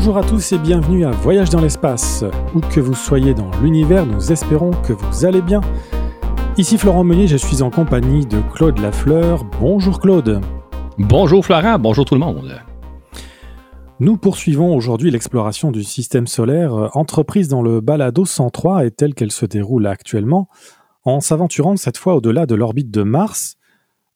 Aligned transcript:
Bonjour 0.00 0.16
à 0.16 0.22
tous 0.22 0.52
et 0.52 0.58
bienvenue 0.58 1.04
à 1.04 1.10
Voyage 1.10 1.50
dans 1.50 1.60
l'espace. 1.60 2.22
Où 2.54 2.60
que 2.60 2.78
vous 2.78 2.94
soyez 2.94 3.34
dans 3.34 3.50
l'univers, 3.60 4.06
nous 4.06 4.30
espérons 4.30 4.70
que 4.86 4.92
vous 4.92 5.24
allez 5.24 5.42
bien. 5.42 5.60
Ici 6.56 6.78
Florent 6.78 7.02
Meunier, 7.02 7.26
je 7.26 7.36
suis 7.36 7.62
en 7.62 7.70
compagnie 7.70 8.24
de 8.24 8.40
Claude 8.54 8.78
Lafleur. 8.78 9.42
Bonjour 9.60 9.98
Claude. 9.98 10.40
Bonjour 10.98 11.44
Florent, 11.44 11.80
bonjour 11.80 12.04
tout 12.04 12.14
le 12.14 12.20
monde. 12.20 12.62
Nous 13.98 14.16
poursuivons 14.16 14.72
aujourd'hui 14.72 15.10
l'exploration 15.10 15.72
du 15.72 15.82
système 15.82 16.28
solaire 16.28 16.74
euh, 16.74 16.88
entreprise 16.94 17.48
dans 17.48 17.60
le 17.60 17.80
Balado 17.80 18.24
103 18.24 18.86
et 18.86 18.92
telle 18.92 19.14
qu'elle 19.14 19.32
se 19.32 19.46
déroule 19.46 19.88
actuellement, 19.88 20.48
en 21.02 21.18
s'aventurant 21.18 21.76
cette 21.76 21.98
fois 21.98 22.14
au-delà 22.14 22.46
de 22.46 22.54
l'orbite 22.54 22.92
de 22.92 23.02
Mars, 23.02 23.56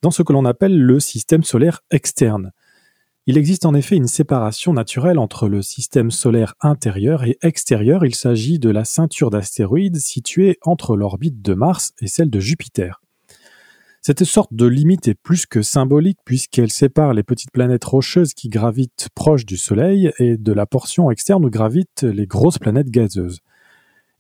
dans 0.01 0.12
ce 0.12 0.23
que 0.23 0.33
l'on 0.33 0.45
appelle 0.45 0.80
le 0.80 1.01
système 1.01 1.43
solaire 1.43 1.80
externe. 1.91 2.52
Il 3.29 3.39
existe 3.39 3.67
en 3.67 3.75
effet 3.75 3.95
une 3.95 4.09
séparation 4.09 4.73
naturelle 4.73 5.21
entre 5.21 5.47
le 5.47 5.63
système 5.63 6.11
solaire 6.11 6.55
intérieur 6.61 7.23
et 7.23 7.39
extérieur. 7.43 8.05
Il 8.05 8.17
s'agit 8.17 8.59
de 8.59 8.69
la 8.69 8.85
ceinture 8.85 9.30
d'astéroïdes 9.30 9.99
située 9.99 10.59
entre 10.63 10.97
l'orbite 10.97 11.41
de 11.41 11.55
Mars 11.55 11.93
et 12.01 12.09
celle 12.09 12.30
de 12.30 12.41
Jupiter. 12.41 13.01
Cette 14.01 14.25
sorte 14.25 14.53
de 14.53 14.66
limite 14.66 15.07
est 15.07 15.15
plus 15.15 15.47
que 15.47 15.63
symbolique 15.63 16.19
puisqu'elle 16.25 16.73
sépare 16.73 17.15
les 17.15 17.23
petites 17.23 17.53
planètes 17.53 17.85
rocheuses 17.85 18.35
qui 18.35 18.49
gravitent 18.49 19.09
proche 19.15 19.47
du 19.47 19.57
Soleil 19.57 20.11
et 20.19 20.37
de 20.37 20.52
la 20.52 20.66
portion 20.66 21.09
externe 21.09 21.45
où 21.45 21.51
gravitent 21.51 22.02
les 22.02 22.27
grosses 22.27 22.59
planètes 22.59 22.91
gazeuses. 22.91 23.39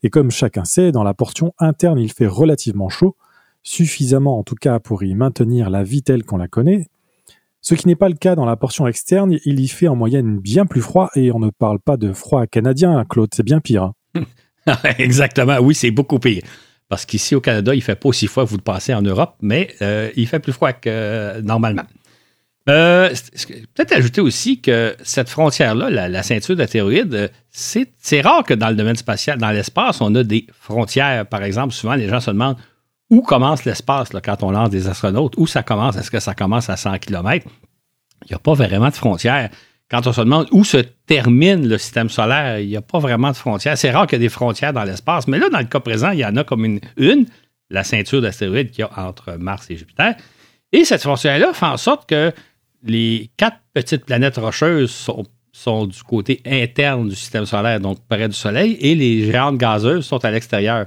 Et 0.04 0.10
comme 0.10 0.30
chacun 0.30 0.64
sait, 0.64 0.92
dans 0.92 1.02
la 1.02 1.14
portion 1.14 1.54
interne 1.58 1.98
il 1.98 2.12
fait 2.12 2.28
relativement 2.28 2.88
chaud, 2.88 3.16
suffisamment 3.64 4.38
en 4.38 4.44
tout 4.44 4.54
cas 4.54 4.78
pour 4.78 5.02
y 5.02 5.16
maintenir 5.16 5.70
la 5.70 5.82
vie 5.82 6.04
telle 6.04 6.22
qu'on 6.22 6.36
la 6.36 6.46
connaît, 6.46 6.86
ce 7.62 7.74
qui 7.74 7.86
n'est 7.86 7.96
pas 7.96 8.08
le 8.08 8.16
cas 8.16 8.34
dans 8.34 8.44
la 8.44 8.56
portion 8.56 8.88
externe, 8.88 9.38
il 9.44 9.60
y 9.60 9.68
fait 9.68 9.86
en 9.86 9.94
moyenne 9.94 10.38
bien 10.38 10.66
plus 10.66 10.80
froid 10.80 11.10
et 11.14 11.30
on 11.30 11.38
ne 11.38 11.48
parle 11.50 11.78
pas 11.78 11.96
de 11.96 12.12
froid 12.12 12.46
canadien, 12.46 13.04
Claude, 13.08 13.30
c'est 13.32 13.44
bien 13.44 13.60
pire. 13.60 13.92
Hein. 14.16 14.24
Exactement, 14.98 15.58
oui, 15.60 15.74
c'est 15.74 15.92
beaucoup 15.92 16.18
pire. 16.18 16.42
Parce 16.88 17.06
qu'ici 17.06 17.36
au 17.36 17.40
Canada, 17.40 17.72
il 17.72 17.78
ne 17.78 17.82
fait 17.82 17.94
pas 17.94 18.08
aussi 18.08 18.26
froid 18.26 18.44
que 18.44 18.50
vous 18.50 18.56
le 18.56 18.62
passez 18.62 18.92
en 18.92 19.00
Europe, 19.00 19.36
mais 19.40 19.68
euh, 19.80 20.10
il 20.16 20.26
fait 20.26 20.40
plus 20.40 20.52
froid 20.52 20.72
que 20.72 20.90
euh, 20.90 21.40
normalement. 21.40 21.84
Euh, 22.68 23.08
peut-être 23.74 23.92
ajouter 23.92 24.20
aussi 24.20 24.60
que 24.60 24.94
cette 25.02 25.28
frontière-là, 25.28 26.08
la, 26.08 26.22
ceinture 26.22 26.54
d'astéroïdes, 26.54 27.30
c'est 27.50 28.20
rare 28.20 28.44
que 28.44 28.54
dans 28.54 28.68
le 28.68 28.76
domaine 28.76 28.96
spatial, 28.96 29.38
dans 29.38 29.50
l'espace, 29.50 30.00
on 30.00 30.14
a 30.16 30.22
des 30.22 30.46
frontières. 30.52 31.26
Par 31.26 31.42
exemple, 31.44 31.72
souvent, 31.72 31.94
les 31.94 32.08
gens 32.08 32.20
se 32.20 32.30
demandent 32.30 32.58
où 33.12 33.20
commence 33.20 33.66
l'espace 33.66 34.08
quand 34.24 34.42
on 34.42 34.50
lance 34.50 34.70
des 34.70 34.88
astronautes? 34.88 35.34
Où 35.36 35.46
ça 35.46 35.62
commence? 35.62 35.96
Est-ce 35.98 36.10
que 36.10 36.18
ça 36.18 36.34
commence 36.34 36.70
à 36.70 36.78
100 36.78 36.98
km? 36.98 37.46
Il 38.24 38.28
n'y 38.30 38.34
a 38.34 38.38
pas 38.38 38.54
vraiment 38.54 38.88
de 38.88 38.94
frontières. 38.94 39.50
Quand 39.90 40.06
on 40.06 40.14
se 40.14 40.22
demande 40.22 40.48
où 40.50 40.64
se 40.64 40.78
termine 40.78 41.68
le 41.68 41.76
système 41.76 42.08
solaire, 42.08 42.58
il 42.60 42.68
n'y 42.68 42.76
a 42.76 42.80
pas 42.80 43.00
vraiment 43.00 43.30
de 43.30 43.36
frontières. 43.36 43.76
C'est 43.76 43.90
rare 43.90 44.06
qu'il 44.06 44.18
y 44.18 44.22
ait 44.22 44.24
des 44.24 44.30
frontières 44.30 44.72
dans 44.72 44.84
l'espace, 44.84 45.28
mais 45.28 45.38
là, 45.38 45.50
dans 45.50 45.58
le 45.58 45.66
cas 45.66 45.80
présent, 45.80 46.12
il 46.12 46.20
y 46.20 46.24
en 46.24 46.34
a 46.36 46.44
comme 46.44 46.64
une, 46.64 46.80
une 46.96 47.26
la 47.68 47.84
ceinture 47.84 48.22
d'astéroïdes 48.22 48.70
qu'il 48.70 48.80
y 48.80 48.88
a 48.88 49.06
entre 49.06 49.32
Mars 49.32 49.66
et 49.68 49.76
Jupiter. 49.76 50.14
Et 50.72 50.86
cette 50.86 51.02
frontière-là 51.02 51.52
fait 51.52 51.66
en 51.66 51.76
sorte 51.76 52.08
que 52.08 52.32
les 52.82 53.30
quatre 53.36 53.58
petites 53.74 54.06
planètes 54.06 54.38
rocheuses 54.38 54.90
sont, 54.90 55.24
sont, 55.52 55.86
du 55.86 56.02
côté 56.02 56.40
interne 56.46 57.10
du 57.10 57.14
système 57.14 57.44
solaire, 57.44 57.78
donc 57.78 57.98
près 58.08 58.26
du 58.26 58.34
Soleil, 58.34 58.78
et 58.80 58.94
les 58.94 59.30
géantes 59.30 59.58
gazeuses 59.58 60.06
sont 60.06 60.24
à 60.24 60.30
l'extérieur. 60.30 60.86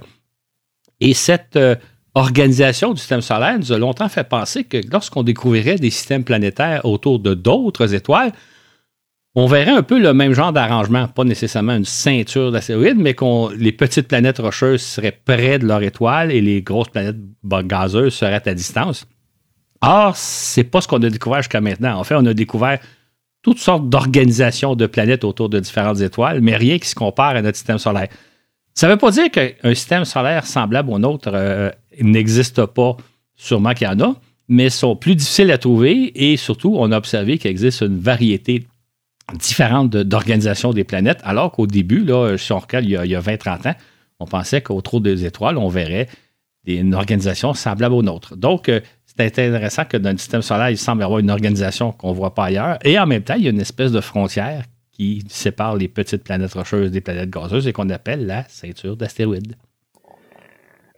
Et 1.00 1.14
cette 1.14 1.56
euh, 1.56 1.76
organisation 2.16 2.94
du 2.94 3.00
système 3.00 3.22
solaire 3.22 3.60
nous 3.60 3.72
a 3.74 3.78
longtemps 3.78 4.10
fait 4.10 4.24
penser 4.24 4.64
que 4.64 4.78
lorsqu'on 4.92 5.24
découvrirait 5.24 5.76
des 5.76 5.90
systèmes 5.90 6.24
planétaires 6.24 6.86
autour 6.86 7.20
de 7.20 7.34
d'autres 7.34 7.94
étoiles, 7.94 8.32
on 9.38 9.48
verrait 9.48 9.72
un 9.72 9.84
peu 9.84 10.00
le 10.00 10.14
même 10.14 10.32
genre 10.34 10.54
d'arrangement, 10.54 11.10
pas 11.10 11.26
nécessairement 11.26 11.76
une 11.76 11.84
ceinture 11.84 12.54
d'astéroïdes, 12.54 12.98
mais 12.98 13.14
que 13.14 13.54
les 13.56 13.74
petites 13.74 14.08
planètes 14.08 14.40
rocheuses 14.40 14.82
seraient 14.82 15.20
près 15.26 15.60
de 15.60 15.68
leur 15.68 15.84
étoile 15.84 16.32
et 16.32 16.40
les 16.40 16.62
grosses 16.62 16.88
planètes 16.88 17.18
gazeuses 17.44 18.14
seraient 18.14 18.48
à 18.48 18.54
distance. 18.54 19.06
Or, 19.82 20.16
c'est 20.16 20.64
pas 20.64 20.80
ce 20.80 20.88
qu'on 20.88 21.04
a 21.04 21.10
découvert 21.10 21.42
jusqu'à 21.42 21.60
maintenant. 21.60 22.00
En 22.00 22.06
fait, 22.06 22.16
on 22.16 22.26
a 22.26 22.34
découvert 22.34 22.80
toutes 23.42 23.60
sortes 23.60 23.90
d'organisations 23.90 24.76
de 24.76 24.88
planètes 24.88 25.26
autour 25.26 25.50
de 25.50 25.60
différentes 25.60 26.00
étoiles, 26.00 26.40
mais 26.40 26.56
rien 26.56 26.80
qui 26.80 26.88
se 26.88 26.96
compare 26.96 27.36
à 27.36 27.42
notre 27.42 27.58
système 27.58 27.78
solaire. 27.78 28.08
Ça 28.76 28.88
ne 28.88 28.92
veut 28.92 28.98
pas 28.98 29.12
dire 29.12 29.32
qu'un 29.32 29.74
système 29.74 30.04
solaire 30.04 30.46
semblable 30.46 30.92
au 30.92 31.00
nôtre 31.00 31.32
euh, 31.34 31.72
n'existe 32.02 32.66
pas. 32.66 32.98
Sûrement 33.38 33.74
qu'il 33.74 33.88
y 33.88 33.90
en 33.90 34.00
a, 34.00 34.16
mais 34.48 34.70
sont 34.70 34.96
plus 34.96 35.16
difficiles 35.16 35.52
à 35.52 35.58
trouver 35.58 36.12
et 36.16 36.38
surtout, 36.38 36.76
on 36.78 36.92
a 36.92 36.98
observé 36.98 37.38
qu'il 37.38 37.52
existe 37.52 37.82
une 37.82 38.00
variété 38.00 38.68
différente 39.34 39.90
d'organisation 39.90 40.72
des 40.72 40.84
planètes, 40.84 41.20
alors 41.24 41.52
qu'au 41.52 41.68
début, 41.68 42.04
là, 42.06 42.38
si 42.38 42.52
on 42.52 42.60
regarde 42.60 42.86
il 42.86 42.92
y 42.92 42.96
a, 43.16 43.20
a 43.20 43.22
20-30 43.22 43.70
ans, 43.70 43.76
on 44.20 44.26
pensait 44.26 44.62
qu'au 44.62 44.80
trou 44.82 45.00
des 45.00 45.26
étoiles, 45.26 45.58
on 45.58 45.68
verrait 45.68 46.08
une 46.66 46.94
organisation 46.96 47.54
semblable 47.54 47.96
aux 47.96 48.04
nôtres. 48.04 48.36
Donc, 48.36 48.70
euh, 48.70 48.80
c'est 49.06 49.22
intéressant 49.26 49.86
que 49.86 49.98
dans 49.98 50.12
le 50.12 50.18
système 50.18 50.42
solaire, 50.42 50.70
il 50.70 50.78
semble 50.78 51.02
y 51.02 51.04
avoir 51.04 51.20
une 51.20 51.30
organisation 51.30 51.92
qu'on 51.92 52.12
ne 52.12 52.16
voit 52.16 52.34
pas 52.34 52.46
ailleurs. 52.46 52.78
Et 52.84 52.98
en 53.00 53.06
même 53.06 53.24
temps, 53.24 53.36
il 53.36 53.44
y 53.44 53.48
a 53.48 53.52
une 53.52 53.62
espèce 53.62 53.92
de 53.92 54.02
frontière 54.02 54.64
qui 54.96 55.24
sépare 55.28 55.76
les 55.76 55.90
petites 55.90 56.24
planètes 56.24 56.54
rocheuses 56.54 56.90
des 56.90 57.02
planètes 57.02 57.30
gazeuses 57.30 57.68
et 57.68 57.74
qu'on 57.74 57.90
appelle 57.90 58.26
la 58.26 58.48
ceinture 58.48 58.96
d'astéroïdes. 58.96 59.56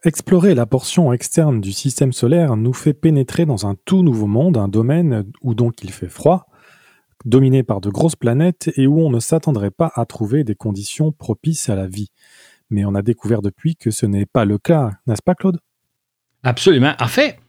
Explorer 0.03 0.53
la 0.53 0.67
portion 0.67 1.11
externe 1.11 1.59
du 1.59 1.71
système 1.71 2.13
solaire 2.13 2.55
nous 2.55 2.73
fait 2.73 2.93
pénétrer 2.93 3.47
dans 3.47 3.65
un 3.65 3.75
tout 3.85 4.03
nouveau 4.03 4.27
monde, 4.27 4.55
un 4.55 4.67
domaine 4.67 5.25
où 5.41 5.55
donc 5.55 5.83
il 5.83 5.91
fait 5.91 6.09
froid, 6.09 6.45
dominé 7.25 7.63
par 7.63 7.81
de 7.81 7.89
grosses 7.89 8.15
planètes 8.15 8.71
et 8.75 8.85
où 8.85 9.01
on 9.01 9.09
ne 9.09 9.19
s'attendrait 9.19 9.71
pas 9.71 9.91
à 9.95 10.05
trouver 10.05 10.43
des 10.43 10.53
conditions 10.53 11.11
propices 11.11 11.67
à 11.67 11.75
la 11.75 11.87
vie. 11.87 12.11
Mais 12.69 12.85
on 12.85 12.93
a 12.93 13.01
découvert 13.01 13.41
depuis 13.41 13.75
que 13.75 13.89
ce 13.89 14.05
n'est 14.05 14.27
pas 14.27 14.45
le 14.45 14.59
cas, 14.59 14.91
n'est-ce 15.07 15.23
pas 15.23 15.33
Claude? 15.33 15.59
Absolument. 16.43 16.93
En 16.99 17.07
fait, 17.07 17.39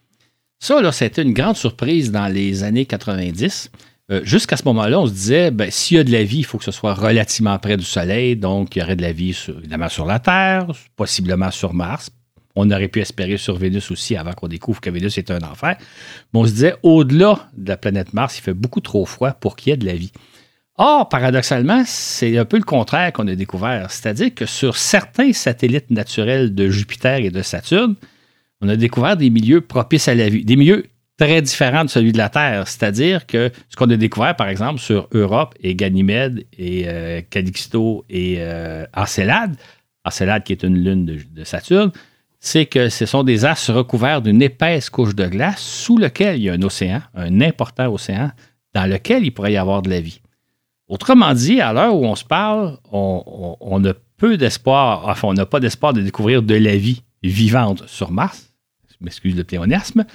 ça, 0.58 0.90
c'était 0.92 1.22
une 1.22 1.34
grande 1.34 1.56
surprise 1.56 2.10
dans 2.10 2.32
les 2.32 2.64
années 2.64 2.86
90. 2.86 3.70
Euh, 4.10 4.20
jusqu'à 4.24 4.56
ce 4.56 4.62
moment-là, 4.64 5.00
on 5.00 5.06
se 5.06 5.12
disait, 5.12 5.50
ben, 5.50 5.70
s'il 5.70 5.98
y 5.98 6.00
a 6.00 6.04
de 6.04 6.10
la 6.10 6.24
vie, 6.24 6.38
il 6.38 6.44
faut 6.44 6.56
que 6.56 6.64
ce 6.64 6.70
soit 6.70 6.94
relativement 6.94 7.58
près 7.58 7.76
du 7.76 7.84
Soleil. 7.84 8.36
Donc, 8.36 8.74
il 8.74 8.78
y 8.78 8.82
aurait 8.82 8.96
de 8.96 9.02
la 9.02 9.12
vie 9.12 9.38
évidemment 9.58 9.88
sur 9.88 10.06
la 10.06 10.18
Terre, 10.18 10.66
possiblement 10.96 11.50
sur 11.50 11.74
Mars. 11.74 12.10
On 12.56 12.70
aurait 12.70 12.88
pu 12.88 13.00
espérer 13.00 13.36
sur 13.36 13.56
Vénus 13.56 13.90
aussi 13.90 14.16
avant 14.16 14.32
qu'on 14.32 14.48
découvre 14.48 14.80
que 14.80 14.90
Vénus 14.90 15.18
est 15.18 15.30
un 15.30 15.40
enfer. 15.40 15.76
Mais 16.32 16.40
on 16.40 16.46
se 16.46 16.52
disait, 16.52 16.74
au-delà 16.82 17.48
de 17.56 17.68
la 17.68 17.76
planète 17.76 18.14
Mars, 18.14 18.38
il 18.38 18.42
fait 18.42 18.54
beaucoup 18.54 18.80
trop 18.80 19.04
froid 19.04 19.32
pour 19.32 19.56
qu'il 19.56 19.70
y 19.70 19.74
ait 19.74 19.76
de 19.76 19.86
la 19.86 19.94
vie. 19.94 20.10
Or, 20.76 21.08
paradoxalement, 21.08 21.82
c'est 21.84 22.38
un 22.38 22.44
peu 22.44 22.56
le 22.56 22.64
contraire 22.64 23.12
qu'on 23.12 23.28
a 23.28 23.34
découvert. 23.34 23.90
C'est-à-dire 23.90 24.34
que 24.34 24.46
sur 24.46 24.76
certains 24.76 25.32
satellites 25.32 25.90
naturels 25.90 26.54
de 26.54 26.68
Jupiter 26.68 27.18
et 27.18 27.30
de 27.30 27.42
Saturne, 27.42 27.94
on 28.60 28.68
a 28.68 28.76
découvert 28.76 29.16
des 29.16 29.28
milieux 29.28 29.60
propices 29.60 30.08
à 30.08 30.14
la 30.14 30.28
vie, 30.28 30.44
des 30.44 30.56
milieux 30.56 30.86
très 31.18 31.42
différent 31.42 31.84
de 31.84 31.90
celui 31.90 32.12
de 32.12 32.18
la 32.18 32.30
Terre. 32.30 32.66
C'est-à-dire 32.66 33.26
que 33.26 33.50
ce 33.68 33.76
qu'on 33.76 33.90
a 33.90 33.96
découvert, 33.96 34.34
par 34.36 34.48
exemple, 34.48 34.80
sur 34.80 35.08
Europe 35.12 35.54
et 35.60 35.74
Ganymède 35.74 36.46
et 36.56 36.84
euh, 36.86 37.20
Calixto 37.28 38.04
et 38.08 38.36
euh, 38.38 38.86
Encelade, 38.96 39.56
Encelade 40.04 40.44
qui 40.44 40.52
est 40.52 40.62
une 40.62 40.78
lune 40.78 41.04
de, 41.04 41.44
Saturne, 41.44 41.90
c'est 42.40 42.66
que 42.66 42.88
ce 42.88 43.04
sont 43.04 43.24
des 43.24 43.44
astres 43.44 43.72
recouverts 43.72 44.22
d'une 44.22 44.40
épaisse 44.40 44.90
couche 44.90 45.14
de 45.14 45.26
glace 45.26 45.60
sous 45.60 45.98
lequel 45.98 46.36
il 46.36 46.44
y 46.44 46.50
a 46.50 46.52
un 46.52 46.62
océan, 46.62 47.02
un 47.14 47.40
important 47.40 47.92
océan, 47.92 48.30
dans 48.72 48.86
lequel 48.86 49.24
il 49.24 49.32
pourrait 49.32 49.52
y 49.52 49.56
avoir 49.56 49.82
de 49.82 49.90
la 49.90 50.00
vie. 50.00 50.20
Autrement 50.86 51.34
dit, 51.34 51.60
à 51.60 51.72
l'heure 51.72 51.96
où 51.96 52.06
on 52.06 52.14
se 52.14 52.24
parle, 52.24 52.78
on, 52.92 53.84
a 53.84 53.92
peu 54.16 54.36
d'espoir, 54.36 55.06
enfin, 55.08 55.28
on 55.28 55.34
n'a 55.34 55.46
pas 55.46 55.60
d'espoir 55.60 55.92
de 55.92 56.00
découvrir 56.00 56.42
de 56.42 56.54
la 56.54 56.76
vie 56.76 57.02
vivante 57.22 57.86
sur 57.88 58.12
Mars, 58.12 58.52
je 58.88 59.04
m'excuse 59.04 59.36
le 59.36 59.44
pléonasme, 59.44 60.06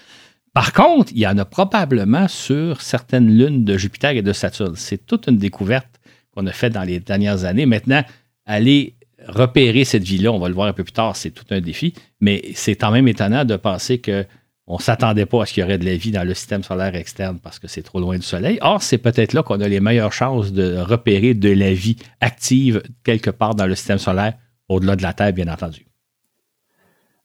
par 0.54 0.72
contre, 0.74 1.12
il 1.14 1.20
y 1.20 1.28
en 1.28 1.38
a 1.38 1.46
probablement 1.46 2.28
sur 2.28 2.82
certaines 2.82 3.36
lunes 3.36 3.66
de 3.66 3.78
Jupiter 3.78 4.12
et 4.12 4.22
de 4.22 4.34
Saturne. 4.34 4.76
C'est 4.76 5.06
toute 5.06 5.28
une 5.28 5.38
découverte 5.38 6.00
qu'on 6.32 6.46
a 6.46 6.52
faite 6.52 6.74
dans 6.74 6.84
les 6.84 7.00
dernières 7.00 7.44
années. 7.46 7.66
Maintenant, 7.66 8.04
aller 8.46 8.96
repérer 9.28 9.84
cette 9.84 10.04
vie-là, 10.04 10.32
on 10.32 10.40
va 10.40 10.50
le 10.50 10.54
voir 10.54 10.68
un 10.68 10.74
peu 10.74 10.84
plus 10.84 10.94
tard, 10.94 11.16
c'est 11.16 11.32
tout 11.32 11.46
un 11.52 11.62
défi, 11.62 11.94
mais 12.20 12.42
c'est 12.56 12.76
quand 12.76 12.92
même 12.92 13.08
étonnant 13.08 13.46
de 13.46 13.56
penser 13.56 14.00
que 14.00 14.26
on 14.66 14.78
ne 14.78 14.82
s'attendait 14.82 15.26
pas 15.26 15.44
à 15.44 15.46
ce 15.46 15.54
qu'il 15.54 15.62
y 15.62 15.64
aurait 15.66 15.78
de 15.78 15.86
la 15.86 15.98
vie 15.98 16.12
dans 16.12 16.26
le 16.26 16.34
système 16.34 16.64
solaire 16.64 16.96
externe 16.96 17.38
parce 17.40 17.60
que 17.60 17.68
c'est 17.68 17.82
trop 17.82 18.00
loin 18.00 18.16
du 18.16 18.24
Soleil. 18.24 18.60
Or, 18.62 18.82
c'est 18.82 18.98
peut-être 18.98 19.34
là 19.34 19.44
qu'on 19.44 19.60
a 19.60 19.68
les 19.68 19.82
meilleures 19.82 20.14
chances 20.14 20.54
de 20.54 20.78
repérer 20.78 21.34
de 21.34 21.50
la 21.50 21.74
vie 21.74 21.98
active 22.22 22.82
quelque 23.04 23.30
part 23.30 23.56
dans 23.56 23.66
le 23.66 23.76
système 23.76 23.98
solaire, 23.98 24.36
au-delà 24.70 24.96
de 24.96 25.02
la 25.02 25.12
Terre, 25.12 25.34
bien 25.34 25.50
entendu. 25.50 25.86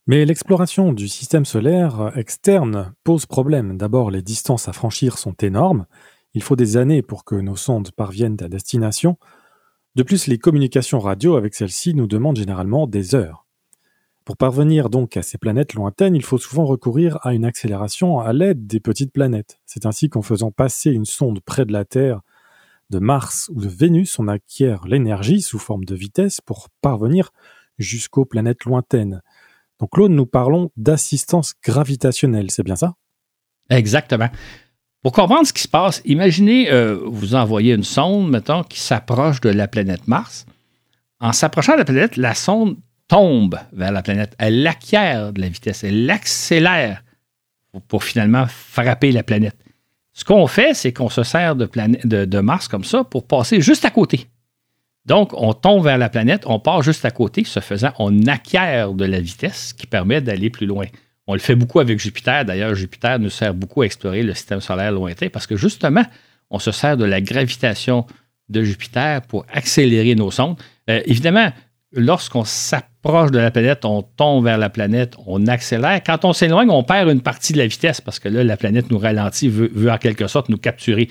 Mais 0.09 0.25
l'exploration 0.25 0.95
du 0.95 1.07
système 1.07 1.45
solaire 1.45 2.13
externe 2.17 2.95
pose 3.05 3.27
problème. 3.27 3.77
D'abord, 3.77 4.11
les 4.11 4.23
distances 4.23 4.67
à 4.67 4.73
franchir 4.73 5.19
sont 5.19 5.35
énormes. 5.35 5.85
Il 6.33 6.43
faut 6.43 6.57
des 6.57 6.79
années 6.79 7.03
pour 7.03 7.27
que 7.27 7.35
nos 7.35 7.57
sondes 7.57 7.91
parviennent 7.93 8.39
à 8.41 8.49
destination. 8.49 9.19
De 9.97 10.03
plus, 10.03 10.27
les 10.27 10.39
communications 10.39 10.99
radio 10.99 11.37
avec 11.37 11.55
celles-ci 11.55 11.93
nous 11.93 12.07
demandent 12.07 12.39
généralement 12.39 12.87
des 12.87 13.15
heures. 13.15 13.47
Pour 14.25 14.39
parvenir 14.39 14.89
donc 14.89 15.19
à 15.19 15.23
ces 15.23 15.37
planètes 15.37 15.75
lointaines, 15.75 16.17
il 16.17 16.25
faut 16.25 16.39
souvent 16.39 16.65
recourir 16.65 17.19
à 17.21 17.35
une 17.35 17.45
accélération 17.45 18.19
à 18.19 18.33
l'aide 18.33 18.67
des 18.67 18.81
petites 18.81 19.13
planètes. 19.13 19.61
C'est 19.67 19.85
ainsi 19.85 20.09
qu'en 20.09 20.23
faisant 20.23 20.51
passer 20.51 20.91
une 20.91 21.05
sonde 21.05 21.41
près 21.41 21.67
de 21.67 21.73
la 21.75 21.85
Terre 21.85 22.23
de 22.89 22.99
Mars 22.99 23.51
ou 23.55 23.61
de 23.61 23.69
Vénus, 23.69 24.19
on 24.19 24.29
acquiert 24.29 24.87
l'énergie 24.87 25.43
sous 25.43 25.59
forme 25.59 25.85
de 25.85 25.95
vitesse 25.95 26.41
pour 26.41 26.71
parvenir 26.81 27.31
jusqu'aux 27.79 28.25
planètes 28.25 28.65
lointaines. 28.65 29.21
Donc 29.81 29.91
Claude, 29.93 30.13
nous 30.13 30.27
parlons 30.27 30.71
d'assistance 30.77 31.55
gravitationnelle, 31.63 32.51
c'est 32.51 32.63
bien 32.63 32.77
ça? 32.77 32.95
Exactement. 33.71 34.29
Pour 35.03 35.13
comprendre 35.13 35.47
ce 35.47 35.53
qui 35.53 35.63
se 35.63 35.69
passe, 35.69 36.03
imaginez, 36.05 36.71
euh, 36.73 36.99
vous 37.07 37.35
envoyez 37.35 37.75
une 37.75 37.85
sonde, 37.85 38.31
mettons, 38.31 38.65
qui 38.65 38.81
s'approche 38.81 39.41
de 39.41 39.51
la 39.51 39.69
planète 39.69 40.09
Mars. 40.09 40.45
En 41.21 41.33
s'approchant 41.33 41.75
de 41.75 41.79
la 41.79 41.85
planète, 41.85 42.17
la 42.17 42.35
sonde 42.35 42.77
tombe 43.07 43.59
vers 43.73 43.93
la 43.93 44.03
planète. 44.03 44.35
Elle 44.39 44.67
acquiert 44.67 45.33
de 45.33 45.41
la 45.41 45.49
vitesse, 45.49 45.85
elle 45.85 46.07
l'accélère 46.07 47.03
pour, 47.89 48.05
finalement 48.05 48.47
frapper 48.47 49.13
la 49.13 49.23
planète. 49.23 49.57
Ce 50.13 50.25
qu'on 50.25 50.47
fait, 50.47 50.75
c'est 50.75 50.93
qu'on 50.93 51.09
se 51.09 51.23
sert 51.23 51.55
de, 51.55 51.69
de, 52.25 52.41
Mars 52.41 52.67
comme 52.67 52.85
ça 52.85 53.05
pour 53.05 53.27
passer 53.27 53.61
juste 53.61 53.85
à 53.85 53.91
côté. 53.91 54.27
Donc, 55.09 55.31
on 55.33 55.55
tombe 55.55 55.83
vers 55.83 55.97
la 55.97 56.11
planète, 56.11 56.43
on 56.45 56.61
part 56.61 56.83
juste 56.83 57.05
à 57.07 57.11
côté. 57.11 57.43
Ce 57.45 57.61
faisant, 57.61 57.93
on 57.99 58.27
acquiert 58.27 58.93
de 58.93 59.07
la 59.07 59.21
vitesse 59.21 59.73
qui 59.73 59.87
permet 59.87 60.21
d'aller 60.21 60.51
plus 60.51 60.67
loin. 60.67 60.85
On 61.27 61.33
le 61.33 61.41
fait 61.41 61.55
beaucoup 61.55 61.81
avec 61.81 61.99
Jupiter. 61.99 62.45
D'ailleurs, 62.45 62.75
Jupiter 62.75 63.19
nous 63.19 63.31
sert 63.31 63.55
beaucoup 63.55 63.81
à 63.81 63.87
explorer 63.87 64.23
le 64.23 64.35
système 64.35 64.61
solaire 64.61 64.93
lointain 64.93 65.29
parce 65.31 65.47
que 65.47 65.57
justement, 65.57 66.05
on 66.51 66.59
se 66.59 66.73
sert 66.73 66.99
de 66.99 67.07
la 67.07 67.23
gravitation 67.23 68.07
de 68.51 68.63
Jupiter 68.63 69.23
pour 69.23 69.47
accélérer 69.51 70.15
nos 70.15 70.31
sondes. 70.31 70.57
Euh, 70.91 71.01
évidemment, 71.07 71.53
lorsqu'on 71.93 72.45
s'approche 72.45 73.31
de 73.31 73.39
la 73.39 73.51
planète, 73.51 73.87
on 73.87 74.03
tombe 74.03 74.45
vers 74.45 74.59
la 74.59 74.69
planète, 74.69 75.15
on 75.27 75.47
accélère. 75.47 76.03
Quand 76.05 76.27
on 76.27 76.35
s'éloigne, 76.35 76.71
on 76.71 76.83
perd 76.83 77.09
une 77.09 77.23
partie 77.23 77.55
de 77.55 77.59
la 77.59 77.67
vitesse 77.67 78.03
parce 78.03 78.19
que 78.19 78.29
là, 78.29 78.45
la 78.45 78.57
planète 78.59 78.91
nous 78.91 78.99
ralentit, 78.99 79.49
veut, 79.49 79.91
en 79.91 79.99
quelque 79.99 80.27
sorte 80.27 80.51
nous 80.51 80.59
capturer. 80.59 81.09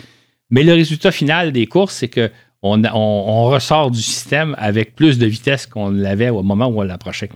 Mais 0.50 0.64
le 0.64 0.74
résultat 0.74 1.12
final 1.12 1.52
des 1.52 1.66
courses, 1.66 1.96
c'est 1.96 2.10
qu'on 2.10 2.30
on, 2.62 3.44
ressort 3.46 3.92
du 3.92 4.02
système 4.02 4.56
avec 4.58 4.96
plus 4.96 5.18
de 5.20 5.26
vitesse 5.26 5.68
qu'on 5.68 5.90
l'avait 5.90 6.30
au 6.30 6.44
moment 6.44 6.68
où 6.68 6.80
on 6.80 6.84
l'approchait. 6.84 7.30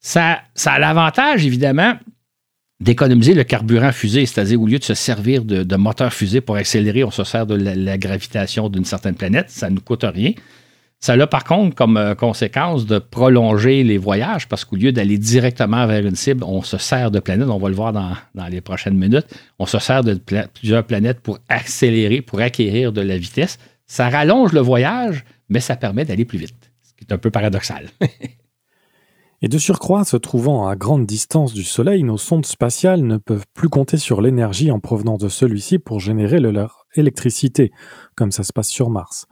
Ça, 0.00 0.42
a 0.66 0.78
l'avantage, 0.78 1.46
évidemment, 1.46 1.94
d'économiser 2.80 3.34
le 3.34 3.44
carburant 3.44 3.92
fusée, 3.92 4.26
c'est-à-dire 4.26 4.60
au 4.60 4.66
lieu 4.66 4.78
de 4.78 4.84
se 4.84 4.94
servir 4.94 5.44
de, 5.44 5.76
moteur 5.76 6.12
fusée 6.12 6.40
pour 6.40 6.56
accélérer, 6.56 7.04
on 7.04 7.10
se 7.10 7.24
sert 7.24 7.46
de 7.46 7.54
la, 7.54 7.74
la 7.74 7.96
gravitation 7.96 8.68
d'une 8.68 8.84
certaine 8.84 9.14
planète. 9.14 9.50
Ça 9.50 9.70
ne 9.70 9.76
nous 9.76 9.80
coûte 9.80 10.04
rien. 10.04 10.32
Ça 11.04 11.12
a 11.12 11.26
par 11.26 11.44
contre 11.44 11.76
comme 11.76 11.98
euh, 11.98 12.14
conséquence 12.14 12.86
de 12.86 12.98
prolonger 12.98 13.84
les 13.84 13.98
voyages 13.98 14.48
parce 14.48 14.64
qu'au 14.64 14.76
lieu 14.76 14.90
d'aller 14.90 15.18
directement 15.18 15.86
vers 15.86 16.06
une 16.06 16.14
cible, 16.14 16.42
on 16.44 16.62
se 16.62 16.78
sert 16.78 17.10
de 17.10 17.20
planètes, 17.20 17.48
on 17.50 17.58
va 17.58 17.68
le 17.68 17.74
voir 17.74 17.92
dans, 17.92 18.14
les 18.48 18.62
prochaines 18.62 18.96
minutes, 18.96 19.26
on 19.58 19.66
se 19.66 19.78
sert 19.78 20.02
de 20.02 20.14
plusieurs 20.14 20.82
planètes 20.84 21.20
pour 21.20 21.40
accélérer, 21.50 22.22
pour 22.22 22.40
acquérir 22.40 22.90
de 22.90 23.02
la 23.02 23.18
vitesse. 23.18 23.58
Ça 23.94 24.08
rallonge 24.08 24.52
le 24.52 24.60
voyage, 24.60 25.24
mais 25.48 25.60
ça 25.60 25.76
permet 25.76 26.04
d'aller 26.04 26.24
plus 26.24 26.36
vite, 26.36 26.72
ce 26.82 26.94
qui 26.94 27.04
est 27.04 27.12
un 27.12 27.16
peu 27.16 27.30
paradoxal. 27.30 27.90
Et 29.40 29.46
de 29.46 29.56
surcroît, 29.56 30.04
se 30.04 30.16
trouvant 30.16 30.66
à 30.66 30.74
grande 30.74 31.06
distance 31.06 31.54
du 31.54 31.62
Soleil, 31.62 32.02
nos 32.02 32.18
sondes 32.18 32.44
spatiales 32.44 33.04
ne 33.04 33.18
peuvent 33.18 33.46
plus 33.54 33.68
compter 33.68 33.96
sur 33.96 34.20
l'énergie 34.20 34.72
en 34.72 34.80
provenance 34.80 35.20
de 35.20 35.28
celui-ci 35.28 35.78
pour 35.78 36.00
générer 36.00 36.40
leur 36.40 36.88
électricité, 36.96 37.70
comme 38.16 38.32
ça 38.32 38.42
se 38.42 38.52
passe 38.52 38.66
sur 38.66 38.90
Mars. 38.90 39.26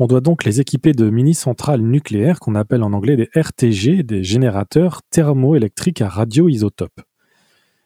On 0.00 0.08
doit 0.08 0.20
donc 0.20 0.42
les 0.42 0.60
équiper 0.60 0.92
de 0.92 1.08
mini-centrales 1.08 1.80
nucléaires 1.80 2.40
qu'on 2.40 2.56
appelle 2.56 2.82
en 2.82 2.94
anglais 2.94 3.14
des 3.14 3.30
RTG, 3.32 4.02
des 4.02 4.24
générateurs 4.24 5.02
thermoélectriques 5.08 6.02
à 6.02 6.08
radioisotopes. 6.08 7.00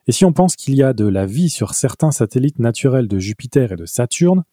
Et 0.06 0.12
si 0.12 0.24
on 0.24 0.32
pense 0.32 0.56
qu'il 0.56 0.74
y 0.74 0.82
a 0.82 0.94
de 0.94 1.04
la 1.04 1.26
vie 1.26 1.50
sur 1.50 1.74
certains 1.74 2.12
satellites 2.12 2.60
naturels 2.60 3.08
de 3.08 3.18
Jupiter 3.18 3.72
et 3.72 3.76
de 3.76 3.84
Saturne, 3.84 4.44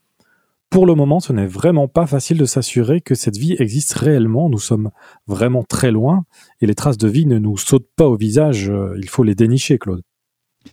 pour 0.70 0.86
le 0.86 0.96
moment, 0.96 1.20
ce 1.20 1.32
n'est 1.32 1.48
vraiment 1.48 1.88
pas 1.88 2.06
facile 2.06 2.38
de 2.38 2.46
s'assurer 2.46 3.02
que 3.02 3.16
cette 3.16 3.38
vie 3.38 3.56
existe 3.60 3.94
réellement. 3.94 4.50
Nous 4.50 4.60
sommes 4.60 4.92
vraiment 5.28 5.64
très 5.64 5.92
loin 5.92 6.26
et 6.62 6.66
les 6.66 6.76
traces 6.76 6.98
de 6.98 7.08
vie 7.08 7.26
ne 7.26 7.40
nous 7.40 7.58
sautent 7.58 7.90
pas 7.96 8.08
au 8.08 8.18
visage. 8.18 8.70
Euh, 8.70 8.96
il 8.98 9.08
faut 9.08 9.24
les 9.24 9.36
dénicher, 9.36 9.78
Claude. 9.78 10.02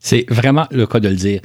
C'est 0.01 0.25
vraiment 0.29 0.67
le 0.71 0.87
cas 0.87 1.01
de 1.01 1.09
le 1.09 1.17
dire. 1.17 1.41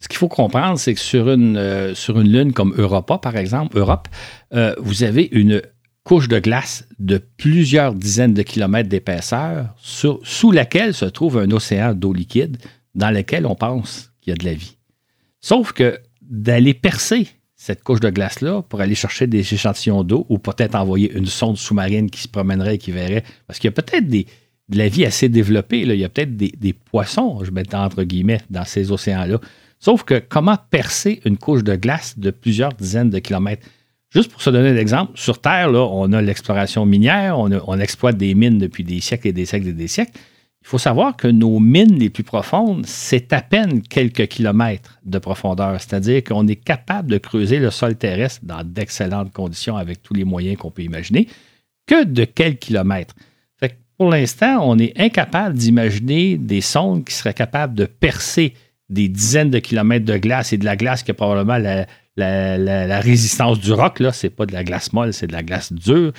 Ce 0.00 0.08
qu'il 0.08 0.18
faut 0.18 0.28
comprendre, 0.28 0.78
c'est 0.78 0.94
que 0.94 1.00
sur 1.00 1.30
une, 1.30 1.56
euh, 1.56 1.94
sur 1.94 2.20
une 2.20 2.32
lune 2.32 2.52
comme 2.52 2.74
Europa, 2.76 3.18
par 3.18 3.36
exemple, 3.36 3.78
Europe, 3.78 4.08
euh, 4.52 4.74
vous 4.78 5.04
avez 5.04 5.28
une 5.30 5.62
couche 6.02 6.26
de 6.26 6.40
glace 6.40 6.88
de 6.98 7.18
plusieurs 7.18 7.94
dizaines 7.94 8.34
de 8.34 8.42
kilomètres 8.42 8.88
d'épaisseur 8.88 9.76
sous 9.78 10.50
laquelle 10.50 10.94
se 10.94 11.04
trouve 11.04 11.38
un 11.38 11.50
océan 11.52 11.94
d'eau 11.94 12.12
liquide 12.12 12.56
dans 12.96 13.10
lequel 13.10 13.46
on 13.46 13.54
pense 13.54 14.12
qu'il 14.20 14.32
y 14.32 14.34
a 14.34 14.36
de 14.36 14.44
la 14.44 14.54
vie. 14.54 14.76
Sauf 15.40 15.72
que 15.72 16.00
d'aller 16.20 16.74
percer 16.74 17.28
cette 17.62 17.84
couche 17.84 18.00
de 18.00 18.10
glace-là 18.10 18.62
pour 18.62 18.80
aller 18.80 18.96
chercher 18.96 19.28
des 19.28 19.54
échantillons 19.54 20.02
d'eau 20.02 20.26
ou 20.28 20.38
peut-être 20.38 20.74
envoyer 20.74 21.12
une 21.12 21.26
sonde 21.26 21.56
sous-marine 21.56 22.10
qui 22.10 22.20
se 22.20 22.26
promènerait 22.26 22.74
et 22.74 22.78
qui 22.78 22.90
verrait, 22.90 23.22
parce 23.46 23.60
qu'il 23.60 23.68
y 23.68 23.72
a 23.72 23.80
peut-être 23.80 24.08
de 24.08 24.24
la 24.72 24.88
vie 24.88 25.04
assez 25.04 25.28
développée, 25.28 25.84
là. 25.84 25.94
il 25.94 26.00
y 26.00 26.04
a 26.04 26.08
peut-être 26.08 26.36
des, 26.36 26.72
poissons, 26.72 27.44
je 27.44 27.52
mets 27.52 27.72
entre 27.72 28.02
guillemets, 28.02 28.40
dans 28.50 28.64
ces 28.64 28.90
océans-là. 28.90 29.38
Sauf 29.78 30.02
que 30.02 30.20
comment 30.28 30.58
percer 30.70 31.20
une 31.24 31.38
couche 31.38 31.62
de 31.62 31.76
glace 31.76 32.18
de 32.18 32.32
plusieurs 32.32 32.72
dizaines 32.72 33.10
de 33.10 33.20
kilomètres? 33.20 33.64
Juste 34.10 34.32
pour 34.32 34.42
se 34.42 34.50
donner 34.50 34.70
un 34.70 34.76
exemple, 34.76 35.12
sur 35.14 35.40
Terre, 35.40 35.70
on 35.72 36.12
a 36.12 36.20
l'exploration 36.20 36.84
minière, 36.84 37.38
on, 37.38 37.78
exploite 37.78 38.16
des 38.16 38.34
mines 38.34 38.58
depuis 38.58 38.82
des 38.82 39.00
siècles 39.00 39.28
et 39.28 39.32
des 39.32 39.46
siècles 39.46 39.68
et 39.68 39.72
des 39.72 39.88
siècles. 39.88 40.18
Il 40.62 40.68
faut 40.68 40.78
savoir 40.78 41.16
que 41.16 41.26
nos 41.28 41.58
mines 41.58 41.98
les 41.98 42.08
plus 42.08 42.22
profondes, 42.22 42.86
c'est 42.86 43.32
à 43.32 43.42
peine 43.42 43.82
quelques 43.82 44.28
kilomètres 44.28 44.98
de 45.04 45.18
profondeur. 45.18 45.80
C'est-à-dire 45.80 46.22
qu'on 46.22 46.46
est 46.46 46.56
capable 46.56 47.10
de 47.10 47.18
creuser 47.18 47.58
le 47.58 47.70
sol 47.70 47.96
terrestre 47.96 48.40
dans 48.44 48.62
d'excellentes 48.64 49.32
conditions 49.32 49.76
avec 49.76 50.02
tous 50.02 50.14
les 50.14 50.24
moyens 50.24 50.56
qu'on 50.56 50.70
peut 50.70 50.82
imaginer, 50.82 51.26
que 51.86 52.04
de 52.04 52.24
quelques 52.24 52.60
kilomètres? 52.60 53.14
Pour 53.98 54.10
l'instant, 54.10 54.68
on 54.68 54.80
est 54.80 54.98
incapable 54.98 55.56
d'imaginer 55.56 56.36
des 56.36 56.60
sondes 56.60 57.04
qui 57.04 57.14
seraient 57.14 57.34
capables 57.34 57.74
de 57.74 57.84
percer 57.84 58.54
des 58.88 59.08
dizaines 59.08 59.50
de 59.50 59.60
kilomètres 59.60 60.04
de 60.04 60.16
glace 60.16 60.52
et 60.52 60.58
de 60.58 60.64
la 60.64 60.76
glace 60.76 61.04
qui 61.04 61.12
a 61.12 61.14
probablement 61.14 61.58
la, 62.16 63.00
résistance 63.00 63.60
du 63.60 63.72
roc. 63.72 64.00
Là, 64.00 64.12
c'est 64.12 64.30
pas 64.30 64.44
de 64.44 64.52
la 64.52 64.64
glace 64.64 64.92
molle, 64.92 65.12
c'est 65.12 65.28
de 65.28 65.32
la 65.32 65.44
glace 65.44 65.72
dure. 65.72 66.12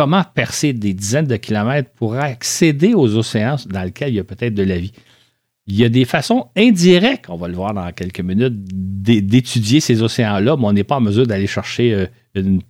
Comment 0.00 0.24
percer 0.24 0.72
des 0.72 0.94
dizaines 0.94 1.26
de 1.26 1.36
kilomètres 1.36 1.90
pour 1.90 2.14
accéder 2.14 2.94
aux 2.94 3.16
océans 3.16 3.56
dans 3.68 3.82
lesquels 3.82 4.08
il 4.08 4.14
y 4.14 4.18
a 4.18 4.24
peut-être 4.24 4.54
de 4.54 4.62
la 4.62 4.78
vie? 4.78 4.92
Il 5.66 5.74
y 5.74 5.84
a 5.84 5.90
des 5.90 6.06
façons 6.06 6.48
indirectes, 6.56 7.28
on 7.28 7.36
va 7.36 7.48
le 7.48 7.54
voir 7.54 7.74
dans 7.74 7.92
quelques 7.92 8.20
minutes, 8.20 8.54
d'étudier 8.56 9.80
ces 9.80 10.00
océans-là, 10.00 10.56
mais 10.56 10.64
on 10.64 10.72
n'est 10.72 10.84
pas 10.84 10.96
en 10.96 11.02
mesure 11.02 11.26
d'aller 11.26 11.46
chercher 11.46 11.92
euh, 11.92 12.06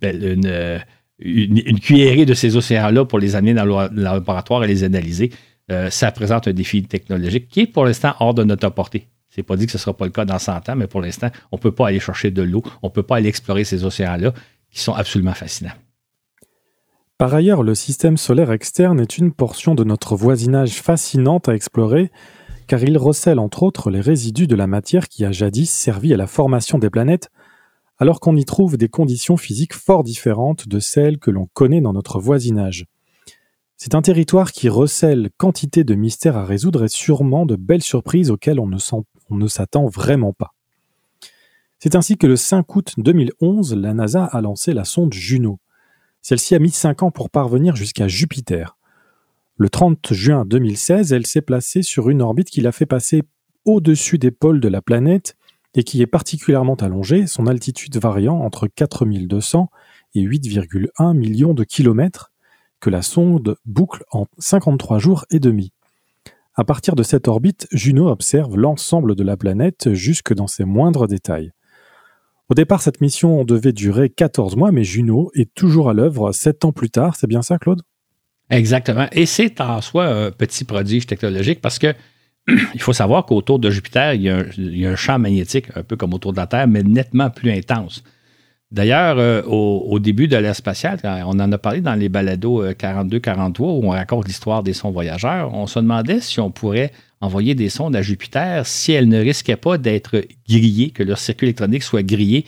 euh, 0.03 0.79
une, 1.19 1.79
cuillerée 1.79 2.25
de 2.25 2.33
ces 2.33 2.57
océans-là 2.57 3.05
pour 3.05 3.17
les 3.17 3.37
amener 3.37 3.53
dans 3.53 3.63
le 3.63 4.01
laboratoire 4.01 4.65
et 4.65 4.67
les 4.67 4.83
analyser. 4.83 5.31
Euh, 5.71 5.89
ça 5.89 6.11
présente 6.11 6.49
un 6.49 6.53
défi 6.53 6.83
technologique 6.83 7.47
qui 7.47 7.61
est 7.61 7.67
pour 7.67 7.85
l'instant 7.85 8.13
hors 8.19 8.33
de 8.33 8.43
notre 8.43 8.67
portée. 8.71 9.07
C'est 9.29 9.43
pas 9.43 9.55
dit 9.55 9.67
que 9.67 9.71
ce 9.71 9.77
ne 9.77 9.83
sera 9.83 9.95
pas 9.95 10.03
le 10.03 10.11
cas 10.11 10.25
dans 10.25 10.37
100 10.37 10.67
ans, 10.67 10.75
mais 10.75 10.87
pour 10.87 10.99
l'instant, 10.99 11.29
on 11.53 11.55
ne 11.55 11.61
peut 11.61 11.71
pas 11.71 11.87
aller 11.87 12.01
chercher 12.01 12.29
de 12.29 12.41
l'eau, 12.41 12.61
on 12.81 12.87
ne 12.87 12.91
peut 12.91 13.03
pas 13.03 13.15
aller 13.15 13.29
explorer 13.29 13.63
ces 13.63 13.85
océans-là 13.85 14.33
qui 14.69 14.81
sont 14.81 14.95
absolument 14.95 15.33
fascinants. 15.33 15.71
Par 17.21 17.35
ailleurs, 17.35 17.61
le 17.61 17.75
système 17.75 18.17
solaire 18.17 18.51
externe 18.51 18.99
est 18.99 19.19
une 19.19 19.31
portion 19.31 19.75
de 19.75 19.83
notre 19.83 20.15
voisinage 20.15 20.81
fascinante 20.81 21.49
à 21.49 21.53
explorer, 21.53 22.09
car 22.65 22.83
il 22.83 22.97
recèle 22.97 23.37
entre 23.37 23.61
autres 23.61 23.91
les 23.91 24.01
résidus 24.01 24.47
de 24.47 24.55
la 24.55 24.65
matière 24.65 25.07
qui 25.07 25.23
a 25.23 25.31
jadis 25.31 25.69
servi 25.69 26.15
à 26.15 26.17
la 26.17 26.25
formation 26.25 26.79
des 26.79 26.89
planètes, 26.89 27.29
alors 27.99 28.21
qu'on 28.21 28.35
y 28.35 28.43
trouve 28.43 28.75
des 28.75 28.89
conditions 28.89 29.37
physiques 29.37 29.75
fort 29.75 30.03
différentes 30.03 30.67
de 30.67 30.79
celles 30.79 31.19
que 31.19 31.29
l'on 31.29 31.45
connaît 31.53 31.79
dans 31.79 31.93
notre 31.93 32.19
voisinage. 32.19 32.87
C'est 33.77 33.93
un 33.93 34.01
territoire 34.01 34.51
qui 34.51 34.67
recèle 34.67 35.29
quantité 35.37 35.83
de 35.83 35.93
mystères 35.93 36.37
à 36.37 36.43
résoudre 36.43 36.85
et 36.85 36.89
sûrement 36.89 37.45
de 37.45 37.55
belles 37.55 37.83
surprises 37.83 38.31
auxquelles 38.31 38.59
on 38.59 38.65
ne, 39.35 39.47
s'attend 39.47 39.85
vraiment 39.85 40.33
pas. 40.33 40.55
C'est 41.77 41.93
ainsi 41.93 42.17
que 42.17 42.25
le 42.25 42.35
5 42.35 42.75
août 42.75 42.93
2011, 42.97 43.75
la 43.75 43.93
NASA 43.93 44.25
a 44.25 44.41
lancé 44.41 44.73
la 44.73 44.85
sonde 44.85 45.13
Juno. 45.13 45.59
Celle-ci 46.21 46.55
a 46.55 46.59
mis 46.59 46.71
5 46.71 47.03
ans 47.03 47.11
pour 47.11 47.29
parvenir 47.29 47.75
jusqu'à 47.75 48.07
Jupiter. 48.07 48.77
Le 49.57 49.69
30 49.69 50.13
juin 50.13 50.45
2016, 50.45 51.13
elle 51.13 51.25
s'est 51.25 51.41
placée 51.41 51.83
sur 51.83 52.09
une 52.09 52.21
orbite 52.21 52.49
qui 52.49 52.61
l'a 52.61 52.71
fait 52.71 52.85
passer 52.85 53.23
au-dessus 53.65 54.17
des 54.17 54.31
pôles 54.31 54.59
de 54.59 54.67
la 54.67 54.81
planète 54.81 55.35
et 55.75 55.83
qui 55.83 56.01
est 56.01 56.07
particulièrement 56.07 56.75
allongée, 56.75 57.27
son 57.27 57.47
altitude 57.47 57.97
variant 57.97 58.39
entre 58.39 58.67
4200 58.67 59.69
et 60.15 60.21
8,1 60.21 61.15
millions 61.15 61.53
de 61.53 61.63
kilomètres, 61.63 62.31
que 62.79 62.89
la 62.89 63.01
sonde 63.01 63.55
boucle 63.65 64.03
en 64.11 64.25
53 64.39 64.99
jours 64.99 65.25
et 65.29 65.39
demi. 65.39 65.71
À 66.55 66.65
partir 66.65 66.95
de 66.95 67.03
cette 67.03 67.27
orbite, 67.27 67.67
Juno 67.71 68.09
observe 68.09 68.57
l'ensemble 68.57 69.15
de 69.15 69.23
la 69.23 69.37
planète 69.37 69.93
jusque 69.93 70.33
dans 70.33 70.47
ses 70.47 70.65
moindres 70.65 71.07
détails. 71.07 71.51
Au 72.51 72.53
départ, 72.53 72.81
cette 72.81 72.99
mission 72.99 73.45
devait 73.45 73.71
durer 73.71 74.09
14 74.09 74.57
mois, 74.57 74.73
mais 74.73 74.83
Juno 74.83 75.31
est 75.35 75.53
toujours 75.53 75.89
à 75.89 75.93
l'œuvre 75.93 76.33
7 76.33 76.65
ans 76.65 76.73
plus 76.73 76.89
tard. 76.89 77.15
C'est 77.15 77.27
bien 77.27 77.41
ça, 77.41 77.57
Claude? 77.57 77.81
Exactement. 78.49 79.07
Et 79.13 79.25
c'est 79.25 79.61
en 79.61 79.79
soi 79.79 80.07
un 80.07 80.31
petit 80.31 80.65
prodige 80.65 81.05
technologique 81.05 81.61
parce 81.61 81.79
que 81.79 81.93
il 82.73 82.81
faut 82.81 82.91
savoir 82.91 83.25
qu'autour 83.25 83.57
de 83.57 83.69
Jupiter, 83.69 84.15
il 84.15 84.23
y, 84.23 84.29
a 84.85 84.91
un, 84.91 84.95
champ 84.97 85.17
magnétique, 85.17 85.67
un 85.75 85.83
peu 85.83 85.95
comme 85.95 86.13
autour 86.13 86.33
de 86.33 86.39
la 86.39 86.45
Terre, 86.45 86.67
mais 86.67 86.83
nettement 86.83 87.29
plus 87.29 87.53
intense. 87.53 88.03
D'ailleurs, 88.69 89.17
euh, 89.17 89.41
au, 89.43 89.99
début 89.99 90.27
de 90.27 90.35
l'ère 90.35 90.53
spatiale, 90.53 90.99
on 91.25 91.39
en 91.39 91.49
a 91.53 91.57
parlé 91.57 91.79
dans 91.79 91.95
les 91.95 92.09
balados 92.09 92.65
42-43 92.65 93.61
où 93.61 93.85
on 93.85 93.91
raconte 93.91 94.27
l'histoire 94.27 94.61
des 94.61 94.73
sondes 94.73 94.93
voyageurs, 94.93 95.53
on 95.53 95.67
se 95.67 95.79
demandait 95.79 96.19
si 96.19 96.41
on 96.41 96.51
pourrait 96.51 96.91
envoyer 97.21 97.55
des 97.55 97.69
sondes 97.69 97.95
à 97.95 98.01
Jupiter 98.01 98.65
si 98.65 98.91
elles 98.91 99.07
ne 99.07 99.19
risquaient 99.19 99.55
pas 99.55 99.77
d'être 99.77 100.25
grillées, 100.49 100.89
que 100.89 101.03
leur 101.03 101.17
circuit 101.17 101.47
électronique 101.47 101.83
soit 101.83 102.03
grillé 102.03 102.45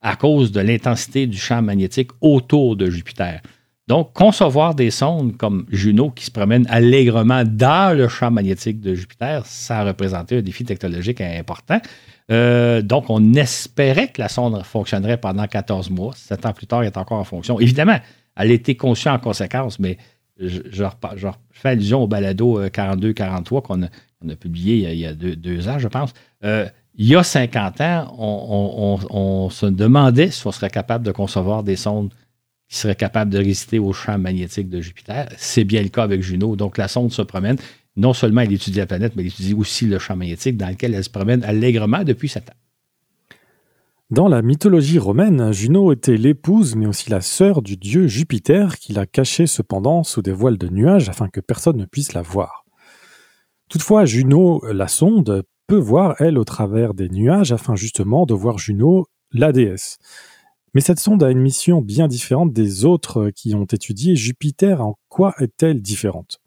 à 0.00 0.16
cause 0.16 0.52
de 0.52 0.60
l'intensité 0.60 1.26
du 1.26 1.38
champ 1.38 1.62
magnétique 1.62 2.10
autour 2.20 2.76
de 2.76 2.90
Jupiter. 2.90 3.40
Donc, 3.86 4.14
concevoir 4.14 4.74
des 4.74 4.90
sondes 4.90 5.36
comme 5.36 5.66
Juno 5.70 6.10
qui 6.10 6.24
se 6.24 6.30
promènent 6.30 6.66
allègrement 6.70 7.44
dans 7.44 7.96
le 7.96 8.08
champ 8.08 8.30
magnétique 8.30 8.80
de 8.80 8.94
Jupiter, 8.94 9.44
ça 9.44 9.80
a 9.80 9.84
représenté 9.84 10.38
un 10.38 10.42
défi 10.42 10.64
technologique 10.64 11.20
important. 11.20 11.80
Euh, 12.30 12.80
donc, 12.80 13.10
on 13.10 13.34
espérait 13.34 14.08
que 14.08 14.22
la 14.22 14.30
sonde 14.30 14.62
fonctionnerait 14.62 15.18
pendant 15.18 15.46
14 15.46 15.90
mois. 15.90 16.12
Sept 16.16 16.46
ans 16.46 16.54
plus 16.54 16.66
tard, 16.66 16.82
elle 16.82 16.88
est 16.88 16.96
encore 16.96 17.18
en 17.18 17.24
fonction. 17.24 17.60
Évidemment, 17.60 17.98
elle 18.36 18.50
a 18.50 18.54
été 18.54 18.74
conçue 18.74 19.08
en 19.08 19.18
conséquence, 19.18 19.78
mais 19.78 19.98
je, 20.38 20.60
fais 21.50 21.68
allusion 21.68 22.02
au 22.02 22.06
balado 22.06 22.60
42-43 22.66 23.56
euh, 23.56 23.60
qu'on 23.60 23.82
a, 23.82 24.36
publié 24.36 24.92
il 24.92 24.98
y 24.98 25.06
a, 25.06 25.14
deux, 25.14 25.68
ans, 25.68 25.78
je 25.78 25.88
pense. 25.88 26.12
Euh, 26.44 26.66
il 26.96 27.06
y 27.06 27.16
a 27.16 27.22
50 27.22 27.80
ans, 27.80 28.14
on, 28.18 29.50
se 29.50 29.66
demandait 29.66 30.30
si 30.30 30.46
on 30.46 30.52
serait 30.52 30.70
capable 30.70 31.04
de 31.04 31.12
concevoir 31.12 31.62
des 31.62 31.76
sondes 31.76 32.12
qui 32.68 32.76
seraient 32.76 32.94
capables 32.94 33.30
de 33.30 33.38
résister 33.38 33.78
au 33.78 33.92
champ 33.92 34.16
magnétique 34.18 34.68
de 34.68 34.80
Jupiter. 34.80 35.28
C'est 35.36 35.64
bien 35.64 35.82
le 35.82 35.88
cas 35.88 36.04
avec 36.04 36.22
Juno. 36.22 36.56
Donc, 36.56 36.78
la 36.78 36.88
sonde 36.88 37.12
se 37.12 37.22
promène. 37.22 37.56
Non 37.96 38.12
seulement 38.12 38.40
elle 38.40 38.52
étudie 38.52 38.78
la 38.78 38.86
planète, 38.86 39.14
mais 39.16 39.22
elle 39.22 39.28
étudie 39.28 39.54
aussi 39.54 39.86
le 39.86 39.98
champ 39.98 40.16
magnétique 40.16 40.56
dans 40.56 40.68
lequel 40.68 40.94
elle 40.94 41.04
se 41.04 41.10
promène 41.10 41.44
allègrement 41.44 42.02
depuis 42.04 42.28
7 42.28 42.50
ans. 42.50 42.54
Dans 44.10 44.28
la 44.28 44.42
mythologie 44.42 44.98
romaine, 44.98 45.50
Juno 45.52 45.90
était 45.90 46.18
l'épouse 46.18 46.76
mais 46.76 46.86
aussi 46.86 47.08
la 47.08 47.22
sœur 47.22 47.62
du 47.62 47.78
dieu 47.78 48.06
Jupiter 48.06 48.78
qui 48.78 48.92
l'a 48.92 49.06
cachée 49.06 49.46
cependant 49.46 50.02
sous 50.02 50.20
des 50.20 50.30
voiles 50.30 50.58
de 50.58 50.68
nuages 50.68 51.08
afin 51.08 51.30
que 51.30 51.40
personne 51.40 51.78
ne 51.78 51.86
puisse 51.86 52.12
la 52.12 52.20
voir. 52.20 52.66
Toutefois, 53.70 54.04
Juno, 54.04 54.62
la 54.70 54.88
sonde, 54.88 55.44
peut 55.66 55.78
voir, 55.78 56.16
elle, 56.18 56.36
au 56.36 56.44
travers 56.44 56.92
des 56.92 57.08
nuages 57.08 57.52
afin 57.52 57.76
justement 57.76 58.26
de 58.26 58.34
voir 58.34 58.58
Juno, 58.58 59.06
la 59.32 59.52
déesse. 59.52 59.96
Mais 60.74 60.82
cette 60.82 61.00
sonde 61.00 61.22
a 61.22 61.30
une 61.30 61.40
mission 61.40 61.80
bien 61.80 62.06
différente 62.06 62.52
des 62.52 62.84
autres 62.84 63.30
qui 63.30 63.54
ont 63.54 63.64
étudié 63.64 64.16
Jupiter. 64.16 64.82
En 64.82 64.98
quoi 65.08 65.34
est-elle 65.38 65.80
différente? 65.80 66.43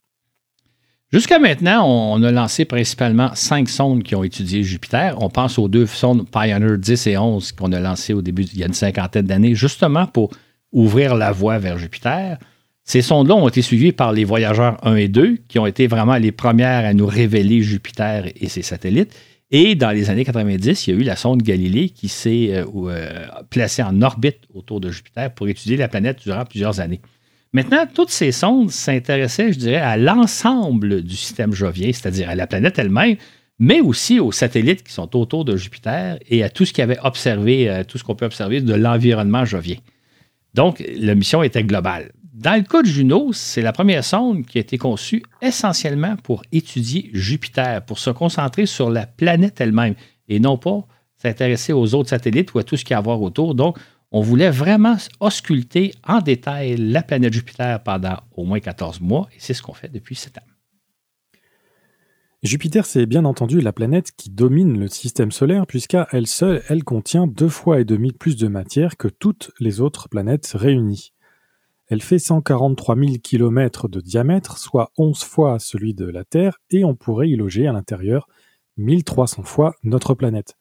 Jusqu'à 1.13 1.39
maintenant, 1.39 1.87
on 1.87 2.21
a 2.21 2.31
lancé 2.31 2.65
principalement 2.65 3.31
cinq 3.33 3.69
sondes 3.69 4.03
qui 4.03 4.13
ont 4.13 4.25
étudié 4.25 4.61
Jupiter. 4.63 5.15
On 5.21 5.29
pense 5.29 5.57
aux 5.57 5.69
deux 5.69 5.85
sondes 5.85 6.29
Pioneer 6.29 6.77
10 6.77 7.07
et 7.07 7.17
11 7.17 7.53
qu'on 7.53 7.71
a 7.71 7.79
lancées 7.79 8.11
au 8.13 8.21
début, 8.21 8.43
il 8.43 8.59
y 8.59 8.63
a 8.63 8.67
une 8.67 8.73
cinquantaine 8.73 9.25
d'années, 9.25 9.55
justement 9.55 10.05
pour 10.05 10.31
ouvrir 10.73 11.15
la 11.15 11.31
voie 11.31 11.59
vers 11.59 11.77
Jupiter. 11.77 12.37
Ces 12.83 13.01
sondes-là 13.01 13.35
ont 13.35 13.47
été 13.47 13.61
suivies 13.61 13.93
par 13.93 14.11
les 14.11 14.25
voyageurs 14.25 14.85
1 14.85 14.95
et 14.95 15.07
2, 15.07 15.37
qui 15.47 15.59
ont 15.59 15.65
été 15.65 15.87
vraiment 15.87 16.17
les 16.17 16.33
premières 16.33 16.85
à 16.85 16.93
nous 16.93 17.07
révéler 17.07 17.61
Jupiter 17.61 18.25
et 18.35 18.49
ses 18.49 18.61
satellites. 18.61 19.15
Et 19.49 19.75
dans 19.75 19.91
les 19.91 20.09
années 20.09 20.25
90, 20.25 20.87
il 20.87 20.93
y 20.93 20.97
a 20.97 20.99
eu 20.99 21.03
la 21.03 21.15
sonde 21.15 21.41
Galilée 21.41 21.87
qui 21.87 22.09
s'est 22.09 22.49
euh, 22.51 22.65
euh, 22.75 23.27
placée 23.49 23.81
en 23.81 24.01
orbite 24.01 24.39
autour 24.53 24.81
de 24.81 24.91
Jupiter 24.91 25.33
pour 25.33 25.47
étudier 25.47 25.77
la 25.77 25.87
planète 25.87 26.19
durant 26.21 26.43
plusieurs 26.43 26.81
années. 26.81 26.99
Maintenant, 27.57 27.87
toutes 27.91 28.11
ces 28.11 28.31
sondes 28.31 28.69
s'intéressaient, 28.69 29.51
je 29.51 29.57
dirais, 29.57 29.77
à 29.77 29.97
l'ensemble 29.97 31.01
du 31.01 31.15
système 31.15 31.53
jovien, 31.53 31.91
c'est-à-dire 31.91 32.29
à 32.29 32.35
la 32.35 32.45
planète 32.45 32.77
elle-même, 32.77 33.15
mais 33.57 33.81
aussi 33.81 34.19
aux 34.19 34.31
satellites 34.31 34.83
qui 34.83 34.93
sont 34.93 35.17
autour 35.17 35.43
de 35.43 35.57
Jupiter 35.57 36.19
et 36.29 36.43
à 36.43 36.51
tout 36.51 36.65
ce 36.65 36.73
qu'il 36.73 36.83
avait 36.83 36.99
observé, 37.01 37.67
euh, 37.67 37.83
tout 37.83 37.97
ce 37.97 38.03
qu'on 38.03 38.13
peut 38.13 38.27
observer 38.27 38.61
de 38.61 38.75
l'environnement 38.75 39.43
jovien. 39.43 39.77
Donc, 40.53 40.83
la 40.99 41.15
mission 41.15 41.41
était 41.41 41.63
globale. 41.63 42.11
Dans 42.31 42.53
le 42.53 42.61
cas 42.61 42.83
de 42.83 42.87
Juno, 42.87 43.31
c'est 43.33 43.63
la 43.63 43.71
première 43.71 44.03
sonde 44.03 44.45
qui 44.45 44.59
a 44.59 44.61
été 44.61 44.77
conçue 44.77 45.23
essentiellement 45.41 46.15
pour 46.15 46.43
étudier 46.51 47.09
Jupiter, 47.11 47.83
pour 47.83 47.97
se 47.97 48.11
concentrer 48.11 48.67
sur 48.67 48.91
la 48.91 49.07
planète 49.07 49.59
elle-même 49.61 49.95
et 50.29 50.39
non 50.39 50.59
pas 50.59 50.85
s'intéresser 51.15 51.73
aux 51.73 51.95
autres 51.95 52.09
satellites 52.09 52.53
ou 52.53 52.59
à 52.59 52.63
tout 52.63 52.77
ce 52.77 52.85
qu'il 52.85 52.91
y 52.91 52.93
a 52.93 52.99
à 52.99 53.01
voir 53.01 53.19
autour. 53.19 53.55
Donc, 53.55 53.79
on 54.11 54.21
voulait 54.21 54.51
vraiment 54.51 54.97
ausculter 55.19 55.93
en 56.05 56.21
détail 56.21 56.77
la 56.77 57.03
planète 57.03 57.33
Jupiter 57.33 57.83
pendant 57.83 58.17
au 58.35 58.45
moins 58.45 58.59
14 58.59 59.01
mois 59.01 59.27
et 59.35 59.39
c'est 59.39 59.53
ce 59.53 59.61
qu'on 59.61 59.73
fait 59.73 59.89
depuis 59.89 60.15
7 60.15 60.37
ans. 60.37 60.41
Jupiter, 62.43 62.85
c'est 62.85 63.07
bien 63.07 63.25
entendu 63.25 63.61
la 63.61 63.73
planète 63.73 64.11
qui 64.15 64.29
domine 64.29 64.79
le 64.79 64.87
système 64.87 65.31
solaire 65.31 65.65
puisqu'à 65.65 66.07
elle 66.11 66.27
seule, 66.27 66.61
elle 66.69 66.83
contient 66.83 67.27
deux 67.27 67.49
fois 67.49 67.79
et 67.79 67.85
demi 67.85 68.13
plus 68.13 68.37
de 68.37 68.47
matière 68.47 68.95
que 68.95 69.07
toutes 69.07 69.51
les 69.59 69.81
autres 69.81 70.07
planètes 70.07 70.51
réunies. 70.53 71.13
Elle 71.87 72.01
fait 72.01 72.19
143 72.19 72.95
000 72.95 73.11
km 73.23 73.87
de 73.87 74.01
diamètre, 74.01 74.57
soit 74.57 74.91
11 74.97 75.23
fois 75.23 75.57
celui 75.57 75.93
de 75.93 76.05
la 76.05 76.25
Terre, 76.25 76.59
et 76.69 76.83
on 76.83 76.95
pourrait 76.95 77.29
y 77.29 77.35
loger 77.35 77.65
à 77.65 77.71
l'intérieur 77.71 78.27
1300 78.77 79.43
fois 79.43 79.73
notre 79.83 80.13
planète. 80.13 80.57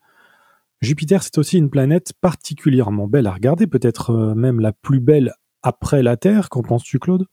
Jupiter, 0.83 1.23
c'est 1.23 1.39
aussi 1.39 1.59
une 1.59 1.71
planète 1.71 2.13
particulièrement 2.21 3.07
belle 3.07 3.27
à 3.27 3.33
regarder, 3.33 3.67
peut-être 3.67 4.11
euh, 4.11 4.35
même 4.35 4.61
la 4.61 4.73
plus 4.73 5.01
belle 5.01 5.33
après 5.63 6.03
la 6.03 6.17
Terre. 6.17 6.49
Qu'en 6.49 6.63
penses-tu, 6.63 6.99
Claude? 6.99 7.27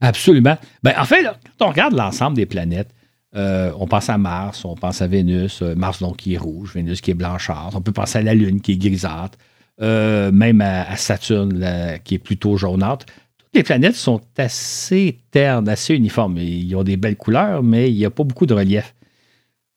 Absolument. 0.00 0.56
Ben, 0.84 0.94
en 0.96 1.04
fait, 1.04 1.24
quand 1.24 1.66
on 1.66 1.68
regarde 1.70 1.94
l'ensemble 1.94 2.36
des 2.36 2.46
planètes, 2.46 2.94
euh, 3.34 3.72
on 3.78 3.86
pense 3.86 4.08
à 4.08 4.16
Mars, 4.16 4.64
on 4.64 4.76
pense 4.76 5.02
à 5.02 5.08
Vénus, 5.08 5.60
euh, 5.60 5.74
Mars 5.74 6.00
donc 6.00 6.18
qui 6.18 6.34
est 6.34 6.38
rouge, 6.38 6.74
Vénus 6.74 7.00
qui 7.00 7.10
est 7.10 7.14
blanchâtre, 7.14 7.76
on 7.76 7.80
peut 7.80 7.92
penser 7.92 8.18
à 8.18 8.22
la 8.22 8.34
Lune 8.34 8.60
qui 8.60 8.72
est 8.72 8.76
grisâtre, 8.76 9.36
même 9.80 10.60
à, 10.60 10.96
Saturne, 10.96 11.98
qui 12.04 12.14
est 12.14 12.18
plutôt 12.18 12.56
jaunâtre. 12.56 13.06
Toutes 13.38 13.54
les 13.54 13.62
planètes 13.62 13.94
sont 13.94 14.20
assez 14.36 15.18
ternes, 15.30 15.68
assez 15.68 15.94
uniformes. 15.94 16.38
Ils 16.38 16.74
ont 16.74 16.84
des 16.84 16.96
belles 16.96 17.16
couleurs, 17.16 17.62
mais 17.62 17.90
il 17.90 17.96
n'y 17.96 18.04
a 18.04 18.10
pas 18.10 18.24
beaucoup 18.24 18.46
de 18.46 18.54
relief. 18.54 18.94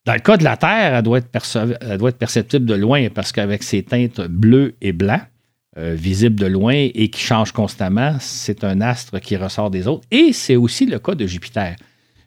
Dans 0.05 0.13
le 0.13 0.19
cas 0.19 0.37
de 0.37 0.43
la 0.43 0.57
Terre, 0.57 0.95
elle 0.95 1.03
doit 1.03 1.19
être, 1.19 2.17
perceptible 2.17 2.65
de 2.65 2.73
loin 2.73 3.07
parce 3.09 3.31
qu'avec 3.31 3.61
ses 3.61 3.83
teintes 3.83 4.21
bleues 4.21 4.75
et 4.81 4.93
blancs, 4.93 5.21
euh, 5.77 5.93
visibles 5.97 6.39
de 6.39 6.47
loin 6.47 6.73
et 6.73 7.09
qui 7.09 7.21
changent 7.21 7.53
constamment, 7.53 8.15
c'est 8.19 8.63
un 8.63 8.81
astre 8.81 9.19
qui 9.19 9.37
ressort 9.37 9.69
des 9.69 9.87
autres. 9.87 10.03
Et 10.11 10.33
c'est 10.33 10.55
aussi 10.55 10.85
le 10.85 10.99
cas 10.99 11.15
de 11.15 11.25
Jupiter. 11.27 11.75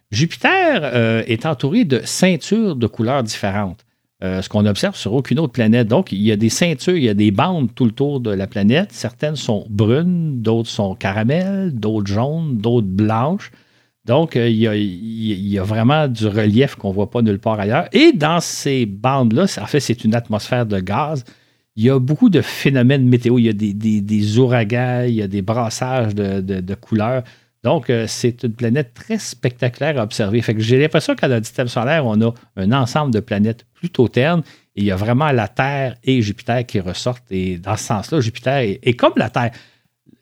Jupiter 0.09 0.79
euh, 0.83 1.23
est 1.27 1.45
entouré 1.45 1.83
de 1.83 2.01
ceintures 2.05 2.75
de 2.75 2.87
couleurs 2.87 3.23
différentes. 3.23 3.85
Euh, 4.23 4.41
ce 4.41 4.47
qu'on 4.47 4.65
observe 4.65 4.95
sur 4.95 5.13
aucune 5.13 5.39
autre 5.39 5.51
planète. 5.51 5.89
Donc, 5.89 6.13
il 6.13 6.21
y 6.21 6.31
a 6.31 6.37
des 6.37 6.49
ceintures, 6.49 6.95
il 6.95 7.03
y 7.03 7.09
a 7.09 7.13
des 7.13 7.31
bandes 7.31 7.69
tout 7.75 7.83
le 7.83 7.91
tour 7.91 8.21
de 8.21 8.31
la 8.31 8.47
planète. 8.47 8.93
Certaines 8.93 9.35
sont 9.35 9.67
brunes, 9.69 10.41
d'autres 10.41 10.69
sont 10.69 10.95
caramel, 10.95 11.75
d'autres 11.75 12.07
jaunes, 12.07 12.57
d'autres 12.57 12.87
blanches. 12.87 13.51
Donc, 14.05 14.35
euh, 14.35 14.47
il, 14.47 14.57
y 14.57 15.57
a, 15.57 15.63
vraiment 15.63 16.07
du 16.07 16.27
relief 16.27 16.75
qu'on 16.75 16.89
ne 16.89 16.93
voit 16.93 17.09
pas 17.09 17.21
nulle 17.21 17.39
part 17.39 17.59
ailleurs. 17.59 17.87
Et 17.91 18.13
dans 18.13 18.39
ces 18.39 18.85
bandes-là, 18.85 19.45
en 19.59 19.65
fait, 19.65 19.79
c'est 19.79 20.03
une 20.03 20.13
atmosphère 20.13 20.65
de 20.65 20.79
gaz. 20.79 21.23
Il 21.75 21.83
y 21.83 21.89
a 21.89 21.99
beaucoup 21.99 22.29
de 22.29 22.41
phénomènes 22.41 23.05
météo. 23.07 23.39
Il 23.39 23.45
y 23.45 23.49
a 23.49 23.53
des, 23.53 24.39
ouragans, 24.39 25.05
il 25.07 25.15
y 25.15 25.21
a 25.21 25.27
des 25.27 25.41
brassages 25.41 26.13
de 26.15 26.75
couleurs. 26.75 27.23
Donc, 27.65 27.89
euh, 27.89 28.05
c'est 28.07 28.43
une 28.43 28.53
planète 28.53 28.93
très 28.93 29.17
spectaculaire 29.17 29.99
à 29.99 30.03
observer. 30.03 30.39
Fait 30.43 30.53
que 30.53 30.61
j'ai 30.61 30.77
l'impression 30.77 31.15
qu'à 31.15 31.27
notre 31.27 31.47
système 31.47 31.67
solaire, 31.67 32.05
on 32.05 32.21
a 32.21 32.31
un 32.57 32.71
ensemble 32.71 33.11
de 33.11 33.19
planètes 33.19 33.65
plutôt 33.73 34.07
ternes. 34.07 34.43
Et 34.75 34.81
il 34.81 34.85
y 34.85 34.91
a 34.91 34.95
vraiment 34.95 35.31
la 35.31 35.47
Terre 35.47 35.95
et 36.03 36.21
Jupiter 36.21 36.63
qui 36.67 36.79
ressortent. 36.79 37.25
Et 37.31 37.57
dans 37.57 37.75
ce 37.75 37.85
sens-là, 37.85 38.21
Jupiter 38.21 38.59
est, 38.59 38.93
comme 38.93 39.13
la 39.15 39.31
Terre. 39.31 39.49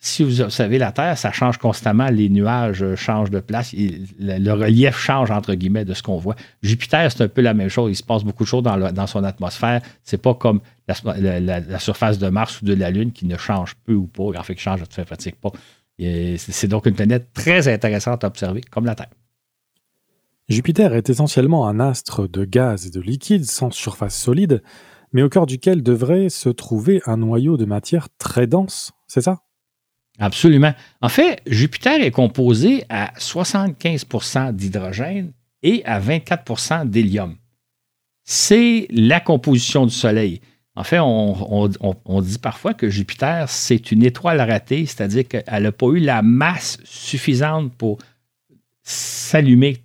Si 0.06 0.22
vous 0.22 0.42
observez 0.42 0.80
la 0.80 0.92
Terre, 0.92 1.18
ça 1.18 1.32
change 1.32 1.58
constamment. 1.58 2.10
Les 2.10 2.28
nuages 2.28 2.84
changent 2.96 3.30
de 3.30 3.40
place. 3.40 3.74
le, 3.74 4.52
relief 4.52 4.98
change, 4.98 5.32
entre 5.32 5.54
guillemets, 5.54 5.86
de 5.86 5.94
ce 5.94 6.04
qu'on 6.04 6.18
voit. 6.18 6.36
Jupiter, 6.62 7.10
c'est 7.10 7.24
un 7.24 7.30
peu 7.30 7.40
la 7.40 7.54
même 7.54 7.70
chose. 7.70 7.90
Il 7.90 7.96
se 7.96 8.04
passe 8.04 8.26
beaucoup 8.26 8.44
de 8.44 8.50
choses 8.50 8.64
dans, 8.64 9.08
son 9.08 9.24
atmosphère. 9.24 9.82
C'est 10.04 10.22
pas 10.22 10.34
comme 10.34 10.60
la, 10.90 11.80
surface 11.80 12.20
de 12.20 12.28
Mars 12.28 12.62
ou 12.62 12.66
de 12.66 12.74
la 12.74 12.92
Lune 12.92 13.14
qui 13.14 13.26
ne 13.26 13.38
change 13.38 13.76
peu 13.86 13.94
ou 13.94 14.08
pas. 14.08 14.38
En 14.38 14.44
fait, 14.44 14.56
qui 14.56 14.62
change, 14.62 14.82
ne 14.82 15.04
pratique 15.06 15.40
pas. 15.40 15.54
C'est 15.98 16.68
donc 16.68 16.86
une 16.86 16.96
planète 16.96 17.30
très 17.34 17.70
intéressante 17.70 18.26
à 18.26 18.28
observer, 18.28 18.60
comme 18.60 18.86
la 18.86 18.96
Terre. 18.96 19.10
Jupiter 20.50 20.94
est 20.96 21.10
essentiellement 21.10 21.66
un 21.66 21.80
astre 21.80 22.28
de 22.28 22.44
gaz 22.44 22.88
et 22.88 22.90
de 22.90 23.00
liquide 23.00 23.46
sans 23.46 23.72
surface 23.72 24.22
solide, 24.22 24.64
mais 25.14 25.24
au 25.24 25.30
cœur 25.30 25.46
duquel 25.46 25.82
devrait 25.82 26.28
se 26.28 26.50
trouver 26.50 27.02
un 27.06 27.16
noyau 27.16 27.56
de 27.56 27.64
matière 27.64 28.10
très 28.18 28.48
dense, 28.48 28.92
c'est 29.08 29.22
ça? 29.22 29.44
Absolument. 30.20 30.74
En 31.02 31.10
fait, 31.10 31.42
Jupiter 31.48 32.02
est 32.02 32.12
composé 32.12 32.84
à 32.90 33.14
75% 33.18 34.54
d'hydrogène 34.54 35.32
et 35.64 35.84
à 35.86 36.00
24% 36.00 36.88
d'hélium. 36.88 37.36
C'est 38.24 38.88
la 38.92 39.20
composition 39.20 39.86
du 39.86 39.94
Soleil. 39.94 40.42
En 40.76 40.84
fait, 40.84 41.00
on, 41.00 42.22
dit 42.22 42.40
parfois 42.40 42.74
que 42.74 42.90
Jupiter, 42.90 43.48
c'est 43.50 43.92
une 43.92 44.04
étoile 44.04 44.42
ratée, 44.42 44.86
c'est-à-dire 44.86 45.28
qu'elle 45.28 45.64
n'a 45.64 45.72
pas 45.72 45.88
eu 45.88 46.00
la 46.00 46.22
masse 46.22 46.78
suffisante 46.84 47.74
pour 47.76 48.00
s'allumer 48.82 49.78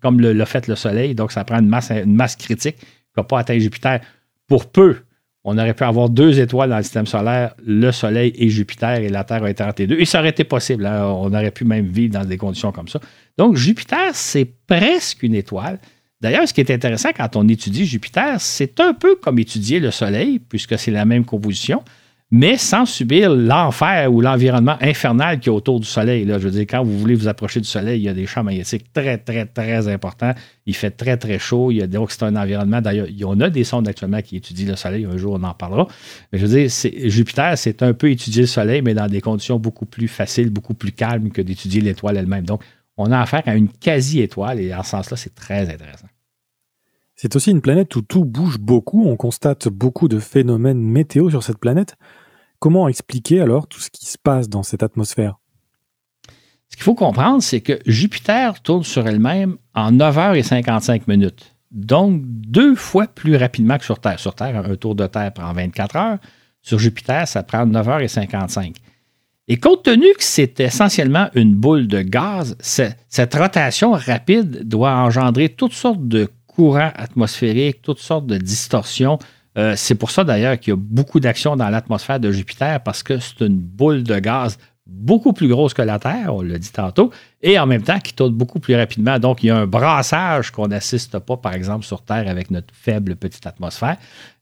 comme 0.00 0.20
l'a 0.20 0.46
fait 0.46 0.66
le 0.66 0.76
Soleil. 0.76 1.14
Donc, 1.14 1.30
ça 1.30 1.44
prend 1.44 1.60
une 1.60 1.68
masse, 1.68 1.90
une 1.90 2.14
masse 2.14 2.36
critique 2.36 2.76
pas 3.22 3.38
atteint 3.38 3.58
Jupiter. 3.58 4.00
Pour 4.46 4.70
peu 4.70 4.98
on 5.44 5.58
aurait 5.58 5.74
pu 5.74 5.84
avoir 5.84 6.08
deux 6.08 6.40
étoiles 6.40 6.70
dans 6.70 6.78
le 6.78 6.82
système 6.82 7.06
solaire, 7.06 7.54
le 7.64 7.92
Soleil 7.92 8.32
et 8.36 8.48
Jupiter, 8.48 8.94
et 9.00 9.10
la 9.10 9.24
Terre 9.24 9.44
a 9.44 9.50
été 9.50 9.62
entre 9.62 9.84
deux. 9.84 10.00
Et 10.00 10.06
ça 10.06 10.20
aurait 10.20 10.30
été 10.30 10.44
possible. 10.44 10.86
Hein. 10.86 11.04
On 11.06 11.32
aurait 11.34 11.50
pu 11.50 11.66
même 11.66 11.86
vivre 11.86 12.14
dans 12.14 12.24
des 12.24 12.38
conditions 12.38 12.72
comme 12.72 12.88
ça. 12.88 12.98
Donc, 13.36 13.56
Jupiter, 13.56 14.14
c'est 14.14 14.46
presque 14.66 15.22
une 15.22 15.34
étoile. 15.34 15.78
D'ailleurs, 16.22 16.48
ce 16.48 16.54
qui 16.54 16.62
est 16.62 16.70
intéressant 16.70 17.10
quand 17.14 17.36
on 17.36 17.46
étudie 17.46 17.84
Jupiter, 17.84 18.40
c'est 18.40 18.80
un 18.80 18.94
peu 18.94 19.16
comme 19.16 19.38
étudier 19.38 19.80
le 19.80 19.90
Soleil, 19.90 20.38
puisque 20.38 20.78
c'est 20.78 20.90
la 20.90 21.04
même 21.04 21.26
composition 21.26 21.82
mais 22.30 22.56
sans 22.56 22.84
subir 22.86 23.32
l'enfer 23.32 24.12
ou 24.12 24.20
l'environnement 24.20 24.76
infernal 24.80 25.38
qui 25.38 25.48
est 25.48 25.52
autour 25.52 25.78
du 25.78 25.86
Soleil. 25.86 26.24
Là. 26.24 26.38
Je 26.38 26.44
veux 26.44 26.50
dire, 26.50 26.62
quand 26.68 26.82
vous 26.82 26.98
voulez 26.98 27.14
vous 27.14 27.28
approcher 27.28 27.60
du 27.60 27.68
Soleil, 27.68 28.00
il 28.00 28.04
y 28.04 28.08
a 28.08 28.14
des 28.14 28.26
champs 28.26 28.42
magnétiques 28.42 28.92
très, 28.92 29.18
très, 29.18 29.46
très 29.46 29.86
importants. 29.88 30.32
Il 30.66 30.74
fait 30.74 30.90
très, 30.90 31.16
très 31.16 31.38
chaud. 31.38 31.70
Il 31.70 31.76
y 31.76 31.82
a, 31.82 31.86
donc, 31.86 32.10
c'est 32.10 32.24
un 32.24 32.34
environnement. 32.34 32.80
D'ailleurs, 32.80 33.06
il 33.08 33.16
y 33.16 33.24
en 33.24 33.38
a 33.40 33.50
des 33.50 33.62
sondes 33.62 33.86
actuellement 33.86 34.20
qui 34.20 34.36
étudient 34.36 34.70
le 34.70 34.76
Soleil. 34.76 35.04
Un 35.04 35.16
jour, 35.16 35.34
on 35.38 35.42
en 35.44 35.54
parlera. 35.54 35.86
Mais 36.32 36.38
je 36.38 36.46
veux 36.46 36.58
dire, 36.58 36.70
Jupiter, 37.10 37.56
c'est 37.56 37.82
un 37.82 37.92
peu 37.92 38.10
étudier 38.10 38.42
le 38.42 38.48
Soleil, 38.48 38.82
mais 38.82 38.94
dans 38.94 39.06
des 39.06 39.20
conditions 39.20 39.58
beaucoup 39.58 39.86
plus 39.86 40.08
faciles, 40.08 40.50
beaucoup 40.50 40.74
plus 40.74 40.92
calmes 40.92 41.30
que 41.30 41.42
d'étudier 41.42 41.82
l'étoile 41.82 42.16
elle-même. 42.16 42.44
Donc, 42.44 42.62
on 42.96 43.12
a 43.12 43.20
affaire 43.20 43.42
à 43.46 43.54
une 43.54 43.68
quasi-étoile 43.68 44.60
et 44.60 44.74
en 44.74 44.82
ce 44.82 44.90
sens-là, 44.90 45.16
c'est 45.16 45.34
très 45.34 45.68
intéressant. 45.72 46.06
C'est 47.16 47.36
aussi 47.36 47.50
une 47.50 47.60
planète 47.60 47.94
où 47.96 48.02
tout 48.02 48.24
bouge 48.24 48.58
beaucoup. 48.58 49.06
On 49.06 49.16
constate 49.16 49.68
beaucoup 49.68 50.08
de 50.08 50.18
phénomènes 50.18 50.80
météo 50.80 51.30
sur 51.30 51.42
cette 51.42 51.58
planète. 51.58 51.96
Comment 52.58 52.88
expliquer 52.88 53.40
alors 53.40 53.66
tout 53.66 53.80
ce 53.80 53.90
qui 53.90 54.06
se 54.06 54.18
passe 54.18 54.48
dans 54.48 54.62
cette 54.62 54.82
atmosphère? 54.82 55.38
Ce 56.68 56.76
qu'il 56.76 56.84
faut 56.84 56.94
comprendre, 56.94 57.42
c'est 57.42 57.60
que 57.60 57.78
Jupiter 57.86 58.60
tourne 58.62 58.82
sur 58.82 59.06
elle-même 59.06 59.58
en 59.74 59.92
9h55 59.92 61.02
minutes. 61.06 61.54
Donc, 61.70 62.22
deux 62.24 62.74
fois 62.74 63.06
plus 63.06 63.36
rapidement 63.36 63.78
que 63.78 63.84
sur 63.84 64.00
Terre. 64.00 64.18
Sur 64.18 64.34
Terre, 64.34 64.64
un 64.68 64.76
tour 64.76 64.94
de 64.94 65.06
Terre 65.06 65.32
prend 65.32 65.52
24 65.52 65.96
heures. 65.96 66.18
Sur 66.62 66.78
Jupiter, 66.78 67.28
ça 67.28 67.42
prend 67.42 67.66
9h55. 67.66 68.74
Et 69.46 69.58
compte 69.58 69.82
tenu 69.82 70.06
que 70.14 70.24
c'est 70.24 70.58
essentiellement 70.60 71.28
une 71.34 71.54
boule 71.54 71.86
de 71.86 72.00
gaz, 72.00 72.56
cette 72.60 73.34
rotation 73.34 73.92
rapide 73.92 74.66
doit 74.66 74.94
engendrer 74.94 75.50
toutes 75.50 75.74
sortes 75.74 76.08
de 76.08 76.30
courants 76.54 76.92
atmosphériques, 76.94 77.82
toutes 77.82 77.98
sortes 77.98 78.26
de 78.26 78.36
distorsions, 78.38 79.18
euh, 79.56 79.74
c'est 79.76 79.94
pour 79.94 80.10
ça 80.10 80.24
d'ailleurs 80.24 80.58
qu'il 80.58 80.72
y 80.72 80.74
a 80.74 80.78
beaucoup 80.78 81.20
d'actions 81.20 81.56
dans 81.56 81.68
l'atmosphère 81.68 82.18
de 82.18 82.32
Jupiter 82.32 82.82
parce 82.82 83.02
que 83.02 83.18
c'est 83.18 83.40
une 83.40 83.58
boule 83.58 84.02
de 84.02 84.18
gaz 84.18 84.58
beaucoup 84.86 85.32
plus 85.32 85.48
grosse 85.48 85.72
que 85.72 85.82
la 85.82 85.98
Terre, 85.98 86.34
on 86.34 86.42
l'a 86.42 86.58
dit 86.58 86.72
tantôt, 86.72 87.10
et 87.42 87.58
en 87.58 87.66
même 87.66 87.82
temps 87.82 87.98
qui 87.98 88.12
tourne 88.12 88.34
beaucoup 88.34 88.60
plus 88.60 88.74
rapidement. 88.74 89.18
Donc, 89.18 89.42
il 89.42 89.46
y 89.46 89.50
a 89.50 89.56
un 89.56 89.66
brassage 89.66 90.50
qu'on 90.50 90.68
n'assiste 90.68 91.18
pas, 91.18 91.36
par 91.36 91.54
exemple, 91.54 91.84
sur 91.84 92.02
Terre 92.02 92.28
avec 92.28 92.50
notre 92.50 92.74
faible 92.74 93.16
petite 93.16 93.46
atmosphère. 93.46 93.96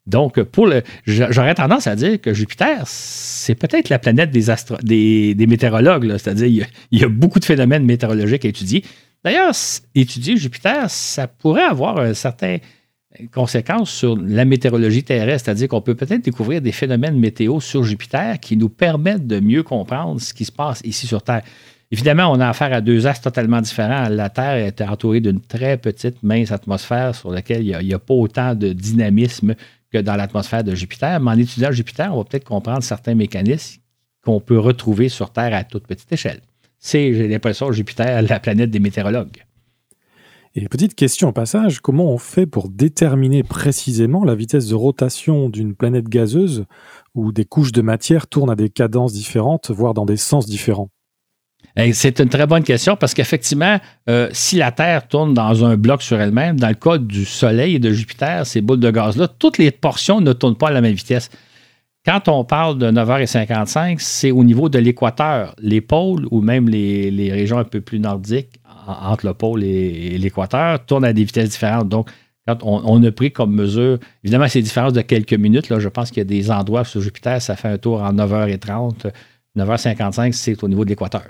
Donc, 0.07 0.43
pour 0.43 0.67
le, 0.67 0.83
j'aurais 1.07 1.55
tendance 1.55 1.87
à 1.87 1.95
dire 1.95 2.21
que 2.21 2.35
Jupiter, 2.35 2.83
c'est 2.87 3.55
peut-être 3.55 3.89
la 3.89 4.01
planète 4.01 4.31
des, 4.31 5.35
des, 5.35 5.47
météorologues, 5.47 6.11
c'est-à-dire 6.19 6.47
il, 6.47 6.67
il 6.91 7.01
y, 7.01 7.05
a, 7.05 7.09
beaucoup 7.09 7.39
de 7.39 7.45
phénomènes 7.45 7.85
météorologiques 7.85 8.45
à 8.45 8.49
étudier. 8.49 8.85
D'ailleurs, 9.25 9.53
étudier 9.95 10.37
Jupiter, 10.37 10.91
ça 10.91 11.29
pourrait 11.29 11.63
avoir 11.63 11.99
un 11.99 12.15
certain 12.15 12.59
conséquences 13.33 13.91
sur 13.91 14.17
la 14.17 14.45
météorologie 14.45 15.05
terrestre, 15.05 15.45
c'est-à-dire 15.47 15.69
qu'on 15.69 15.83
peut 15.83 15.95
peut-être 15.95 16.25
découvrir 16.25 16.61
des 16.61 16.73
phénomènes 16.73 17.19
météo 17.19 17.61
sur 17.61 17.85
Jupiter 17.85 18.41
qui 18.41 18.57
nous 18.57 18.69
permettent 18.69 19.27
de 19.27 19.39
mieux 19.39 19.63
comprendre 19.63 20.21
ce 20.21 20.33
qui 20.33 20.45
se 20.45 20.53
passe 20.53 20.81
ici 20.85 21.07
sur 21.07 21.23
Terre. 21.23 21.43
Évidemment, 21.91 22.33
on 22.33 22.41
a 22.41 22.49
affaire 22.49 22.73
à 22.73 22.81
deux 22.81 23.07
axes 23.07 23.21
totalement 23.21 23.61
différents. 23.61 24.09
La 24.09 24.31
Terre 24.31 24.55
est 24.55 24.81
entourée 24.81 25.21
d'une 25.21 25.41
très 25.41 25.77
petite, 25.77 26.23
mince 26.23 26.51
atmosphère 26.51 27.15
sur 27.15 27.31
laquelle 27.31 27.63
il 27.67 27.77
n'y 27.87 27.93
a, 27.93 27.99
pas 27.99 28.15
autant 28.15 28.55
de 28.55 28.73
dynamisme 28.73 29.55
que 29.93 29.99
dans 29.99 30.17
l'atmosphère 30.17 30.65
de 30.65 30.75
Jupiter. 30.75 31.21
Mais 31.21 31.31
en 31.33 31.39
étudiant 31.39 31.71
Jupiter, 31.71 32.15
on 32.15 32.19
va 32.19 32.25
peut-être 32.25 32.45
comprendre 32.45 32.83
certains 32.83 33.15
mécanismes 33.15 33.83
qu'on 34.25 34.41
peut 34.41 34.59
retrouver 34.59 35.11
sur 35.11 35.31
Terre 35.31 35.55
à 35.55 35.65
toute 35.65 35.87
petite 35.87 36.11
échelle. 36.11 36.41
C'est, 36.85 37.15
j'ai 37.15 37.29
l'impression, 37.29 37.71
Jupiter, 37.71 38.23
la 38.23 38.41
planète 38.41 38.71
des 38.71 38.81
météorologues. 38.81 39.45
Et 40.57 40.69
petite 40.69 40.97
question 40.97 41.29
au 41.29 41.33
passage, 41.33 41.79
comment 41.79 42.13
on 42.13 42.19
fait 42.19 42.45
pour 42.45 42.69
déterminer 42.69 43.45
précisément 43.45 44.25
la 44.25 44.35
vitesse 44.35 44.67
de 44.67 44.75
rotation 44.75 45.49
d'une 45.49 45.77
planète 45.77 46.09
gazeuse 46.09 46.67
où 47.15 47.31
des 47.31 47.45
couches 47.45 47.71
de 47.71 47.83
matière 47.83 48.27
tournent 48.27 48.51
à 48.51 48.57
des 48.57 48.69
cadences 48.69 49.13
différentes, 49.13 49.71
voire 49.71 49.95
dans 49.95 50.05
des 50.05 50.17
sens 50.17 50.47
différents? 50.47 50.91
C'est 51.93 52.19
une 52.19 52.29
très 52.29 52.49
bonne 52.49 52.65
question 52.65 52.97
parce 52.97 53.15
qu'effectivement, 53.15 53.79
euh, 54.11 54.29
si 54.33 54.57
la 54.57 54.73
Terre 54.73 55.07
tourne 55.07 55.35
dans 55.35 55.65
un 55.65 55.77
bloc 55.77 56.03
sur 56.03 56.21
elle-même, 56.21 56.59
dans 56.59 56.69
le 56.69 56.75
cas 56.75 56.99
du 56.99 57.25
Soleil 57.25 57.77
et 57.77 57.79
de 57.79 57.93
Jupiter, 57.93 58.45
ces 58.45 58.61
boules 58.61 58.81
de 58.81 58.91
gaz-là, 58.91 59.29
toutes 59.29 59.57
les 59.57 59.71
portions 59.71 60.21
ne 60.21 60.33
tournent 60.33 60.59
pas 60.59 60.69
à 60.69 60.73
la 60.73 60.81
même 60.81 60.95
vitesse. 60.95 61.31
Quand 62.05 62.27
on 62.27 62.45
parle 62.45 62.79
de 62.79 62.91
9h55, 62.91 63.99
c'est 64.01 64.33
au 64.33 64.43
niveau 64.43 64.69
de 64.69 64.79
l'équateur. 64.79 65.55
Les 65.59 65.81
pôles 65.81 66.27
ou 66.33 66.41
même 66.41 66.69
les, 66.69 67.31
régions 67.31 67.59
un 67.59 67.65
peu 67.65 67.81
plus 67.81 68.01
nordiques 68.01 68.61
entre 68.89 69.27
le 69.27 69.35
pôle 69.35 69.63
et, 69.63 70.19
l'équateur 70.19 70.85
tournent 70.85 71.05
à 71.05 71.13
des 71.13 71.23
vitesses 71.23 71.51
différentes. 71.51 71.89
Donc, 71.89 72.11
quand 72.49 72.59
on, 72.63 73.05
a 73.05 73.13
pris 73.13 73.31
comme 73.31 73.55
mesure, 73.55 73.99
évidemment, 74.25 74.49
c'est 74.49 74.61
différence 74.61 74.93
de 74.93 75.03
quelques 75.03 75.35
minutes. 75.35 75.69
Là, 75.69 75.79
je 75.79 75.89
pense 75.89 76.11
qu'il 76.11 76.19
y 76.19 76.23
a 76.23 76.25
des 76.25 76.51
endroits 76.51 76.85
sur 76.85 77.01
Jupiter, 77.01 77.41
ça 77.41 77.55
fait 77.55 77.69
un 77.69 77.79
tour 77.79 78.03
en 78.03 78.13
9h30. 78.13 79.13
9h55, 79.57 80.33
c'est 80.33 80.65
au 80.65 80.69
niveau 80.69 80.85
de 80.85 80.91
l'équateur. 80.91 81.23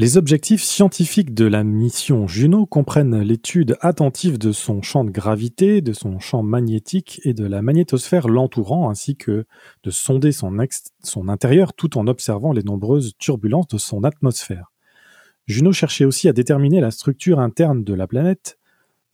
Les 0.00 0.16
objectifs 0.16 0.62
scientifiques 0.62 1.34
de 1.34 1.44
la 1.44 1.64
mission 1.64 2.28
Juno 2.28 2.66
comprennent 2.66 3.20
l'étude 3.20 3.76
attentive 3.80 4.38
de 4.38 4.52
son 4.52 4.80
champ 4.80 5.02
de 5.02 5.10
gravité, 5.10 5.80
de 5.80 5.92
son 5.92 6.20
champ 6.20 6.44
magnétique 6.44 7.20
et 7.24 7.34
de 7.34 7.44
la 7.44 7.62
magnétosphère 7.62 8.28
l'entourant, 8.28 8.90
ainsi 8.90 9.16
que 9.16 9.44
de 9.82 9.90
sonder 9.90 10.30
son, 10.30 10.56
intérieur 11.26 11.72
tout 11.72 11.98
en 11.98 12.06
observant 12.06 12.52
les 12.52 12.62
nombreuses 12.62 13.14
turbulences 13.18 13.66
de 13.66 13.78
son 13.78 14.04
atmosphère. 14.04 14.70
Juno 15.48 15.72
cherchait 15.72 16.04
aussi 16.04 16.28
à 16.28 16.32
déterminer 16.32 16.80
la 16.80 16.92
structure 16.92 17.40
interne 17.40 17.82
de 17.82 17.94
la 17.94 18.06
planète, 18.06 18.60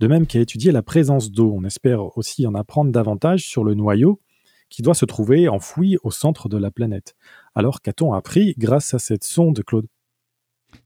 de 0.01 0.07
même 0.07 0.27
qu'à 0.27 0.40
étudier 0.40 0.70
la 0.70 0.83
présence 0.83 1.31
d'eau. 1.31 1.51
On 1.57 1.64
espère 1.64 2.14
aussi 2.18 2.47
en 2.47 2.55
apprendre 2.55 2.92
davantage 2.92 3.47
sur 3.47 3.64
le 3.64 3.73
noyau 3.73 4.20
qui 4.68 4.83
doit 4.83 4.92
se 4.92 5.07
trouver 5.07 5.49
enfoui 5.49 5.97
au 6.03 6.11
centre 6.11 6.51
de 6.51 6.59
la 6.59 6.70
planète. 6.70 7.16
Alors 7.55 7.81
qu'a-t-on 7.81 8.12
appris 8.12 8.55
grâce 8.59 8.92
à 8.92 8.99
cette 8.99 9.25
sonde, 9.25 9.62
Claude? 9.64 9.87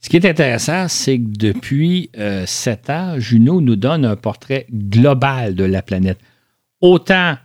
Ce 0.01 0.09
qui 0.09 0.17
est 0.17 0.27
intéressant, 0.27 0.87
c'est 0.89 1.19
que 1.19 1.27
depuis 1.27 2.11
euh, 2.19 2.47
sept 2.47 2.89
ans, 2.89 3.19
Juno 3.19 3.61
nous 3.61 3.77
donne 3.77 4.05
un 4.05 4.17
portrait 4.17 4.67
global 4.73 5.55
de 5.55 5.65
la 5.65 5.83
planète. 5.83 6.19
Autant 6.81 7.37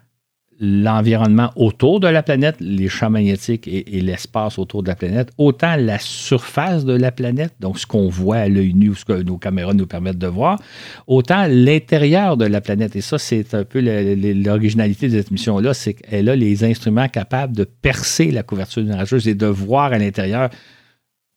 l'environnement 0.59 1.51
autour 1.55 1.99
de 1.99 2.07
la 2.07 2.23
planète, 2.23 2.55
les 2.59 2.87
champs 2.87 3.09
magnétiques 3.09 3.67
et, 3.67 3.83
l'espace 4.01 4.57
autour 4.57 4.83
de 4.83 4.87
la 4.87 4.95
planète, 4.95 5.31
autant 5.37 5.75
la 5.75 5.99
surface 5.99 6.85
de 6.85 6.93
la 6.93 7.11
planète, 7.11 7.53
donc 7.59 7.79
ce 7.79 7.85
qu'on 7.85 8.07
voit 8.07 8.37
à 8.37 8.47
l'œil 8.47 8.73
nu 8.73 8.89
ou 8.89 8.95
ce 8.95 9.03
que 9.03 9.21
nos 9.23 9.37
caméras 9.37 9.73
nous 9.73 9.87
permettent 9.87 10.19
de 10.19 10.27
voir, 10.27 10.61
autant 11.07 11.47
l'intérieur 11.49 12.37
de 12.37 12.45
la 12.45 12.61
planète. 12.61 12.95
Et 12.95 13.01
ça, 13.01 13.17
c'est 13.17 13.53
un 13.53 13.65
peu 13.65 13.81
l'originalité 13.81 15.09
de 15.09 15.17
cette 15.17 15.31
mission-là, 15.31 15.73
c'est 15.73 15.95
qu'elle 15.95 16.29
a 16.29 16.35
les 16.35 16.63
instruments 16.63 17.09
capables 17.09 17.55
de 17.55 17.63
percer 17.63 18.31
la 18.31 18.43
couverture 18.43 18.83
nuageuse 18.83 19.27
et 19.27 19.35
de 19.35 19.47
voir 19.47 19.91
à 19.91 19.97
l'intérieur. 19.97 20.49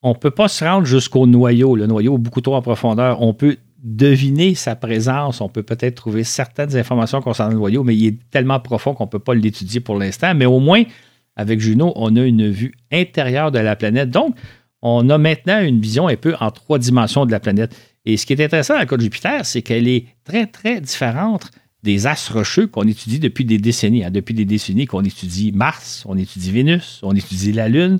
On 0.06 0.10
ne 0.10 0.14
peut 0.14 0.30
pas 0.30 0.46
se 0.46 0.64
rendre 0.64 0.86
jusqu'au 0.86 1.26
noyau. 1.26 1.74
Le 1.74 1.88
noyau 1.88 2.16
beaucoup 2.16 2.40
trop 2.40 2.54
en 2.54 2.62
profondeur. 2.62 3.22
On 3.22 3.34
peut 3.34 3.56
deviner 3.82 4.54
sa 4.54 4.76
présence. 4.76 5.40
On 5.40 5.48
peut 5.48 5.64
peut-être 5.64 5.96
trouver 5.96 6.22
certaines 6.22 6.76
informations 6.76 7.20
concernant 7.20 7.50
le 7.50 7.58
noyau, 7.58 7.82
mais 7.82 7.96
il 7.96 8.06
est 8.06 8.18
tellement 8.30 8.60
profond 8.60 8.94
qu'on 8.94 9.06
ne 9.06 9.08
peut 9.08 9.18
pas 9.18 9.34
l'étudier 9.34 9.80
pour 9.80 9.98
l'instant. 9.98 10.32
Mais 10.36 10.46
au 10.46 10.60
moins, 10.60 10.84
avec 11.34 11.58
Juno, 11.58 11.92
on 11.96 12.14
a 12.14 12.22
une 12.22 12.48
vue 12.48 12.72
intérieure 12.92 13.50
de 13.50 13.58
la 13.58 13.74
planète. 13.74 14.10
Donc, 14.10 14.36
on 14.80 15.10
a 15.10 15.18
maintenant 15.18 15.60
une 15.60 15.80
vision 15.80 16.06
un 16.06 16.14
peu 16.14 16.36
en 16.38 16.52
trois 16.52 16.78
dimensions 16.78 17.26
de 17.26 17.32
la 17.32 17.40
planète. 17.40 17.76
Et 18.04 18.16
ce 18.16 18.26
qui 18.26 18.32
est 18.32 18.44
intéressant 18.44 18.74
dans 18.74 18.80
le 18.82 18.86
cas 18.86 18.96
de 18.96 19.02
Jupiter, 19.02 19.44
c'est 19.44 19.62
qu'elle 19.62 19.88
est 19.88 20.06
très, 20.22 20.46
très 20.46 20.80
différente 20.80 21.50
des 21.82 22.06
astres 22.06 22.34
rocheux 22.34 22.68
qu'on 22.68 22.86
étudie 22.86 23.18
depuis 23.18 23.44
des 23.44 23.58
décennies. 23.58 24.04
Hein. 24.04 24.12
Depuis 24.12 24.34
des 24.34 24.44
décennies 24.44 24.86
qu'on 24.86 25.02
étudie 25.02 25.50
Mars, 25.50 26.04
on 26.06 26.16
étudie 26.16 26.52
Vénus, 26.52 27.00
on 27.02 27.16
étudie 27.16 27.50
la 27.50 27.68
Lune, 27.68 27.98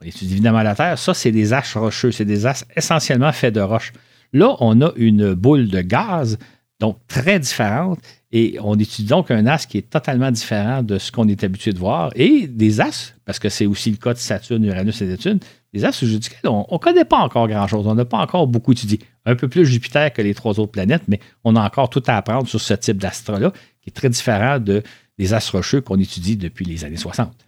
on 0.00 0.04
étudie 0.04 0.32
évidemment 0.32 0.62
la 0.62 0.74
Terre. 0.74 0.98
Ça, 0.98 1.14
c'est 1.14 1.32
des 1.32 1.52
astres 1.52 1.78
rocheux. 1.78 2.12
C'est 2.12 2.24
des 2.24 2.46
astres 2.46 2.66
essentiellement 2.76 3.32
faits 3.32 3.54
de 3.54 3.60
roches. 3.60 3.92
Là, 4.32 4.56
on 4.60 4.80
a 4.82 4.92
une 4.96 5.34
boule 5.34 5.68
de 5.68 5.80
gaz, 5.80 6.38
donc 6.80 6.98
très 7.08 7.38
différente, 7.38 7.98
et 8.32 8.58
on 8.62 8.74
étudie 8.74 9.08
donc 9.08 9.30
un 9.30 9.46
as 9.46 9.66
qui 9.66 9.78
est 9.78 9.88
totalement 9.88 10.30
différent 10.30 10.82
de 10.82 10.98
ce 10.98 11.10
qu'on 11.10 11.26
est 11.28 11.42
habitué 11.42 11.72
de 11.72 11.78
voir. 11.78 12.10
Et 12.16 12.46
des 12.48 12.80
as, 12.80 13.14
parce 13.24 13.38
que 13.38 13.48
c'est 13.48 13.66
aussi 13.66 13.90
le 13.90 13.96
cas 13.96 14.12
de 14.12 14.18
Saturne, 14.18 14.64
Uranus 14.64 15.00
et 15.00 15.06
Neptune, 15.06 15.38
des 15.72 15.84
as 15.84 16.02
duquel 16.02 16.50
on 16.50 16.66
ne 16.70 16.78
connaît 16.78 17.04
pas 17.04 17.18
encore 17.18 17.48
grand-chose. 17.48 17.86
On 17.86 17.94
n'a 17.94 18.04
pas 18.04 18.18
encore 18.18 18.46
beaucoup 18.46 18.72
étudié. 18.72 19.00
Un 19.24 19.36
peu 19.36 19.48
plus 19.48 19.64
Jupiter 19.64 20.12
que 20.12 20.22
les 20.22 20.34
trois 20.34 20.58
autres 20.60 20.72
planètes, 20.72 21.04
mais 21.08 21.20
on 21.44 21.56
a 21.56 21.62
encore 21.62 21.88
tout 21.88 22.02
à 22.06 22.16
apprendre 22.16 22.46
sur 22.46 22.60
ce 22.60 22.74
type 22.74 22.98
d'astre-là, 22.98 23.52
qui 23.80 23.90
est 23.90 23.92
très 23.92 24.10
différent 24.10 24.58
de, 24.58 24.82
des 25.18 25.32
astres 25.32 25.52
rocheux 25.52 25.80
qu'on 25.80 25.98
étudie 25.98 26.36
depuis 26.36 26.64
les 26.64 26.84
années 26.84 26.96
60. 26.96 27.45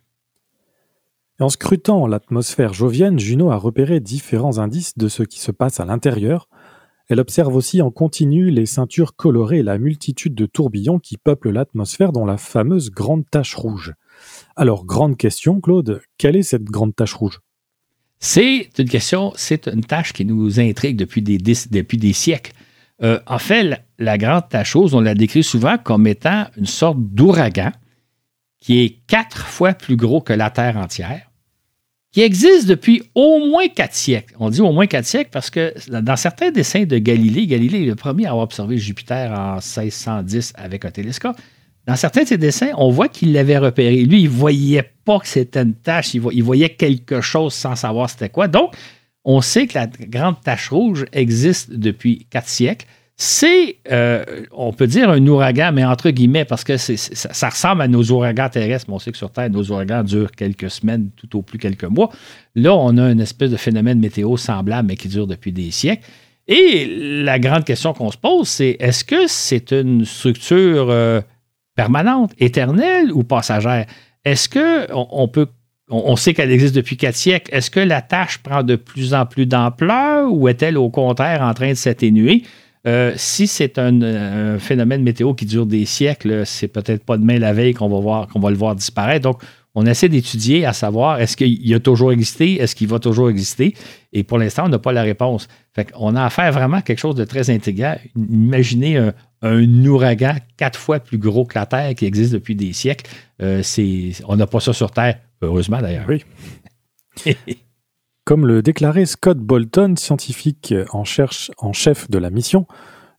En 1.40 1.48
scrutant 1.48 2.06
l'atmosphère 2.06 2.72
jovienne, 2.72 3.18
Juno 3.18 3.50
a 3.50 3.56
repéré 3.56 4.00
différents 4.00 4.58
indices 4.58 4.98
de 4.98 5.08
ce 5.08 5.22
qui 5.22 5.38
se 5.38 5.52
passe 5.52 5.78
à 5.80 5.84
l'intérieur, 5.84 6.48
Elle 7.10 7.20
observe 7.20 7.56
aussi 7.56 7.80
en 7.80 7.90
continu 7.90 8.50
les 8.50 8.66
ceintures 8.66 9.16
colorées 9.16 9.60
et 9.60 9.62
la 9.62 9.78
multitude 9.78 10.34
de 10.34 10.44
tourbillons 10.44 10.98
qui 10.98 11.16
peuplent 11.16 11.50
l'atmosphère 11.50 12.12
dont 12.12 12.26
la 12.26 12.36
fameuse 12.36 12.90
grande 12.90 13.24
tache 13.30 13.54
rouge. 13.54 13.94
Alors, 14.56 14.84
grande 14.84 15.16
question, 15.16 15.58
Claude, 15.62 16.02
quelle 16.18 16.36
est 16.36 16.42
cette 16.42 16.64
grande 16.64 16.94
tache 16.94 17.14
rouge? 17.14 17.40
C'est 18.18 18.68
une 18.78 18.90
question, 18.90 19.32
c'est 19.36 19.68
une 19.68 19.84
tâche 19.84 20.12
qui 20.12 20.26
nous 20.26 20.60
intrigue 20.60 20.98
depuis 20.98 21.22
des, 21.22 22.12
siècles. 22.12 22.52
Euh, 23.02 23.20
en 23.26 23.38
fait, 23.38 23.82
la, 23.98 24.18
grande 24.18 24.48
tache 24.50 24.74
rouge, 24.74 24.92
on 24.92 25.00
la 25.00 25.14
décrit 25.14 25.44
souvent 25.44 25.78
comme 25.78 26.06
étant 26.06 26.48
une 26.58 26.66
sorte 26.66 26.98
d'ouragan 26.98 27.72
qui 28.60 28.80
est 28.80 28.98
quatre 29.06 29.46
fois 29.46 29.72
plus 29.72 29.96
gros 29.96 30.20
que 30.20 30.32
la 30.34 30.50
Terre 30.50 30.76
entière 30.76 31.27
qui 32.18 32.24
existe 32.24 32.66
depuis 32.66 33.04
au 33.14 33.46
moins 33.46 33.68
quatre 33.68 33.94
siècles. 33.94 34.34
On 34.40 34.50
dit 34.50 34.60
au 34.60 34.72
moins 34.72 34.88
quatre 34.88 35.06
siècles 35.06 35.30
parce 35.30 35.50
que 35.50 35.72
dans 35.88 36.16
certains 36.16 36.50
dessins 36.50 36.82
de 36.82 36.98
Galilée, 36.98 37.46
Galilée 37.46 37.82
est 37.82 37.86
le 37.86 37.94
premier 37.94 38.26
à 38.26 38.30
avoir 38.30 38.42
observé 38.42 38.76
Jupiter 38.76 39.30
en 39.30 39.58
1610 39.58 40.52
avec 40.56 40.84
un 40.84 40.90
télescope. 40.90 41.36
Dans 41.86 41.94
certains 41.94 42.24
de 42.24 42.26
ses 42.26 42.36
dessins, 42.36 42.70
on 42.76 42.90
voit 42.90 43.06
qu'il 43.06 43.32
l'avait 43.32 43.58
repéré. 43.58 44.02
Lui, 44.02 44.22
il 44.22 44.24
ne 44.24 44.30
voyait 44.30 44.90
pas 45.04 45.20
que 45.20 45.28
c'était 45.28 45.62
une 45.62 45.74
tache, 45.74 46.12
il, 46.14 46.42
voyait 46.42 46.70
quelque 46.70 47.20
chose 47.20 47.54
sans 47.54 47.76
savoir 47.76 48.10
c'était 48.10 48.30
quoi. 48.30 48.48
Donc, 48.48 48.74
on 49.24 49.40
sait 49.40 49.68
que 49.68 49.78
la 49.78 49.86
grande 49.86 50.40
tache 50.42 50.70
rouge 50.70 51.04
existe 51.12 51.70
depuis 51.70 52.26
quatre 52.30 52.48
siècles 52.48 52.86
c'est, 53.20 53.78
euh, 53.90 54.24
on 54.52 54.72
peut 54.72 54.86
dire 54.86 55.10
un 55.10 55.26
ouragan, 55.26 55.72
mais 55.72 55.84
entre 55.84 56.10
guillemets, 56.10 56.44
parce 56.44 56.62
que 56.62 56.76
ça, 56.76 57.48
ressemble 57.48 57.82
à 57.82 57.88
nos 57.88 58.04
ouragans 58.12 58.48
terrestres, 58.48 58.86
mais 58.88 58.94
on 58.94 59.00
sait 59.00 59.10
que 59.10 59.18
sur 59.18 59.32
Terre, 59.32 59.50
nos 59.50 59.64
ouragans 59.72 60.04
durent 60.04 60.30
quelques 60.30 60.70
semaines, 60.70 61.10
tout 61.16 61.36
au 61.36 61.42
plus 61.42 61.58
quelques 61.58 61.82
mois. 61.82 62.10
Là, 62.54 62.76
on 62.76 62.96
a 62.96 63.10
une 63.10 63.20
espèce 63.20 63.50
de 63.50 63.56
phénomène 63.56 63.98
météo 63.98 64.36
semblable, 64.36 64.86
mais 64.86 64.94
qui 64.94 65.08
dure 65.08 65.26
depuis 65.26 65.50
des 65.50 65.72
siècles. 65.72 66.04
Et 66.46 67.22
la 67.24 67.40
grande 67.40 67.64
question 67.64 67.92
qu'on 67.92 68.12
se 68.12 68.16
pose, 68.16 68.46
c'est 68.46 68.76
est-ce 68.78 69.02
que 69.02 69.26
c'est 69.26 69.72
une 69.72 70.04
structure 70.04 70.86
euh, 70.88 71.20
permanente, 71.74 72.30
éternelle 72.38 73.10
ou 73.10 73.24
passagère? 73.24 73.86
Est-ce 74.24 74.48
qu'on 74.48 75.08
on 75.10 75.26
peut 75.26 75.48
on, 75.90 76.16
sait 76.16 76.34
qu'elle 76.34 76.52
existe 76.52 76.74
depuis 76.74 76.98
quatre 76.98 77.16
siècles. 77.16 77.52
Est-ce 77.52 77.70
que 77.70 77.80
la 77.80 78.02
tâche 78.02 78.38
prend 78.38 78.62
de 78.62 78.76
plus 78.76 79.14
en 79.14 79.24
plus 79.24 79.46
d'ampleur 79.46 80.30
ou 80.30 80.46
est-elle 80.46 80.76
au 80.76 80.90
contraire 80.90 81.40
en 81.40 81.54
train 81.54 81.70
de 81.70 81.74
s'atténuer? 81.74 82.42
Euh, 82.86 83.12
si 83.16 83.46
c'est 83.46 83.78
un, 83.78 84.58
phénomène 84.58 85.02
météo 85.02 85.34
qui 85.34 85.46
dure 85.46 85.66
des 85.66 85.84
siècles, 85.84 86.44
c'est 86.46 86.68
peut-être 86.68 87.04
pas 87.04 87.16
demain 87.16 87.38
la 87.38 87.52
veille 87.52 87.74
qu'on 87.74 87.88
va 87.88 88.00
voir, 88.00 88.28
qu'on 88.28 88.40
va 88.40 88.50
le 88.50 88.56
voir 88.56 88.74
disparaître. 88.74 89.22
Donc, 89.22 89.42
on 89.74 89.86
essaie 89.86 90.08
d'étudier 90.08 90.64
à 90.64 90.72
savoir 90.72 91.20
est-ce 91.20 91.36
qu'il 91.36 91.74
a 91.74 91.80
toujours 91.80 92.12
existé, 92.12 92.54
est-ce 92.54 92.74
qu'il 92.74 92.88
va 92.88 92.98
toujours 92.98 93.30
exister? 93.30 93.74
Et 94.12 94.24
pour 94.24 94.38
l'instant, 94.38 94.64
on 94.66 94.68
n'a 94.68 94.78
pas 94.78 94.92
la 94.92 95.02
réponse. 95.02 95.46
Fait 95.72 95.88
on 95.94 96.16
a 96.16 96.24
affaire 96.24 96.50
vraiment 96.52 96.78
à 96.78 96.82
quelque 96.82 96.98
chose 96.98 97.14
de 97.14 97.24
très 97.24 97.50
intégrant. 97.50 97.96
Imaginez 98.16 98.96
un, 99.42 99.84
ouragan 99.84 100.36
quatre 100.56 100.78
fois 100.78 100.98
plus 100.98 101.18
gros 101.18 101.44
que 101.44 101.58
la 101.58 101.66
Terre 101.66 101.94
qui 101.94 102.06
existe 102.06 102.32
depuis 102.32 102.56
des 102.56 102.72
siècles. 102.72 103.08
Euh, 103.40 103.62
on 104.26 104.36
n'a 104.36 104.46
pas 104.46 104.60
ça 104.60 104.72
sur 104.72 104.90
Terre, 104.90 105.18
heureusement 105.42 105.80
d'ailleurs. 105.80 106.06
Oui. 106.08 106.24
Comme 108.28 108.46
le 108.46 108.60
déclarait 108.60 109.06
Scott 109.06 109.38
Bolton, 109.38 109.96
scientifique 109.96 110.74
en, 110.92 111.02
chef 111.02 112.10
de 112.10 112.18
la 112.18 112.28
mission, 112.28 112.66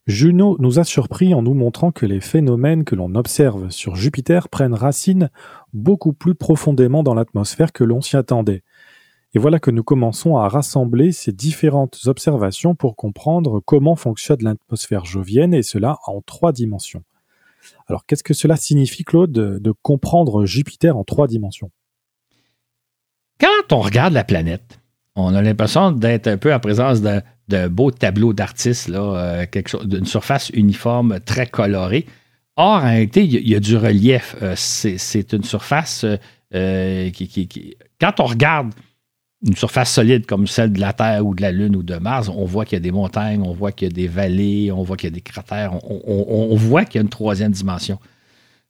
Juno 0.06 0.56
nous 0.60 0.78
a 0.78 0.84
surpris 0.84 1.34
en 1.34 1.41
nous 1.41 1.56
montrant 1.56 1.91
que 1.91 2.06
les 2.06 2.22
phénomènes 2.22 2.84
que 2.84 2.93
l'on 2.93 3.15
observe 3.15 3.72
sur 3.72 3.95
Jupiter 3.95 4.50
prennent 4.50 4.76
racine 4.76 5.32
beaucoup 5.74 6.13
plus 6.13 6.36
profondément 6.36 7.02
dans 7.02 7.15
l'atmosphère 7.15 7.72
que 7.72 7.84
l'on 7.84 8.02
s'y 8.02 8.17
attendait. 8.17 8.62
Et 9.34 9.39
voilà 9.39 9.60
que 9.60 9.72
nous 9.72 9.82
commençons 9.82 10.38
à 10.38 10.48
rassembler 10.48 11.12
ces 11.12 11.32
différentes 11.32 12.02
observations 12.06 12.76
pour 12.76 12.95
comprendre 12.95 13.62
comment 13.62 13.95
fonctionne 13.95 14.43
l'atmosphère 14.43 15.06
jovienne, 15.06 15.56
et 15.56 15.63
cela 15.63 15.98
en 16.06 16.22
trois 16.22 16.52
dimensions. 16.52 17.04
Alors 17.88 18.06
qu'est-ce 18.06 18.22
que 18.22 18.36
cela 18.36 18.58
signifie, 18.58 19.06
Claude, 19.06 19.32
de 19.32 19.74
comprendre 19.82 20.45
Jupiter 20.45 20.95
en 20.95 21.04
trois 21.04 21.26
dimensions? 21.26 21.72
Quand 23.39 23.74
on 23.76 23.80
regarde 23.80 24.13
la 24.13 24.24
planète, 24.24 24.79
on 25.20 25.36
a 25.36 25.42
l'impression 25.42 25.92
d'être 25.92 26.28
un 26.28 26.38
peu 26.38 26.54
en 26.54 26.60
présence 26.60 27.02
d'un 27.02 27.70
beau 27.70 27.92
tableau 27.92 28.34
d'artiste, 28.34 28.90
euh, 28.90 29.46
d'une 29.84 30.06
surface 30.06 30.50
uniforme 30.52 31.20
très 31.20 31.48
colorée. 31.48 32.06
Or, 32.56 32.74
en 32.74 32.80
réalité, 32.80 33.24
il 33.24 33.48
y, 33.48 33.56
a 33.56 33.60
du 33.60 33.78
relief. 33.78 34.36
Euh, 34.42 34.54
c'est 34.56 35.34
une 35.34 35.44
surface 35.44 36.06
euh, 36.54 37.10
qui, 37.12 37.76
Quand 38.02 38.20
on 38.20 38.26
regarde 38.26 38.74
une 39.48 39.56
surface 39.56 39.94
solide 39.94 40.26
comme 40.26 40.48
celle 40.48 40.74
de 40.74 40.82
la 40.82 40.92
Terre 40.92 41.26
ou 41.26 41.34
de 41.34 41.42
la 41.42 41.52
Lune 41.52 41.76
ou 41.76 41.84
de 41.84 41.96
Mars, 41.96 42.28
on 42.28 42.44
voit 42.44 42.66
qu'il 42.66 42.76
y 42.76 42.82
a 42.82 42.84
des 42.84 42.92
montagnes, 42.92 43.42
on 43.42 43.54
voit 43.54 43.72
qu'il 43.72 43.88
y 43.88 43.92
a 43.92 43.94
des 43.94 44.08
vallées, 44.08 44.72
on 44.72 44.84
voit 44.84 44.98
qu'il 44.98 45.10
y 45.10 45.14
a 45.14 45.16
des 45.16 45.22
cratères, 45.22 45.74
on 45.86 46.56
voit 46.56 46.84
qu'il 46.84 46.96
y 46.96 46.98
a 47.00 47.04
une 47.04 47.10
troisième 47.10 47.54
dimension. 47.54 48.00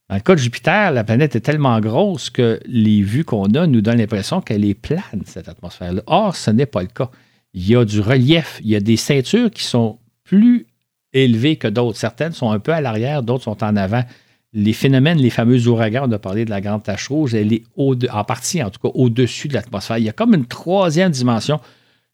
Dans 0.10 0.15
le 0.15 0.22
cas 0.22 0.34
de 0.34 0.39
Jupiter, 0.39 0.91
la 0.91 1.04
planète 1.04 1.36
est 1.36 1.41
tellement 1.41 1.80
grosse 1.80 2.32
que 2.32 2.60
les 2.65 3.04
vues 3.04 3.24
qu'on 3.24 3.45
a 3.54 3.67
nous 3.67 3.82
donnent 3.82 4.00
l'impression 4.00 4.41
qu'elle 4.41 4.65
est 4.65 4.74
plane, 4.74 5.22
cette 5.26 5.48
atmosphère-là. 5.48 6.02
Or, 6.08 6.36
ce 6.36 6.50
n'est 6.50 6.65
pas 6.65 6.82
le 6.82 6.88
cas. 6.88 7.12
Il 7.54 7.67
y 7.67 7.76
a 7.76 7.86
du 7.86 8.00
relief, 8.00 8.60
il 8.63 8.69
y 8.69 8.76
a 8.76 8.80
des 8.80 8.98
ceintures 8.98 9.52
qui 9.52 9.63
sont 9.63 10.00
plus 10.24 10.65
élevées 11.13 11.58
que 11.58 11.67
d'autres. 11.67 11.98
Certaines 11.98 12.32
sont 12.32 12.50
un 12.50 12.58
peu 12.58 12.74
à 12.74 12.82
l'arrière, 12.82 13.22
d'autres 13.22 13.43
sont 13.43 13.63
en 13.63 13.76
avant. 13.76 14.04
Les 14.52 14.74
phénomènes, 14.74 15.19
les 15.19 15.30
fameux 15.30 15.67
ouragans, 15.67 16.08
on 16.08 16.12
a 16.12 16.17
parlé 16.17 16.43
de 16.43 16.50
la 16.50 16.60
grande 16.60 16.82
tache 16.82 17.08
rouge, 17.10 17.36
elle 17.36 17.54
est 17.54 17.63
en 17.78 18.24
partie, 18.24 18.63
en 18.63 18.72
tout 18.72 18.80
cas, 18.80 18.89
au-dessus 18.95 19.48
de 19.48 19.54
l'atmosphère. 19.54 20.00
Il 20.00 20.06
y 20.06 20.10
a 20.10 20.13
comme 20.13 20.34
une 20.34 20.48
troisième 20.48 21.12
dimension 21.12 21.60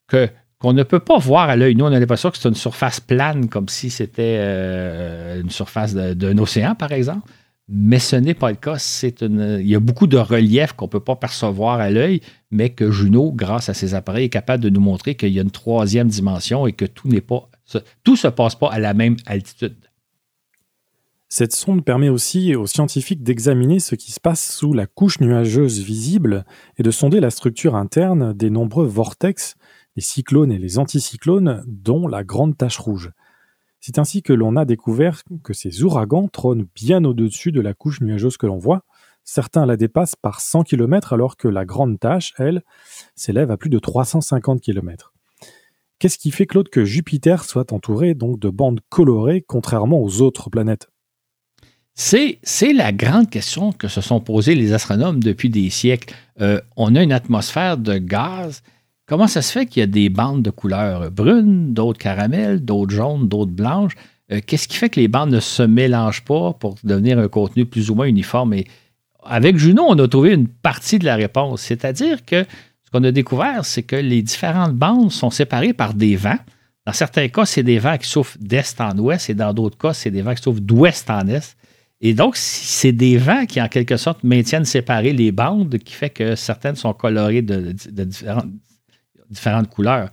que, 0.09 0.27
qu'on 0.59 0.73
ne 0.73 0.83
peut 0.83 0.99
pas 0.99 1.17
voir 1.17 1.47
à 1.47 1.55
l'œil. 1.55 1.75
Nous, 1.75 1.85
on 1.85 1.93
a 1.93 1.99
l'impression 1.99 2.29
que 2.29 2.37
c'est 2.37 2.49
une 2.49 2.55
surface 2.55 2.99
plane, 2.99 3.47
comme 3.47 3.69
si 3.69 3.89
c'était 3.89 4.35
euh, 4.39 5.41
une 5.41 5.49
surface 5.49 5.95
d'un 5.95 6.37
océan, 6.39 6.75
par 6.75 6.91
exemple 6.91 7.31
mais 7.67 7.99
ce 7.99 8.15
n'est 8.15 8.35
pas 8.35 8.51
le 8.51 8.57
cas. 8.57 8.77
Il 9.21 9.67
y 9.67 9.75
a 9.75 9.79
beaucoup 9.79 10.07
de 10.07 10.17
reliefs 10.17 10.73
qu'on 10.73 10.85
ne 10.85 10.91
peut 10.91 10.99
pas 10.99 11.15
percevoir 11.15 11.79
à 11.79 11.89
l'œil, 11.89 12.21
mais 12.51 12.69
que 12.69 12.91
Juno, 12.91 13.31
grâce 13.31 13.69
à 13.69 13.73
ses 13.73 13.95
appareils, 13.95 14.25
est 14.25 14.29
capable 14.29 14.63
de 14.63 14.69
nous 14.69 14.81
montrer 14.81 15.15
qu'il 15.15 15.33
y 15.33 15.39
a 15.39 15.41
une 15.41 15.51
troisième 15.51 16.07
dimension 16.07 16.67
et 16.67 16.73
que 16.73 16.85
tout 16.85 17.07
n'est 17.07 17.21
pas, 17.21 17.49
tout 18.03 18.15
se 18.15 18.27
passe 18.27 18.55
pas 18.55 18.71
à 18.71 18.79
la 18.79 18.93
même 18.93 19.17
altitude. 19.25 19.75
Cette 21.27 21.55
sonde 21.55 21.83
permet 21.83 22.09
aussi 22.09 22.55
aux 22.55 22.67
scientifiques 22.67 23.23
d'examiner 23.23 23.79
ce 23.79 23.95
qui 23.95 24.11
se 24.11 24.19
passe 24.19 24.55
sous 24.55 24.73
la 24.73 24.85
couche 24.85 25.19
nuageuse 25.19 25.79
visible 25.79 26.45
et 26.77 26.83
de 26.83 26.91
sonder 26.91 27.19
la 27.19 27.31
structure 27.31 27.75
interne 27.75 28.33
des 28.33 28.51
nombreux 28.51 28.85
vortex, 28.85 29.55
les 29.95 30.03
cyclones 30.03 30.51
et 30.51 30.59
les 30.59 30.77
anticyclones, 30.77 31.63
dont 31.67 32.07
la 32.07 32.23
grande 32.23 32.55
tache 32.55 32.77
rouge. 32.77 33.11
C'est 33.87 33.99
ainsi 33.99 34.23
que 34.23 34.33
l'on 34.33 34.55
a 34.55 34.65
découvert 34.65 35.21
que 35.43 35.53
ces 35.53 35.83
ouragans 35.83 36.27
trônent 36.27 36.65
bien 36.73 37.03
au-dessus 37.03 37.51
de 37.51 37.61
la 37.61 37.75
couche 37.75 38.01
nuageuse 38.01 38.35
que 38.35 38.47
l'on 38.47 38.57
voit. 38.57 38.83
Certains 39.23 39.67
la 39.67 39.77
dépassent 39.77 40.15
par 40.15 40.41
100 40.41 40.63
km 40.63 41.13
alors 41.13 41.37
que 41.37 41.47
la 41.47 41.65
grande 41.65 41.99
tache, 41.99 42.33
elle, 42.39 42.63
s'élève 43.13 43.51
à 43.51 43.57
plus 43.57 43.69
de 43.69 43.77
350 43.77 44.59
km. 44.59 45.13
Qu'est-ce 45.99 46.17
qui 46.17 46.31
fait, 46.31 46.47
Claude, 46.47 46.69
que 46.69 46.83
Jupiter 46.83 47.43
soit 47.43 47.73
entouré 47.73 48.15
donc 48.15 48.39
de 48.39 48.49
bandes 48.49 48.79
colorées 48.89 49.45
contrairement 49.47 50.01
aux 50.01 50.19
autres 50.19 50.49
planètes? 50.49 50.89
C'est, 51.93 52.39
la 52.73 52.91
grande 52.91 53.29
question 53.29 53.71
que 53.71 53.87
se 53.87 54.01
sont 54.01 54.19
posées 54.19 54.55
les 54.55 54.73
astronomes 54.73 55.21
depuis 55.21 55.51
des 55.51 55.69
siècles. 55.69 56.15
Euh, 56.41 56.59
on 56.75 56.95
a 56.95 57.03
une 57.03 57.13
atmosphère 57.13 57.77
de 57.77 57.99
gaz 57.99 58.63
Comment 59.07 59.27
ça 59.27 59.43
se 59.43 59.51
fait 59.51 59.67
qu'il 59.67 59.81
y 59.81 59.83
a 59.83 59.87
des 59.87 60.09
bandes 60.09 60.41
de 60.41 60.49
couleurs 60.49 61.11
brunes, 61.11 61.73
d'autres 61.73 61.99
caramel, 61.99 62.65
d'autres 62.65 62.95
jaunes, 62.95 63.27
d'autres 63.27 63.51
blanches? 63.51 63.93
Euh, 64.31 64.39
qu'est-ce 64.45 64.67
qui 64.67 64.77
fait 64.77 64.89
que 64.89 64.99
les 64.99 65.07
bandes 65.07 65.29
ne 65.29 65.39
se 65.39 65.61
mélangent 65.61 66.25
pas 66.25 66.53
pour 66.53 66.75
devenir 66.83 67.19
un 67.19 67.27
contenu 67.27 67.67
plus 67.67 67.91
ou 67.91 67.95
moins 67.95 68.07
uniforme? 68.07 68.55
Et 68.55 68.65
avec 69.23 69.57
Juno, 69.57 69.83
on 69.87 69.99
a 69.99 70.07
trouvé 70.07 70.33
une 70.33 70.47
partie 70.47 70.97
de 70.97 71.05
la 71.05 71.15
réponse. 71.15 71.61
C'est-à-dire 71.61 72.25
que 72.25 72.43
ce 72.83 72.91
qu'on 72.91 73.03
a 73.03 73.11
découvert, 73.11 73.63
c'est 73.63 73.83
que 73.83 73.95
les 73.95 74.23
différentes 74.23 74.73
bandes 74.73 75.11
sont 75.11 75.29
séparées 75.29 75.73
par 75.73 75.93
des 75.93 76.15
vents. 76.15 76.39
Dans 76.87 76.93
certains 76.93 77.27
cas, 77.27 77.45
c'est 77.45 77.63
des 77.63 77.77
vents 77.77 77.97
qui 77.99 78.07
souffrent 78.07 78.37
d'est 78.39 78.81
en 78.81 78.97
ouest 78.97 79.29
et 79.29 79.35
dans 79.35 79.53
d'autres 79.53 79.77
cas, 79.77 79.93
c'est 79.93 80.11
des 80.11 80.23
vents 80.23 80.33
qui 80.33 80.41
souffrent 80.41 80.61
d'ouest 80.61 81.07
en 81.11 81.27
est. 81.27 81.55
Et 82.01 82.15
donc, 82.15 82.35
c'est 82.37 82.91
des 82.91 83.17
vents 83.17 83.45
qui, 83.45 83.61
en 83.61 83.67
quelque 83.67 83.97
sorte, 83.97 84.23
maintiennent 84.23 84.65
séparées 84.65 85.13
les 85.13 85.31
bandes, 85.31 85.77
qui 85.77 85.93
fait 85.93 86.09
que 86.09 86.35
certaines 86.35 86.75
sont 86.75 86.93
colorées 86.93 87.41
de, 87.41 87.73
de 87.89 88.03
différentes, 88.03 88.47
différentes 89.29 89.69
couleurs. 89.69 90.09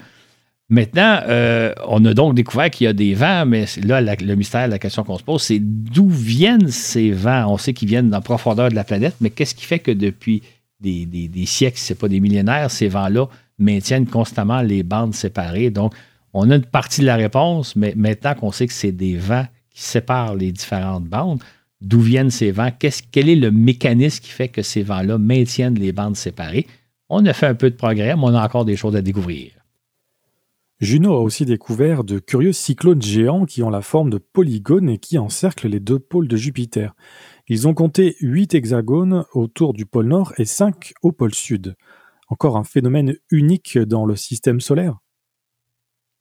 Maintenant, 0.68 1.20
euh, 1.26 1.74
on 1.86 2.02
a 2.06 2.14
donc 2.14 2.34
découvert 2.34 2.70
qu'il 2.70 2.86
y 2.86 2.88
a 2.88 2.94
des 2.94 3.14
vents, 3.14 3.44
mais 3.44 3.66
là, 3.84 4.00
le 4.00 4.34
mystère, 4.34 4.68
la 4.68 4.78
question 4.78 5.04
qu'on 5.04 5.18
se 5.18 5.22
pose, 5.22 5.42
c'est 5.42 5.58
d'où 5.60 6.08
viennent 6.08 6.68
ces 6.68 7.10
vents? 7.10 7.44
On 7.52 7.58
sait 7.58 7.74
qu'ils 7.74 7.88
viennent 7.88 8.08
dans 8.08 8.18
la 8.18 8.22
profondeur 8.22 8.70
de 8.70 8.74
la 8.74 8.84
planète, 8.84 9.14
mais 9.20 9.28
qu'est-ce 9.28 9.54
qui 9.54 9.66
fait 9.66 9.80
que 9.80 9.90
depuis 9.90 10.42
des, 10.80 11.04
des, 11.04 11.28
des 11.28 11.44
siècles, 11.44 11.76
c'est 11.78 11.94
pas 11.98 12.08
des 12.08 12.20
millénaires, 12.20 12.70
ces 12.70 12.88
vents-là 12.88 13.26
maintiennent 13.58 14.06
constamment 14.06 14.62
les 14.62 14.82
bandes 14.82 15.14
séparées? 15.14 15.68
Donc, 15.68 15.92
on 16.32 16.50
a 16.50 16.56
une 16.56 16.64
partie 16.64 17.02
de 17.02 17.06
la 17.06 17.16
réponse, 17.16 17.76
mais 17.76 17.92
maintenant 17.94 18.34
qu'on 18.34 18.50
sait 18.50 18.66
que 18.66 18.72
c'est 18.72 18.92
des 18.92 19.16
vents 19.16 19.46
qui 19.68 19.82
séparent 19.82 20.36
les 20.36 20.52
différentes 20.52 21.04
bandes, 21.04 21.42
d'où 21.82 22.00
viennent 22.00 22.30
ces 22.30 22.50
vents? 22.50 22.70
quel 23.10 23.28
est 23.28 23.36
le 23.36 23.50
mécanisme 23.50 24.22
qui 24.22 24.30
fait 24.30 24.48
que 24.48 24.62
ces 24.62 24.82
vents-là 24.82 25.18
maintiennent 25.18 25.78
les 25.78 25.92
bandes 25.92 26.16
séparées? 26.16 26.66
On 27.14 27.26
a 27.26 27.34
fait 27.34 27.46
un 27.46 27.54
peu 27.54 27.68
de 27.68 27.76
progrès, 27.76 28.16
mais 28.16 28.22
on 28.22 28.34
a 28.34 28.42
encore 28.42 28.64
des 28.64 28.74
choses 28.74 28.96
à 28.96 29.02
découvrir. 29.02 29.50
Juno 30.80 31.12
a 31.12 31.20
aussi 31.20 31.44
découvert 31.44 32.04
de 32.04 32.18
curieux 32.18 32.54
cyclones 32.54 33.02
géants 33.02 33.44
qui 33.44 33.62
ont 33.62 33.68
la 33.68 33.82
forme 33.82 34.08
de 34.08 34.16
polygones 34.16 34.88
et 34.88 34.96
qui 34.96 35.18
encerclent 35.18 35.68
les 35.68 35.78
deux 35.78 35.98
pôles 35.98 36.26
de 36.26 36.38
Jupiter. 36.38 36.94
Ils 37.48 37.68
ont 37.68 37.74
compté 37.74 38.16
huit 38.22 38.54
hexagones 38.54 39.26
autour 39.34 39.74
du 39.74 39.84
pôle 39.84 40.06
nord 40.06 40.32
et 40.38 40.46
cinq 40.46 40.94
au 41.02 41.12
pôle 41.12 41.34
sud. 41.34 41.76
Encore 42.28 42.56
un 42.56 42.64
phénomène 42.64 43.14
unique 43.30 43.76
dans 43.76 44.06
le 44.06 44.16
système 44.16 44.62
solaire 44.62 44.96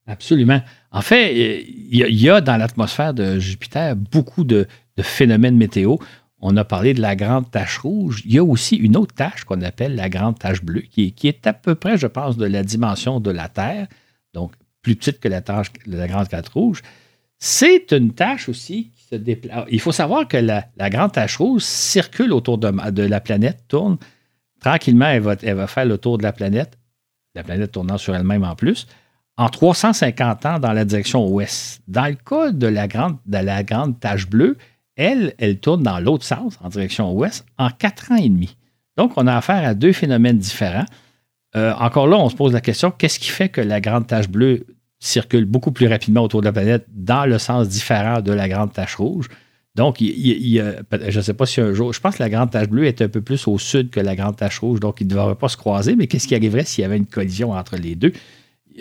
Absolument. 0.08 0.62
En 0.92 1.02
fait, 1.02 1.64
il 1.70 2.22
y, 2.22 2.30
a 2.30 2.42
dans 2.42 2.58
l'atmosphère 2.58 3.14
de 3.14 3.40
Jupiter 3.40 3.96
beaucoup 3.96 4.44
de, 4.44 4.68
phénomènes 5.00 5.56
météo. 5.56 5.96
On 6.42 6.58
a 6.58 6.66
parlé 6.66 6.94
de 6.94 7.02
la 7.02 7.16
grande 7.16 7.50
tache 7.52 7.78
rouge. 7.78 8.24
Il 8.26 8.34
y 8.34 8.40
a 8.40 8.44
aussi 8.44 8.76
une 8.76 8.98
autre 8.98 9.14
tache 9.14 9.44
qu'on 9.44 9.62
appelle 9.62 9.96
la 9.96 10.10
grande 10.10 10.40
tache 10.40 10.64
bleue, 10.64 10.82
qui, 10.82 11.14
est 11.24 11.48
à 11.48 11.54
peu 11.54 11.76
près, 11.76 11.98
je 11.98 12.08
pense, 12.08 12.36
de 12.38 12.46
la 12.46 12.64
dimension 12.64 13.20
de 13.20 13.32
la 13.32 13.48
Terre, 13.48 13.88
donc 14.34 14.54
plus 14.82 14.96
petite 14.96 15.20
que 15.20 15.28
la, 15.28 15.42
tache, 15.42 15.68
la 15.86 16.08
grande 16.08 16.28
tache 16.30 16.50
rouge. 16.50 16.82
C'est 17.38 17.92
une 17.92 18.14
tache 18.14 18.50
aussi 18.50 18.92
qui 18.96 19.04
se 19.04 19.16
déplace. 19.16 19.66
Il 19.70 19.80
faut 19.80 19.92
savoir 19.92 20.28
que 20.28 20.38
la, 20.38 20.66
grande 20.90 21.12
tache 21.12 21.38
rouge 21.38 21.62
circule 21.62 22.34
autour 22.34 22.58
de, 22.58 22.92
de, 22.92 23.04
la 23.04 23.20
planète, 23.20 23.64
tourne 23.68 23.98
tranquillement, 24.60 25.08
elle 25.08 25.22
va, 25.22 25.36
elle 25.42 25.56
va 25.56 25.68
faire 25.68 25.86
le 25.86 25.98
tour 25.98 26.18
de 26.18 26.24
la 26.24 26.34
planète, 26.34 26.78
la 27.36 27.44
planète 27.44 27.72
tournant 27.72 27.98
sur 27.98 28.16
elle-même 28.16 28.44
en 28.44 28.56
plus 28.56 28.88
en 29.38 29.50
350 29.50 30.46
ans 30.46 30.60
dans 30.60 30.74
la 30.74 30.86
direction 30.86 31.28
ouest. 31.28 31.82
Dans 31.88 32.06
le 32.06 32.16
cas 32.16 32.52
de 32.52 32.68
la 32.68 32.88
grande, 32.88 33.18
de 33.26 33.38
la 33.38 33.64
grande 33.64 34.00
tache 34.00 34.30
bleue, 34.30 34.58
elle, 34.96 35.34
elle 35.38 35.60
tourne 35.60 35.84
dans 35.84 36.00
l'autre 36.00 36.26
sens, 36.26 36.58
en 36.62 36.70
direction 36.70 37.14
ouest, 37.14 37.46
en 37.58 37.70
quatre 37.70 38.12
ans 38.12 38.18
et 38.18 38.30
demi. 38.30 38.56
Donc, 38.98 39.14
on 39.16 39.28
a 39.28 39.36
affaire 39.36 39.66
à 39.68 39.74
deux 39.74 39.94
phénomènes 39.94 40.38
différents. 40.38 40.86
Euh, 41.56 41.74
encore 41.80 42.08
là, 42.08 42.18
on 42.18 42.30
se 42.30 42.36
pose 42.36 42.54
la 42.54 42.62
question, 42.62 42.92
qu'est-ce 42.92 43.20
qui 43.20 43.30
fait 43.30 43.50
que 43.50 43.62
la 43.62 43.82
grande 43.82 44.08
tache 44.08 44.30
bleue 44.30 44.66
circule 45.00 45.46
beaucoup 45.46 45.72
plus 45.72 45.88
rapidement 45.88 46.22
autour 46.22 46.42
de 46.42 46.46
la 46.46 46.54
planète 46.54 46.86
dans 46.90 47.26
le 47.26 47.38
sens 47.40 47.68
différent 47.68 48.22
de 48.22 48.32
la 48.32 48.48
grande 48.48 48.74
tache 48.74 48.96
rouge? 48.96 49.28
Donc, 49.76 50.00
je 50.00 51.18
ne 51.18 51.22
sais 51.22 51.34
pas 51.34 51.46
si 51.46 51.62
un 51.62 51.74
jour, 51.74 51.94
je 51.94 52.02
pense 52.02 52.18
que 52.18 52.24
la 52.24 52.30
grande 52.30 52.52
tache 52.52 52.68
bleue 52.68 52.86
est 52.86 53.02
un 53.02 53.08
peu 53.08 53.22
plus 53.22 53.48
au 53.48 53.58
sud 53.58 53.90
que 53.90 54.02
la 54.02 54.16
grande 54.18 54.36
tache 54.36 54.60
rouge, 54.60 54.82
donc 54.82 55.00
ils 55.00 55.06
ne 55.06 55.12
devraient 55.12 55.36
pas 55.36 55.48
se 55.48 55.56
croiser, 55.56 55.96
mais 55.96 56.08
qu'est-ce 56.08 56.28
qui 56.28 56.36
arriverait 56.36 56.66
s'il 56.66 56.82
y 56.82 56.86
avait 56.86 56.98
une 56.98 57.06
collision 57.06 57.54
entre 57.54 57.78
les 57.78 57.96
deux? 57.96 58.12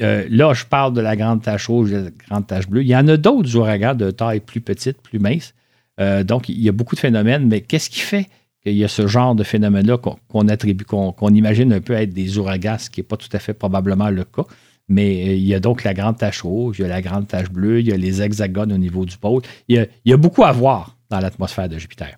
Euh, 0.03 0.27
là, 0.31 0.53
je 0.53 0.65
parle 0.65 0.93
de 0.93 1.01
la 1.01 1.17
grande 1.17 1.43
tache 1.43 1.69
rouge, 1.69 1.91
de 1.91 1.97
la 1.97 2.11
grande 2.29 2.47
tache 2.47 2.69
bleue. 2.69 2.83
Il 2.83 2.89
y 2.89 2.97
en 2.97 3.07
a 3.09 3.17
d'autres 3.17 3.57
ouragans 3.57 3.95
de 3.95 4.11
taille 4.11 4.41
plus 4.41 4.61
petite, 4.61 5.01
plus 5.01 5.19
mince. 5.19 5.55
Euh, 6.01 6.25
donc, 6.25 6.49
il 6.49 6.61
y 6.61 6.69
a 6.69 6.73
beaucoup 6.73 6.95
de 6.95 7.01
phénomènes, 7.01 7.47
mais 7.47 7.61
qu'est-ce 7.61 7.91
qui 7.91 8.01
fait 8.01 8.27
qu'il 8.63 8.75
y 8.75 8.85
a 8.85 8.89
ce 8.89 9.07
genre 9.07 9.35
de 9.35 9.43
phénomène-là 9.43 9.99
qu'on 9.99 10.49
attribue, 10.49 10.85
qu'on 10.85 11.35
imagine 11.35 11.73
un 11.73 11.81
peu 11.81 11.95
être 11.95 12.13
des 12.13 12.39
ouragans, 12.39 12.77
ce 12.79 12.91
qui 12.91 13.01
n'est 13.01 13.05
pas 13.05 13.17
tout 13.17 13.29
à 13.33 13.39
fait 13.39 13.55
probablement 13.55 14.11
le 14.11 14.25
cas? 14.25 14.45
Mais 14.89 15.29
euh, 15.29 15.35
il 15.35 15.47
y 15.47 15.55
a 15.55 15.61
donc 15.61 15.85
la 15.85 15.95
grande 15.95 16.19
tache 16.19 16.43
rouge, 16.43 16.79
il 16.79 16.83
y 16.83 16.85
a 16.85 16.89
la 16.89 17.01
grande 17.01 17.29
tache 17.29 17.51
bleue, 17.51 17.81
il 17.81 17.89
y 17.89 17.93
a 17.93 17.97
les 17.97 18.23
hexagones 18.23 18.73
au 18.73 18.79
niveau 18.79 19.05
du 19.05 19.17
pôle. 19.17 19.43
Il 19.69 19.87
y 20.05 20.13
a, 20.13 20.17
beaucoup 20.17 20.45
à 20.45 20.53
voir 20.53 20.97
dans 21.11 21.21
l'atmosphère 21.21 21.69
de 21.69 21.79
Jupiter. 21.79 22.17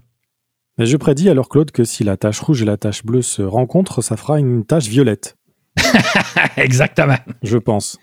Mais 0.78 0.86
je 0.86 0.96
prédis 0.96 1.28
alors, 1.28 1.48
Claude, 1.48 1.70
que 1.70 1.84
si 1.84 2.02
la 2.02 2.16
tache 2.16 2.40
rouge 2.40 2.62
et 2.62 2.64
la 2.64 2.78
tache 2.78 3.04
bleue 3.04 3.20
se 3.20 3.42
rencontrent, 3.42 4.02
ça 4.02 4.16
fera 4.16 4.38
une 4.38 4.64
tache 4.64 4.88
violette. 4.88 5.36
Exactement. 6.56 7.18
Je 7.42 7.58
pense. 7.58 7.98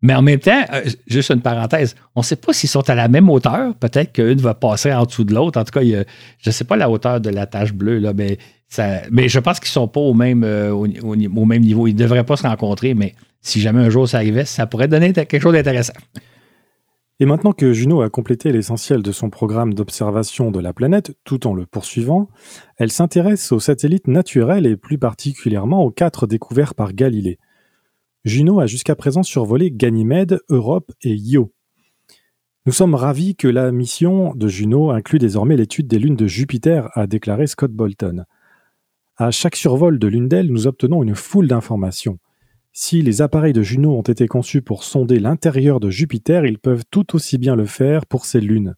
Mais 0.00 0.14
en 0.14 0.22
même 0.22 0.38
temps, 0.38 0.64
euh, 0.72 0.82
juste 1.08 1.30
une 1.30 1.40
parenthèse, 1.40 1.96
on 2.14 2.20
ne 2.20 2.24
sait 2.24 2.36
pas 2.36 2.52
s'ils 2.52 2.68
sont 2.68 2.88
à 2.88 2.94
la 2.94 3.08
même 3.08 3.28
hauteur. 3.28 3.74
Peut-être 3.74 4.12
qu'une 4.12 4.40
va 4.40 4.54
passer 4.54 4.92
en 4.92 5.04
dessous 5.04 5.24
de 5.24 5.34
l'autre. 5.34 5.60
En 5.60 5.64
tout 5.64 5.72
cas, 5.72 5.82
je 5.82 6.04
ne 6.46 6.52
sais 6.52 6.64
pas 6.64 6.76
la 6.76 6.88
hauteur 6.88 7.20
de 7.20 7.30
la 7.30 7.46
tache 7.46 7.72
bleue, 7.72 7.98
là, 7.98 8.12
mais, 8.14 8.38
je 8.70 9.38
pense 9.40 9.58
qu'ils 9.60 9.70
ne 9.70 9.72
sont 9.72 9.88
pas 9.88 10.00
au 10.00 10.14
même, 10.14 10.44
euh, 10.44 10.70
au, 10.72 11.44
même 11.44 11.62
niveau. 11.62 11.86
Ils 11.88 11.94
ne 11.94 11.98
devraient 11.98 12.24
pas 12.24 12.36
se 12.36 12.46
rencontrer, 12.46 12.94
mais 12.94 13.14
si 13.40 13.60
jamais 13.60 13.80
un 13.80 13.90
jour 13.90 14.08
ça 14.08 14.18
arrivait, 14.18 14.44
ça 14.44 14.66
pourrait 14.66 14.88
donner 14.88 15.12
quelque 15.12 15.40
chose 15.40 15.54
d'intéressant. 15.54 15.94
Et 17.20 17.26
maintenant 17.26 17.52
que 17.52 17.72
Juno 17.72 18.02
a 18.02 18.10
complété 18.10 18.52
l'essentiel 18.52 19.02
de 19.02 19.10
son 19.10 19.28
programme 19.28 19.74
d'observation 19.74 20.52
de 20.52 20.60
la 20.60 20.72
planète, 20.72 21.16
tout 21.24 21.48
en 21.48 21.54
le 21.54 21.66
poursuivant, 21.66 22.28
elle 22.76 22.92
s'intéresse 22.92 23.50
aux 23.50 23.58
satellites 23.58 24.06
naturels 24.06 24.66
et 24.66 24.76
plus 24.76 24.98
particulièrement 24.98 25.82
aux 25.82 25.90
quatre 25.90 26.28
découverts 26.28 26.76
par 26.76 26.92
Galilée. 26.92 27.40
Juno 28.24 28.60
a 28.60 28.66
jusqu'à 28.66 28.96
présent 28.96 29.22
survolé 29.22 29.70
Ganymède, 29.70 30.40
Europe 30.48 30.92
et 31.02 31.14
Io. 31.14 31.52
Nous 32.66 32.72
sommes 32.72 32.94
ravis 32.94 33.36
que 33.36 33.48
la 33.48 33.70
mission 33.72 34.34
de 34.34 34.48
Juno 34.48 34.90
inclut 34.90 35.18
désormais 35.18 35.56
l'étude 35.56 35.86
des 35.86 35.98
lunes 35.98 36.16
de 36.16 36.26
Jupiter, 36.26 36.90
a 36.94 37.06
déclaré 37.06 37.46
Scott 37.46 37.72
Bolton. 37.72 38.24
À 39.16 39.30
chaque 39.30 39.56
survol 39.56 39.98
de 39.98 40.06
l'une 40.06 40.28
d'elles, 40.28 40.50
nous 40.50 40.66
obtenons 40.66 41.02
une 41.02 41.14
foule 41.14 41.48
d'informations. 41.48 42.18
Si 42.72 43.02
les 43.02 43.22
appareils 43.22 43.52
de 43.52 43.62
Juno 43.62 43.96
ont 43.96 44.02
été 44.02 44.26
conçus 44.28 44.62
pour 44.62 44.84
sonder 44.84 45.18
l'intérieur 45.18 45.80
de 45.80 45.88
Jupiter, 45.88 46.44
ils 46.44 46.58
peuvent 46.58 46.84
tout 46.90 47.16
aussi 47.16 47.38
bien 47.38 47.56
le 47.56 47.66
faire 47.66 48.04
pour 48.04 48.26
ces 48.26 48.40
lunes. 48.40 48.74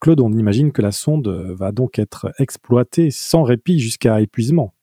Claude, 0.00 0.20
on 0.20 0.32
imagine 0.32 0.72
que 0.72 0.82
la 0.82 0.92
sonde 0.92 1.28
va 1.28 1.72
donc 1.72 1.98
être 1.98 2.32
exploitée 2.38 3.10
sans 3.10 3.42
répit 3.42 3.78
jusqu'à 3.78 4.20
épuisement. 4.20 4.74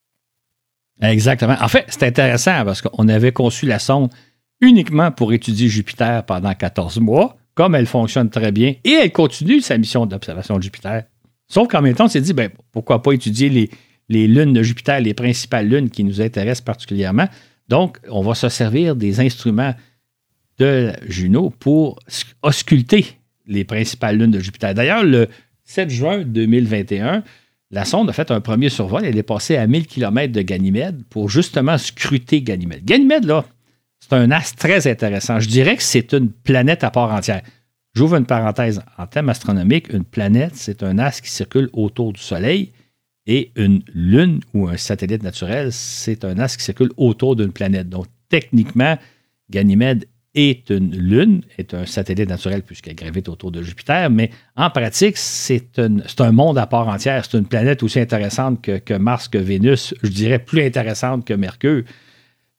Exactement. 1.01 1.55
En 1.61 1.67
fait, 1.67 1.85
c'est 1.89 2.03
intéressant 2.03 2.65
parce 2.65 2.81
qu'on 2.81 3.07
avait 3.07 3.31
conçu 3.31 3.65
la 3.65 3.79
sonde 3.79 4.09
uniquement 4.61 5.11
pour 5.11 5.33
étudier 5.33 5.67
Jupiter 5.67 6.25
pendant 6.25 6.53
14 6.53 6.99
mois, 6.99 7.37
comme 7.53 7.75
elle 7.75 7.85
fonctionne 7.85 8.29
très 8.29 8.51
bien, 8.51 8.73
et 8.83 8.91
elle 8.91 9.11
continue 9.11 9.61
sa 9.61 9.77
mission 9.77 10.05
d'observation 10.05 10.57
de 10.57 10.63
Jupiter. 10.63 11.03
Sauf 11.47 11.67
qu'en 11.67 11.81
même 11.81 11.95
temps, 11.95 12.05
on 12.05 12.09
s'est 12.09 12.21
dit, 12.21 12.33
ben, 12.33 12.49
pourquoi 12.71 13.01
pas 13.01 13.13
étudier 13.13 13.49
les, 13.49 13.69
les 14.09 14.27
lunes 14.27 14.53
de 14.53 14.63
Jupiter, 14.63 14.99
les 14.99 15.13
principales 15.13 15.67
lunes 15.67 15.89
qui 15.89 16.03
nous 16.03 16.21
intéressent 16.21 16.65
particulièrement. 16.65 17.27
Donc, 17.67 17.99
on 18.09 18.21
va 18.21 18.35
se 18.35 18.49
servir 18.49 18.95
des 18.95 19.19
instruments 19.19 19.73
de 20.57 20.93
Juno 21.07 21.51
pour 21.51 21.99
ausculter 22.41 23.05
les 23.45 23.63
principales 23.63 24.17
lunes 24.17 24.31
de 24.31 24.39
Jupiter. 24.39 24.73
D'ailleurs, 24.73 25.03
le 25.03 25.27
7 25.65 25.89
juin 25.89 26.23
2021, 26.25 27.23
la 27.71 27.85
sonde 27.85 28.09
a 28.09 28.13
fait 28.13 28.31
un 28.31 28.41
premier 28.41 28.69
survol. 28.69 29.03
Elle 29.05 29.17
est 29.17 29.23
passée 29.23 29.57
à 29.57 29.67
1000 29.67 29.87
km 29.87 30.31
de 30.31 30.41
Ganymède 30.41 31.03
pour 31.09 31.29
justement 31.29 31.77
scruter 31.77 32.41
Ganymède. 32.41 32.85
Ganymède, 32.85 33.25
là, 33.25 33.45
c'est 33.99 34.13
un 34.13 34.31
astre 34.31 34.57
très 34.57 34.87
intéressant. 34.87 35.39
Je 35.39 35.49
dirais 35.49 35.75
que 35.75 35.83
c'est 35.83 36.13
une 36.13 36.29
planète 36.29 36.83
à 36.83 36.91
part 36.91 37.11
entière. 37.11 37.41
J'ouvre 37.93 38.15
une 38.15 38.25
parenthèse. 38.25 38.81
En 38.97 39.07
termes 39.07 39.29
astronomiques, 39.29 39.91
une 39.91 40.03
planète, 40.03 40.55
c'est 40.55 40.83
un 40.83 40.97
astre 40.99 41.23
qui 41.23 41.31
circule 41.31 41.69
autour 41.73 42.13
du 42.13 42.21
Soleil 42.21 42.71
et 43.25 43.51
une 43.55 43.83
lune 43.93 44.39
ou 44.53 44.69
un 44.69 44.77
satellite 44.77 45.23
naturel, 45.23 45.73
c'est 45.73 46.23
un 46.23 46.39
astre 46.39 46.59
qui 46.59 46.63
circule 46.63 46.91
autour 46.95 47.35
d'une 47.35 47.51
planète. 47.51 47.89
Donc, 47.89 48.05
techniquement, 48.29 48.97
Ganymède 49.49 50.05
est 50.37 50.69
une 50.69 50.95
lune, 50.95 51.41
est 51.57 51.73
un 51.73 51.85
satellite 51.85 52.29
naturel 52.29 52.61
puisqu'elle 52.61 52.95
gravite 52.95 53.27
autour 53.27 53.51
de 53.51 53.63
Jupiter, 53.63 54.09
mais 54.09 54.29
en 54.55 54.69
pratique, 54.69 55.17
c'est 55.17 55.79
un 55.79 56.31
monde 56.31 56.59
à 56.59 56.67
part 56.67 56.87
entière. 56.87 57.25
C'est 57.25 57.37
une 57.37 57.47
planète 57.47 57.81
aussi 57.81 57.99
intéressante 57.99 58.61
que, 58.61 58.93
Mars, 58.97 59.27
que 59.27 59.39
Vénus, 59.39 59.95
je 60.03 60.09
dirais 60.09 60.39
plus 60.39 60.63
intéressante 60.63 61.25
que 61.25 61.33
Mercure. 61.33 61.83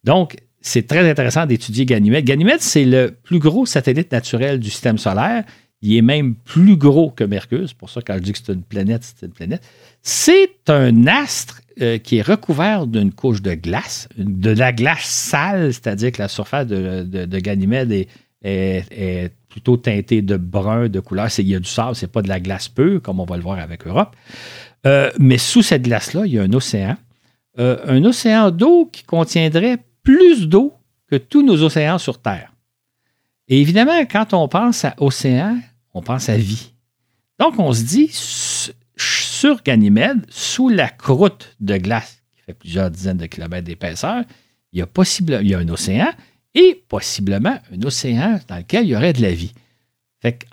Donc, 0.02 0.36
c'est 0.60 0.88
très 0.88 1.08
intéressant 1.08 1.46
d'étudier 1.46 1.86
Ganymède. 1.86 2.24
Ganymède, 2.24 2.60
c'est 2.60 2.84
le 2.84 3.16
plus 3.22 3.38
gros 3.38 3.64
satellite 3.64 4.10
naturel 4.10 4.58
du 4.58 4.70
système 4.70 4.98
solaire. 4.98 5.44
Il 5.80 5.96
est 5.96 6.02
même 6.02 6.34
plus 6.34 6.76
gros 6.76 7.10
que 7.10 7.24
Mercure. 7.24 7.68
C'est 7.68 7.76
pour 7.76 7.90
ça 7.90 8.00
quand 8.02 8.14
je 8.14 8.20
dis 8.20 8.32
que 8.32 8.38
c'est 8.38 8.52
une 8.52 8.62
planète, 8.62 9.02
c'est 9.04 9.26
une 9.26 9.32
planète. 9.32 9.62
C'est 10.02 10.68
un 10.68 11.06
astre 11.06 11.62
euh, 11.80 11.98
qui 11.98 12.16
est 12.16 12.22
recouvert 12.22 12.86
d'une 12.86 13.12
couche 13.12 13.42
de 13.42 13.54
glace, 13.54 14.08
de 14.16 14.50
la 14.50 14.72
glace 14.72 15.04
sale, 15.04 15.72
c'est-à-dire 15.72 16.10
que 16.10 16.20
la 16.20 16.28
surface 16.28 16.66
de, 16.66 17.38
Ganymède 17.38 18.06
est, 18.42 19.32
plutôt 19.48 19.76
teintée 19.76 20.20
de 20.20 20.36
brun, 20.36 20.88
de 20.88 21.00
couleur. 21.00 21.28
Il 21.38 21.48
y 21.48 21.54
a 21.54 21.60
du 21.60 21.68
sable, 21.68 21.94
c'est 21.94 22.10
pas 22.10 22.22
de 22.22 22.28
la 22.28 22.40
glace 22.40 22.68
pure, 22.68 23.00
comme 23.00 23.20
on 23.20 23.24
va 23.24 23.36
le 23.36 23.42
voir 23.42 23.58
avec 23.60 23.86
Europe. 23.86 24.16
Euh, 24.86 25.10
mais 25.18 25.38
sous 25.38 25.62
cette 25.62 25.82
glace-là, 25.82 26.26
il 26.26 26.32
y 26.32 26.38
a 26.38 26.42
un 26.42 26.52
océan. 26.52 26.96
Euh, 27.58 27.78
un 27.86 28.04
océan 28.04 28.50
d'eau 28.50 28.86
qui 28.92 29.04
contiendrait 29.04 29.78
plus 30.02 30.48
d'eau 30.48 30.74
que 31.10 31.16
tous 31.16 31.42
nos 31.42 31.62
océans 31.62 31.98
sur 31.98 32.20
Terre. 32.20 32.52
Et 33.48 33.60
évidemment, 33.60 34.00
quand 34.00 34.34
on 34.34 34.46
pense 34.48 34.84
à 34.84 34.94
océan, 34.98 35.58
on 35.94 36.02
pense 36.02 36.28
à 36.28 36.36
vie. 36.36 36.72
Donc, 37.38 37.58
on 37.58 37.72
se 37.72 37.82
dit, 37.82 38.10
sur 38.96 39.62
Ganymède, 39.62 40.26
sous 40.28 40.68
la 40.68 40.88
croûte 40.88 41.56
de 41.60 41.76
glace, 41.76 42.22
qui 42.36 42.42
fait 42.42 42.54
plusieurs 42.54 42.90
dizaines 42.90 43.16
de 43.16 43.26
kilomètres 43.26 43.64
d'épaisseur, 43.64 44.24
il 44.72 44.80
y 44.80 44.82
a, 44.82 44.86
possible, 44.86 45.34
un 45.34 45.68
océan 45.68 46.10
et 46.54 46.82
possiblement 46.88 47.58
un 47.72 47.82
océan 47.82 48.40
dans 48.48 48.56
lequel 48.56 48.84
il 48.84 48.90
y 48.90 48.96
aurait 48.96 49.12
de 49.12 49.22
la 49.22 49.32
vie. 49.32 49.52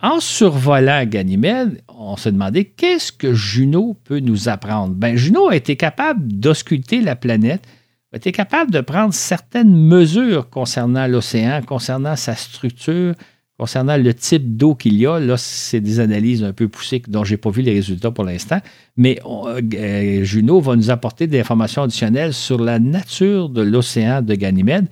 En 0.01 0.19
survolant 0.19 1.03
Ganymède, 1.05 1.81
on 1.87 2.15
se 2.17 2.29
demandait 2.29 2.65
qu'est-ce 2.65 3.11
que 3.11 3.33
Juno 3.33 3.97
peut 4.03 4.19
nous 4.19 4.47
apprendre? 4.47 4.93
Ben, 4.93 5.15
Juno 5.15 5.49
a 5.49 5.55
été 5.55 5.75
capable 5.75 6.31
d'ausculter 6.31 7.01
la 7.01 7.15
planète, 7.15 7.67
été 8.15 8.31
capable 8.31 8.71
de 8.71 8.81
prendre 8.81 9.13
certaines 9.13 9.75
mesures 9.75 10.49
concernant 10.49 11.07
l'océan, 11.07 11.61
concernant 11.61 12.15
sa 12.15 12.35
structure, 12.35 13.13
Concernant 13.57 13.95
le 13.95 14.13
type 14.13 14.57
d'eau 14.57 14.75
qu'il 14.75 14.95
y 14.95 15.07
a, 15.07 15.17
là, 15.17 15.37
c'est 15.37 15.79
des 15.79 16.01
analyses 16.01 16.43
un 16.43 16.51
peu 16.51 16.67
poussées 16.67 17.01
dont 17.07 17.23
je 17.23 17.31
n'ai 17.31 17.37
pas 17.37 17.49
vu 17.49 17.61
les 17.61 17.71
résultats 17.71 18.11
pour 18.11 18.25
l'instant, 18.25 18.59
mais 18.97 19.17
euh, 19.25 20.23
Juno 20.25 20.59
va 20.59 20.75
nous 20.75 20.89
apporter 20.89 21.27
des 21.27 21.39
informations 21.39 21.83
additionnelles 21.83 22.33
sur 22.33 22.61
la 22.61 22.79
nature 22.79 23.47
de 23.47 23.61
l'océan 23.61 24.21
de 24.21 24.35
Ganymède 24.35 24.89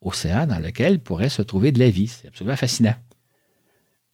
océan 0.00 0.46
dans 0.46 0.60
lequel 0.60 1.00
pourrait 1.00 1.28
se 1.28 1.42
trouver 1.42 1.72
de 1.72 1.80
la 1.80 1.90
vie. 1.90 2.06
C'est 2.06 2.28
absolument 2.28 2.56
fascinant. 2.56 2.94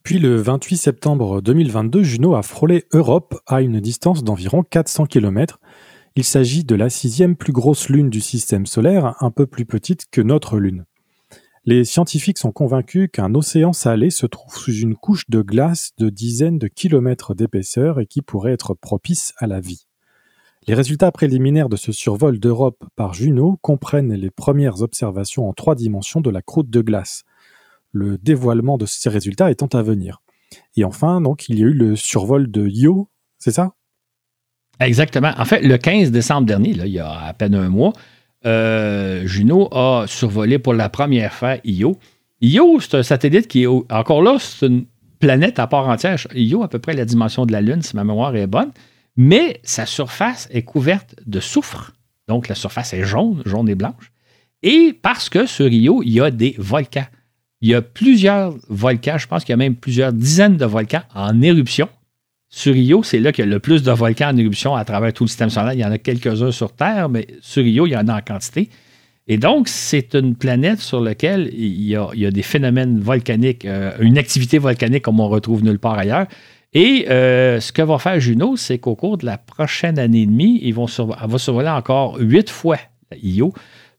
Puis 0.03 0.19
le 0.19 0.37
28 0.37 0.79
septembre 0.79 1.43
2022, 1.43 2.03
Juno 2.03 2.35
a 2.37 2.43
frôlé 2.43 2.85
Europe 2.93 3.39
à 3.47 3.61
une 3.61 3.81
distance 3.81 4.25
d'environ 4.25 4.63
400 4.63 5.05
km. 5.07 5.61
Il 6.17 6.25
s'agit 6.25 6.65
de 6.65 6.75
la 6.75 6.91
sixième 6.91 7.37
plus 7.37 7.53
grosse 7.53 7.89
lune 7.89 8.11
du 8.11 8.21
système 8.21 8.67
solaire, 8.67 9.15
un 9.21 9.31
peu 9.31 9.47
plus 9.47 9.65
petite 9.65 10.07
que 10.11 10.21
notre 10.21 10.59
lune. 10.59 10.85
Les 11.65 11.85
scientifiques 11.85 12.39
sont 12.39 12.53
convaincus 12.53 13.09
qu'un 13.13 13.35
océan 13.35 13.73
salé 13.73 14.11
se 14.11 14.27
trouve 14.27 14.57
sous 14.57 14.73
une 14.73 14.97
couche 14.97 15.29
de 15.29 15.43
glace 15.43 15.93
de 15.99 16.09
dizaines 16.09 16.59
de 16.59 16.69
kilomètres 16.69 17.35
d'épaisseur 17.35 18.01
et 18.01 18.07
qui 18.07 18.23
pourrait 18.23 18.53
être 18.53 18.75
propice 18.75 19.35
à 19.37 19.47
la 19.47 19.61
vie. 19.61 19.87
Les 20.67 20.75
résultats 20.75 21.13
préliminaires 21.13 21.69
de 21.69 21.77
ce 21.77 21.93
survol 21.93 22.39
d'Europe 22.39 22.85
par 22.97 23.15
Juno 23.15 23.59
comprennent 23.63 24.15
les 24.15 24.31
premières 24.31 24.83
observations 24.83 25.49
en 25.49 25.53
trois 25.53 25.75
dimensions 25.75 26.21
de 26.21 26.31
la 26.31 26.43
croûte 26.43 26.71
de 26.71 26.81
glace 26.81 27.25
le 27.93 28.19
dévoilement 28.19 28.79
de 28.79 28.87
ces 28.87 29.09
résultats 29.09 29.51
étant 29.51 29.67
à 29.67 29.83
venir. 29.83 30.23
Et 30.77 30.85
enfin, 30.85 31.21
donc, 31.21 31.49
il 31.49 31.59
y 31.59 31.63
a 31.63 31.67
eu 31.67 31.73
le 31.73 31.97
survol 31.97 32.51
de 32.51 32.69
Io, 32.69 33.09
c'est 33.39 33.53
ça? 33.53 33.75
Exactement. 34.81 35.33
En 35.37 35.45
fait, 35.45 35.61
le 35.61 35.77
15 35.77 36.11
décembre 36.11 36.47
dernier, 36.47 36.71
il 36.71 36.87
y 36.87 36.99
a 36.99 37.11
à 37.11 37.33
peine 37.35 37.55
un 37.55 37.69
mois, 37.69 37.93
euh, 38.47 39.27
Juno 39.27 39.69
a 39.73 40.07
survolé 40.07 40.59
pour 40.59 40.75
la 40.75 40.89
première 40.89 41.33
fois 41.33 41.57
Io. 41.65 41.99
Io, 42.41 42.81
c'est 42.81 42.97
un 42.97 43.03
satellite 43.03 43.49
qui 43.49 43.65
est 43.65 43.67
encore 43.67 44.23
là, 44.23 44.37
c'est 44.39 44.67
une 44.67 44.87
planète 45.19 45.59
à 45.59 45.67
part 45.67 45.89
entière. 45.89 46.17
Io, 46.35 46.63
à 46.63 46.69
peu 46.69 46.79
près 46.79 46.95
la 46.95 47.05
dimension 47.05 47.45
de 47.45 47.53
la 47.53 47.61
Lune, 47.61 47.83
si 47.83 47.95
ma 47.95 48.05
mémoire 48.05 48.35
est 48.35 48.47
bonne, 48.47 48.71
mais 49.17 49.61
sa 49.63 49.85
surface 49.85 50.49
est 50.51 50.63
couverte 50.63 51.15
de 51.27 51.41
soufre. 51.41 51.93
Donc, 52.29 52.49
la 52.49 52.55
surface 52.55 52.95
est 52.95 53.05
jaune, 53.05 53.43
jaune 53.45 53.69
et 53.69 53.75
blanche. 53.75 54.13
Et 54.63 54.97
parce 55.03 55.29
que 55.29 55.45
sur 55.45 55.69
Io, 55.69 56.03
il 56.03 56.13
y 56.13 56.21
a 56.21 56.31
des 56.31 56.55
volcans. 56.59 57.07
Il 57.61 57.69
y 57.69 57.75
a 57.75 57.83
plusieurs 57.83 58.55
volcans, 58.69 59.19
je 59.19 59.27
pense 59.27 59.45
qu'il 59.45 59.53
y 59.53 59.55
a 59.55 59.59
même 59.59 59.77
plusieurs 59.77 60.15
dizaines 60.15 60.57
de 60.57 60.65
volcans 60.65 61.03
en 61.15 61.43
éruption. 61.43 61.91
Sur 62.53 62.75
Io, 62.75 63.05
c'est 63.05 63.21
là 63.21 63.31
qu'il 63.31 63.45
y 63.45 63.49
a 63.49 63.51
le 63.51 63.61
plus 63.61 63.85
de 63.85 63.93
volcans 63.93 64.31
en 64.31 64.37
éruption 64.37 64.75
à 64.75 64.85
travers 64.85 65.13
tout 65.13 65.23
le 65.23 65.29
système 65.29 65.51
solaire. 65.51 65.73
Il 65.73 65.79
y 65.79 65.85
en 65.85 65.93
a 65.93 65.99
quelques-uns 65.99 66.51
sur 66.51 66.73
Terre, 66.73 67.09
mais 67.09 67.29
sur 67.41 67.63
Io, 67.63 67.87
il 67.87 67.93
y 67.93 67.97
en 67.97 68.09
a 68.09 68.17
en 68.17 68.21
quantité. 68.21 68.69
Et 69.29 69.39
donc, 69.39 69.69
c'est 69.69 70.15
une 70.17 70.35
planète 70.35 70.81
sur 70.81 71.01
laquelle 71.01 71.49
il 71.55 71.83
y 71.85 71.95
a, 71.95 72.31
des 72.33 72.43
phénomènes 72.43 72.99
volcaniques, 72.99 73.65
euh, 73.65 73.93
une 74.01 74.19
activité 74.19 74.59
volcanique 74.59 75.05
comme 75.05 75.21
on 75.21 75.29
retrouve 75.29 75.63
nulle 75.63 75.79
part 75.79 75.97
ailleurs. 75.97 76.27
Et 76.73 77.07
euh, 77.09 77.61
ce 77.61 77.71
que 77.71 77.83
va 77.83 77.99
faire 77.99 78.19
Juno, 78.19 78.57
c'est 78.57 78.79
qu'au 78.79 78.97
cours 78.97 79.19
de 79.19 79.27
la 79.27 79.39
prochaine 79.39 80.01
année 80.01 80.23
et 80.23 80.27
demie, 80.27 80.59
ils 80.63 80.75
vont 80.75 80.87
elle 80.87 81.31
va 81.31 81.39
survoler 81.39 81.69
encore 81.69 82.17
huit 82.19 82.51
fois 82.51 82.79
Io 83.23 83.53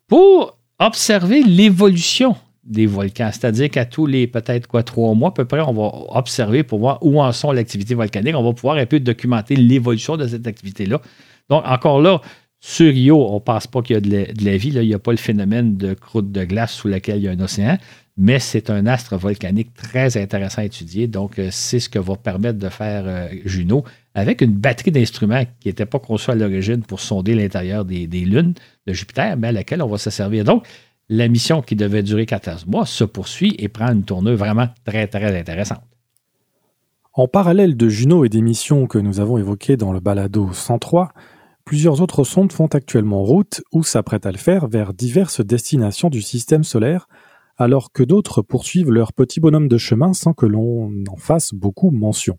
pour 0.08 0.58
observer 0.80 1.44
l'évolution 1.44 2.36
des 2.64 2.86
volcans. 2.86 3.30
C'est-à-dire 3.32 3.70
qu'à 3.70 3.86
tous 3.86 4.06
les 4.06 4.28
peut-être 4.28 4.68
quoi 4.68 4.84
trois 4.84 5.14
mois 5.14 5.30
à 5.30 5.32
peu 5.32 5.46
près, 5.46 5.62
on 5.62 5.74
va 5.74 5.92
observer 6.18 6.64
pour 6.64 6.80
voir 6.80 7.00
où 7.02 7.22
en 7.22 7.32
sont 7.32 7.52
l'activité 7.52 7.96
volcanique. 7.96 8.36
On 8.36 8.44
va 8.44 8.54
pouvoir 8.54 8.78
un 8.78 8.86
peu 8.86 9.00
documenter 9.00 9.56
l'évolution 9.56 10.18
de 10.18 10.28
cette 10.28 10.46
activité-là. 10.46 11.02
Donc, 11.50 11.64
encore 11.66 12.02
là, 12.02 12.22
sur 12.60 12.94
Rio, 12.94 13.28
on 13.28 13.36
ne 13.36 13.40
pense 13.40 13.66
pas 13.66 13.82
qu'il 13.82 13.96
y 13.96 13.98
a 13.98 14.02
de 14.02 14.46
la, 14.46 14.58
vie. 14.58 14.70
Il 14.70 14.88
n'y 14.88 14.94
a 14.94 15.00
pas 15.00 15.12
le 15.12 15.18
phénomène 15.18 15.78
de 15.78 15.96
croûte 15.96 16.32
de 16.32 16.44
glace 16.44 16.74
sous 16.74 16.88
laquelle 16.88 17.18
il 17.18 17.24
y 17.24 17.28
a 17.28 17.32
un 17.32 17.40
océan, 17.40 17.78
mais 18.18 18.38
c'est 18.38 18.70
un 18.70 18.86
astre 18.86 19.18
volcanique 19.18 19.74
très 19.74 20.16
intéressant 20.16 20.62
à 20.62 20.66
étudier. 20.66 21.08
Donc, 21.08 21.40
euh, 21.40 21.50
c'est 21.52 21.80
ce 21.80 21.90
que 21.90 21.98
va 21.98 22.16
permettre 22.16 22.60
de 22.60 22.70
faire 22.70 23.04
euh, 23.08 23.30
Juno 23.46 23.84
avec 24.14 24.42
une 24.42 24.52
batterie 24.52 24.92
d'instruments 24.92 25.44
qui 25.60 25.70
n'était 25.70 25.88
pas 25.88 25.98
conçue 25.98 26.30
à 26.30 26.36
l'origine 26.36 26.84
pour 26.84 27.00
sonder 27.00 27.34
l'intérieur 27.34 27.84
des, 27.84 28.06
des, 28.06 28.26
lunes 28.26 28.54
de 28.86 28.94
Jupiter, 28.94 29.36
mais 29.38 29.48
à 29.48 29.52
laquelle 29.52 29.82
on 29.82 29.88
va 29.88 29.98
se 29.98 30.12
servir. 30.12 30.44
Donc, 30.44 30.68
la 31.12 31.28
mission 31.28 31.62
qui 31.62 31.76
devait 31.76 32.04
durer 32.04 32.26
14 32.26 32.68
mois 32.68 32.86
se 32.86 33.04
poursuit 33.04 33.54
et 33.60 33.68
prend 33.68 33.92
une 33.92 34.06
tournure 34.06 34.38
vraiment 34.38 34.70
très, 34.86 35.08
très 35.08 35.38
intéressante. 35.38 35.84
En 37.14 37.28
parallèle 37.28 37.76
de 37.76 37.90
Juno 37.90 38.24
et 38.24 38.30
des 38.30 38.42
missions 38.42 38.88
que 38.88 38.98
nous 38.98 39.20
avons 39.20 39.38
évoquées 39.38 39.76
dans 39.76 39.92
le 39.92 40.00
balado 40.00 40.54
103, 40.54 41.12
plusieurs 41.66 42.00
autres 42.00 42.24
sondes 42.24 42.54
font 42.54 42.68
actuellement 42.68 43.24
route 43.24 43.62
ou 43.74 43.84
s'apprêtent 43.84 44.26
à 44.26 44.32
le 44.32 44.38
faire 44.38 44.68
vers 44.70 44.94
diverses 44.94 45.42
destinations 45.42 46.10
du 46.10 46.22
système 46.22 46.64
solaire, 46.64 47.10
alors 47.58 47.92
que 47.92 48.04
d'autres 48.04 48.42
poursuivent 48.42 48.92
leur 48.92 49.12
petit 49.12 49.42
bonhomme 49.42 49.68
de 49.68 49.78
chemin 49.78 50.14
sans 50.14 50.32
que 50.32 50.46
l'on 50.46 50.94
en 51.10 51.18
fasse 51.18 51.54
beaucoup 51.54 51.92
mention. 51.92 52.38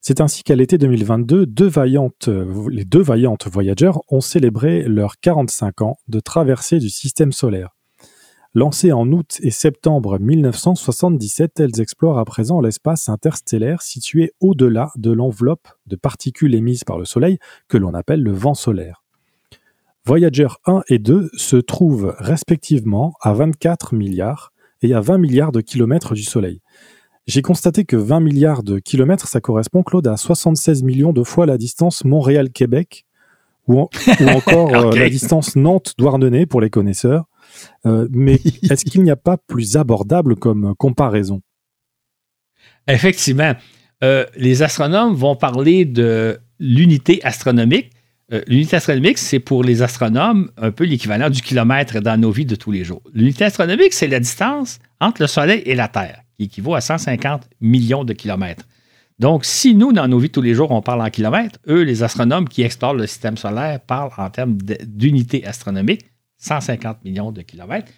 C'est 0.00 0.22
ainsi 0.22 0.42
qu'à 0.42 0.56
l'été 0.56 0.78
2022, 0.78 1.40
les 2.70 2.84
deux 2.84 3.02
vaillantes 3.02 3.46
Voyager 3.48 3.92
ont 4.08 4.22
célébré 4.22 4.82
leurs 4.84 5.20
45 5.20 5.82
ans 5.82 5.98
de 6.08 6.20
traversée 6.20 6.78
du 6.78 6.88
système 6.88 7.32
solaire. 7.32 7.76
Lancées 8.54 8.92
en 8.92 9.12
août 9.12 9.38
et 9.42 9.50
septembre 9.50 10.18
1977, 10.18 11.60
elles 11.60 11.80
explorent 11.80 12.18
à 12.18 12.24
présent 12.24 12.62
l'espace 12.62 13.10
interstellaire 13.10 13.82
situé 13.82 14.32
au-delà 14.40 14.90
de 14.96 15.12
l'enveloppe 15.12 15.68
de 15.86 15.96
particules 15.96 16.54
émises 16.54 16.82
par 16.82 16.98
le 16.98 17.04
Soleil 17.04 17.38
que 17.68 17.76
l'on 17.76 17.94
appelle 17.94 18.22
le 18.22 18.32
vent 18.32 18.54
solaire. 18.54 19.04
Voyager 20.06 20.48
1 20.66 20.82
et 20.88 20.98
2 20.98 21.30
se 21.34 21.56
trouvent 21.56 22.16
respectivement 22.18 23.12
à 23.20 23.34
24 23.34 23.94
milliards 23.94 24.50
et 24.82 24.94
à 24.94 25.00
20 25.00 25.18
milliards 25.18 25.52
de 25.52 25.60
kilomètres 25.60 26.14
du 26.14 26.22
Soleil. 26.22 26.62
J'ai 27.26 27.42
constaté 27.42 27.84
que 27.84 27.96
20 27.96 28.20
milliards 28.20 28.62
de 28.62 28.78
kilomètres, 28.78 29.28
ça 29.28 29.40
correspond, 29.40 29.82
Claude, 29.82 30.06
à 30.06 30.16
76 30.16 30.82
millions 30.82 31.12
de 31.12 31.22
fois 31.22 31.46
la 31.46 31.58
distance 31.58 32.04
Montréal-Québec, 32.04 33.04
ou, 33.66 33.88
encore 34.28 34.74
euh, 34.74 34.96
la 34.96 35.08
distance 35.08 35.56
Nantes-Douarnenez 35.56 36.46
pour 36.46 36.60
les 36.60 36.70
connaisseurs. 36.70 37.24
Euh, 37.86 38.08
mais 38.10 38.34
est-ce 38.70 38.84
qu'il 38.84 39.02
n'y 39.02 39.10
a 39.10 39.16
pas 39.16 39.36
plus 39.36 39.76
abordable 39.76 40.36
comme 40.36 40.74
comparaison? 40.76 41.40
Effectivement. 42.88 43.54
Euh, 44.02 44.24
les 44.36 44.62
astronomes 44.62 45.14
vont 45.14 45.36
parler 45.36 45.84
de 45.84 46.38
l'unité 46.58 47.20
astronomique. 47.22 47.90
l'unité 48.46 48.76
astronomique, 48.76 49.18
c'est 49.18 49.40
pour 49.40 49.62
les 49.62 49.82
astronomes 49.82 50.50
un 50.56 50.70
peu 50.70 50.84
l'équivalent 50.84 51.28
du 51.28 51.42
kilomètre 51.42 52.00
dans 52.00 52.18
nos 52.18 52.30
vies 52.30 52.46
de 52.46 52.54
tous 52.54 52.72
les 52.72 52.82
jours. 52.82 53.02
L'unité 53.12 53.44
astronomique, 53.44 53.92
c'est 53.92 54.08
la 54.08 54.20
distance 54.20 54.78
entre 55.00 55.20
le 55.22 55.26
Soleil 55.26 55.62
et 55.66 55.74
la 55.74 55.88
Terre 55.88 56.22
qui 56.40 56.44
équivaut 56.44 56.74
à 56.74 56.80
150 56.80 57.50
millions 57.60 58.04
de 58.04 58.14
kilomètres. 58.14 58.64
Donc, 59.18 59.44
si 59.44 59.74
nous, 59.74 59.92
dans 59.92 60.08
nos 60.08 60.18
vies 60.18 60.30
tous 60.30 60.40
les 60.40 60.54
jours, 60.54 60.70
on 60.70 60.80
parle 60.80 61.02
en 61.02 61.10
kilomètres, 61.10 61.58
eux, 61.68 61.82
les 61.82 62.02
astronomes 62.02 62.48
qui 62.48 62.62
explorent 62.62 62.94
le 62.94 63.06
système 63.06 63.36
solaire, 63.36 63.80
parlent 63.80 64.10
en 64.16 64.30
termes 64.30 64.56
d'unité 64.56 65.44
astronomique, 65.44 66.06
150 66.38 67.04
millions 67.04 67.30
de 67.30 67.42
kilomètres. 67.42 67.92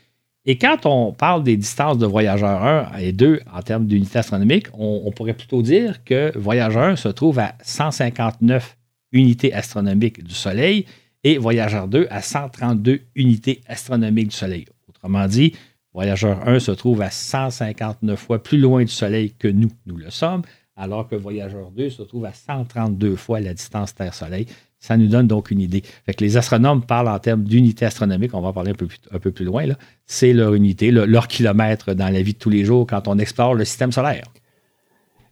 Et 0.45 0.59
quand 0.59 0.87
on 0.87 1.13
parle 1.13 1.45
des 1.45 1.57
distances 1.57 1.99
de 1.99 2.07
voyageur 2.07 2.65
1 2.65 2.99
et 2.99 3.13
2 3.13 3.43
en 3.55 3.63
termes 3.63 3.87
d'unité 3.87 4.19
astronomique, 4.19 4.67
on, 4.73 5.03
on, 5.05 5.13
pourrait 5.13 5.35
plutôt 5.35 5.63
dire 5.63 6.03
que 6.03 6.37
voyageur 6.37 6.83
1 6.83 6.97
se 6.97 7.09
trouve 7.09 7.39
à 7.39 7.55
159 7.63 8.77
unités 9.13 9.55
astronomiques 9.55 10.25
du 10.25 10.35
Soleil 10.35 10.87
et 11.23 11.39
voyageur 11.39 11.87
2 11.87 12.09
à 12.11 12.21
132 12.21 13.03
unités 13.15 13.61
astronomiques 13.69 14.31
du 14.31 14.37
Soleil. 14.37 14.65
Autrement 14.89 15.29
dit, 15.29 15.53
Voyageur 15.95 16.49
1 16.49 16.59
se 16.59 16.71
trouve 16.71 17.03
à 17.03 17.11
159 17.11 18.19
fois 18.19 18.43
plus 18.43 18.59
loin 18.59 18.83
du 18.83 18.93
Soleil 18.93 19.35
que 19.39 19.49
nous, 19.49 19.69
nous 19.87 19.97
le 19.97 20.11
sommes, 20.11 20.43
alors 20.75 21.07
que 21.07 21.17
Voyageur 21.17 21.71
2 21.71 21.91
se 21.91 22.03
trouve 22.03 22.25
à 22.25 22.33
132 22.33 23.15
fois 23.17 23.41
la 23.41 23.53
distance 23.53 23.95
Terre-Soleil. 23.95 24.47
Ça 24.81 24.97
nous 24.97 25.07
donne 25.07 25.29
donc 25.29 25.51
une 25.51 25.61
idée. 25.61 25.83
Fait 26.07 26.15
que 26.15 26.25
les 26.25 26.37
astronomes 26.37 26.83
parlent 26.83 27.09
en 27.09 27.19
termes 27.19 27.45
d'unité 27.45 27.85
astronomique, 27.85 28.35
on 28.35 28.41
va 28.41 28.49
en 28.49 28.53
parler 28.53 28.71
un 28.71 28.75
peu 28.75 28.87
plus, 28.87 29.01
un 29.11 29.19
peu 29.19 29.31
plus 29.31 29.45
loin. 29.45 29.67
C'est 30.07 30.33
leur 30.33 30.55
unité, 30.55 30.91
leur 30.91 31.29
kilomètre 31.29 31.93
dans 31.93 32.09
la 32.09 32.23
vie 32.23 32.33
de 32.33 32.39
tous 32.39 32.51
les 32.51 32.65
jours 32.65 32.87
quand 32.87 33.07
on 33.07 33.19
explore 33.19 33.55
le 33.55 33.65
système 33.65 33.93
solaire. 33.93 34.25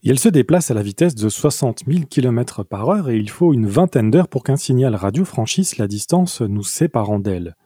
Et 0.03 0.11
elle 0.11 0.19
se 0.19 0.29
déplace 0.29 0.71
à 0.71 0.75
la 0.75 0.83
vitesse 0.83 1.15
de 1.15 1.29
60 1.29 1.83
000 1.87 2.05
km 2.05 2.65
par 2.65 2.89
heure 2.89 3.11
et 3.11 3.17
il 3.17 3.29
faut 3.29 3.53
une 3.53 3.67
vingtaine 3.67 4.11
d'heures 4.11 4.29
pour 4.29 4.45
qu'un 4.45 4.57
signal 4.57 4.95
radio 4.95 5.25
franchisse 5.25 5.79
la 5.79 5.89
distance 5.89 6.43
nous 6.43 6.63
séparant 6.63 7.19
d'elle. 7.19 7.57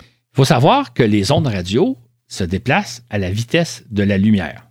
Il 0.00 0.36
faut 0.36 0.44
savoir 0.44 0.94
que 0.94 1.02
les 1.02 1.32
ondes 1.32 1.46
radio 1.46 1.96
se 2.26 2.44
déplace 2.44 3.04
à 3.10 3.18
la 3.18 3.30
vitesse 3.30 3.84
de 3.90 4.02
la 4.02 4.18
lumière. 4.18 4.68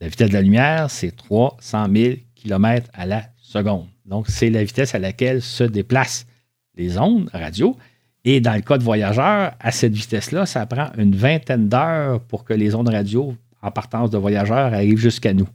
La 0.00 0.08
vitesse 0.08 0.28
de 0.28 0.34
la 0.34 0.42
lumière, 0.42 0.90
c'est 0.90 1.14
300 1.14 1.86
000 1.94 2.14
km 2.34 2.88
à 2.92 3.06
la 3.06 3.24
seconde. 3.36 3.86
Donc, 4.04 4.26
c'est 4.28 4.50
la 4.50 4.64
vitesse 4.64 4.94
à 4.94 4.98
laquelle 4.98 5.42
se 5.42 5.64
déplacent 5.64 6.26
les 6.74 6.98
ondes 6.98 7.30
radio. 7.32 7.76
Et 8.24 8.40
dans 8.40 8.54
le 8.54 8.60
cas 8.60 8.78
de 8.78 8.84
voyageurs, 8.84 9.52
à 9.58 9.72
cette 9.72 9.94
vitesse-là, 9.94 10.46
ça 10.46 10.66
prend 10.66 10.90
une 10.96 11.14
vingtaine 11.14 11.68
d'heures 11.68 12.20
pour 12.20 12.44
que 12.44 12.54
les 12.54 12.74
ondes 12.74 12.88
radio 12.88 13.36
en 13.62 13.70
partance 13.70 14.10
de 14.10 14.18
voyageurs 14.18 14.72
arrivent 14.72 14.98
jusqu'à 14.98 15.32
nous. 15.34 15.48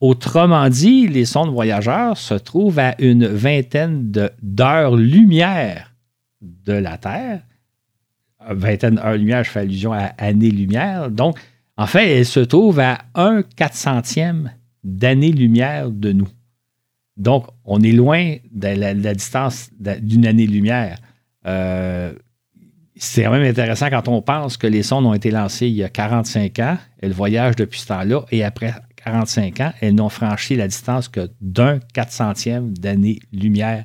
Autrement 0.00 0.68
dit, 0.68 1.08
les 1.08 1.24
sondes 1.24 1.52
voyageurs 1.52 2.16
se 2.16 2.34
trouvent 2.34 2.78
à 2.78 2.94
une 3.00 3.26
vingtaine 3.26 4.12
d'heures-lumière 4.40 5.92
de 6.40 6.72
la 6.72 6.98
Terre 6.98 7.42
vingtaine 8.50 8.98
heures-lumière, 8.98 9.44
je 9.44 9.50
fais 9.50 9.60
allusion 9.60 9.92
à 9.92 10.12
année-lumière. 10.18 11.10
Donc, 11.10 11.38
en 11.76 11.86
fait, 11.86 12.18
elle 12.18 12.26
se 12.26 12.40
trouve 12.40 12.80
à 12.80 12.98
un 13.14 13.42
quatre 13.42 13.74
centième 13.74 14.52
d'année-lumière 14.84 15.90
de 15.90 16.12
nous. 16.12 16.28
Donc, 17.16 17.46
on 17.64 17.82
est 17.82 17.92
loin 17.92 18.36
de 18.52 18.68
la, 18.68 19.14
distance 19.14 19.70
d'une 19.78 20.26
année-lumière. 20.26 20.98
Euh, 21.46 22.12
c'est 22.96 23.24
quand 23.24 23.30
même 23.30 23.48
intéressant 23.48 23.90
quand 23.90 24.08
on 24.08 24.22
pense 24.22 24.56
que 24.56 24.66
les 24.66 24.82
sondes 24.82 25.06
ont 25.06 25.14
été 25.14 25.30
lancées 25.30 25.68
il 25.68 25.74
y 25.74 25.84
a 25.84 25.88
45 25.88 26.58
ans, 26.60 26.78
elles 27.00 27.12
voyagent 27.12 27.56
depuis 27.56 27.80
ce 27.80 27.86
temps-là, 27.88 28.24
et 28.30 28.44
après 28.44 28.72
45 28.96 29.60
ans, 29.60 29.72
elles 29.80 29.94
n'ont 29.94 30.08
franchi 30.08 30.56
la 30.56 30.66
distance 30.66 31.08
que 31.08 31.30
d'un 31.40 31.78
400e 31.94 32.72
d'année-lumière 32.72 33.84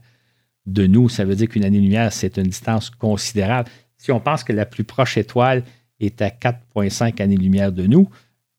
de 0.65 0.87
nous. 0.87 1.09
Ça 1.09 1.25
veut 1.25 1.35
dire 1.35 1.47
qu'une 1.47 1.63
année-lumière, 1.63 2.11
c'est 2.11 2.37
une 2.37 2.47
distance 2.47 2.89
considérable. 2.89 3.69
Si 4.03 4.11
on 4.11 4.19
pense 4.19 4.43
que 4.43 4.51
la 4.51 4.65
plus 4.65 4.83
proche 4.83 5.17
étoile 5.17 5.63
est 6.01 6.21
à 6.21 6.27
4,5 6.27 7.21
années-lumière 7.21 7.71
de 7.71 7.87
nous, 7.87 8.09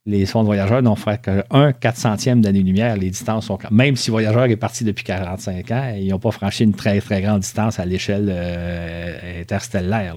les 0.06 0.24
sondes 0.24 0.46
voyageurs 0.46 0.80
n'ont 0.80 0.96
fait 0.96 1.20
qu'un 1.20 1.70
400e 1.70 2.40
d'année-lumière. 2.40 2.96
Les 2.96 3.10
distances 3.10 3.44
sont. 3.44 3.58
Même 3.70 3.94
si 3.96 4.10
Voyageur 4.10 4.44
est 4.44 4.56
parti 4.56 4.84
depuis 4.84 5.04
45 5.04 5.70
ans, 5.70 5.94
ils 5.98 6.08
n'ont 6.08 6.18
pas 6.18 6.30
franchi 6.30 6.64
une 6.64 6.72
très, 6.72 6.98
très 7.02 7.20
grande 7.20 7.40
distance 7.40 7.78
à 7.78 7.84
l'échelle 7.84 8.28
euh, 8.30 9.42
interstellaire. 9.42 10.16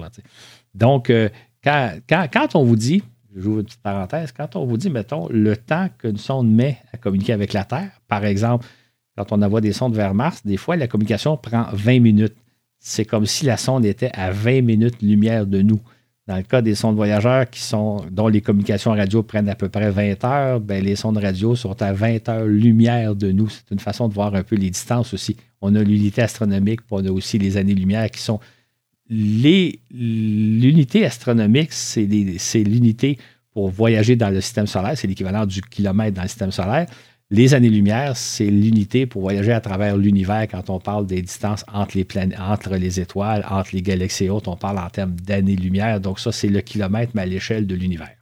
Donc, 0.74 1.10
euh, 1.10 1.28
quand, 1.62 1.98
quand, 2.08 2.54
on 2.54 2.64
vous 2.64 2.76
dit, 2.76 3.02
j'ouvre 3.36 3.58
une 3.58 3.66
petite 3.66 3.82
parenthèse, 3.82 4.32
quand 4.32 4.56
on 4.56 4.64
vous 4.64 4.78
dit, 4.78 4.88
mettons, 4.88 5.28
le 5.28 5.58
temps 5.58 5.90
qu'une 5.98 6.16
sonde 6.16 6.50
met 6.50 6.78
à 6.94 6.96
communiquer 6.96 7.34
avec 7.34 7.52
la 7.52 7.64
Terre, 7.64 7.90
par 8.08 8.24
exemple, 8.24 8.64
quand 9.14 9.30
on 9.32 9.42
envoie 9.42 9.60
des 9.60 9.74
sondes 9.74 9.94
vers 9.94 10.14
Mars, 10.14 10.40
des 10.46 10.56
fois, 10.56 10.76
la 10.76 10.88
communication 10.88 11.36
prend 11.36 11.66
20 11.74 12.00
minutes. 12.00 12.36
C'est 12.78 13.04
comme 13.04 13.26
si 13.26 13.44
la 13.44 13.56
sonde 13.56 13.84
était 13.84 14.10
à 14.14 14.30
20 14.30 14.62
minutes 14.62 15.02
lumière 15.02 15.46
de 15.46 15.62
nous. 15.62 15.80
Dans 16.26 16.36
le 16.36 16.42
cas 16.42 16.60
des 16.60 16.74
sondes 16.74 16.96
voyageurs 16.96 17.48
qui 17.48 17.60
sont, 17.60 18.04
dont 18.10 18.28
les 18.28 18.42
communications 18.42 18.90
radio 18.90 19.22
prennent 19.22 19.48
à 19.48 19.54
peu 19.54 19.70
près 19.70 19.90
20 19.90 20.24
heures, 20.24 20.60
ben 20.60 20.84
les 20.84 20.94
sondes 20.94 21.16
radio 21.16 21.56
sont 21.56 21.80
à 21.80 21.94
20 21.94 22.28
heures 22.28 22.44
lumière 22.46 23.16
de 23.16 23.32
nous. 23.32 23.48
C'est 23.48 23.70
une 23.70 23.78
façon 23.78 24.08
de 24.08 24.14
voir 24.14 24.34
un 24.34 24.42
peu 24.42 24.56
les 24.56 24.68
distances 24.68 25.14
aussi. 25.14 25.36
On 25.62 25.74
a 25.74 25.82
l'unité 25.82 26.20
astronomique, 26.20 26.82
puis 26.82 26.90
on 26.90 27.04
a 27.06 27.10
aussi 27.10 27.38
les 27.38 27.56
années-lumière 27.56 28.10
qui 28.10 28.20
sont. 28.20 28.40
L'unité 29.10 31.06
astronomique, 31.06 31.72
c'est 31.72 32.04
l'unité 32.04 33.16
pour 33.52 33.70
voyager 33.70 34.14
dans 34.14 34.28
le 34.28 34.42
système 34.42 34.66
solaire, 34.66 34.96
c'est 34.96 35.06
l'équivalent 35.06 35.46
du 35.46 35.62
kilomètre 35.62 36.14
dans 36.14 36.22
le 36.22 36.28
système 36.28 36.52
solaire. 36.52 36.86
Les 37.30 37.52
années-lumière, 37.52 38.16
c'est 38.16 38.46
l'unité 38.46 39.04
pour 39.04 39.20
voyager 39.20 39.52
à 39.52 39.60
travers 39.60 39.98
l'univers 39.98 40.48
quand 40.50 40.70
on 40.70 40.80
parle 40.80 41.06
des 41.06 41.20
distances 41.20 41.62
entre 41.70 41.98
les, 41.98 42.06
entre 42.38 42.76
les 42.76 43.00
étoiles, 43.00 43.44
entre 43.50 43.70
les 43.74 43.82
galaxies 43.82 44.24
et 44.24 44.30
autres. 44.30 44.48
On 44.48 44.56
parle 44.56 44.78
en 44.78 44.88
termes 44.88 45.14
d'années-lumière. 45.14 46.00
Donc, 46.00 46.20
ça, 46.20 46.32
c'est 46.32 46.48
le 46.48 46.62
kilomètre, 46.62 47.12
mais 47.14 47.22
à 47.22 47.26
l'échelle 47.26 47.66
de 47.66 47.74
l'univers. 47.74 48.16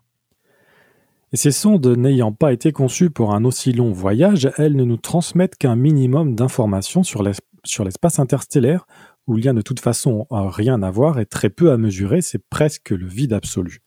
Et 1.32 1.36
ces 1.36 1.52
sondes 1.52 1.86
n'ayant 1.86 2.32
pas 2.32 2.52
été 2.52 2.72
conçues 2.72 3.10
pour 3.10 3.32
un 3.32 3.44
aussi 3.44 3.72
long 3.72 3.92
voyage, 3.92 4.50
elles 4.58 4.74
ne 4.74 4.84
nous 4.84 4.96
transmettent 4.96 5.56
qu'un 5.56 5.76
minimum 5.76 6.34
d'informations 6.34 7.04
sur 7.04 7.22
l'espace 7.22 8.18
interstellaire, 8.18 8.88
où 9.28 9.38
il 9.38 9.42
n'y 9.42 9.48
a 9.48 9.52
de 9.52 9.62
toute 9.62 9.80
façon 9.80 10.26
rien 10.30 10.82
à 10.82 10.90
voir 10.90 11.20
et 11.20 11.26
très 11.26 11.50
peu 11.50 11.70
à 11.70 11.76
mesurer, 11.76 12.22
c'est 12.22 12.42
presque 12.48 12.90
le 12.90 13.06
vide 13.06 13.32
absolu. 13.32 13.82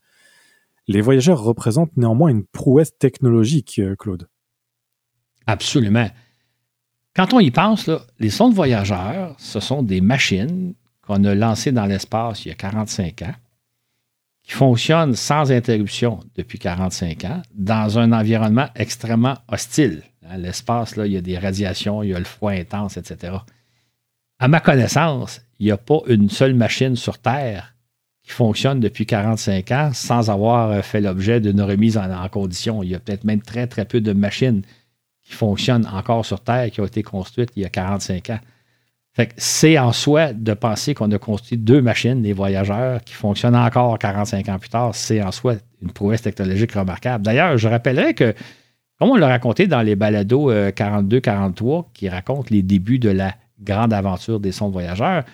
Les 0.88 1.02
voyageurs 1.02 1.44
représentent 1.44 1.96
néanmoins 1.98 2.30
une 2.30 2.46
prouesse 2.46 2.98
technologique, 2.98 3.80
euh, 3.80 3.96
Claude. 3.96 4.28
Absolument. 5.50 6.10
Quand 7.16 7.34
on 7.34 7.40
y 7.40 7.50
pense, 7.50 7.90
les 8.20 8.30
sondes 8.30 8.54
voyageurs, 8.54 9.36
ce 9.40 9.60
sont 9.60 9.82
des 9.82 10.00
machines 10.00 10.76
qu'on 11.02 11.24
a 11.24 11.34
lancées 11.34 11.72
dans 11.72 11.88
l'espace 11.88 12.46
il 12.46 12.50
y 12.50 12.52
a 12.52 12.56
45 12.56 13.24
ans, 13.24 13.34
qui 14.44 14.52
fonctionnent 14.52 15.16
sans 15.16 15.52
interruption 15.52 16.20
depuis 16.36 16.60
45 16.60 17.26
ans, 17.26 17.42
dans 17.56 17.98
un 17.98 18.12
environnement 18.12 18.68
extrêmement 18.76 19.38
hostile. 19.48 20.04
Hein, 20.28 20.38
l'espace, 20.38 20.94
il 20.98 21.14
y 21.14 21.18
a 21.18 21.22
des 21.22 21.40
radiations, 21.40 22.04
il 22.04 22.10
y 22.10 22.14
a 22.14 22.20
le 22.20 22.26
froid 22.26 22.52
intense, 22.52 22.98
etc. 22.98 23.38
À 24.38 24.48
ma 24.48 24.60
connaissance, 24.60 25.42
il 25.60 25.66
n'y 25.66 25.72
a 25.72 25.78
pas 25.78 26.02
une 26.06 26.30
seule 26.30 26.54
machine 26.54 26.96
sur 26.96 27.18
Terre 27.18 27.74
qui 28.24 28.32
fonctionne 28.32 28.80
depuis 28.80 29.08
45 29.08 29.72
ans 29.72 29.90
sans 29.94 30.30
avoir 30.30 30.86
fait 30.86 31.02
l'objet 31.02 31.42
d'une 31.42 31.62
remise 31.62 31.98
en, 31.98 32.30
condition. 32.30 32.84
Il 32.84 32.90
y 32.90 32.96
a 32.96 33.00
peut-être 33.00 33.24
même 33.24 33.42
très, 33.42 33.66
très 33.66 33.86
peu 33.86 34.00
de 34.00 34.14
machines 34.14 34.62
qui 35.30 35.36
fonctionnent 35.36 35.88
encore 35.94 36.26
sur 36.26 36.40
Terre, 36.40 36.72
qui 36.72 36.82
ont 36.82 36.86
été 36.86 37.04
construites 37.04 37.52
il 37.56 37.62
y 37.62 37.66
a 37.66 37.70
45 37.70 38.32
ans. 38.32 38.40
c'est 39.38 39.78
en 39.78 39.92
soi 39.92 40.34
de 40.34 40.56
penser 40.56 40.96
qu'on 40.96 41.12
a 41.12 41.20
construit 41.20 41.56
deux 41.56 41.84
machines, 41.84 42.24
des 42.24 42.34
voyageurs, 42.34 43.04
qui 43.04 43.14
fonctionnent 43.14 43.56
encore 43.56 44.00
45 44.00 44.50
ans 44.50 44.58
plus 44.58 44.70
tard. 44.70 44.96
C'est 44.96 45.22
en 45.22 45.32
soi 45.32 45.56
une 45.84 45.92
prouesse 45.92 46.24
technologique 46.24 46.72
remarquable. 46.72 47.24
D'ailleurs, 47.24 47.60
je 47.60 47.68
rappellerai 47.68 48.16
que, 48.16 48.34
comme 48.98 49.12
on 49.12 49.18
l'a 49.18 49.28
raconté 49.28 49.68
dans 49.68 49.84
les 49.84 49.96
balados 49.96 50.52
42-43, 50.52 51.80
euh, 51.80 51.84
qui 51.94 52.10
racontent 52.10 52.48
les 52.50 52.64
débuts 52.64 52.98
de 52.98 53.10
la 53.10 53.36
grande 53.62 53.94
aventure 53.94 54.40
des 54.40 54.52
sondes 54.52 54.72
voyageurs, 54.72 55.26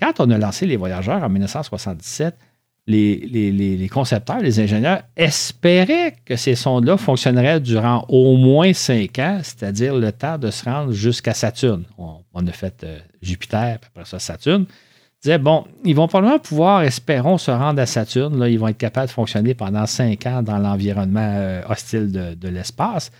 quand 0.00 0.18
on 0.18 0.30
a 0.30 0.38
lancé 0.38 0.64
les 0.64 0.78
voyageurs 0.78 1.22
en 1.22 1.28
1977, 1.28 2.38
les, 2.86 3.88
concepteurs, 3.92 4.40
les 4.40 4.60
ingénieurs 4.60 5.02
espéraient 5.16 6.16
que 6.24 6.36
ces 6.36 6.54
sondes-là 6.54 6.96
fonctionneraient 6.96 7.60
durant 7.60 8.04
au 8.08 8.36
moins 8.36 8.72
cinq 8.72 9.18
ans, 9.18 9.40
c'est-à-dire 9.42 9.94
le 9.94 10.10
temps 10.12 10.38
de 10.38 10.50
se 10.50 10.64
rendre 10.64 10.92
jusqu'à 10.92 11.34
Saturne. 11.34 11.84
On, 11.98 12.46
a 12.46 12.52
fait 12.52 12.82
euh, 12.84 12.98
Jupiter, 13.20 13.78
puis 13.78 13.90
après 13.94 14.04
ça 14.04 14.18
Saturne. 14.18 14.66
Ils 14.68 15.22
disaient, 15.22 15.38
bon, 15.38 15.64
ils 15.84 15.94
vont 15.94 16.08
probablement 16.08 16.40
pouvoir, 16.40 16.82
espérons, 16.82 17.38
se 17.38 17.52
rendre 17.52 17.80
à 17.80 17.86
Saturne. 17.86 18.40
Là, 18.40 18.48
ils 18.48 18.58
vont 18.58 18.66
être 18.66 18.78
capables 18.78 19.06
de 19.06 19.12
fonctionner 19.12 19.54
pendant 19.54 19.86
cinq 19.86 20.26
ans 20.26 20.42
dans 20.42 20.58
l'environnement 20.58 21.20
euh, 21.20 21.62
hostile 21.68 22.10
de 22.10 22.48
l'espace. 22.48 23.12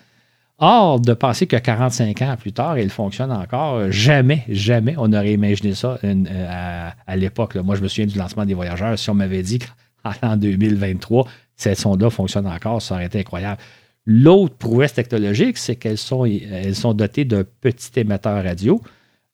Or, 0.65 1.01
de 1.01 1.13
penser 1.13 1.49
que 1.49 1.57
45 1.57 2.23
ans 2.23 2.37
plus 2.39 2.53
tard, 2.53 2.79
il 2.79 2.89
fonctionne 2.89 3.33
encore, 3.33 3.91
jamais, 3.91 4.45
jamais 4.49 4.95
on 4.97 5.13
aurait 5.13 5.33
imaginé 5.33 5.75
ça 5.75 5.99
euh, 6.05 6.91
à, 7.05 7.17
l'époque. 7.17 7.57
Moi, 7.57 7.75
je 7.75 7.83
me 7.83 7.89
souviens 7.89 8.07
du 8.07 8.17
lancement 8.17 8.45
des 8.45 8.55
voyageurs. 8.55 8.97
Si 8.97 9.11
on 9.11 9.15
m'avait 9.15 9.43
dit 9.43 9.59
qu'en 10.21 10.37
2023, 10.37 11.27
cette 11.57 11.79
sonde-là 11.79 12.11
fonctionne 12.11 12.47
encore, 12.47 12.81
ça 12.81 12.95
aurait 12.95 13.07
été 13.07 13.19
incroyable. 13.19 13.61
L'autre 14.07 14.55
prouesse 14.55 14.95
technologique, 14.95 15.59
c'est 15.59 15.75
qu'elles 15.75 15.99
sont, 15.99 16.27
elles 16.27 16.77
sont 16.77 16.95
dotées 16.95 17.25
d'un 17.25 17.43
petit 17.61 17.99
émetteur 17.99 18.45
radio 18.45 18.81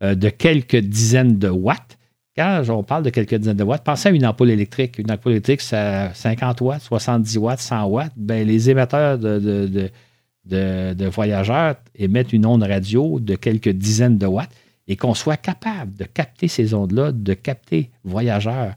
euh, 0.03 0.15
de 0.15 0.31
quelques 0.31 0.77
dizaines 0.77 1.39
de 1.39 1.51
watts. 1.51 1.99
Quand 2.39 2.63
on 2.71 2.83
parle 2.83 3.03
de 3.03 3.11
quelques 3.11 3.35
dizaines 3.35 3.59
de 3.59 3.65
watts, 3.65 3.85
pensez 3.85 4.09
à 4.09 4.13
une 4.13 4.25
ampoule 4.25 4.49
électrique. 4.49 4.97
Une 4.99 5.11
ampoule 5.11 5.33
électrique, 5.33 5.61
c'est 5.61 6.09
50 6.15 6.63
watts, 6.63 6.81
70 6.81 7.37
watts, 7.37 7.61
100 7.61 7.85
watts. 7.85 8.13
Ben, 8.17 8.47
les 8.47 8.71
émetteurs 8.71 9.19
de 9.19 9.39
de, 9.39 9.91
voyageurs 11.09 11.77
émettent 11.95 12.33
une 12.33 12.47
onde 12.47 12.63
radio 12.63 13.21
de 13.21 13.35
quelques 13.35 13.71
dizaines 13.71 14.19
de 14.19 14.27
watts 14.27 14.51
et 14.87 14.97
qu'on 14.97 15.15
soit 15.15 15.37
capable 15.37 15.95
de 15.95 16.05
capter 16.05 16.49
ces 16.49 16.75
ondes-là, 16.75 17.13
de 17.13 17.35
capter 17.35 17.91
voyageurs, 18.05 18.75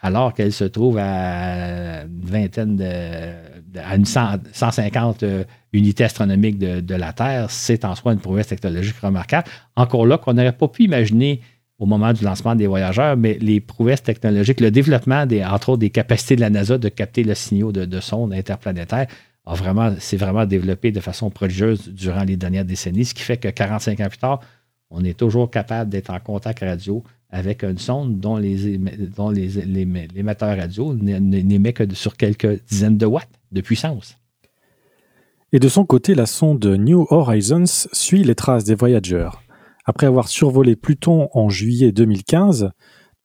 alors 0.00 0.32
qu'elles 0.34 0.52
se 0.52 0.64
trouvent 0.64 0.98
à 0.98 2.02
une 2.02 2.24
vingtaine 2.24 2.76
de, 2.76 3.78
à 3.78 3.96
une 3.96 4.04
150 4.04 5.22
euh, 5.22 5.44
unités 5.72 6.04
astronomiques 6.04 6.58
de, 6.58 6.94
la 6.94 7.12
Terre, 7.12 7.50
c'est 7.50 7.84
en 7.84 7.94
soi 7.94 8.12
une 8.12 8.20
prouesse 8.20 8.48
technologique 8.48 8.96
remarquable. 8.98 9.48
Encore 9.76 10.06
là, 10.06 10.18
qu'on 10.18 10.34
n'aurait 10.34 10.52
pas 10.52 10.68
pu 10.68 10.84
imaginer 10.84 11.40
au 11.78 11.86
moment 11.86 12.12
du 12.12 12.24
lancement 12.24 12.54
des 12.54 12.66
voyageurs, 12.66 13.16
mais 13.16 13.36
les 13.40 13.60
prouesses 13.60 14.02
technologiques, 14.02 14.60
le 14.60 14.70
développement, 14.70 15.26
entre 15.46 15.70
autres, 15.70 15.78
des 15.78 15.90
capacités 15.90 16.36
de 16.36 16.40
la 16.40 16.50
NASA 16.50 16.78
de 16.78 16.88
capter 16.88 17.24
le 17.24 17.34
signaux 17.34 17.72
de, 17.72 17.84
de 17.84 18.00
sondes 18.00 18.32
interplanétaires, 18.32 19.08
vraiment, 19.46 19.94
s'est 19.98 20.16
vraiment 20.16 20.46
développé 20.46 20.90
de 20.90 21.00
façon 21.00 21.30
prodigieuse 21.30 21.88
durant 21.88 22.24
les 22.24 22.36
dernières 22.36 22.64
décennies, 22.64 23.04
ce 23.04 23.14
qui 23.14 23.22
fait 23.22 23.36
que 23.36 23.48
45 23.48 24.00
ans 24.00 24.08
plus 24.08 24.18
tard, 24.18 24.40
on 24.90 25.04
est 25.04 25.18
toujours 25.18 25.50
capable 25.50 25.90
d'être 25.90 26.10
en 26.10 26.20
contact 26.20 26.60
radio 26.60 27.02
avec 27.30 27.64
une 27.64 27.78
sonde 27.78 28.20
dont 28.20 28.36
les, 28.36 28.78
dont 28.78 29.30
l'émetteur 29.30 30.56
radio 30.56 30.94
n'émet 30.94 31.72
que 31.72 31.92
sur 31.94 32.16
quelques 32.16 32.64
dizaines 32.66 32.96
de 32.96 33.06
watts 33.06 33.28
de 33.50 33.60
puissance. 33.60 34.16
Et 35.52 35.58
de 35.58 35.68
son 35.68 35.84
côté, 35.84 36.14
la 36.14 36.26
sonde 36.26 36.64
New 36.64 37.06
Horizons 37.10 37.88
suit 37.92 38.24
les 38.24 38.34
traces 38.34 38.64
des 38.64 38.74
voyageurs. 38.74 39.42
Après 39.84 40.06
avoir 40.06 40.28
survolé 40.28 40.76
Pluton 40.76 41.28
en 41.32 41.48
juillet 41.48 41.92
2015, 41.92 42.70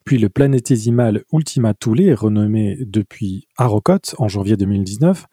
puis 0.06 0.18
le 0.18 0.30
planétésimal 0.30 1.24
Ultima 1.32 1.74
Thule, 1.74 2.14
renommé 2.14 2.78
depuis 2.82 3.48
Arrokoth 3.58 4.16
en 4.18 4.28
janvier 4.28 4.58
2019, 4.58 5.26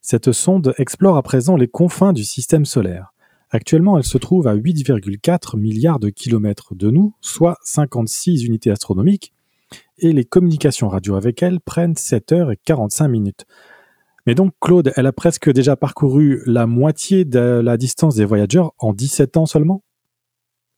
cette 0.00 0.32
sonde 0.32 0.74
explore 0.78 1.16
à 1.16 1.22
présent 1.22 1.56
les 1.56 1.68
confins 1.68 2.12
du 2.12 2.24
système 2.24 2.64
solaire. 2.64 3.12
Actuellement, 3.50 3.98
elle 3.98 4.04
se 4.04 4.18
trouve 4.18 4.46
à 4.46 4.54
8,4 4.54 5.58
milliards 5.58 5.98
de 5.98 6.10
kilomètres 6.10 6.74
de 6.74 6.90
nous, 6.90 7.14
soit 7.20 7.58
56 7.64 8.44
unités 8.44 8.70
astronomiques, 8.70 9.32
et 9.98 10.12
les 10.12 10.24
communications 10.24 10.88
radio 10.88 11.16
avec 11.16 11.42
elle 11.42 11.60
prennent 11.60 11.96
7 11.96 12.32
heures 12.32 12.52
et 12.52 12.58
45 12.64 13.08
minutes. 13.08 13.44
Mais 14.26 14.34
donc, 14.34 14.52
Claude, 14.60 14.92
elle 14.96 15.06
a 15.06 15.12
presque 15.12 15.50
déjà 15.50 15.76
parcouru 15.76 16.42
la 16.46 16.66
moitié 16.66 17.24
de 17.24 17.60
la 17.62 17.76
distance 17.76 18.14
des 18.14 18.24
voyageurs 18.24 18.72
en 18.78 18.92
17 18.92 19.36
ans 19.36 19.46
seulement? 19.46 19.82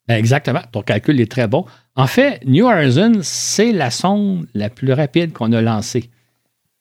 Exactement. 0.09 0.63
Ton 0.73 0.83
calcul 0.83 1.21
est 1.21 1.31
très 1.31 1.49
bon. 1.49 1.65
En 1.95 2.07
fait, 2.07 2.41
New 2.47 2.65
Horizons, 2.65 3.21
c'est 3.23 3.73
la 3.73 3.91
sonde 3.91 4.47
la 4.55 4.71
plus 4.71 4.93
rapide 4.93 5.33
qu'on 5.33 5.53
a 5.53 5.61
lancée. 5.61 6.11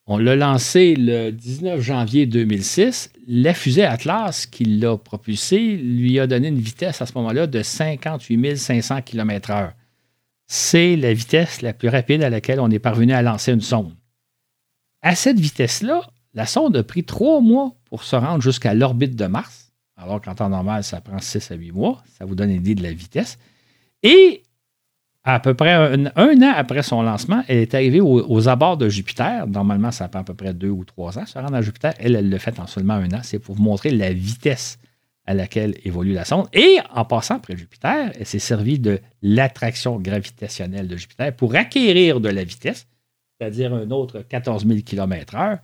On 0.07 0.17
l'a 0.17 0.35
lancé 0.35 0.95
le 0.95 1.31
19 1.31 1.79
janvier 1.79 2.25
2006. 2.25 3.11
La 3.27 3.53
fusée 3.53 3.83
Atlas 3.83 4.47
qui 4.47 4.65
l'a 4.65 4.97
propulsé 4.97 5.77
lui 5.77 6.19
a 6.19 6.27
donné 6.27 6.47
une 6.47 6.59
vitesse 6.59 7.01
à 7.01 7.05
ce 7.05 7.13
moment-là 7.15 7.47
de 7.47 7.61
58 7.61 8.57
500 8.57 9.01
km/h. 9.03 9.71
c'est 10.47 10.95
la 10.95 11.13
vitesse 11.13 11.61
la 11.61 11.73
plus 11.73 11.87
rapide 11.87 12.23
à 12.23 12.29
laquelle 12.29 12.59
on 12.59 12.69
est 12.71 12.79
parvenu 12.79 13.13
à 13.13 13.21
lancer 13.21 13.53
une 13.53 13.61
sonde. 13.61 13.93
À 15.01 15.15
cette 15.15 15.39
vitesse-là, 15.39 16.01
la 16.33 16.45
sonde 16.45 16.77
a 16.77 16.83
pris 16.83 17.03
trois 17.03 17.41
mois 17.41 17.75
pour 17.85 18.03
se 18.03 18.15
rendre 18.15 18.41
jusqu'à 18.41 18.73
l'orbite 18.73 19.15
de 19.15 19.25
Mars, 19.25 19.71
alors 19.97 20.21
qu'en 20.21 20.35
temps 20.35 20.49
normal, 20.49 20.83
ça 20.83 21.01
prend 21.01 21.19
six 21.19 21.51
à 21.51 21.55
huit 21.55 21.71
mois. 21.71 22.03
Ça 22.17 22.25
vous 22.25 22.35
donne 22.35 22.49
une 22.49 22.57
idée 22.57 22.75
de 22.75 22.83
la 22.83 22.93
vitesse. 22.93 23.37
Et 24.03 24.43
à 25.23 25.39
peu 25.39 25.53
près 25.53 25.71
un, 25.71 26.05
an 26.15 26.53
après 26.55 26.81
son 26.81 27.03
lancement, 27.03 27.43
elle 27.47 27.59
est 27.59 27.75
arrivée 27.75 28.01
aux, 28.01 28.47
abords 28.47 28.77
de 28.77 28.89
Jupiter. 28.89 29.45
Normalement, 29.47 29.91
ça 29.91 30.07
prend 30.07 30.21
à 30.21 30.23
peu 30.23 30.33
près 30.33 30.53
deux 30.53 30.69
ou 30.69 30.83
trois 30.83 31.19
ans. 31.19 31.25
Se 31.25 31.37
rendre 31.37 31.53
à 31.53 31.61
Jupiter, 31.61 31.93
elle, 31.99 32.15
elle 32.15 32.29
le 32.29 32.37
fait 32.39 32.59
en 32.59 32.65
seulement 32.65 32.95
un 32.95 33.11
an. 33.11 33.19
C'est 33.21 33.37
pour 33.37 33.55
vous 33.55 33.61
montrer 33.61 33.91
la 33.91 34.11
vitesse 34.11 34.79
à 35.25 35.33
laquelle 35.33 35.75
évolue 35.85 36.13
la 36.13 36.25
sonde. 36.25 36.47
Et 36.53 36.79
en 36.93 37.05
passant 37.05 37.35
après 37.35 37.55
Jupiter, 37.55 38.11
elle 38.19 38.25
s'est 38.25 38.39
servie 38.39 38.79
de 38.79 38.99
l'attraction 39.21 39.99
gravitationnelle 39.99 40.87
de 40.87 40.97
Jupiter 40.97 41.35
pour 41.35 41.55
acquérir 41.55 42.19
de 42.19 42.29
la 42.29 42.43
vitesse, 42.43 42.87
c'est-à-dire 43.39 43.73
un 43.73 43.91
autre 43.91 44.21
14 44.27 44.65
000 44.65 44.79
km/h. 44.81 45.59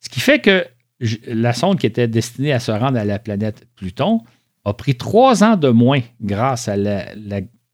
Ce 0.00 0.08
qui 0.08 0.20
fait 0.20 0.40
que 0.40 0.66
la 1.26 1.52
sonde 1.52 1.78
qui 1.78 1.86
était 1.86 2.08
destinée 2.08 2.52
à 2.52 2.58
se 2.58 2.72
rendre 2.72 2.98
à 2.98 3.04
la 3.04 3.18
planète 3.18 3.66
Pluton 3.76 4.22
a 4.64 4.74
pris 4.74 4.96
trois 4.96 5.44
ans 5.44 5.56
de 5.56 5.68
moins 5.68 6.00
grâce 6.20 6.68
à 6.68 6.76
la, 6.76 7.06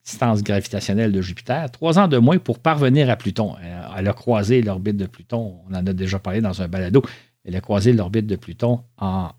distance 0.04 0.42
gravitationnelle 0.42 1.12
de 1.12 1.22
Jupiter, 1.22 1.70
trois 1.70 1.98
ans 1.98 2.08
de 2.08 2.18
moins 2.18 2.38
pour 2.38 2.58
parvenir 2.58 3.08
à 3.08 3.16
Pluton. 3.16 3.54
Elle 3.96 4.06
a 4.06 4.12
croisé 4.12 4.60
l'orbite 4.62 4.96
de 4.96 5.06
Pluton, 5.06 5.60
on 5.68 5.74
en 5.74 5.86
a 5.86 5.92
déjà 5.92 6.18
parlé 6.18 6.40
dans 6.40 6.60
un 6.60 6.68
balado, 6.68 7.02
elle 7.44 7.56
a 7.56 7.60
croisé 7.60 7.92
l'orbite 7.92 8.26
de 8.26 8.36
Pluton 8.36 8.80
à 8.98 9.34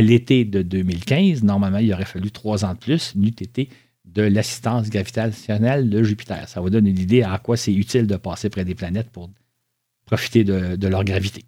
l'été 0.00 0.44
de 0.44 0.62
2015. 0.62 1.42
Normalement, 1.42 1.78
il 1.78 1.92
aurait 1.92 2.04
fallu 2.04 2.30
trois 2.30 2.64
ans 2.64 2.72
de 2.72 2.78
plus, 2.78 3.14
n'eût 3.16 3.28
été 3.28 3.68
de 4.04 4.22
l'assistance 4.22 4.90
gravitationnelle 4.90 5.90
de 5.90 6.02
Jupiter. 6.02 6.48
Ça 6.48 6.60
vous 6.60 6.70
donne 6.70 6.86
une 6.86 6.98
idée 6.98 7.22
à 7.22 7.38
quoi 7.38 7.56
c'est 7.56 7.72
utile 7.72 8.06
de 8.06 8.16
passer 8.16 8.48
près 8.50 8.64
des 8.64 8.74
planètes 8.74 9.10
pour 9.10 9.30
profiter 10.06 10.44
de 10.44 10.86
leur 10.88 11.04
gravité. 11.04 11.44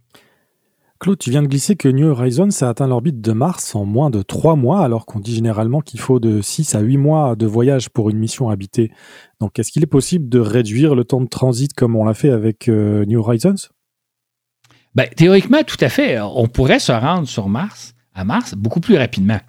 Claude, 1.01 1.19
tu 1.19 1.31
viens 1.31 1.43
de 1.43 1.49
glisser 1.49 1.77
que 1.77 1.89
New 1.89 2.07
Horizons 2.07 2.63
a 2.63 2.69
atteint 2.69 2.87
l'orbite 2.87 3.21
de 3.21 3.33
Mars 3.33 3.75
en 3.75 3.85
moins 3.85 4.11
de 4.11 4.23
3 4.23 4.57
mois, 4.57 4.85
alors 4.85 5.07
qu'on 5.07 5.19
dit 5.19 5.35
généralement 5.35 5.81
qu'il 5.81 6.01
faut 6.01 6.21
de 6.21 6.41
6 6.41 6.75
à 6.77 6.81
8 6.81 6.97
mois 6.97 7.37
de 7.37 7.47
voyage 7.47 7.91
pour 7.91 8.11
une 8.11 8.19
mission 8.19 8.49
habitée. 8.49 8.93
Donc, 9.41 9.59
est-ce 9.59 9.73
qu'il 9.73 9.83
est 9.83 9.87
possible 9.87 10.29
de 10.29 10.39
réduire 10.39 10.95
le 10.95 11.05
temps 11.05 11.21
de 11.21 11.29
transit 11.29 11.75
comme 11.75 11.97
on 11.97 12.05
l'a 12.05 12.15
fait 12.15 12.31
avec 12.31 12.69
euh, 12.69 13.05
New 13.07 13.19
Horizons? 13.19 13.69
Ben, 14.95 15.09
Théoriquement, 15.17 15.63
tout 15.65 15.77
à 15.81 15.89
fait. 15.89 16.21
On 16.21 16.47
pourrait 16.47 16.79
se 16.79 16.93
rendre 16.93 17.27
sur 17.27 17.49
Mars, 17.49 17.95
à 18.15 18.25
Mars, 18.25 18.55
beaucoup 18.55 18.81
plus 18.81 18.97
rapidement. 18.97 19.41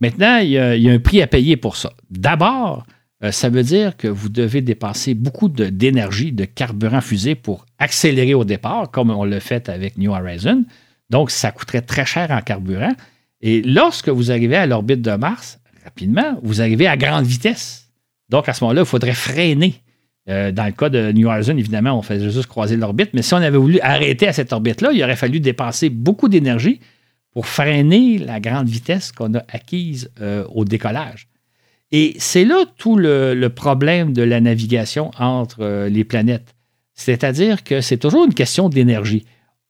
Maintenant, 0.00 0.38
il 0.38 0.50
y 0.50 0.58
a, 0.58 0.92
un 0.92 0.98
prix 0.98 1.22
à 1.22 1.26
payer 1.26 1.56
pour 1.56 1.76
ça. 1.76 1.92
D'abord, 2.10 2.84
euh, 3.22 3.30
ça 3.30 3.48
veut 3.48 3.62
dire 3.62 3.96
que 3.96 4.08
vous 4.08 4.28
devez 4.28 4.60
dépenser 4.60 5.14
beaucoup 5.14 5.48
d'énergie, 5.48 6.32
de, 6.32 6.44
carburant 6.44 7.00
fusée 7.00 7.34
pour 7.34 7.66
accélérer 7.78 8.34
au 8.34 8.44
départ, 8.44 8.90
comme 8.90 9.10
on 9.10 9.24
l'a 9.24 9.40
fait 9.40 9.68
avec 9.68 9.98
New 9.98 10.12
Horizon. 10.12 10.64
Donc, 11.10 11.30
ça 11.30 11.52
coûterait 11.52 11.82
très 11.82 12.04
cher 12.04 12.30
en 12.30 12.40
carburant. 12.40 12.92
Et 13.40 13.62
lorsque 13.62 14.08
vous 14.08 14.30
arrivez 14.30 14.56
à 14.56 14.66
l'orbite 14.66 15.02
de 15.02 15.12
Mars, 15.12 15.60
rapidement, 15.84 16.38
vous 16.42 16.60
arrivez 16.60 16.86
à 16.86 16.96
grande 16.96 17.26
vitesse. 17.26 17.90
Donc, 18.30 18.48
à 18.48 18.52
ce 18.52 18.64
moment-là, 18.64 18.82
il 18.82 18.86
faudrait 18.86 19.14
freiner. 19.14 19.74
Euh, 20.30 20.50
dans 20.52 20.64
le 20.64 20.72
cas 20.72 20.88
de 20.88 21.12
New 21.12 21.28
Horizon, 21.28 21.56
évidemment, 21.58 21.98
on 21.98 22.02
faisait 22.02 22.30
juste 22.30 22.46
croiser 22.46 22.76
l'orbite, 22.78 23.10
mais 23.12 23.20
si 23.20 23.34
on 23.34 23.38
avait 23.38 23.58
voulu 23.58 23.78
arrêter 23.80 24.26
à 24.26 24.32
cette 24.32 24.54
orbite-là, 24.54 24.90
il 24.92 25.02
aurait 25.04 25.16
fallu 25.16 25.38
dépenser 25.38 25.90
beaucoup 25.90 26.30
d'énergie 26.30 26.80
pour 27.30 27.46
freiner 27.46 28.16
la 28.16 28.40
grande 28.40 28.66
vitesse 28.66 29.12
qu'on 29.12 29.34
a 29.34 29.42
acquise 29.48 30.10
euh, 30.22 30.46
au 30.54 30.64
décollage. 30.64 31.28
Et 31.96 32.16
c'est 32.18 32.44
là 32.44 32.64
tout 32.76 32.96
le, 32.96 33.46
problème 33.50 34.12
de 34.12 34.22
la 34.22 34.40
navigation 34.40 35.12
entre 35.16 35.60
euh, 35.60 35.88
les 35.88 36.02
planètes. 36.02 36.56
C'est-à-dire 36.92 37.62
que 37.62 37.80
c'est 37.80 37.98
toujours 37.98 38.24
une 38.24 38.34
question 38.34 38.68
d'énergie. 38.68 39.24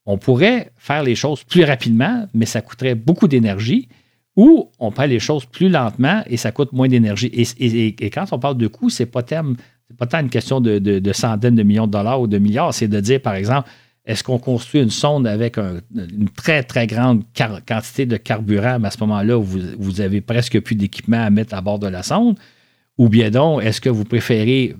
On 0.07 0.17
pourrait 0.17 0.73
faire 0.79 1.03
les 1.03 1.17
choses 1.17 1.45
plus 1.45 1.65
rapidement, 1.65 2.27
mais 2.33 2.47
ça 2.47 2.63
coûterait 2.63 2.95
beaucoup 2.95 3.29
d'énergie, 3.29 3.89
ou 4.37 4.71
on 4.79 4.91
fait 4.91 5.07
les 5.07 5.19
choses 5.19 5.45
plus 5.45 5.69
lentement 5.69 6.23
et 6.27 6.39
ça 6.39 6.51
coûte 6.51 6.73
moins 6.73 6.89
d'énergie. 6.89 7.31
Et, 7.59 7.95
quand 8.09 8.25
on 8.33 8.39
parle 8.39 8.57
de 8.57 8.69
coût, 8.69 8.89
ce 8.89 9.03
n'est 9.03 9.07
pas, 9.07 9.23
pas 9.23 10.07
tant 10.07 10.21
une 10.21 10.31
question 10.31 10.63
de, 10.63 11.13
centaines 11.13 11.57
de 11.57 11.63
millions 11.63 11.87
de 11.87 11.93
dollars 11.93 12.23
ou 12.23 12.27
de 12.27 12.39
milliards, 12.39 12.73
c'est 12.73 12.89
de 12.89 13.01
dire, 13.01 13.21
par 13.21 13.35
exemple, 13.35 13.69
est-ce 14.07 14.23
qu'on 14.23 14.39
construit 14.39 14.83
une 14.83 14.91
sonde 14.91 15.27
avec 15.27 15.57
une 15.57 16.29
très, 16.37 16.63
très 16.63 16.87
grande 16.87 17.23
quantité 17.67 18.05
de 18.05 18.17
carburant, 18.19 18.79
mais 18.79 18.89
à 18.89 18.91
ce 18.91 19.01
moment-là, 19.01 19.37
vous, 19.37 19.61
vous 19.79 20.01
avez 20.01 20.21
presque 20.21 20.61
plus 20.61 20.75
d'équipement 20.75 21.25
à 21.25 21.31
mettre 21.31 21.55
à 21.55 21.63
bord 21.63 21.79
de 21.79 21.87
la 21.87 22.03
sonde? 22.03 22.39
Ou 22.99 23.09
bien 23.09 23.31
donc, 23.31 23.65
est-ce 23.65 23.81
que 23.81 23.89
vous 23.89 24.05
préférez 24.05 24.77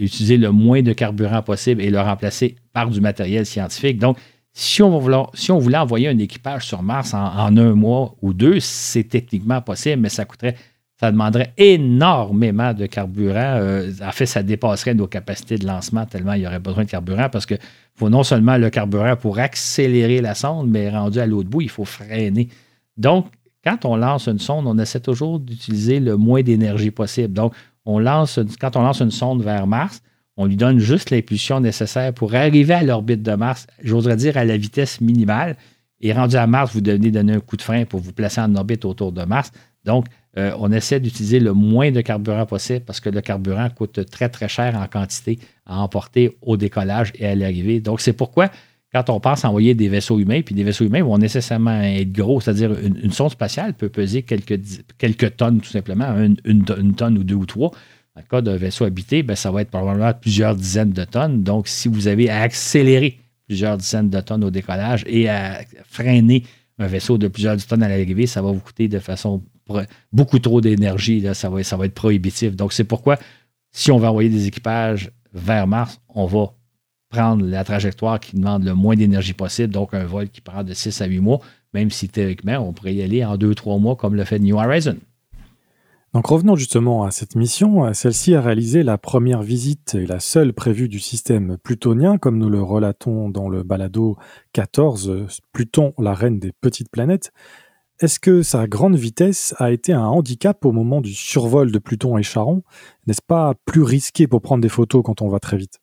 utiliser 0.00 0.38
le 0.38 0.52
moins 0.52 0.80
de 0.80 0.92
carburant 0.92 1.42
possible 1.42 1.82
et 1.82 1.90
le 1.90 2.00
remplacer 2.00 2.56
par 2.72 2.88
du 2.88 3.00
matériel 3.00 3.44
scientifique? 3.44 3.98
Donc, 3.98 4.16
si 4.54 4.82
on 4.82 4.98
voulait, 4.98 5.76
envoyer 5.76 6.08
un 6.08 6.18
équipage 6.18 6.66
sur 6.66 6.82
Mars 6.82 7.14
en 7.14 7.56
un 7.56 7.74
mois 7.74 8.14
ou 8.22 8.32
deux, 8.32 8.60
c'est 8.60 9.04
techniquement 9.04 9.60
possible, 9.60 10.00
mais 10.02 10.08
ça 10.08 10.24
coûterait 10.24 10.56
ça 11.02 11.10
demanderait 11.10 11.52
énormément 11.58 12.72
de 12.74 12.86
carburant. 12.86 13.56
Euh, 13.56 13.90
en 14.06 14.12
fait, 14.12 14.26
ça 14.26 14.44
dépasserait 14.44 14.94
nos 14.94 15.08
capacités 15.08 15.58
de 15.58 15.66
lancement 15.66 16.06
tellement 16.06 16.34
il 16.34 16.42
y 16.42 16.46
aurait 16.46 16.60
besoin 16.60 16.84
de 16.84 16.90
carburant 16.90 17.28
parce 17.28 17.44
qu'il 17.44 17.58
faut 17.96 18.08
non 18.08 18.22
seulement 18.22 18.56
le 18.56 18.70
carburant 18.70 19.16
pour 19.16 19.40
accélérer 19.40 20.20
la 20.20 20.36
sonde, 20.36 20.70
mais 20.70 20.88
rendu 20.90 21.18
à 21.18 21.26
l'autre 21.26 21.48
bout, 21.48 21.60
il 21.60 21.68
faut 21.68 21.84
freiner. 21.84 22.48
Donc, 22.96 23.26
quand 23.64 23.84
on 23.84 23.96
lance 23.96 24.28
une 24.28 24.38
sonde, 24.38 24.68
on 24.68 24.78
essaie 24.78 25.00
toujours 25.00 25.40
d'utiliser 25.40 25.98
le 25.98 26.16
moins 26.16 26.42
d'énergie 26.42 26.92
possible. 26.92 27.34
Donc, 27.34 27.52
on 27.84 27.98
lance, 27.98 28.38
quand 28.60 28.76
on 28.76 28.82
lance 28.82 29.00
une 29.00 29.10
sonde 29.10 29.42
vers 29.42 29.66
Mars, 29.66 30.02
on 30.36 30.46
lui 30.46 30.56
donne 30.56 30.78
juste 30.78 31.10
l'impulsion 31.10 31.58
nécessaire 31.58 32.14
pour 32.14 32.36
arriver 32.36 32.74
à 32.74 32.84
l'orbite 32.84 33.24
de 33.24 33.34
Mars, 33.34 33.66
j'oserais 33.82 34.16
dire 34.16 34.36
à 34.36 34.44
la 34.44 34.56
vitesse 34.56 35.00
minimale. 35.00 35.56
Et 36.00 36.12
rendu 36.12 36.36
à 36.36 36.46
Mars, 36.46 36.72
vous 36.72 36.80
devez 36.80 37.10
donner 37.10 37.34
un 37.34 37.40
coup 37.40 37.56
de 37.56 37.62
frein 37.62 37.86
pour 37.86 37.98
vous 37.98 38.12
placer 38.12 38.40
en 38.40 38.54
orbite 38.54 38.84
autour 38.84 39.10
de 39.10 39.24
Mars. 39.24 39.50
Donc, 39.84 40.06
euh, 40.38 40.52
on 40.58 40.72
essaie 40.72 40.98
d'utiliser 40.98 41.40
le 41.40 41.52
moins 41.52 41.90
de 41.90 42.00
carburant 42.00 42.46
possible 42.46 42.80
parce 42.80 43.00
que 43.00 43.10
le 43.10 43.20
carburant 43.20 43.68
coûte 43.68 44.08
très, 44.10 44.30
très 44.30 44.48
cher 44.48 44.76
en 44.76 44.86
quantité 44.86 45.38
à 45.66 45.78
emporter 45.80 46.36
au 46.40 46.56
décollage 46.56 47.12
et 47.16 47.26
à 47.26 47.34
l'arrivée. 47.34 47.80
Donc, 47.80 48.00
c'est 48.00 48.14
pourquoi, 48.14 48.50
quand 48.94 49.10
on 49.10 49.20
pense 49.20 49.44
à 49.44 49.48
envoyer 49.48 49.74
des 49.74 49.88
vaisseaux 49.88 50.18
humains, 50.18 50.40
puis 50.40 50.54
des 50.54 50.64
vaisseaux 50.64 50.86
humains 50.86 51.02
vont 51.02 51.18
nécessairement 51.18 51.82
être 51.82 52.12
gros, 52.12 52.40
c'est-à-dire 52.40 52.72
une, 52.72 53.12
sonde 53.12 53.30
spatiale 53.30 53.74
peut 53.74 53.90
peser 53.90 54.22
quelques, 54.22 55.36
tonnes, 55.36 55.60
tout 55.60 55.70
simplement, 55.70 56.14
une, 56.44 56.94
tonne 56.94 57.18
ou 57.18 57.24
deux 57.24 57.34
ou 57.34 57.46
trois. 57.46 57.70
Dans 58.14 58.22
le 58.22 58.28
cas 58.28 58.40
d'un 58.40 58.56
vaisseau 58.56 58.84
habité, 58.84 59.22
ben, 59.22 59.34
ça 59.34 59.50
va 59.50 59.62
être 59.62 59.70
probablement 59.70 60.12
plusieurs 60.18 60.54
dizaines 60.54 60.92
de 60.92 61.04
tonnes. 61.04 61.42
Donc, 61.42 61.68
si 61.68 61.88
vous 61.88 62.08
avez 62.08 62.30
à 62.30 62.40
accélérer 62.40 63.18
plusieurs 63.46 63.76
dizaines 63.76 64.08
de 64.08 64.20
tonnes 64.20 64.44
au 64.44 64.50
décollage 64.50 65.04
et 65.06 65.28
à 65.28 65.60
freiner 65.84 66.44
un 66.78 66.86
vaisseau 66.86 67.18
de 67.18 67.28
plusieurs 67.28 67.56
tonnes 67.66 67.82
à 67.82 67.88
l'arrivée, 67.88 68.26
ça 68.26 68.40
va 68.40 68.50
vous 68.50 68.60
coûter 68.60 68.88
de 68.88 68.98
façon 68.98 69.42
beaucoup 70.12 70.38
trop 70.38 70.60
d'énergie, 70.60 71.24
ça 71.34 71.48
va, 71.48 71.62
ça 71.62 71.76
va 71.76 71.86
être 71.86 71.94
prohibitif. 71.94 72.56
Donc, 72.56 72.72
c'est 72.72 72.84
pourquoi, 72.84 73.18
si 73.70 73.90
on 73.90 73.98
va 73.98 74.10
envoyer 74.10 74.28
des 74.28 74.46
équipages 74.46 75.10
vers 75.32 75.66
Mars, 75.66 76.00
on 76.08 76.26
va 76.26 76.52
prendre 77.08 77.44
la 77.44 77.62
trajectoire 77.62 78.18
qui 78.20 78.36
demande 78.36 78.64
le 78.64 78.74
moins 78.74 78.96
d'énergie 78.96 79.34
possible, 79.34 79.72
donc 79.72 79.94
un 79.94 80.04
vol 80.04 80.30
qui 80.30 80.40
prend 80.40 80.64
de 80.64 80.72
6 80.72 81.02
à 81.02 81.06
8 81.06 81.20
mois, 81.20 81.40
même 81.74 81.90
si 81.90 82.08
théoriquement, 82.08 82.56
on 82.58 82.72
pourrait 82.72 82.94
y 82.94 83.02
aller 83.02 83.24
en 83.24 83.36
2-3 83.36 83.80
mois 83.80 83.96
comme 83.96 84.14
le 84.14 84.24
fait 84.24 84.38
New 84.38 84.56
Horizon. 84.56 84.96
Donc 86.14 86.26
revenons 86.26 86.56
justement 86.56 87.04
à 87.04 87.10
cette 87.10 87.36
mission. 87.36 87.90
Celle-ci 87.94 88.34
a 88.34 88.42
réalisé 88.42 88.82
la 88.82 88.98
première 88.98 89.40
visite 89.40 89.94
et 89.94 90.04
la 90.04 90.20
seule 90.20 90.52
prévue 90.52 90.88
du 90.88 90.98
système 90.98 91.56
plutonien, 91.56 92.18
comme 92.18 92.36
nous 92.36 92.50
le 92.50 92.62
relatons 92.62 93.30
dans 93.30 93.48
le 93.48 93.62
balado 93.62 94.18
14, 94.52 95.38
Pluton, 95.52 95.94
la 95.98 96.12
reine 96.12 96.38
des 96.38 96.52
petites 96.52 96.90
planètes. 96.90 97.32
Est-ce 98.02 98.18
que 98.18 98.42
sa 98.42 98.66
grande 98.66 98.96
vitesse 98.96 99.54
a 99.58 99.70
été 99.70 99.92
un 99.92 100.04
handicap 100.04 100.64
au 100.64 100.72
moment 100.72 101.00
du 101.00 101.14
survol 101.14 101.70
de 101.70 101.78
Pluton 101.78 102.18
et 102.18 102.24
Charon? 102.24 102.64
N'est-ce 103.06 103.22
pas 103.24 103.54
plus 103.64 103.82
risqué 103.82 104.26
pour 104.26 104.42
prendre 104.42 104.60
des 104.60 104.68
photos 104.68 105.02
quand 105.04 105.22
on 105.22 105.28
va 105.28 105.38
très 105.38 105.56
vite? 105.56 105.78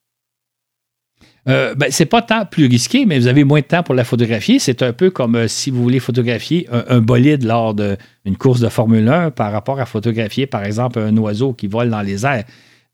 Euh, 1.47 1.75
ben, 1.75 1.89
c'est 1.89 2.05
pas 2.05 2.21
tant 2.21 2.45
plus 2.45 2.65
risqué, 2.65 3.05
mais 3.05 3.17
vous 3.17 3.27
avez 3.27 3.45
moins 3.45 3.61
de 3.61 3.65
temps 3.65 3.83
pour 3.83 3.95
la 3.95 4.03
photographier. 4.03 4.59
C'est 4.59 4.83
un 4.83 4.91
peu 4.91 5.09
comme 5.09 5.35
euh, 5.35 5.47
si 5.47 5.71
vous 5.71 5.81
voulez 5.81 5.99
photographier 5.99 6.67
un, 6.71 6.99
bolide 6.99 7.45
lors 7.45 7.73
d'une 7.73 8.37
course 8.37 8.59
de 8.59 8.67
Formule 8.67 9.07
1 9.07 9.31
par 9.31 9.53
rapport 9.53 9.79
à 9.79 9.85
photographier, 9.85 10.45
par 10.45 10.65
exemple, 10.65 10.99
un 10.99 11.15
oiseau 11.15 11.53
qui 11.53 11.67
vole 11.67 11.89
dans 11.89 12.01
les 12.01 12.25
airs. 12.25 12.43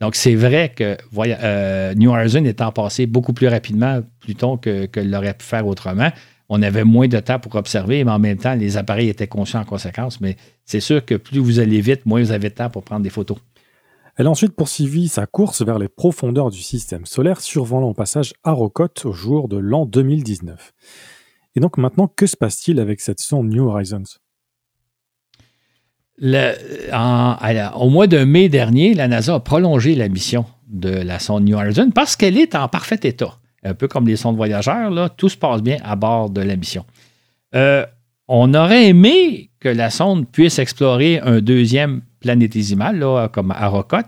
Donc, 0.01 0.13
c'est 0.15 0.36
vrai 0.36 0.71
que 0.76 0.97
euh, 1.17 1.95
New 1.95 2.11
Horizon 2.11 2.45
étant 2.45 2.71
passé 2.71 3.07
beaucoup 3.07 3.34
plus 3.34 3.47
rapidement 3.47 4.01
Pluton 4.19 4.57
que, 4.57 4.86
que 4.86 4.99
l'aurait 4.99 5.34
pu 5.34 5.45
faire 5.45 5.65
autrement 5.65 6.11
on 6.50 6.62
avait 6.62 6.84
moins 6.84 7.08
de 7.08 7.20
temps 7.20 7.39
pour 7.39 7.56
observer, 7.56 8.04
mais 8.04 8.12
en 8.12 8.20
même 8.20 8.38
temps, 8.38 8.54
les 8.54 8.78
appareils 8.78 9.10
étaient 9.10 9.28
conscients 9.28 9.62
en 9.62 9.66
conséquence. 9.66 10.22
Mais 10.22 10.38
c'est 10.66 10.80
sûr 10.80 11.04
que 11.04 11.16
plus 11.16 11.39
vous 11.39 11.60
allez 11.60 11.82
vite, 11.82 12.06
moins 12.06 12.22
vous 12.22 12.32
avez 12.32 12.50
de 12.50 12.56
temps 12.56 12.70
pour 12.70 12.84
prendre 12.84 13.02
des 13.02 13.10
photos. 13.10 13.38
Elle 14.18 14.28
a 14.28 14.30
ensuite 14.30 14.56
poursuivi 14.56 15.08
sa 15.08 15.26
course 15.26 15.62
vers 15.62 15.78
les 15.80 15.89
profondeurs 15.89 16.50
du 16.50 16.62
système 16.62 17.06
solaire, 17.06 17.41
survolant 17.41 17.89
au 17.89 17.93
passage 17.93 18.34
Arrokoth 18.43 19.06
au 19.06 19.12
jour 19.12 19.50
de 19.50 19.58
l'an 19.58 19.86
2019. 19.86 20.74
Et 21.56 21.60
donc 21.60 21.78
maintenant, 21.78 22.08
que 22.08 22.26
se 22.26 22.38
passe-t-il 22.38 22.80
avec 22.80 23.02
cette 23.02 23.20
sonde 23.20 23.50
New 23.50 23.68
Horizons? 23.68 24.04
Au 26.22 27.89
mois 27.89 28.08
de 28.08 28.24
mai 28.24 28.48
dernier, 28.48 28.93
la 28.93 29.10
NASA 29.10 29.36
a 29.36 29.39
prolongé 29.41 29.96
la 29.96 30.08
mission 30.08 30.46
de 30.68 30.89
la 30.89 31.20
sonde 31.20 31.43
New 31.43 31.58
Horizons 31.58 31.91
parce 31.91 32.16
qu'elle 32.16 32.38
est 32.38 32.56
en 32.56 32.70
parfait 32.70 33.00
état. 33.04 33.38
Un 33.66 33.74
peu 33.74 33.88
comme 33.88 34.07
les 34.07 34.16
sondes 34.16 34.36
voyageurs, 34.36 35.16
tout 35.16 35.28
se 35.28 35.38
passe 35.38 35.61
bien 35.61 35.78
à 35.84 35.95
bord 35.95 36.30
de 36.30 36.41
la 36.41 36.55
mission. 36.55 36.86
Euh, 37.55 37.86
on 38.28 38.53
aurait 38.53 38.88
aimé 38.88 39.49
que 39.59 39.70
la 39.70 39.89
sonde 39.89 40.28
puisse 40.28 40.59
explorer 40.59 41.20
un 41.20 41.41
deuxième 41.41 42.01
planétésimal, 42.20 43.03
comme 43.32 43.51
Arrokoth. 43.51 44.05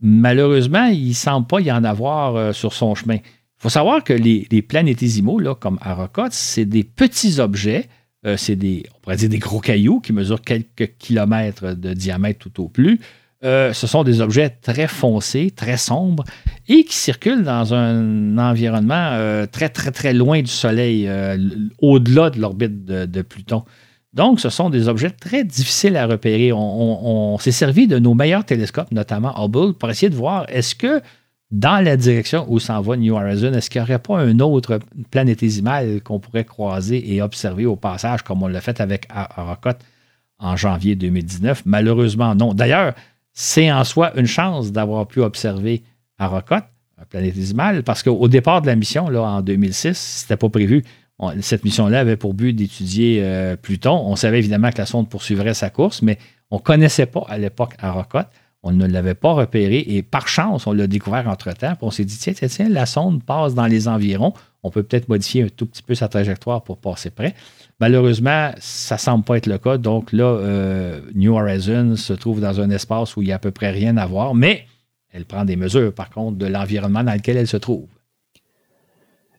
Malheureusement, 0.00 0.86
il 0.86 1.08
ne 1.08 1.14
semble 1.14 1.46
pas 1.46 1.60
y 1.60 1.70
en 1.72 1.84
avoir 1.84 2.36
euh, 2.36 2.52
sur 2.52 2.72
son 2.72 2.94
chemin. 2.94 3.16
Il 3.16 3.62
faut 3.62 3.68
savoir 3.70 4.04
que 4.04 4.12
les, 4.12 4.62
planétésimaux, 4.62 5.40
comme 5.54 5.78
Arrokoth, 5.80 6.32
c'est 6.32 6.66
des 6.66 6.84
petits 6.84 7.40
objets, 7.40 7.88
euh, 8.26 8.36
c'est 8.36 8.56
des, 8.56 8.84
on 8.94 9.00
pourrait 9.00 9.16
dire 9.16 9.30
des 9.30 9.38
gros 9.38 9.60
cailloux 9.60 10.00
qui 10.00 10.12
mesurent 10.12 10.42
quelques 10.42 10.96
kilomètres 10.98 11.72
de 11.74 11.94
diamètre 11.94 12.38
tout 12.38 12.62
au 12.62 12.68
plus, 12.68 13.00
euh, 13.44 13.72
ce 13.74 13.86
sont 13.86 14.04
des 14.04 14.20
objets 14.20 14.48
très 14.48 14.86
foncés, 14.86 15.50
très 15.50 15.76
sombres 15.76 16.24
et 16.66 16.84
qui 16.84 16.96
circulent 16.96 17.44
dans 17.44 17.74
un 17.74 18.38
environnement 18.38 19.10
euh, 19.12 19.46
très, 19.46 19.68
très, 19.68 19.90
très 19.90 20.14
loin 20.14 20.40
du 20.40 20.50
Soleil, 20.50 21.06
euh, 21.06 21.36
au-delà 21.78 22.30
de 22.30 22.40
l'orbite 22.40 22.84
de, 22.86 23.22
Pluton. 23.22 23.64
Donc, 24.14 24.40
ce 24.40 24.48
sont 24.48 24.70
des 24.70 24.88
objets 24.88 25.10
très 25.10 25.44
difficiles 25.44 25.96
à 25.96 26.06
repérer. 26.06 26.52
On, 26.52 27.36
s'est 27.38 27.52
servi 27.52 27.86
de 27.86 27.98
nos 27.98 28.14
meilleurs 28.14 28.44
télescopes, 28.44 28.92
notamment 28.92 29.34
Hubble, 29.36 29.74
pour 29.74 29.90
essayer 29.90 30.08
de 30.08 30.14
voir 30.14 30.46
est-ce 30.48 30.74
que 30.74 31.02
dans 31.50 31.84
la 31.84 31.96
direction 31.96 32.46
où 32.48 32.58
s'en 32.58 32.80
va 32.80 32.96
New 32.96 33.14
Horizons, 33.14 33.52
est-ce 33.52 33.68
qu'il 33.68 33.82
n'y 33.82 33.88
aurait 33.88 33.98
pas 33.98 34.18
un 34.18 34.38
autre 34.38 34.78
planétésimal 35.10 36.00
qu'on 36.02 36.18
pourrait 36.18 36.44
croiser 36.44 37.14
et 37.14 37.20
observer 37.20 37.66
au 37.66 37.76
passage, 37.76 38.22
comme 38.22 38.42
on 38.42 38.48
l'a 38.48 38.60
fait 38.60 38.80
avec 38.80 39.06
Arrokoth 39.10 39.78
en 40.38 40.56
janvier 40.56 40.94
2019? 40.96 41.62
Malheureusement, 41.66 42.34
non. 42.34 42.54
D'ailleurs, 42.54 42.94
c'est 43.34 43.70
en 43.70 43.82
soi 43.84 44.12
une 44.16 44.26
chance 44.26 44.72
d'avoir 44.72 45.06
pu 45.06 45.20
observer 45.20 45.82
Arrokoth, 46.18 46.64
un 46.98 47.04
planétésimal, 47.04 47.82
parce 47.82 48.02
qu'au 48.04 48.28
départ 48.28 48.62
de 48.62 48.68
la 48.68 48.76
mission, 48.76 49.08
là, 49.08 49.22
en 49.22 49.42
2006, 49.42 49.98
c'était 49.98 50.36
pas 50.36 50.48
prévu. 50.48 50.84
cette 51.40 51.64
mission-là 51.64 52.00
avait 52.00 52.16
pour 52.16 52.32
but 52.32 52.52
d'étudier 52.52 53.20
euh, 53.22 53.56
Pluton. 53.56 53.92
On 54.06 54.14
savait 54.14 54.38
évidemment 54.38 54.70
que 54.70 54.78
la 54.78 54.86
sonde 54.86 55.08
poursuivrait 55.08 55.54
sa 55.54 55.68
course, 55.68 56.00
mais 56.00 56.18
on 56.52 56.56
ne 56.56 56.62
connaissait 56.62 57.06
pas 57.06 57.26
à 57.28 57.36
l'époque 57.36 57.74
Arrokoth. 57.80 58.28
On 58.62 58.72
ne 58.72 58.86
l'avait 58.86 59.14
pas 59.14 59.32
repéré 59.32 59.84
et 59.86 60.02
par 60.02 60.26
chance, 60.26 60.66
on 60.66 60.72
l'a 60.72 60.86
découvert 60.86 61.28
entre-temps. 61.28 61.74
On 61.82 61.90
s'est 61.90 62.06
dit, 62.06 62.16
tiens, 62.16 62.32
tiens, 62.32 62.48
tiens, 62.48 62.68
la 62.70 62.86
sonde 62.86 63.22
passe 63.22 63.54
dans 63.54 63.66
les 63.66 63.88
environs. 63.88 64.32
On 64.62 64.70
peut 64.70 64.82
peut-être 64.82 65.08
modifier 65.10 65.42
un 65.42 65.48
tout 65.48 65.66
petit 65.66 65.82
peu 65.82 65.94
sa 65.94 66.08
trajectoire 66.08 66.62
pour 66.62 66.78
passer 66.78 67.10
près. 67.10 67.34
Malheureusement, 67.80 68.52
ça 68.58 68.94
ne 68.94 69.00
semble 69.00 69.24
pas 69.24 69.36
être 69.36 69.46
le 69.46 69.58
cas. 69.58 69.78
Donc 69.78 70.12
là, 70.12 70.24
euh, 70.24 71.00
New 71.14 71.34
Horizons 71.34 71.96
se 71.96 72.12
trouve 72.12 72.40
dans 72.40 72.60
un 72.60 72.70
espace 72.70 73.16
où 73.16 73.22
il 73.22 73.26
n'y 73.26 73.32
a 73.32 73.36
à 73.36 73.40
peu 73.40 73.50
près 73.50 73.70
rien 73.70 73.96
à 73.96 74.06
voir, 74.06 74.34
mais 74.34 74.66
elle 75.12 75.24
prend 75.24 75.44
des 75.44 75.56
mesures, 75.56 75.92
par 75.92 76.10
contre, 76.10 76.38
de 76.38 76.46
l'environnement 76.46 77.04
dans 77.04 77.14
lequel 77.14 77.36
elle 77.36 77.46
se 77.46 77.56
trouve. 77.56 77.86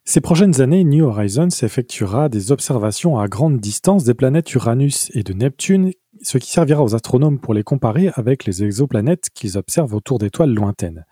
Ces 0.08 0.22
prochaines 0.22 0.62
années, 0.62 0.84
New 0.84 1.04
Horizons 1.04 1.50
effectuera 1.64 2.30
des 2.30 2.52
observations 2.52 3.18
à 3.18 3.28
grande 3.28 3.60
distance 3.60 4.04
des 4.04 4.14
planètes 4.14 4.54
Uranus 4.54 5.10
et 5.16 5.24
de 5.24 5.34
Neptune, 5.34 5.92
ce 6.22 6.38
qui 6.38 6.52
servira 6.52 6.84
aux 6.84 6.94
astronomes 6.94 7.40
pour 7.40 7.54
les 7.54 7.64
comparer 7.64 8.12
avec 8.14 8.46
les 8.46 8.64
exoplanètes 8.64 9.30
qu'ils 9.34 9.58
observent 9.58 9.96
autour 9.96 10.20
d'étoiles 10.20 10.54
lointaines. 10.54 11.06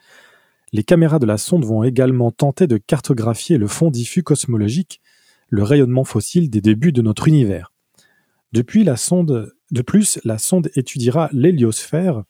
Les 0.73 0.83
caméras 0.83 1.19
de 1.19 1.25
la 1.25 1.37
sonde 1.37 1.65
vont 1.65 1.83
également 1.83 2.31
tenter 2.31 2.67
de 2.67 2.77
cartographier 2.77 3.57
le 3.57 3.67
fond 3.67 3.89
diffus 3.89 4.23
cosmologique 4.23 5.01
le 5.53 5.61
rayonnement 5.61 6.03
fossile 6.03 6.49
des 6.49 6.61
débuts 6.61 6.91
de 6.91 7.03
notre 7.03 7.27
univers. 7.27 7.71
Depuis 8.53 8.83
la 8.83 8.97
sonde, 8.97 9.53
de 9.69 9.81
plus, 9.83 10.19
la 10.23 10.39
sonde 10.39 10.71
étudiera 10.73 11.29
l'héliosphère, 11.31 12.23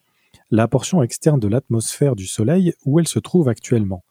la 0.50 0.68
portion 0.68 1.02
externe 1.02 1.40
de 1.40 1.48
l'atmosphère 1.48 2.16
du 2.16 2.26
Soleil 2.26 2.74
où 2.84 3.00
elle 3.00 3.08
se 3.08 3.18
trouve 3.18 3.48
actuellement. 3.48 4.04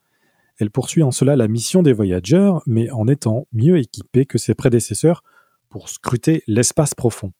Elle 0.58 0.72
poursuit 0.72 1.04
en 1.04 1.12
cela 1.12 1.36
la 1.36 1.48
mission 1.48 1.84
des 1.84 1.94
voyageurs, 1.94 2.64
mais 2.66 2.90
en 2.90 3.08
étant 3.08 3.46
mieux 3.54 3.78
équipée 3.78 4.26
que 4.26 4.40
ses 4.40 4.56
prédécesseurs 4.56 5.22
pour 5.70 5.90
scruter 5.90 6.42
l'espace 6.48 6.96
profond. 6.96 7.34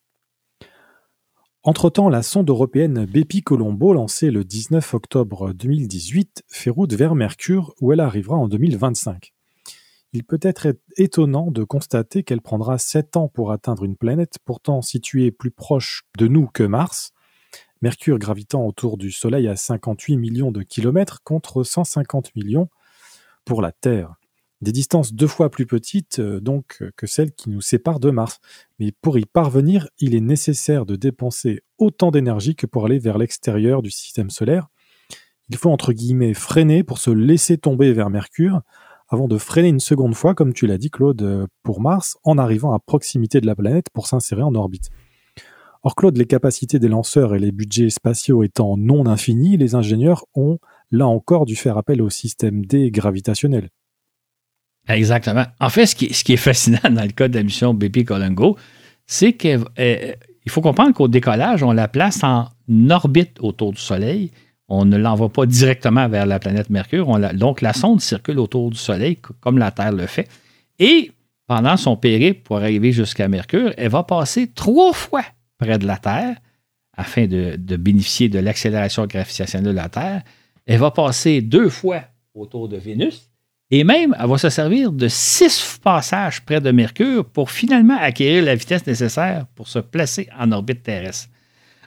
Entre-temps, 1.64 2.08
la 2.08 2.22
sonde 2.22 2.50
européenne 2.50 3.04
Bepi 3.04 3.42
Colombo, 3.42 3.94
lancée 3.94 4.30
le 4.30 4.44
19 4.44 4.94
octobre 4.94 5.52
2018, 5.52 6.44
fait 6.46 6.70
route 6.70 6.92
vers 6.92 7.16
Mercure, 7.16 7.74
où 7.80 7.92
elle 7.92 7.98
arrivera 7.98 8.36
en 8.36 8.46
2025 8.46 9.33
il 10.14 10.24
peut 10.24 10.38
être 10.40 10.68
étonnant 10.96 11.50
de 11.50 11.64
constater 11.64 12.22
qu'elle 12.22 12.40
prendra 12.40 12.78
7 12.78 13.16
ans 13.16 13.28
pour 13.28 13.50
atteindre 13.50 13.84
une 13.84 13.96
planète 13.96 14.38
pourtant 14.44 14.80
située 14.80 15.32
plus 15.32 15.50
proche 15.50 16.04
de 16.16 16.28
nous 16.28 16.46
que 16.46 16.62
Mars, 16.62 17.10
Mercure 17.82 18.18
gravitant 18.18 18.64
autour 18.64 18.96
du 18.96 19.10
Soleil 19.10 19.46
à 19.48 19.56
58 19.56 20.16
millions 20.16 20.52
de 20.52 20.62
kilomètres 20.62 21.20
contre 21.22 21.64
150 21.64 22.34
millions 22.34 22.70
pour 23.44 23.60
la 23.60 23.72
Terre. 23.72 24.14
Des 24.62 24.72
distances 24.72 25.12
deux 25.12 25.26
fois 25.26 25.50
plus 25.50 25.66
petites 25.66 26.18
euh, 26.20 26.40
donc 26.40 26.82
que 26.96 27.06
celles 27.06 27.32
qui 27.32 27.50
nous 27.50 27.60
séparent 27.60 28.00
de 28.00 28.10
Mars. 28.10 28.40
Mais 28.78 28.92
pour 28.92 29.18
y 29.18 29.26
parvenir, 29.26 29.88
il 29.98 30.14
est 30.14 30.20
nécessaire 30.20 30.86
de 30.86 30.96
dépenser 30.96 31.60
autant 31.76 32.10
d'énergie 32.10 32.56
que 32.56 32.66
pour 32.66 32.86
aller 32.86 32.98
vers 32.98 33.18
l'extérieur 33.18 33.82
du 33.82 33.90
système 33.90 34.30
solaire. 34.30 34.68
Il 35.50 35.56
faut 35.58 35.70
entre 35.70 35.92
guillemets 35.92 36.32
freiner 36.32 36.84
pour 36.84 36.96
se 36.96 37.10
laisser 37.10 37.58
tomber 37.58 37.92
vers 37.92 38.08
Mercure, 38.08 38.62
avant 39.08 39.28
de 39.28 39.38
freiner 39.38 39.68
une 39.68 39.80
seconde 39.80 40.14
fois, 40.14 40.34
comme 40.34 40.52
tu 40.52 40.66
l'as 40.66 40.78
dit 40.78 40.90
Claude, 40.90 41.22
euh, 41.22 41.46
pour 41.62 41.80
Mars, 41.80 42.16
en 42.24 42.38
arrivant 42.38 42.72
à 42.72 42.78
proximité 42.78 43.40
de 43.40 43.46
la 43.46 43.54
planète 43.54 43.86
pour 43.92 44.06
s'insérer 44.06 44.42
en 44.42 44.54
orbite. 44.54 44.90
Or 45.82 45.94
Claude, 45.94 46.16
les 46.16 46.24
capacités 46.24 46.78
des 46.78 46.88
lanceurs 46.88 47.34
et 47.34 47.38
les 47.38 47.52
budgets 47.52 47.90
spatiaux 47.90 48.42
étant 48.42 48.76
non 48.78 49.06
infinis, 49.06 49.58
les 49.58 49.74
ingénieurs 49.74 50.24
ont 50.34 50.58
là 50.90 51.06
encore 51.06 51.44
dû 51.44 51.56
faire 51.56 51.76
appel 51.76 52.00
au 52.00 52.08
système 52.08 52.64
D 52.64 52.90
gravitationnel. 52.90 53.68
Exactement. 54.88 55.44
En 55.60 55.68
fait, 55.68 55.86
ce 55.86 55.94
qui, 55.94 56.32
est 56.32 56.36
fascinant 56.36 56.90
dans 56.90 57.04
le 57.04 57.12
cas 57.12 57.28
de 57.28 57.34
la 57.36 57.42
mission 57.42 57.74
BP 57.74 58.04
Colongo, 58.04 58.56
c'est 59.06 59.34
qu'il 59.34 59.62
euh, 59.78 60.12
faut 60.48 60.60
comprendre 60.62 60.94
qu'au 60.94 61.08
décollage, 61.08 61.62
on 61.62 61.72
la 61.72 61.88
place 61.88 62.22
en 62.22 62.48
orbite 62.90 63.38
autour 63.40 63.72
du 63.72 63.80
Soleil 63.80 64.30
on 64.68 64.84
ne 64.84 64.96
l'envoie 64.96 65.32
pas 65.32 65.46
directement 65.46 66.08
vers 66.08 66.26
la 66.26 66.38
planète 66.38 66.70
Mercure. 66.70 67.06
donc, 67.34 67.60
la 67.60 67.72
sonde 67.72 68.00
circule 68.00 68.38
autour 68.38 68.70
du 68.70 68.78
Soleil 68.78 69.16
comme 69.40 69.58
la 69.58 69.70
Terre 69.70 69.92
le 69.92 70.06
fait. 70.06 70.28
Et 70.78 71.12
pendant 71.46 71.76
son 71.76 71.96
périple 71.96 72.42
pour 72.42 72.56
arriver 72.56 72.92
jusqu'à 72.92 73.28
Mercure, 73.28 73.72
elle 73.76 73.90
va 73.90 74.02
passer 74.02 74.48
trois 74.48 74.92
fois 74.92 75.24
près 75.58 75.78
de 75.78 75.86
la 75.86 75.98
Terre 75.98 76.36
afin 76.96 77.26
de, 77.26 77.56
bénéficier 77.76 78.28
de 78.28 78.38
l'accélération 78.38 79.06
gravitationnelle 79.06 79.72
de 79.72 79.76
la 79.76 79.88
Terre. 79.88 80.22
Elle 80.66 80.78
va 80.78 80.90
passer 80.90 81.42
deux 81.42 81.68
fois 81.68 82.02
autour 82.34 82.68
de 82.68 82.76
Vénus. 82.76 83.30
Et 83.70 83.84
même, 83.84 84.14
elle 84.18 84.28
va 84.28 84.38
se 84.38 84.50
servir 84.50 84.92
de 84.92 85.08
six 85.08 85.78
passages 85.82 86.42
près 86.42 86.60
de 86.60 86.70
Mercure 86.70 87.24
pour 87.24 87.50
finalement 87.50 87.96
acquérir 87.98 88.44
la 88.44 88.54
vitesse 88.54 88.86
nécessaire 88.86 89.46
pour 89.54 89.68
se 89.68 89.78
placer 89.78 90.28
en 90.38 90.52
orbite 90.52 90.82
terrestre. 90.82 91.28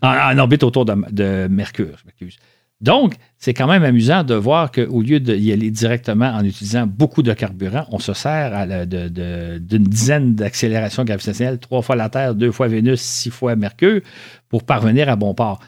En, 0.01 0.37
orbite 0.37 0.63
autour 0.63 0.85
de, 0.85 1.47
Mercure, 1.47 1.97
je. 2.19 2.37
Donc, 2.79 3.15
c'est 3.37 3.55
quand 3.55 3.67
même 3.67 3.83
amusant 3.83 4.23
de 4.23 4.35
voir 4.35 4.71
qu'au 4.71 5.01
lieu 5.01 5.19
d'y 5.19 5.51
aller 5.51 5.71
directement 5.71 6.27
en 6.27 6.43
utilisant 6.43 6.85
beaucoup 6.85 7.23
de 7.23 7.33
carburant, 7.33 7.85
on 7.91 7.97
se 7.97 8.13
sert 8.13 8.85
d'une 8.87 9.83
dizaine 9.83 10.35
d'accélérations 10.35 11.03
gravitationnelles, 11.03 11.57
trois 11.57 11.81
fois 11.81 11.95
la 11.95 12.09
Terre, 12.09 12.35
deux 12.35 12.51
fois 12.51 12.67
Vénus, 12.67 13.01
six 13.01 13.31
fois 13.31 13.55
Mercure, 13.55 14.01
pour 14.47 14.63
parvenir 14.63 15.09
à 15.09 15.15
bon 15.15 15.33
port. 15.33 15.59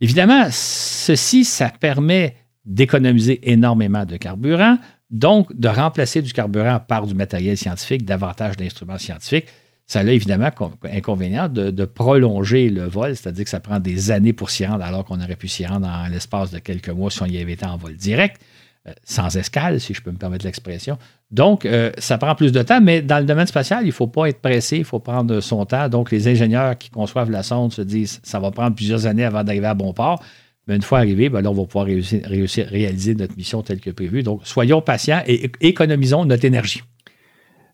Évidemment, 0.00 0.46
ceci, 0.50 1.44
ça 1.44 1.68
permet 1.68 2.36
d'économiser 2.64 3.50
énormément 3.50 4.04
de 4.04 4.16
carburant, 4.16 4.78
donc 5.10 5.54
de 5.54 5.68
remplacer 5.68 6.22
du 6.22 6.32
carburant 6.32 6.78
par 6.78 7.06
du 7.06 7.14
matériel 7.14 7.56
scientifique, 7.56 8.04
davantage 8.04 8.56
d'instruments 8.56 8.98
scientifiques 8.98 9.46
ça 9.92 10.00
a 10.00 10.04
évidemment 10.04 10.48
inconvénient 10.90 11.50
de, 11.50 11.84
prolonger 11.84 12.70
le 12.70 12.84
vol, 12.84 13.14
c'est-à-dire 13.14 13.44
que 13.44 13.50
ça 13.50 13.60
prend 13.60 13.78
des 13.78 14.10
années 14.10 14.32
pour 14.32 14.48
s'y 14.48 14.64
rendre, 14.64 14.82
alors 14.82 15.04
qu'on 15.04 15.20
aurait 15.20 15.36
pu 15.36 15.48
s'y 15.48 15.66
rendre 15.66 15.86
en 15.86 16.08
l'espace 16.08 16.50
de 16.50 16.60
quelques 16.60 16.88
mois 16.88 17.10
si 17.10 17.22
on 17.22 17.26
y 17.26 17.38
avait 17.38 17.52
été 17.52 17.66
en 17.66 17.76
vol 17.76 17.94
direct, 17.94 18.40
euh, 18.88 18.92
sans 19.04 19.36
escale, 19.36 19.82
si 19.82 19.92
je 19.92 20.00
peux 20.00 20.10
me 20.10 20.16
permettre 20.16 20.46
l'expression. 20.46 20.96
Donc, 21.30 21.66
euh, 21.66 21.92
ça 21.98 22.16
prend 22.16 22.34
plus 22.34 22.52
de 22.52 22.62
temps, 22.62 22.80
mais 22.80 23.02
dans 23.02 23.18
le 23.18 23.26
domaine 23.26 23.46
spatial, 23.46 23.84
il 23.84 23.88
ne 23.88 23.92
faut 23.92 24.06
pas 24.06 24.30
être 24.30 24.40
pressé, 24.40 24.78
il 24.78 24.84
faut 24.84 24.98
prendre 24.98 25.40
son 25.40 25.66
temps. 25.66 25.90
Donc, 25.90 26.10
les 26.10 26.26
ingénieurs 26.26 26.78
qui 26.78 26.88
conçoivent 26.88 27.30
la 27.30 27.42
sonde 27.42 27.74
se 27.74 27.82
disent 27.82 28.18
ça 28.22 28.40
va 28.40 28.50
prendre 28.50 28.74
plusieurs 28.74 29.06
années 29.06 29.24
avant 29.24 29.44
d'arriver 29.44 29.66
à 29.66 29.74
bon 29.74 29.92
port. 29.92 30.24
Mais 30.68 30.76
une 30.76 30.82
fois 30.82 31.00
arrivé, 31.00 31.28
ben 31.28 31.42
là, 31.42 31.50
on 31.50 31.54
va 31.54 31.66
pouvoir 31.66 31.84
réussir, 31.84 32.22
réussir, 32.24 32.66
réaliser 32.66 33.14
notre 33.14 33.36
mission 33.36 33.60
telle 33.60 33.80
que 33.80 33.90
prévue. 33.90 34.22
Donc, 34.22 34.40
soyons 34.44 34.80
patients 34.80 35.22
et 35.26 35.52
économisons 35.60 36.24
notre 36.24 36.46
énergie. 36.46 36.82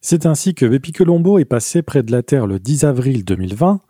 C'est 0.01 0.27
ainsi 0.27 0.55
que 0.55 0.65
Bepi 0.65 0.93
Colombo 0.93 1.41
est 1.41 1.45
passé 1.45 1.83
près 1.83 2.05
de 2.05 2.13
la 2.13 2.23
Terre 2.23 2.47
le 2.47 2.61
10 2.61 2.85
avril 2.85 3.25
2020, 3.25 3.81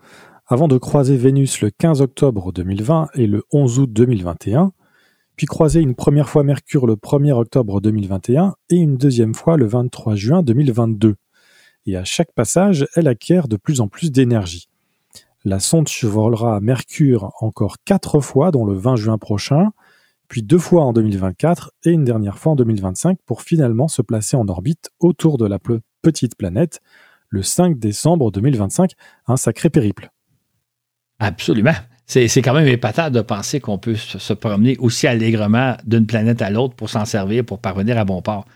avant 0.46 0.66
de 0.66 0.78
croiser 0.78 1.18
Vénus 1.18 1.60
le 1.60 1.70
15 1.70 2.00
octobre 2.00 2.50
2020 2.50 3.08
et 3.14 3.26
le 3.26 3.44
11 3.52 3.80
août 3.80 3.92
2021, 3.92 4.72
puis 5.36 5.46
croiser 5.46 5.80
une 5.80 5.94
première 5.94 6.30
fois 6.30 6.44
Mercure 6.44 6.86
le 6.86 6.94
1er 6.94 7.32
octobre 7.32 7.82
2021 7.82 8.54
et 8.70 8.76
une 8.76 8.96
deuxième 8.96 9.34
fois 9.34 9.58
le 9.58 9.66
23 9.66 10.14
juin 10.14 10.42
2022. 10.42 11.16
Et 11.84 11.96
à 11.96 12.04
chaque 12.04 12.32
passage, 12.32 12.86
elle 12.94 13.06
acquiert 13.06 13.46
de 13.46 13.58
plus 13.58 13.82
en 13.82 13.88
plus 13.88 14.10
d'énergie. 14.10 14.70
La 15.44 15.60
sonde 15.60 15.88
chevolera 15.88 16.58
Mercure 16.60 17.32
encore 17.40 17.76
quatre 17.84 18.20
fois, 18.20 18.50
dont 18.50 18.64
le 18.64 18.74
20 18.74 18.96
juin 18.96 19.18
prochain, 19.18 19.72
puis 20.26 20.42
deux 20.42 20.58
fois 20.58 20.84
en 20.84 20.94
2024 20.94 21.72
et 21.84 21.90
une 21.90 22.04
dernière 22.04 22.38
fois 22.38 22.52
en 22.52 22.56
2025 22.56 23.18
pour 23.26 23.42
finalement 23.42 23.88
se 23.88 24.00
placer 24.00 24.38
en 24.38 24.48
orbite 24.48 24.90
autour 25.00 25.36
de 25.36 25.46
la 25.46 25.58
petite 26.02 26.36
planète 26.36 26.80
le 27.28 27.42
5 27.42 27.78
décembre 27.78 28.30
2025. 28.30 28.92
Un 29.26 29.36
sacré 29.36 29.70
périple. 29.70 30.10
Absolument. 31.18 31.74
C'est 32.06 32.40
quand 32.40 32.54
même 32.54 32.66
épatant 32.66 33.10
de 33.10 33.20
penser 33.20 33.60
qu'on 33.60 33.76
peut 33.76 33.96
se 33.96 34.32
promener 34.32 34.78
aussi 34.78 35.06
allègrement 35.06 35.76
d'une 35.84 36.06
planète 36.06 36.40
à 36.40 36.48
l'autre 36.48 36.74
pour 36.74 36.88
s'en 36.88 37.04
servir, 37.04 37.44
pour 37.44 37.58
parvenir 37.58 37.98
à 37.98 38.04
bon 38.06 38.22
port. 38.22 38.46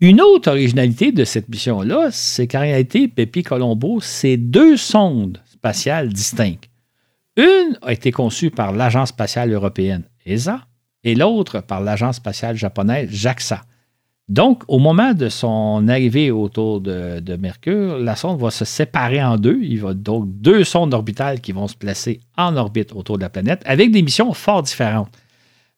Une 0.00 0.20
autre 0.20 0.48
originalité 0.48 1.10
de 1.10 1.24
cette 1.24 1.48
mission-là, 1.48 2.10
c'est 2.12 2.46
qu'en 2.46 2.60
réalité, 2.60 3.08
Pépi 3.08 3.42
Colombo, 3.42 4.00
c'est 4.00 4.36
deux 4.36 4.76
sondes 4.76 5.42
spatiales 5.50 6.12
distinctes. 6.12 6.70
Une 7.36 7.76
a 7.82 7.92
été 7.92 8.12
conçue 8.12 8.52
par 8.52 8.70
l'Agence 8.70 9.08
spatiale 9.08 9.52
européenne, 9.52 10.04
ESA, 10.24 10.60
et 11.02 11.16
l'autre 11.16 11.60
par 11.60 11.80
l'Agence 11.80 12.16
spatiale 12.16 12.56
japonaise, 12.56 13.10
JAXA. 13.10 13.62
Donc, 14.28 14.62
au 14.68 14.78
moment 14.78 15.14
de 15.14 15.30
son 15.30 15.88
arrivée 15.88 16.30
autour 16.30 16.82
de, 16.82 17.36
Mercure, 17.36 17.98
la 17.98 18.14
sonde 18.14 18.38
va 18.40 18.50
se 18.50 18.66
séparer 18.66 19.22
en 19.22 19.38
deux. 19.38 19.58
Il 19.62 19.80
va 19.80 19.94
donc 19.94 20.26
deux 20.28 20.64
sondes 20.64 20.92
orbitales 20.92 21.40
qui 21.40 21.52
vont 21.52 21.66
se 21.66 21.76
placer 21.76 22.20
en 22.36 22.56
orbite 22.56 22.92
autour 22.92 23.16
de 23.16 23.22
la 23.22 23.30
planète 23.30 23.62
avec 23.64 23.90
des 23.90 24.02
missions 24.02 24.32
fort 24.34 24.62
différentes. 24.62 25.10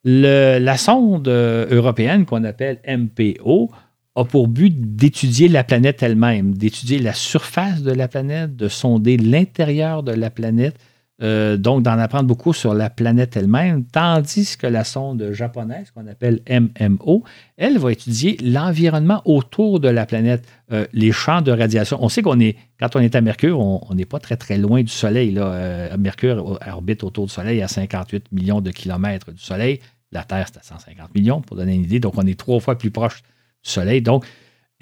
la 0.04 0.76
sonde 0.76 1.28
euh, 1.28 1.66
européenne 1.70 2.24
qu'on 2.24 2.42
appelle 2.42 2.80
MPO 2.88 3.70
a 4.16 4.24
pour 4.24 4.48
but 4.48 4.96
d'étudier 4.96 5.46
la 5.46 5.62
planète 5.62 6.02
elle-même, 6.02 6.54
d'étudier 6.54 6.98
la 6.98 7.14
surface 7.14 7.82
de 7.82 7.92
la 7.92 8.08
planète, 8.08 8.56
de 8.56 8.66
sonder 8.66 9.16
l'intérieur 9.16 10.02
de 10.02 10.12
la 10.12 10.30
planète, 10.30 10.76
euh, 11.22 11.56
donc 11.56 11.82
d'en 11.82 11.98
apprendre 11.98 12.26
beaucoup 12.26 12.52
sur 12.52 12.72
la 12.72 12.88
planète 12.88 13.36
elle-même, 13.36 13.84
tandis 13.84 14.56
que 14.56 14.66
la 14.66 14.84
sonde 14.84 15.32
japonaise, 15.32 15.90
qu'on 15.90 16.06
appelle 16.06 16.40
MMO, 16.48 17.24
elle 17.58 17.78
va 17.78 17.92
étudier 17.92 18.38
l'environnement 18.42 19.20
autour 19.26 19.80
de 19.80 19.88
la 19.88 20.06
planète, 20.06 20.46
euh, 20.72 20.86
les 20.94 21.12
champs 21.12 21.42
de 21.42 21.52
radiation. 21.52 21.98
On 22.00 22.08
sait 22.08 22.22
qu'on 22.22 22.40
est, 22.40 22.56
quand 22.78 22.96
on 22.96 23.00
est 23.00 23.14
à 23.14 23.20
Mercure, 23.20 23.60
on 23.60 23.94
n'est 23.94 24.06
pas 24.06 24.18
très 24.18 24.36
très 24.36 24.56
loin 24.56 24.82
du 24.82 24.92
Soleil. 24.92 25.34
Euh, 25.36 25.94
Mercure 25.98 26.58
orbite 26.66 27.04
autour 27.04 27.26
du 27.26 27.32
Soleil 27.32 27.60
à 27.60 27.68
58 27.68 28.32
millions 28.32 28.62
de 28.62 28.70
kilomètres 28.70 29.32
du 29.32 29.42
Soleil. 29.42 29.80
La 30.12 30.24
Terre, 30.24 30.46
c'est 30.50 30.58
à 30.58 30.62
150 30.62 31.14
millions, 31.14 31.40
pour 31.42 31.56
donner 31.56 31.74
une 31.74 31.84
idée. 31.84 32.00
Donc, 32.00 32.14
on 32.16 32.26
est 32.26 32.38
trois 32.38 32.60
fois 32.60 32.76
plus 32.78 32.90
proche 32.90 33.22
du 33.62 33.70
Soleil. 33.70 34.00
Donc, 34.00 34.24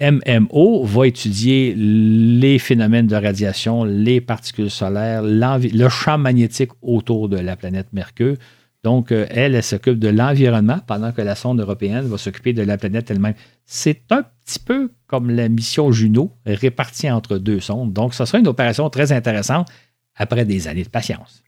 MMO 0.01 0.85
va 0.85 1.07
étudier 1.07 1.75
les 1.75 2.57
phénomènes 2.57 3.07
de 3.07 3.15
radiation, 3.15 3.83
les 3.83 4.21
particules 4.21 4.71
solaires, 4.71 5.21
le 5.23 5.89
champ 5.89 6.17
magnétique 6.17 6.71
autour 6.81 7.27
de 7.27 7.37
la 7.37 7.57
planète 7.57 7.87
Mercure. 7.91 8.35
Donc, 8.83 9.11
euh, 9.11 9.25
elle, 9.29 9.55
elle 9.55 9.63
s'occupe 9.63 9.99
de 9.99 10.07
l'environnement 10.07 10.79
pendant 10.87 11.11
que 11.11 11.21
la 11.21 11.35
sonde 11.35 11.59
européenne 11.59 12.05
va 12.05 12.17
s'occuper 12.17 12.53
de 12.53 12.61
la 12.61 12.77
planète 12.77 13.11
elle-même. 13.11 13.33
C'est 13.65 14.03
un 14.11 14.23
petit 14.45 14.59
peu 14.59 14.91
comme 15.05 15.29
la 15.29 15.49
mission 15.49 15.91
Juno 15.91 16.31
répartie 16.45 17.11
entre 17.11 17.37
deux 17.37 17.59
sondes. 17.59 17.91
Donc, 17.91 18.13
ce 18.13 18.23
sera 18.23 18.39
une 18.39 18.47
opération 18.47 18.89
très 18.89 19.11
intéressante 19.11 19.67
après 20.15 20.45
des 20.45 20.69
années 20.69 20.83
de 20.83 20.89
patience. 20.89 21.43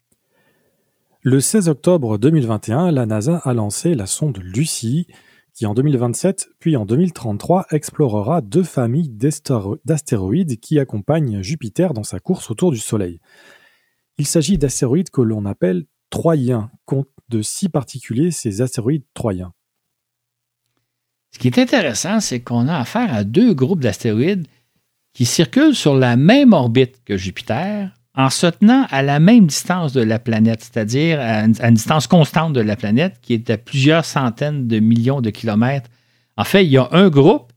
Le 1.21 1.39
16 1.39 1.69
octobre 1.69 2.17
2021, 2.17 2.91
la 2.91 3.05
NASA 3.05 3.37
a 3.45 3.53
lancé 3.53 3.95
la 3.95 4.07
sonde 4.07 4.39
Lucie 4.43 5.07
qui 5.53 5.65
en 5.65 5.73
2027 5.73 6.49
puis 6.59 6.77
en 6.77 6.85
2033 6.85 7.67
explorera 7.71 8.41
deux 8.41 8.63
familles 8.63 9.09
d'astéroïdes 9.09 10.59
qui 10.59 10.79
accompagnent 10.79 11.41
Jupiter 11.41 11.93
dans 11.93 12.03
sa 12.03 12.19
course 12.19 12.49
autour 12.51 12.71
du 12.71 12.79
Soleil. 12.79 13.19
Il 14.17 14.27
s'agit 14.27 14.57
d'astéroïdes 14.57 15.09
que 15.09 15.21
l'on 15.21 15.45
appelle 15.45 15.85
troyens, 16.09 16.71
compte 16.85 17.09
de 17.29 17.41
six 17.41 17.69
particuliers 17.69 18.31
ces 18.31 18.61
astéroïdes 18.61 19.05
troyens. 19.13 19.53
Ce 21.31 21.39
qui 21.39 21.47
est 21.47 21.59
intéressant, 21.59 22.19
c'est 22.19 22.41
qu'on 22.41 22.67
a 22.67 22.77
affaire 22.77 23.13
à 23.13 23.23
deux 23.23 23.53
groupes 23.53 23.79
d'astéroïdes 23.79 24.47
qui 25.13 25.25
circulent 25.25 25.75
sur 25.75 25.95
la 25.95 26.17
même 26.17 26.53
orbite 26.53 27.03
que 27.03 27.17
Jupiter, 27.17 27.93
en 28.15 28.29
se 28.29 28.47
tenant 28.47 28.85
à 28.89 29.01
la 29.01 29.19
même 29.19 29.47
distance 29.47 29.93
de 29.93 30.01
la 30.01 30.19
planète, 30.19 30.61
c'est-à-dire 30.61 31.19
à, 31.21 31.43
une 31.43 31.73
distance 31.73 32.07
constante 32.07 32.53
de 32.53 32.61
la 32.61 32.75
planète 32.75 33.19
qui 33.21 33.33
est 33.33 33.49
à 33.49 33.57
plusieurs 33.57 34.05
centaines 34.05 34.67
de 34.67 34.79
millions 34.79 35.21
de 35.21 35.29
kilomètres. 35.29 35.89
En 36.35 36.43
fait, 36.43 36.65
il 36.65 36.71
y 36.71 36.77
a 36.77 36.89
un 36.91 37.09
groupe 37.09 37.51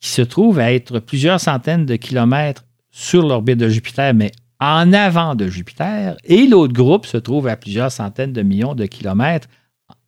qui 0.00 0.10
se 0.10 0.22
trouve 0.22 0.60
à 0.60 0.72
être 0.72 1.00
plusieurs 1.00 1.40
centaines 1.40 1.86
de 1.86 1.96
kilomètres 1.96 2.64
sur 2.90 3.26
l'orbite 3.26 3.58
de 3.58 3.68
Jupiter, 3.68 4.14
mais 4.14 4.30
en 4.60 4.92
avant 4.92 5.34
de 5.34 5.48
Jupiter, 5.48 6.16
et 6.24 6.46
l'autre 6.46 6.72
groupe 6.72 7.06
se 7.06 7.16
trouve 7.16 7.48
à 7.48 7.56
plusieurs 7.56 7.92
centaines 7.92 8.32
de 8.32 8.42
millions 8.42 8.74
de 8.74 8.86
kilomètres 8.86 9.48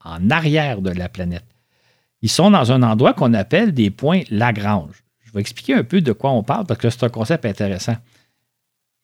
en 0.05 0.31
arrière 0.31 0.81
de 0.81 0.91
la 0.91 1.09
planète. 1.09 1.45
Ils 2.23 2.31
sont 2.31 2.51
dans 2.51 2.73
un 2.73 2.83
endroit 2.83 3.15
qu'on 3.15 3.35
appelle 3.35 3.73
des 3.73 3.91
points 3.91 4.23
Lagrange. 4.31 5.05
Je 5.25 5.33
vais 5.33 5.41
expliquer 5.41 5.75
un 5.75 5.85
peu 5.85 6.01
de 6.01 6.13
quoi 6.13 6.33
on 6.33 6.43
parle 6.43 6.67
parce 6.67 6.81
que 6.81 6.91
c'est 6.91 7.05
un 7.05 7.09
concept 7.09 7.45
intéressant. 7.47 7.97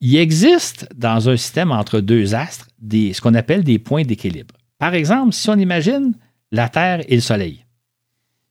Il 0.01 0.17
existe 0.17 0.89
dans 0.95 1.29
un 1.29 1.37
système 1.37 1.73
entre 1.73 2.01
deux 2.01 2.35
astres 2.35 2.69
des, 2.79 3.13
ce 3.13 3.21
qu'on 3.21 3.35
appelle 3.35 3.65
des 3.65 3.79
points 3.79 4.03
d'équilibre. 4.03 4.55
Par 4.79 4.95
exemple, 4.95 5.33
si 5.33 5.49
on 5.49 5.57
imagine 5.57 6.15
la 6.53 6.69
Terre 6.69 7.01
et 7.09 7.15
le 7.15 7.21
Soleil. 7.21 7.65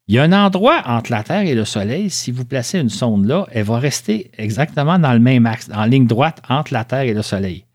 Il 0.07 0.15
y 0.15 0.19
a 0.19 0.23
un 0.23 0.33
endroit 0.33 0.83
entre 0.85 1.11
la 1.11 1.23
Terre 1.23 1.41
et 1.41 1.55
le 1.55 1.65
Soleil, 1.65 2.09
si 2.09 2.31
vous 2.31 2.45
placez 2.45 2.79
une 2.79 2.89
sonde 2.89 3.25
là, 3.25 3.47
elle 3.51 3.63
va 3.63 3.79
rester 3.79 4.29
exactement 4.37 4.99
dans 4.99 5.13
le 5.13 5.19
même 5.19 5.45
axe, 5.45 5.69
en 5.73 5.85
ligne 5.85 6.05
droite 6.05 6.41
entre 6.47 6.73
la 6.73 6.83
Terre 6.83 7.01
et 7.01 7.13
le 7.13 7.23
Soleil. 7.23 7.65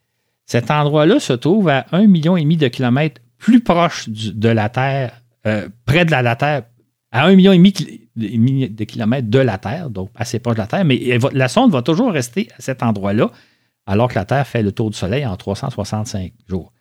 Cet 0.46 0.70
endroit-là 0.70 1.18
se 1.18 1.32
trouve 1.32 1.68
à 1.68 1.86
un 1.92 2.06
million 2.06 2.36
et 2.36 2.42
demi 2.42 2.56
de 2.56 2.68
kilomètres 2.68 3.20
plus 3.38 3.60
proche 3.60 4.08
de 4.08 4.48
la 4.48 4.68
Terre, 4.68 5.22
euh, 5.46 5.68
près 5.86 6.04
de 6.04 6.10
la, 6.10 6.36
Terre, 6.36 6.64
à 7.10 7.26
un 7.26 7.34
million 7.34 7.52
et 7.52 7.58
demi 7.58 8.68
de 8.68 8.84
kilomètres 8.84 9.28
de 9.28 9.38
la 9.38 9.58
Terre, 9.58 9.90
donc 9.90 10.10
assez 10.14 10.38
proche 10.38 10.54
de 10.54 10.60
la 10.60 10.66
Terre, 10.66 10.84
mais 10.84 11.18
la 11.32 11.48
sonde 11.48 11.72
va 11.72 11.82
toujours 11.82 12.12
rester 12.12 12.48
à 12.56 12.62
cet 12.62 12.82
endroit-là 12.82 13.30
alors 13.91 14.09
que 14.09 14.14
la 14.14 14.24
Terre 14.24 14.47
fait 14.47 14.62
le 14.62 14.70
tour 14.70 14.88
du 14.88 14.97
Soleil 14.97 15.26
en 15.26 15.36
365 15.36 16.32
jours. 16.49 16.72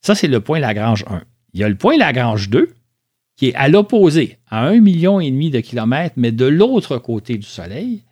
Ça, 0.00 0.14
c'est 0.14 0.26
le 0.26 0.40
point 0.40 0.58
Lagrange 0.58 1.04
1. 1.06 1.22
Il 1.52 1.60
y 1.60 1.64
a 1.64 1.68
le 1.68 1.74
point 1.74 1.98
Lagrange 1.98 2.48
2, 2.48 2.72
qui 3.36 3.48
est 3.48 3.54
à 3.56 3.68
l'opposé, 3.68 4.38
à 4.48 4.64
un 4.66 4.80
million 4.80 5.20
et 5.20 5.30
demi 5.30 5.50
de 5.50 5.60
kilomètres, 5.60 6.14
mais 6.16 6.32
de 6.32 6.46
l'autre 6.46 6.96
côté 6.96 7.36
du 7.36 7.46
Soleil. 7.46 8.04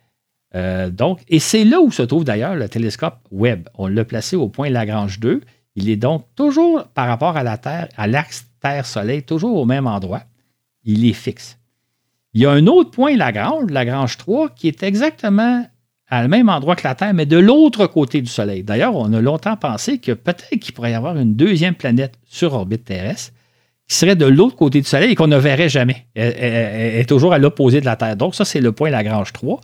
Euh, 0.53 0.91
donc, 0.91 1.21
et 1.27 1.39
c'est 1.39 1.63
là 1.63 1.81
où 1.81 1.91
se 1.91 2.03
trouve 2.03 2.23
d'ailleurs 2.23 2.53
le 2.53 2.69
télescope 2.69 3.17
Webb. 3.31 3.67
On 3.73 3.87
l'a 3.87 4.05
placé 4.05 4.35
au 4.35 4.47
point 4.47 4.69
Lagrange 4.69 5.19
2. 5.19 5.41
Il 5.73 5.89
est 5.89 5.95
donc 5.95 6.27
toujours 6.35 6.83
par 6.93 7.07
rapport 7.07 7.35
à 7.35 7.41
la 7.41 7.57
Terre, 7.57 7.89
à 7.97 8.05
l'axe 8.05 8.45
Terre-Soleil, 8.61 9.23
toujours 9.23 9.57
au 9.57 9.65
même 9.65 9.87
endroit. 9.87 10.21
Il 10.83 11.03
est 11.03 11.13
fixe. 11.13 11.57
Il 12.35 12.41
y 12.41 12.45
a 12.45 12.51
un 12.51 12.67
autre 12.67 12.91
point 12.91 13.15
Lagrange, 13.15 13.71
Lagrange 13.71 14.17
3, 14.17 14.49
qui 14.49 14.67
est 14.67 14.83
exactement 14.83 15.65
à 16.09 16.23
le 16.23 16.27
même 16.27 16.49
endroit 16.49 16.75
que 16.75 16.87
la 16.87 16.95
Terre, 16.95 17.13
mais 17.13 17.25
de 17.25 17.37
l'autre 17.37 17.85
côté 17.87 18.21
du 18.21 18.29
Soleil. 18.29 18.63
D'ailleurs, 18.63 18.95
on 18.95 19.13
a 19.13 19.21
longtemps 19.21 19.57
pensé 19.57 19.99
que 19.99 20.11
peut-être 20.11 20.57
qu'il 20.59 20.73
pourrait 20.73 20.91
y 20.91 20.95
avoir 20.95 21.17
une 21.17 21.35
deuxième 21.35 21.75
planète 21.75 22.15
sur 22.25 22.53
orbite 22.53 22.85
terrestre 22.85 23.31
qui 23.87 23.95
serait 23.95 24.15
de 24.15 24.25
l'autre 24.25 24.55
côté 24.55 24.81
du 24.81 24.87
Soleil 24.87 25.11
et 25.11 25.15
qu'on 25.15 25.27
ne 25.27 25.37
verrait 25.37 25.69
jamais. 25.69 26.07
Elle, 26.15 26.99
est 26.99 27.09
toujours 27.09 27.33
à 27.33 27.37
l'opposé 27.37 27.79
de 27.79 27.85
la 27.85 27.95
Terre. 27.95 28.15
Donc, 28.15 28.35
ça, 28.35 28.45
c'est 28.45 28.61
le 28.61 28.71
point 28.71 28.89
Lagrange 28.89 29.33
3. 29.33 29.61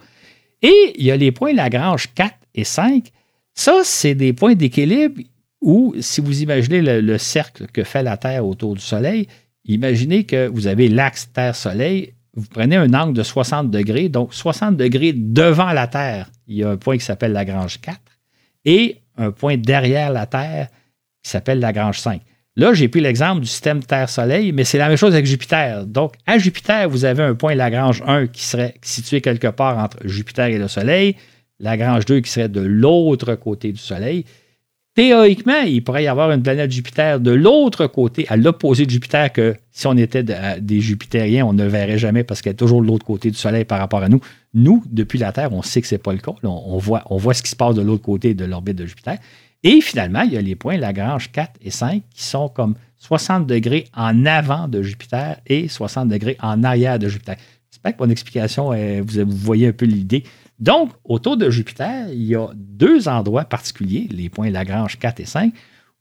Et 0.62 0.94
il 0.98 1.06
y 1.06 1.12
a 1.12 1.18
les 1.18 1.32
points 1.32 1.54
Lagrange 1.54 2.10
4 2.14 2.34
et 2.54 2.64
5. 2.64 3.12
Ça, 3.54 3.82
c'est 3.84 4.16
des 4.16 4.34
points 4.34 4.56
d'équilibre 4.56 5.22
où, 5.62 5.96
si 6.00 6.22
vous 6.22 6.44
imaginez 6.44 6.82
le 6.82 7.18
cercle 7.18 7.66
que 7.74 7.84
fait 7.84 8.04
la 8.04 8.18
Terre 8.18 8.46
autour 8.46 8.76
du 8.76 8.82
Soleil, 8.82 9.28
imaginez 9.66 10.26
que 10.26 10.48
vous 10.48 10.68
avez 10.68 10.90
l'axe 10.90 11.30
Terre-Soleil 11.34 12.14
vous 12.36 12.48
prenez 12.50 12.76
un 12.76 12.94
angle 12.94 13.14
de 13.14 13.24
60 13.24 13.72
degrés, 13.72 14.10
donc 14.10 14.34
60 14.34 14.76
degrés 14.76 15.14
devant 15.14 15.72
la 15.72 15.88
Terre, 15.88 16.30
il 16.48 16.58
y 16.58 16.64
a 16.64 16.70
un 16.70 16.78
point 16.78 16.98
qui 16.98 17.06
s'appelle 17.06 17.32
Lagrange 17.32 17.80
4, 17.82 18.00
et 18.66 19.02
un 19.18 19.32
point 19.32 19.58
derrière 19.58 20.12
la 20.12 20.26
Terre 20.26 20.68
qui 21.24 21.30
s'appelle 21.30 21.60
Lagrange 21.60 22.00
5. 22.00 22.22
Là, 22.58 22.74
j'ai 22.74 22.88
pris 22.88 23.02
l'exemple 23.02 23.42
du 23.42 23.48
système 23.48 23.84
Terre-Soleil, 23.84 24.54
mais 24.54 24.64
c'est 24.64 24.78
la 24.78 24.88
même 24.88 24.98
chose 24.98 25.14
avec 25.14 25.26
Jupiter. 25.26 25.86
Donc, 25.86 26.14
à 26.26 26.38
Jupiter, 26.38 26.90
vous 26.90 27.04
avez 27.04 27.22
un 27.22 27.36
point 27.36 27.54
Lagrange 27.54 28.02
1 28.08 28.28
qui 28.28 28.44
serait 28.44 28.76
situé 28.82 29.20
quelque 29.20 29.48
part 29.48 29.78
entre 29.78 29.98
Jupiter 30.08 30.48
et 30.48 30.58
le 30.58 30.70
Soleil, 30.70 31.18
Lagrange 31.60 32.06
2 32.06 32.22
qui 32.22 32.32
serait 32.32 32.48
de 32.48 32.62
l'autre 32.62 33.36
côté 33.36 33.74
du 33.74 33.80
Soleil, 33.80 34.26
théoriquement, 34.96 35.62
il 35.62 35.84
pourrait 35.84 36.06
y 36.06 36.08
avoir 36.08 36.32
une 36.32 36.42
planète 36.42 36.72
Jupiter 36.72 37.20
de 37.20 37.32
l'autre 37.32 37.86
côté, 37.88 38.26
à 38.30 38.38
l'opposé 38.38 38.86
de 38.86 38.90
Jupiter, 38.90 39.32
que 39.32 39.56
si 39.72 39.86
on 39.88 39.96
était 39.98 40.24
des 40.24 40.82
Jupitériens, 40.82 41.46
on 41.46 41.54
ne 41.54 41.66
verrait 41.66 42.00
jamais 42.00 42.24
parce 42.24 42.42
qu'elle 42.42 42.54
est 42.54 42.56
toujours 42.56 42.82
de 42.82 42.88
l'autre 42.88 43.06
côté 43.06 43.30
du 43.30 43.38
Soleil 43.38 43.66
par 43.66 43.80
rapport 43.80 44.02
à 44.02 44.10
nous. 44.10 44.22
Nous, 44.54 44.84
depuis 44.90 45.20
la 45.20 45.32
Terre, 45.32 45.54
on 45.54 45.62
sait 45.62 45.82
que 45.82 45.88
ce 45.88 45.96
n'est 45.96 46.00
pas 46.00 46.14
le 46.14 46.20
cas. 46.20 46.32
on, 46.44 46.78
voit, 46.78 47.04
on 47.10 47.18
voit 47.18 47.34
ce 47.34 47.44
qui 47.44 47.50
se 47.52 47.56
passe 47.56 47.76
de 47.76 47.82
l'autre 47.82 48.04
côté 48.04 48.34
de 48.34 48.46
l'orbite 48.46 48.78
de 48.78 48.86
Jupiter. 48.86 49.18
Et 49.64 49.82
finalement, 49.82 50.22
il 50.22 50.34
y 50.34 50.38
a 50.38 50.42
les 50.42 50.56
points 50.56 50.78
Lagrange 50.78 51.32
4 51.32 51.54
et 51.62 51.72
5 51.72 52.04
qui 52.14 52.24
sont 52.24 52.50
comme 52.50 52.76
60 53.00 53.48
degrés 53.48 53.88
en 53.96 54.26
avant 54.26 54.68
de 54.68 54.82
Jupiter 54.82 55.38
et 55.48 55.68
60 55.68 56.08
degrés 56.08 56.38
en 56.40 56.64
arrière 56.64 57.00
de 57.00 57.08
Jupiter. 57.08 57.36
J'espère 57.72 57.98
que 57.98 58.04
mon 58.04 58.10
explication, 58.10 58.72
vous 58.72 59.26
voyez 59.26 59.68
un 59.68 59.72
peu 59.72 59.86
l'idée. 59.86 60.24
Donc, 60.60 60.92
autour 61.04 61.38
de 61.38 61.50
Jupiter, 61.50 62.08
il 62.10 62.24
y 62.24 62.36
a 62.36 62.50
deux 62.56 63.08
endroits 63.08 63.44
particuliers, 63.46 64.08
les 64.12 64.30
points 64.30 64.50
Lagrange 64.50 64.98
4 65.00 65.20
et 65.20 65.26
5, 65.26 65.54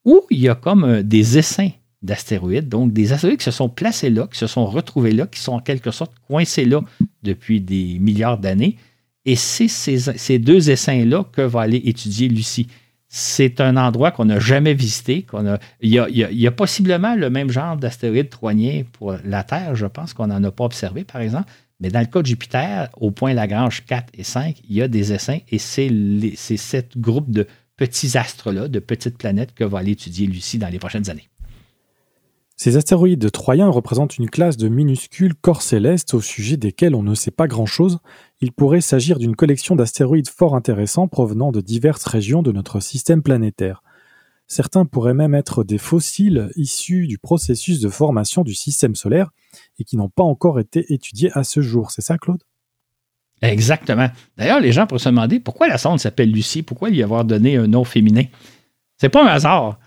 où 0.05 0.23
il 0.31 0.39
y 0.39 0.49
a 0.49 0.55
comme 0.55 0.85
euh, 0.85 1.03
des 1.03 1.39
essaims 1.39 1.73
d'astéroïdes. 2.03 2.69
Donc, 2.69 2.93
des 2.93 3.13
astéroïdes 3.13 3.39
qui 3.39 3.45
se 3.45 3.51
sont 3.51 3.69
placés 3.69 4.11
là, 4.11 4.29
qui 4.31 4.39
se 4.39 4.47
sont 4.47 4.67
retrouvés 4.67 5.13
là, 5.13 5.27
qui 5.27 5.41
sont 5.41 5.53
en 5.53 5.61
quelque 5.61 5.91
sorte 5.91 6.13
coincés 6.29 6.67
là 6.67 6.83
depuis 7.23 7.61
des 7.61 7.99
milliards 7.99 8.39
d'années. 8.39 8.77
Et 9.25 9.37
c'est 9.37 9.69
ces, 9.69 10.39
deux 10.39 10.71
essaims-là 10.71 11.25
que 11.33 11.41
va 11.41 11.63
aller 11.63 11.81
étudier 11.85 12.29
Lucie. 12.29 12.69
C'est 13.09 13.61
un 13.61 13.77
endroit 13.77 14.11
qu'on 14.11 14.27
n'a 14.27 14.39
jamais 14.39 14.75
visité. 14.75 15.23
Qu'on 15.23 15.47
a, 15.47 15.59
il, 15.81 15.93
y 15.93 16.47
a, 16.47 16.51
possiblement 16.51 17.15
le 17.15 17.31
même 17.31 17.51
genre 17.51 17.77
d'astéroïdes 17.77 18.29
troigniens 18.29 18.83
pour 18.93 19.17
la 19.25 19.43
Terre, 19.43 19.77
je 19.77 19.87
pense 19.87 20.13
qu'on 20.13 20.27
n'en 20.27 20.43
a 20.45 20.51
pas 20.51 20.65
observé, 20.65 21.05
par 21.05 21.23
exemple. 21.23 21.51
Mais 21.81 21.91
dans 21.91 22.01
le 22.01 22.07
cas 22.07 22.23
de 22.23 22.27
Jupiter, 22.27 22.89
au 22.97 23.11
point 23.11 23.35
Lagrange 23.35 23.85
4 23.85 24.11
et 24.15 24.23
5, 24.23 24.61
il 24.69 24.77
y 24.77 24.83
a 24.83 24.89
des 24.89 25.13
essaims 25.13 25.41
et 25.49 25.59
c'est, 25.59 25.91
c'est 26.37 26.57
ce 26.57 26.79
groupe 26.97 27.31
de 27.31 27.47
petits 27.77 28.17
astres-là, 28.17 28.69
de 28.69 28.79
petites 28.79 29.19
planètes 29.19 29.55
que 29.55 29.65
va 29.65 29.79
aller 29.79 29.93
étudier 29.93 30.27
Lucie 30.27 30.59
dans 30.59 30.69
les 30.69 30.79
prochaines 30.79 31.11
années. 31.11 31.29
Ces 32.57 32.77
astéroïdes 32.77 33.33
troyens 33.33 33.69
représentent 33.69 34.17
une 34.17 34.31
classe 34.31 34.57
de 34.57 34.69
minuscules 34.69 35.35
corps 35.35 35.63
célestes 35.63 36.15
au 36.15 36.21
sujet 36.21 36.57
desquels 36.57 36.95
on 36.95 37.03
ne 37.03 37.17
sait 37.17 37.33
pas 37.33 37.49
grand-chose. 37.49 37.99
Il 38.41 38.53
pourrait 38.53 38.81
s'agir 38.81 39.19
d'une 39.19 39.35
collection 39.35 39.75
d'astéroïdes 39.75 40.29
fort 40.29 40.55
intéressants 40.55 41.09
provenant 41.09 41.51
de 41.51 41.61
diverses 41.61 42.05
régions 42.05 42.43
de 42.43 42.53
notre 42.53 42.79
système 42.79 43.23
planétaire. 43.23 43.83
Certains 44.47 44.85
pourraient 44.85 45.15
même 45.15 45.35
être 45.35 45.65
des 45.65 45.79
fossiles 45.79 46.51
issus 46.55 47.09
du 47.09 47.19
processus 47.19 47.81
de 47.81 47.89
formation 47.89 48.43
du 48.43 48.55
système 48.55 48.95
solaire 48.95 49.31
et 49.79 49.85
qui 49.85 49.97
n'ont 49.97 50.09
pas 50.09 50.23
encore 50.23 50.61
été 50.61 50.85
étudiés 50.93 51.31
à 51.35 51.45
ce 51.45 51.61
jour. 51.61 51.91
C'est 51.91 52.03
ça, 52.03 52.19
Claude? 52.19 52.43
Exactement. 53.43 54.09
D'ailleurs, 54.37 54.61
les 54.61 54.73
gens 54.73 54.87
pourraient 54.87 55.01
se 55.01 55.09
demander 55.09 55.41
pourquoi 55.41 55.69
la 55.69 55.79
sonde 55.79 56.01
s'appelle 56.01 56.31
Lucie, 56.31 56.63
pourquoi 56.63 56.91
lui 56.91 57.03
avoir 57.03 57.25
donné 57.25 57.57
un 57.57 57.67
nom 57.67 57.85
féminin? 57.85 58.25
C'est 58.97 59.09
pas 59.09 59.25
un 59.25 59.29
hasard. 59.29 59.79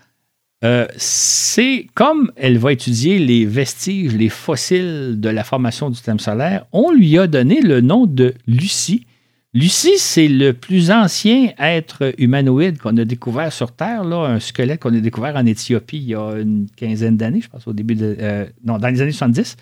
Euh, 0.64 0.86
c'est 0.96 1.86
comme 1.94 2.32
elle 2.36 2.58
va 2.58 2.72
étudier 2.72 3.18
les 3.20 3.46
vestiges, 3.46 4.14
les 4.14 4.28
fossiles 4.28 5.20
de 5.20 5.28
la 5.28 5.44
formation 5.44 5.88
du 5.88 5.94
système 5.94 6.18
solaire, 6.18 6.66
on 6.72 6.90
lui 6.90 7.16
a 7.16 7.28
donné 7.28 7.60
le 7.60 7.80
nom 7.80 8.06
de 8.06 8.34
Lucie. 8.48 9.06
Lucie, 9.54 9.98
c'est 9.98 10.28
le 10.28 10.52
plus 10.52 10.90
ancien 10.90 11.52
être 11.58 12.12
humanoïde 12.18 12.78
qu'on 12.78 12.96
a 12.96 13.04
découvert 13.04 13.52
sur 13.52 13.72
Terre, 13.72 14.04
là, 14.04 14.26
un 14.26 14.40
squelette 14.40 14.80
qu'on 14.80 14.94
a 14.94 15.00
découvert 15.00 15.36
en 15.36 15.46
Éthiopie 15.46 15.98
il 15.98 16.08
y 16.08 16.14
a 16.14 16.32
une 16.32 16.66
quinzaine 16.76 17.16
d'années, 17.16 17.40
je 17.40 17.48
pense, 17.48 17.66
au 17.66 17.72
début 17.72 17.94
de. 17.94 18.16
Euh, 18.20 18.46
non, 18.64 18.78
dans 18.78 18.88
les 18.88 19.00
années 19.00 19.12
70, 19.12 19.56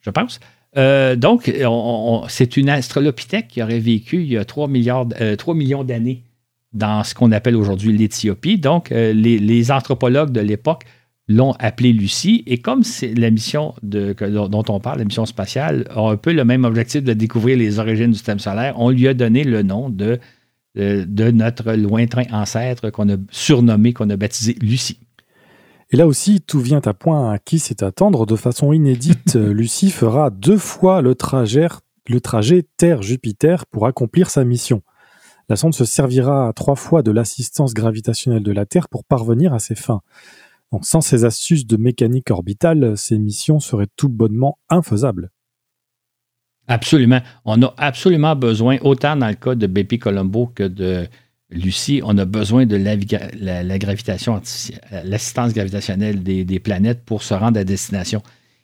je 0.00 0.10
pense. 0.10 0.40
Euh, 0.76 1.16
donc, 1.16 1.52
c'est 2.28 2.56
une 2.56 2.68
astrolopithèque 2.68 3.48
qui 3.48 3.62
aurait 3.62 3.80
vécu 3.80 4.22
il 4.22 4.32
y 4.32 4.38
a 4.38 4.44
3, 4.44 4.68
milliards, 4.68 5.06
3 5.38 5.54
millions 5.54 5.84
d'années 5.84 6.24
dans 6.72 7.02
ce 7.02 7.14
qu'on 7.14 7.32
appelle 7.32 7.56
aujourd'hui 7.56 7.96
l'Éthiopie. 7.96 8.58
Donc, 8.58 8.92
euh, 8.92 9.12
les, 9.12 9.72
anthropologues 9.72 10.30
de 10.30 10.40
l'époque 10.40 10.84
l'ont 11.28 11.52
appelée 11.58 11.92
Lucie. 11.92 12.42
Et 12.46 12.58
comme 12.58 12.84
c'est 12.84 13.14
la 13.14 13.30
mission 13.30 13.74
dont 13.82 14.64
on 14.68 14.80
parle, 14.80 14.98
la 14.98 15.04
mission 15.04 15.26
spatiale, 15.26 15.86
a 15.90 16.00
un 16.00 16.16
peu 16.16 16.32
le 16.32 16.44
même 16.44 16.64
objectif 16.64 17.02
de 17.02 17.12
découvrir 17.12 17.56
les 17.56 17.78
origines 17.78 18.08
du 18.08 18.14
système 18.14 18.38
solaire, 18.38 18.74
on 18.76 18.90
lui 18.90 19.06
a 19.08 19.14
donné 19.14 19.44
le 19.44 19.62
nom 19.62 19.90
de, 19.90 20.18
de, 20.74 21.30
notre 21.30 21.72
lointain 21.74 22.22
ancêtre 22.32 22.90
qu'on 22.90 23.08
a 23.10 23.16
surnommé, 23.30 23.92
qu'on 23.92 24.10
a 24.10 24.16
baptisé 24.16 24.56
Lucie. 24.60 24.98
Et 25.92 25.96
là 25.96 26.06
aussi, 26.06 26.40
tout 26.40 26.60
vient 26.60 26.80
à 26.84 26.94
point 26.94 27.32
à 27.32 27.38
qui 27.38 27.58
c'est 27.58 27.82
attendre. 27.82 28.26
De 28.26 28.36
façon 28.36 28.72
inédite, 28.72 29.34
Lucie 29.34 29.90
fera 29.90 30.30
deux 30.30 30.58
fois 30.58 31.02
le 31.02 31.14
trajet, 31.14 31.66
le 32.08 32.20
trajet 32.20 32.66
Terre-Jupiter 32.76 33.66
pour 33.66 33.86
accomplir 33.86 34.30
sa 34.30 34.44
mission. 34.44 34.82
La 35.48 35.56
sonde 35.56 35.74
se 35.74 35.84
servira 35.84 36.52
trois 36.54 36.76
fois 36.76 37.02
de 37.02 37.10
l'assistance 37.10 37.74
gravitationnelle 37.74 38.44
de 38.44 38.52
la 38.52 38.66
Terre 38.66 38.88
pour 38.88 39.04
parvenir 39.04 39.52
à 39.52 39.58
ses 39.58 39.74
fins. 39.74 40.00
Donc 40.70 40.86
sans 40.86 41.00
ces 41.00 41.24
astuces 41.24 41.66
de 41.66 41.76
mécanique 41.76 42.30
orbitale, 42.30 42.96
ces 42.96 43.18
missions 43.18 43.58
seraient 43.58 43.88
tout 43.96 44.08
bonnement 44.08 44.58
infaisables. 44.68 45.30
Absolument. 46.68 47.20
On 47.44 47.60
a 47.62 47.74
absolument 47.78 48.36
besoin, 48.36 48.78
autant 48.82 49.16
dans 49.16 49.26
le 49.26 49.34
cas 49.34 49.56
de 49.56 49.66
BP 49.66 49.98
Colombo 49.98 50.46
que 50.54 50.62
de 50.62 51.08
Lucie, 51.50 52.00
on 52.04 52.16
a 52.18 52.24
besoin 52.24 52.66
de 52.66 52.76
la, 52.76 53.78
gravitation 53.78 54.40
l'assistance 55.04 55.52
gravitationnelle 55.52 56.22
des, 56.22 56.60
planètes 56.60 57.02
pour 57.04 57.22
se 57.22 57.34
rendre 57.34 57.58
à 57.58 57.64
destination. 57.64 58.22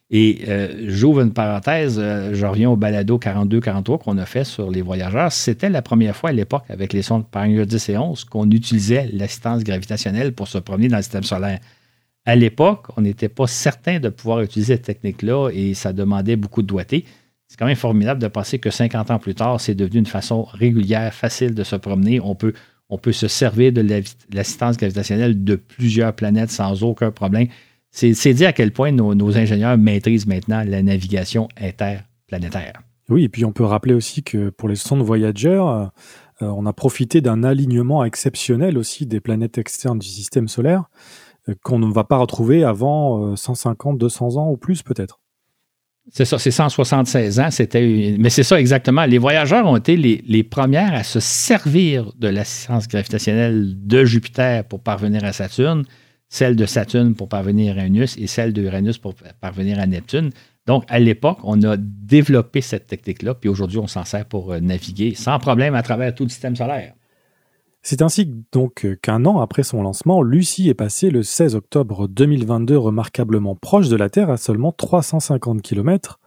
Et 0.09 0.45
euh, 0.47 0.85
j'ouvre 0.87 1.23
une 1.23 1.33
parenthèse, 1.33 1.99
euh, 1.99 2.33
je 2.33 2.47
reviens 2.47 2.71
au 2.71 2.77
balado 2.77 3.19
42-43 3.19 3.99
qu'on 3.99 4.19
a 4.19 4.25
fait 4.27 4.45
sur 4.45 4.71
les 4.71 4.81
voyageurs. 4.81 5.33
C'était 5.33 5.69
la 5.69 5.83
première 5.83 6.15
fois 6.15 6.31
à 6.31 6.33
l'époque 6.33 6.63
avec 6.69 6.93
les 6.93 7.03
sondes 7.03 7.27
Pioneer 7.29 7.67
10 7.67 7.89
et 7.89 7.99
11 7.99 8.25
qu'on 8.25 8.49
utilisait 8.53 9.11
l'assistance 9.13 9.65
gravitationnelle 9.65 10.33
pour 10.33 10.47
se 10.47 10.59
promener 10.59 10.87
dans 10.87 10.99
le 10.99 11.03
système 11.03 11.25
solaire. 11.25 11.59
À 12.25 12.37
l'époque, 12.37 12.87
on 12.97 13.01
n'était 13.01 13.29
pas 13.29 13.49
certain 13.49 13.99
de 13.99 14.09
pouvoir 14.09 14.43
utiliser 14.43 14.75
cette 14.75 14.85
technique-là 14.85 15.51
et 15.53 15.75
ça 15.75 15.93
demandait 15.93 16.37
beaucoup 16.37 16.63
de 16.63 16.69
doigté. 16.69 17.05
C'est 17.49 17.57
quand 17.57 17.67
même 17.67 17.77
formidable 17.77 18.21
de 18.21 18.29
penser 18.29 18.59
que 18.61 18.71
50 18.71 19.11
ans 19.11 19.19
plus 19.19 19.35
tard, 19.35 19.61
c'est 19.61 19.75
devenu 19.75 20.01
une 20.01 20.07
façon 20.07 20.45
régulière, 20.45 21.13
facile 21.15 21.55
de 21.55 21.65
se 21.65 21.77
promener. 21.77 22.21
On 22.21 22.35
peut, 22.35 22.53
on 22.89 22.99
peut 22.99 23.13
se 23.13 23.29
servir 23.29 23.73
de 23.73 23.85
l'assistance 24.33 24.77
gravitationnelle 24.77 25.43
de 25.43 25.57
plusieurs 25.57 26.15
planètes 26.15 26.51
sans 26.51 26.83
aucun 26.83 27.11
problème. 27.11 27.49
C'est 27.91 28.35
dire 28.35 28.49
à 28.49 28.53
quel 28.53 28.73
point 28.73 28.93
nos, 28.93 29.37
ingénieurs 29.37 29.79
maîtrisent 29.79 30.27
maintenant 30.27 30.63
la 30.65 30.83
navigation 30.83 31.49
interplanétaire. 31.57 32.83
Oui, 33.09 33.25
et 33.25 33.29
puis 33.29 33.45
on 33.45 33.53
peut 33.53 33.65
rappeler 33.65 33.95
aussi 33.95 34.23
que 34.23 34.51
pour 34.51 34.69
les 34.69 34.77
sondes 34.77 35.03
Voyager, 35.03 35.63
euh, 36.43 36.47
on 36.47 36.67
a 36.67 36.73
profité 36.73 37.21
d'un 37.21 37.43
alignement 37.45 38.05
exceptionnel 38.05 38.77
aussi 38.77 39.07
des 39.07 39.21
planètes 39.21 39.59
externes 39.59 39.99
du 39.99 40.09
système 40.09 40.49
solaire 40.49 40.85
euh, 41.49 41.55
qu'on 41.63 41.79
ne 41.79 41.91
va 41.91 42.05
pas 42.05 42.19
retrouver 42.19 42.65
avant 42.65 43.35
150, 43.37 43.95
euh, 43.95 43.99
200 43.99 44.37
ans 44.37 44.51
ou 44.51 44.57
plus 44.57 44.83
peut-être. 44.83 45.21
C'est 46.13 46.25
ça, 46.25 46.39
c'est 46.39 46.53
176 46.53 47.41
ans, 47.41 47.51
c'était 47.51 48.17
mais 48.19 48.31
c'est 48.31 48.45
ça 48.45 48.61
exactement. 48.61 49.05
Les 49.07 49.19
voyageurs 49.19 49.67
ont 49.67 49.77
été 49.77 49.97
les, 49.97 50.23
les 50.27 50.45
premières 50.45 50.95
à 50.95 51.03
se 51.03 51.19
servir 51.19 52.13
de 52.17 52.29
l'assistance 52.29 52.87
gravitationnelle 52.87 53.75
de 53.87 54.05
Jupiter 54.05 54.65
pour 54.65 54.81
parvenir 54.81 55.25
à 55.25 55.33
Saturne 55.33 55.85
celle 56.29 56.57
de 56.57 56.67
Saturne 56.67 57.15
pour 57.15 57.29
parvenir 57.29 57.75
à 57.75 57.83
Uranus 57.83 58.17
et 58.19 58.27
celle 58.27 58.53
d'Uranus 58.53 58.99
pour 58.99 59.15
parvenir 59.41 59.79
à 59.79 59.87
Neptune. 59.87 60.31
Donc, 60.67 60.85
à 60.89 60.99
l'époque, 60.99 61.39
on 61.45 61.63
a 61.63 61.77
développé 61.79 62.61
cette 62.61 62.87
technique-là, 62.87 63.35
puis 63.35 63.49
aujourd'hui, 63.49 63.79
on 63.79 63.87
s'en 63.87 64.05
sert 64.05 64.27
pour 64.27 64.53
euh, 64.53 64.61
naviguer 64.61 65.15
sans 65.15 65.39
problème 65.39 65.75
à 65.75 65.83
travers 65.83 66.15
tout 66.15 66.25
le 66.25 66.29
système 66.29 66.57
solaire. 66.57 66.95
C'est 67.89 68.03
ainsi 68.03 68.29
donc 68.51 68.85
qu'un 69.01 69.25
an 69.27 69.39
après 69.39 69.63
son 69.63 69.81
lancement, 69.81 70.21
Lucie 70.21 70.69
est 70.69 70.75
passée 70.75 71.09
le 71.09 71.23
16 71.23 71.55
octobre 71.55 72.09
2022 72.09 72.77
remarquablement 72.77 73.55
proche 73.55 73.89
de 73.89 73.95
la 73.95 74.11
Terre 74.11 74.29
à 74.29 74.39
seulement 74.39 74.73
350 74.73 75.63
km, 75.63 76.19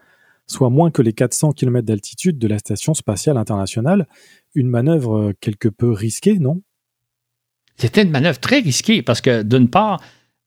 soit 0.47 0.69
moins 0.69 0.89
que 0.89 1.01
les 1.01 1.11
400 1.11 1.51
km 1.51 1.85
d'altitude 1.85 2.39
de 2.39 2.47
la 2.47 2.59
Station 2.59 2.93
spatiale 2.93 3.35
internationale. 3.35 4.07
Une 4.55 4.69
manœuvre 4.69 5.33
quelque 5.41 5.67
peu 5.67 5.91
risquée, 5.91 6.39
non? 6.39 6.61
C'était 7.75 8.03
une 8.03 8.11
manœuvre 8.11 8.39
très 8.39 8.59
risquée 8.59 9.01
parce 9.01 9.19
que, 9.19 9.43
d'une 9.43 9.69
part, 9.69 10.01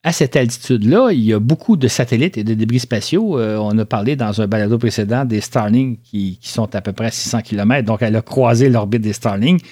à 0.05 0.13
cette 0.13 0.35
altitude-là, 0.35 1.11
il 1.13 1.21
y 1.21 1.35
a 1.35 1.41
beaucoup 1.41 1.77
de 1.77 1.89
satellites 1.89 2.39
et 2.39 2.43
de 2.43 2.55
débris 2.55 2.81
spatiaux. 2.81 3.39
Euh, 3.39 3.59
on 3.59 3.77
a 3.77 3.85
parlé 3.85 4.17
dans 4.17 4.41
un 4.41 4.47
balado 4.47 4.79
précédent 4.79 5.27
des 5.27 5.43
Starlink 5.43 6.01
qui, 6.05 6.39
sont 6.41 6.75
à 6.75 6.81
peu 6.81 6.95
près 6.95 7.11
600 7.11 7.43
km. 7.43 7.85
Donc, 7.85 8.01
elle 8.01 8.17
a 8.17 8.23
croisé 8.23 8.71
l'orbite 8.71 9.03
des 9.03 9.13
Starlink. 9.13 9.63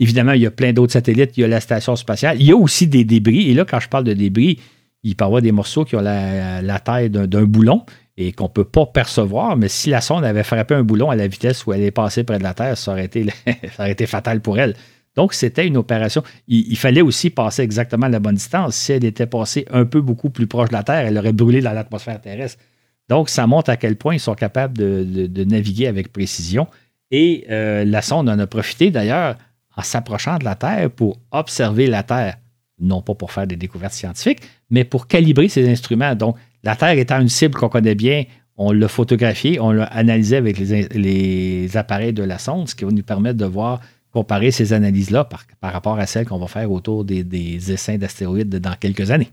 Évidemment, 0.00 0.32
il 0.32 0.40
y 0.40 0.46
a 0.46 0.50
plein 0.50 0.72
d'autres 0.72 0.94
satellites. 0.94 1.36
Il 1.36 1.42
y 1.42 1.44
a 1.44 1.48
la 1.48 1.60
station 1.60 1.94
spatiale. 1.94 2.40
Il 2.40 2.46
y 2.46 2.52
a 2.52 2.56
aussi 2.56 2.86
des 2.86 3.04
débris. 3.04 3.50
Et 3.50 3.54
là, 3.54 3.66
quand 3.66 3.78
je 3.80 3.88
parle 3.88 4.04
de 4.04 4.14
débris, 4.14 4.58
il 5.02 5.14
peut 5.14 5.24
y 5.24 5.26
avoir 5.26 5.42
des 5.42 5.52
morceaux 5.52 5.84
qui 5.84 5.94
ont 5.94 6.00
la, 6.00 6.80
taille 6.80 7.10
d'un 7.10 7.44
boulon 7.44 7.84
et 8.16 8.32
qu'on 8.32 8.44
ne 8.44 8.48
peut 8.48 8.64
pas 8.64 8.86
percevoir. 8.86 9.58
Mais 9.58 9.68
si 9.68 9.90
la 9.90 10.00
sonde 10.00 10.24
avait 10.24 10.42
frappé 10.42 10.74
un 10.74 10.82
boulon 10.82 11.10
à 11.10 11.16
la 11.16 11.28
vitesse 11.28 11.66
où 11.66 11.74
elle 11.74 11.82
est 11.82 11.90
passée 11.90 12.24
près 12.24 12.38
de 12.38 12.42
la 12.42 12.54
Terre, 12.54 12.78
ça 12.78 12.92
aurait 12.92 13.04
été, 13.04 13.26
fatal 14.06 14.40
pour 14.40 14.58
elle. 14.58 14.74
Donc, 15.16 15.34
c'était 15.34 15.66
une 15.66 15.76
opération. 15.76 16.22
Il, 16.48 16.76
fallait 16.78 17.02
aussi 17.02 17.28
passer 17.28 17.60
exactement 17.60 18.08
la 18.08 18.20
bonne 18.20 18.36
distance. 18.36 18.76
Si 18.76 18.92
elle 18.92 19.04
était 19.04 19.26
passée 19.26 19.66
un 19.70 19.84
peu 19.84 20.00
beaucoup 20.00 20.30
plus 20.30 20.46
proche 20.46 20.70
de 20.70 20.74
la 20.74 20.82
Terre, 20.82 21.06
elle 21.06 21.18
aurait 21.18 21.34
brûlé 21.34 21.60
dans 21.60 21.72
l'atmosphère 21.72 22.18
terrestre. 22.22 22.62
Donc, 23.10 23.28
ça 23.28 23.46
montre 23.46 23.68
à 23.68 23.76
quel 23.76 23.96
point 23.96 24.14
ils 24.14 24.20
sont 24.20 24.34
capables 24.34 24.78
de, 24.78 25.44
naviguer 25.44 25.88
avec 25.88 26.10
précision. 26.10 26.68
Et 27.10 27.44
euh, 27.50 27.84
la 27.84 28.00
sonde 28.00 28.30
en 28.30 28.38
a 28.38 28.46
profité 28.46 28.90
d'ailleurs 28.90 29.36
en 29.76 29.82
s'approchant 29.82 30.38
de 30.38 30.44
la 30.44 30.54
Terre 30.54 30.90
pour 30.90 31.18
observer 31.30 31.86
la 31.86 32.02
Terre, 32.02 32.36
non 32.78 33.02
pas 33.02 33.14
pour 33.14 33.32
faire 33.32 33.46
des 33.46 33.56
découvertes 33.56 33.92
scientifiques, 33.92 34.40
mais 34.70 34.84
pour 34.84 35.06
calibrer 35.06 35.48
ses 35.48 35.68
instruments. 35.68 36.14
Donc, 36.14 36.36
la 36.62 36.76
Terre 36.76 36.98
étant 36.98 37.20
une 37.20 37.28
cible 37.28 37.54
qu'on 37.54 37.68
connaît 37.68 37.94
bien, 37.94 38.24
on 38.56 38.72
l'a 38.72 38.88
photographiée, 38.88 39.58
on 39.60 39.72
l'a 39.72 39.84
analysée 39.84 40.36
avec 40.36 40.58
les, 40.58 41.76
appareils 41.76 42.12
de 42.12 42.22
la 42.22 42.38
sonde, 42.38 42.68
ce 42.68 42.74
qui 42.74 42.84
va 42.84 42.90
nous 42.90 43.02
permettre 43.02 43.38
de 43.38 43.46
voir 43.46 43.80
comparer 44.12 44.50
ces 44.50 44.72
analyses-là 44.72 45.24
par, 45.24 45.46
rapport 45.62 45.98
à 45.98 46.06
celles 46.06 46.26
qu'on 46.26 46.38
va 46.38 46.48
faire 46.48 46.70
autour 46.70 47.04
des, 47.04 47.22
des 47.22 47.72
essaims 47.72 47.96
d'astéroïdes 47.96 48.54
dans 48.56 48.74
quelques 48.74 49.10
années. 49.12 49.30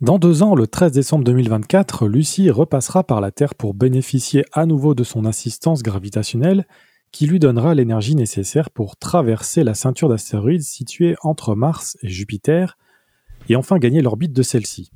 Dans 0.00 0.18
deux 0.18 0.42
ans, 0.42 0.54
le 0.54 0.66
13 0.66 0.92
décembre 0.92 1.24
2024, 1.24 2.08
Lucie 2.08 2.50
repassera 2.50 3.04
par 3.04 3.20
la 3.20 3.30
Terre 3.30 3.54
pour 3.54 3.74
bénéficier 3.74 4.44
à 4.52 4.66
nouveau 4.66 4.94
de 4.94 5.04
son 5.04 5.24
assistance 5.24 5.82
gravitationnelle 5.82 6.66
qui 7.14 7.28
lui 7.28 7.38
donnera 7.38 7.76
l'énergie 7.76 8.16
nécessaire 8.16 8.70
pour 8.70 8.96
traverser 8.96 9.62
la 9.62 9.74
ceinture 9.74 10.08
d'astéroïdes 10.08 10.64
située 10.64 11.14
entre 11.22 11.54
Mars 11.54 11.96
et 12.02 12.08
Jupiter 12.08 12.76
et 13.48 13.54
enfin 13.54 13.78
gagner 13.78 14.02
l'orbite 14.02 14.32
de 14.32 14.42
celle-ci. 14.42 14.90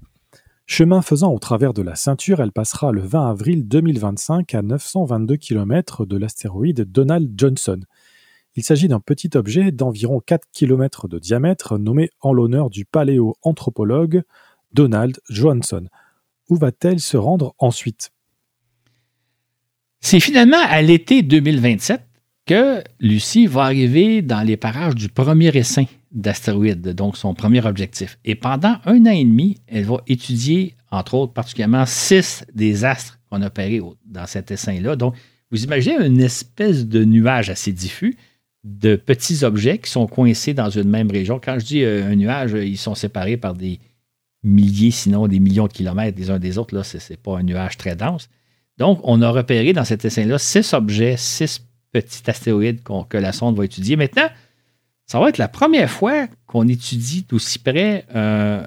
Chemin 0.66 1.00
faisant 1.00 1.32
au 1.32 1.38
travers 1.38 1.72
de 1.72 1.80
la 1.80 1.94
ceinture, 1.94 2.40
elle 2.40 2.50
passera 2.50 2.90
le 2.90 3.02
20 3.02 3.30
avril 3.30 3.68
2025 3.68 4.52
à 4.52 4.62
922 4.62 5.36
km 5.36 6.06
de 6.06 6.16
l'astéroïde 6.16 6.90
Donald 6.90 7.32
Johnson. 7.36 7.78
Il 8.56 8.64
s'agit 8.64 8.88
d'un 8.88 8.98
petit 8.98 9.30
objet 9.36 9.70
d'environ 9.70 10.18
4 10.18 10.48
km 10.52 11.06
de 11.06 11.20
diamètre 11.20 11.78
nommé 11.78 12.10
en 12.20 12.32
l'honneur 12.32 12.68
du 12.68 12.84
paléoanthropologue 12.84 14.22
Donald 14.72 15.20
Johnson. 15.30 15.86
Où 16.48 16.56
va-t-elle 16.56 16.98
se 16.98 17.16
rendre 17.16 17.54
ensuite? 17.58 18.10
C'est 20.00 20.18
finalement 20.18 20.58
à 20.60 20.82
l'été 20.82 21.22
2027 21.22 22.07
Lucie 23.00 23.46
va 23.46 23.62
arriver 23.64 24.22
dans 24.22 24.42
les 24.42 24.56
parages 24.56 24.94
du 24.94 25.08
premier 25.08 25.48
essaim 25.56 25.86
d'astéroïdes, 26.12 26.88
donc 26.94 27.16
son 27.16 27.34
premier 27.34 27.64
objectif. 27.66 28.18
Et 28.24 28.34
pendant 28.34 28.76
un 28.86 29.06
an 29.06 29.10
et 29.10 29.24
demi, 29.24 29.58
elle 29.66 29.84
va 29.84 29.98
étudier, 30.06 30.74
entre 30.90 31.14
autres, 31.14 31.32
particulièrement 31.32 31.84
six 31.86 32.44
des 32.54 32.84
astres 32.84 33.18
qu'on 33.30 33.42
a 33.42 33.48
opérés 33.48 33.82
dans 34.06 34.26
cet 34.26 34.50
essaim-là. 34.50 34.96
Donc, 34.96 35.14
vous 35.50 35.64
imaginez 35.64 36.04
une 36.06 36.20
espèce 36.20 36.86
de 36.86 37.04
nuage 37.04 37.50
assez 37.50 37.72
diffus 37.72 38.16
de 38.64 38.96
petits 38.96 39.44
objets 39.44 39.78
qui 39.78 39.90
sont 39.90 40.06
coincés 40.06 40.54
dans 40.54 40.70
une 40.70 40.88
même 40.88 41.10
région. 41.10 41.40
Quand 41.42 41.58
je 41.58 41.64
dis 41.64 41.82
euh, 41.82 42.10
un 42.10 42.16
nuage, 42.16 42.52
ils 42.52 42.76
sont 42.76 42.94
séparés 42.94 43.36
par 43.36 43.54
des 43.54 43.78
milliers, 44.42 44.90
sinon 44.90 45.26
des 45.26 45.40
millions 45.40 45.66
de 45.66 45.72
kilomètres 45.72 46.18
les 46.18 46.30
uns 46.30 46.38
des 46.38 46.58
autres. 46.58 46.74
Là, 46.74 46.84
ce 46.84 46.96
n'est 46.96 47.16
pas 47.16 47.38
un 47.38 47.42
nuage 47.42 47.76
très 47.76 47.96
dense. 47.96 48.28
Donc, 48.76 49.00
on 49.02 49.22
a 49.22 49.30
repéré 49.30 49.72
dans 49.72 49.84
cet 49.84 50.04
essaim-là 50.04 50.38
six 50.38 50.72
objets, 50.72 51.16
six 51.16 51.60
petits 51.92 52.22
astéroïdes 52.28 52.80
que 53.08 53.16
la 53.16 53.32
sonde 53.32 53.56
va 53.56 53.64
étudier. 53.64 53.96
Maintenant, 53.96 54.28
ça 55.06 55.18
va 55.18 55.28
être 55.30 55.38
la 55.38 55.48
première 55.48 55.90
fois 55.90 56.26
qu'on 56.46 56.68
étudie 56.68 57.24
d'aussi 57.28 57.58
près 57.58 58.04
un, 58.14 58.62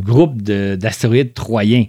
groupe 0.00 0.40
d'astéroïdes 0.42 1.34
troyens. 1.34 1.86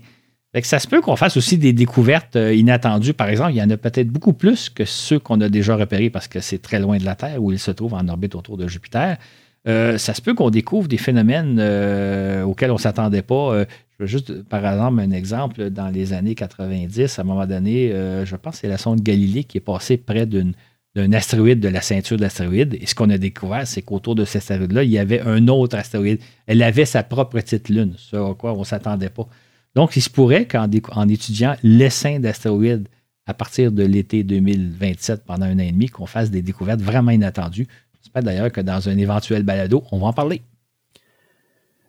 ça 0.63 0.79
se 0.79 0.87
peut 0.87 1.01
qu'on 1.01 1.15
fasse 1.15 1.37
aussi 1.37 1.57
des 1.57 1.73
découvertes 1.73 2.35
euh, 2.35 2.55
inattendues. 2.55 3.13
Par 3.13 3.29
exemple, 3.29 3.51
il 3.51 3.57
y 3.57 3.61
en 3.61 3.69
a 3.69 3.77
peut-être 3.77 4.07
beaucoup 4.07 4.33
plus 4.33 4.69
que 4.69 4.85
ceux 4.85 5.19
qu'on 5.19 5.39
a 5.41 5.49
déjà 5.49 5.75
repérés 5.75 6.09
parce 6.09 6.27
que 6.27 6.39
c'est 6.39 6.61
très 6.61 6.79
loin 6.79 6.97
de 6.97 7.05
la 7.05 7.15
Terre 7.15 7.43
où 7.43 7.51
ils 7.51 7.59
se 7.59 7.71
trouvent 7.71 7.93
en 7.93 8.07
orbite 8.07 8.33
autour 8.33 8.57
de 8.57 8.67
Jupiter. 8.67 9.17
Euh, 9.67 9.97
ça 9.97 10.13
se 10.13 10.21
peut 10.21 10.33
qu'on 10.33 10.49
découvre 10.49 10.87
des 10.87 10.97
phénomènes 10.97 11.57
euh, 11.59 12.43
auxquels 12.43 12.71
on 12.71 12.75
ne 12.75 12.79
s'attendait 12.79 13.21
pas. 13.21 13.65
Je 13.97 14.03
veux 14.03 14.07
juste, 14.07 14.43
par 14.43 14.65
exemple, 14.65 14.99
un 14.99 15.11
exemple. 15.11 15.69
Dans 15.69 15.89
les 15.89 16.13
années 16.13 16.35
90, 16.35 17.17
à 17.17 17.21
un 17.21 17.25
moment 17.25 17.45
donné, 17.45 17.89
je 18.25 18.35
pense 18.35 18.55
que 18.55 18.61
c'est 18.61 18.67
la 18.67 18.77
sonde 18.77 19.01
Galilée 19.01 19.43
qui 19.43 19.57
est 19.57 19.61
passée 19.61 19.97
près 19.97 20.25
d'un 20.25 21.13
astéroïde 21.13 21.59
de 21.59 21.67
la 21.69 21.81
ceinture 21.81 22.17
d'astéroïdes. 22.17 22.77
Et 22.81 22.85
ce 22.85 22.95
qu'on 22.95 23.09
a 23.09 23.17
découvert, 23.17 23.65
c'est 23.65 23.81
qu'autour 23.81 24.15
de 24.15 24.25
cet 24.25 24.43
astéroïde-là, 24.43 24.83
il 24.83 24.91
y 24.91 24.97
avait 24.97 25.21
un 25.21 25.47
autre 25.47 25.77
astéroïde. 25.77 26.19
Elle 26.47 26.61
avait 26.61 26.85
sa 26.85 27.03
propre 27.03 27.39
petite 27.39 27.69
lune, 27.69 27.93
ce 27.97 28.15
à 28.15 28.33
quoi 28.33 28.53
on 28.53 28.59
ne 28.59 28.65
s'attendait 28.65 29.09
pas. 29.09 29.27
Donc, 29.75 29.95
il 29.95 30.01
se 30.01 30.09
pourrait 30.09 30.45
qu'en 30.45 30.69
en 30.91 31.09
étudiant 31.09 31.55
l'essaim 31.63 32.19
d'astéroïdes 32.19 32.87
à 33.27 33.33
partir 33.33 33.71
de 33.71 33.83
l'été 33.83 34.23
2027 34.23 35.25
pendant 35.25 35.45
un 35.47 35.55
an 35.55 35.59
et 35.59 35.71
demi, 35.71 35.87
qu'on 35.87 36.05
fasse 36.05 36.31
des 36.31 36.41
découvertes 36.41 36.81
vraiment 36.81 37.11
inattendues. 37.11 37.67
J'espère 38.01 38.23
d'ailleurs 38.23 38.51
que 38.51 38.61
dans 38.61 38.87
un 38.87 38.97
éventuel 38.97 39.43
balado, 39.43 39.83
on 39.91 39.97
va 39.99 40.07
en 40.07 40.13
parler. 40.13 40.41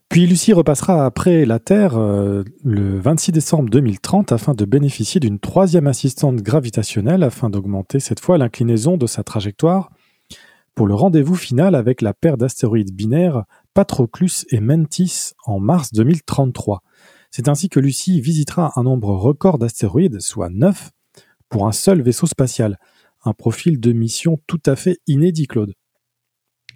Puis 0.08 0.26
Lucie 0.26 0.52
repassera 0.52 1.04
après 1.04 1.44
la 1.44 1.58
Terre 1.58 1.96
euh, 1.98 2.44
le 2.64 2.98
26 2.98 3.32
décembre 3.32 3.68
2030 3.70 4.32
afin 4.32 4.54
de 4.54 4.64
bénéficier 4.64 5.20
d'une 5.20 5.38
troisième 5.38 5.86
assistante 5.86 6.36
gravitationnelle 6.36 7.22
afin 7.22 7.50
d'augmenter 7.50 8.00
cette 8.00 8.20
fois 8.20 8.38
l'inclinaison 8.38 8.96
de 8.96 9.06
sa 9.06 9.24
trajectoire 9.24 9.90
pour 10.76 10.86
le 10.86 10.94
rendez-vous 10.94 11.34
final 11.34 11.74
avec 11.74 12.02
la 12.02 12.14
paire 12.14 12.36
d'astéroïdes 12.36 12.94
binaires 12.94 13.44
Patroclus 13.74 14.44
et 14.50 14.60
Mentis 14.60 15.32
en 15.44 15.58
mars 15.58 15.92
2033. 15.92 16.82
C'est 17.30 17.48
ainsi 17.48 17.68
que 17.68 17.80
Lucie 17.80 18.20
visitera 18.20 18.72
un 18.76 18.82
nombre 18.84 19.14
record 19.14 19.58
d'astéroïdes, 19.58 20.20
soit 20.20 20.50
9, 20.50 20.90
pour 21.48 21.66
un 21.66 21.72
seul 21.72 22.02
vaisseau 22.02 22.26
spatial. 22.26 22.78
Un 23.24 23.32
profil 23.32 23.80
de 23.80 23.92
mission 23.92 24.38
tout 24.46 24.60
à 24.66 24.76
fait 24.76 24.98
inédit, 25.06 25.46
Claude. 25.46 25.72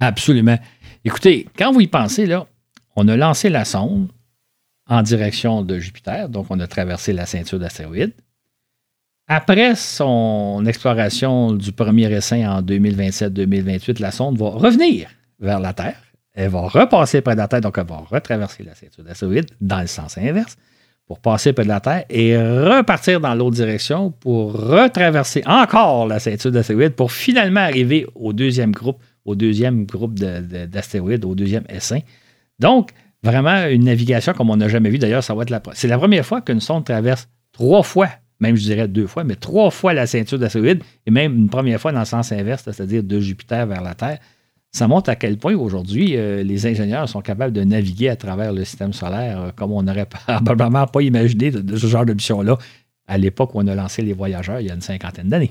Absolument. 0.00 0.58
Écoutez, 1.04 1.46
quand 1.56 1.72
vous 1.72 1.80
y 1.80 1.86
pensez, 1.86 2.26
là, 2.26 2.46
on 2.96 3.08
a 3.08 3.16
lancé 3.16 3.48
la 3.48 3.64
sonde 3.64 4.08
en 4.86 5.02
direction 5.02 5.62
de 5.62 5.78
Jupiter, 5.78 6.28
donc 6.28 6.46
on 6.50 6.58
a 6.60 6.66
traversé 6.66 7.12
la 7.12 7.26
ceinture 7.26 7.58
d'astéroïdes. 7.58 8.14
Après 9.28 9.76
son 9.76 10.64
exploration 10.66 11.52
du 11.52 11.70
premier 11.70 12.12
essaim 12.12 12.50
en 12.50 12.62
2027-2028, 12.62 14.00
la 14.00 14.10
sonde 14.10 14.36
va 14.38 14.48
revenir 14.48 15.08
vers 15.38 15.60
la 15.60 15.72
Terre. 15.72 16.02
Elle 16.34 16.50
va 16.50 16.62
repasser 16.62 17.20
près 17.20 17.34
de 17.34 17.38
la 17.38 17.46
Terre, 17.46 17.60
donc 17.60 17.78
elle 17.78 17.86
va 17.86 17.98
retraverser 17.98 18.64
la 18.64 18.74
ceinture 18.74 19.04
d'astéroïdes 19.04 19.50
dans 19.60 19.80
le 19.80 19.86
sens 19.86 20.18
inverse 20.18 20.56
pour 21.06 21.20
passer 21.20 21.52
près 21.52 21.62
de 21.62 21.68
la 21.68 21.80
Terre 21.80 22.04
et 22.10 22.36
repartir 22.36 23.20
dans 23.20 23.34
l'autre 23.34 23.56
direction 23.56 24.10
pour 24.10 24.52
retraverser 24.52 25.42
encore 25.46 26.08
la 26.08 26.18
ceinture 26.18 26.50
d'astéroïdes 26.50 26.94
pour 26.94 27.12
finalement 27.12 27.60
arriver 27.60 28.06
au 28.16 28.32
deuxième 28.32 28.72
groupe, 28.72 29.00
au 29.24 29.36
deuxième 29.36 29.86
groupe 29.86 30.14
d'astéroïdes, 30.14 31.24
au 31.24 31.36
deuxième 31.36 31.64
essaim. 31.68 32.00
Donc, 32.60 32.90
vraiment 33.22 33.66
une 33.66 33.84
navigation 33.84 34.32
comme 34.32 34.50
on 34.50 34.56
n'a 34.56 34.68
jamais 34.68 34.90
vu. 34.90 34.98
D'ailleurs, 34.98 35.24
ça 35.24 35.34
va 35.34 35.42
être 35.42 35.50
la, 35.50 35.62
c'est 35.74 35.88
la 35.88 35.98
première 35.98 36.24
fois 36.24 36.40
qu'une 36.40 36.60
sonde 36.60 36.84
traverse 36.84 37.28
trois 37.52 37.82
fois, 37.82 38.08
même 38.38 38.56
je 38.56 38.62
dirais 38.62 38.88
deux 38.88 39.06
fois, 39.06 39.24
mais 39.24 39.34
trois 39.34 39.70
fois 39.70 39.92
la 39.92 40.06
ceinture 40.06 40.38
d'astéroïdes 40.38 40.82
et 41.06 41.10
même 41.10 41.36
une 41.36 41.48
première 41.48 41.80
fois 41.80 41.92
dans 41.92 42.00
le 42.00 42.04
sens 42.04 42.32
inverse, 42.32 42.62
c'est-à-dire 42.64 43.02
de 43.02 43.20
Jupiter 43.20 43.66
vers 43.66 43.82
la 43.82 43.94
Terre. 43.94 44.18
Ça 44.72 44.86
montre 44.86 45.10
à 45.10 45.16
quel 45.16 45.36
point 45.36 45.56
aujourd'hui 45.56 46.16
euh, 46.16 46.44
les 46.44 46.64
ingénieurs 46.64 47.08
sont 47.08 47.22
capables 47.22 47.52
de 47.52 47.64
naviguer 47.64 48.08
à 48.08 48.14
travers 48.14 48.52
le 48.52 48.64
système 48.64 48.92
solaire 48.92 49.40
euh, 49.40 49.50
comme 49.54 49.72
on 49.72 49.82
n'aurait 49.82 50.06
probablement 50.26 50.86
pas 50.86 51.02
imaginé 51.02 51.50
de 51.50 51.76
ce 51.76 51.86
genre 51.88 52.06
de 52.06 52.14
mission-là 52.14 52.56
à 53.08 53.18
l'époque 53.18 53.52
où 53.54 53.58
on 53.58 53.66
a 53.66 53.74
lancé 53.74 54.02
les 54.02 54.12
voyageurs 54.12 54.60
il 54.60 54.68
y 54.68 54.70
a 54.70 54.74
une 54.74 54.80
cinquantaine 54.80 55.28
d'années. 55.28 55.50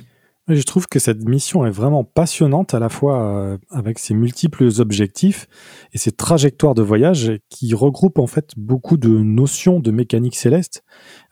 Je 0.50 0.64
trouve 0.64 0.88
que 0.88 0.98
cette 0.98 1.30
mission 1.30 1.64
est 1.68 1.72
vraiment 1.72 2.04
passionnante 2.04 2.74
à 2.74 2.80
la 2.80 2.90
fois 2.90 3.22
euh, 3.22 3.58
avec 3.70 4.00
ses 4.00 4.16
multiples 4.16 4.68
objectifs 4.80 5.48
et 5.94 6.00
ses 6.00 6.12
trajectoires 6.12 6.74
de 6.74 6.82
voyage 6.82 7.34
qui 7.50 7.76
regroupent 7.76 8.18
en 8.18 8.26
fait 8.26 8.54
beaucoup 8.58 8.98
de 8.98 9.10
notions 9.10 9.80
de 9.80 9.92
mécanique 9.92 10.36
céleste. 10.36 10.84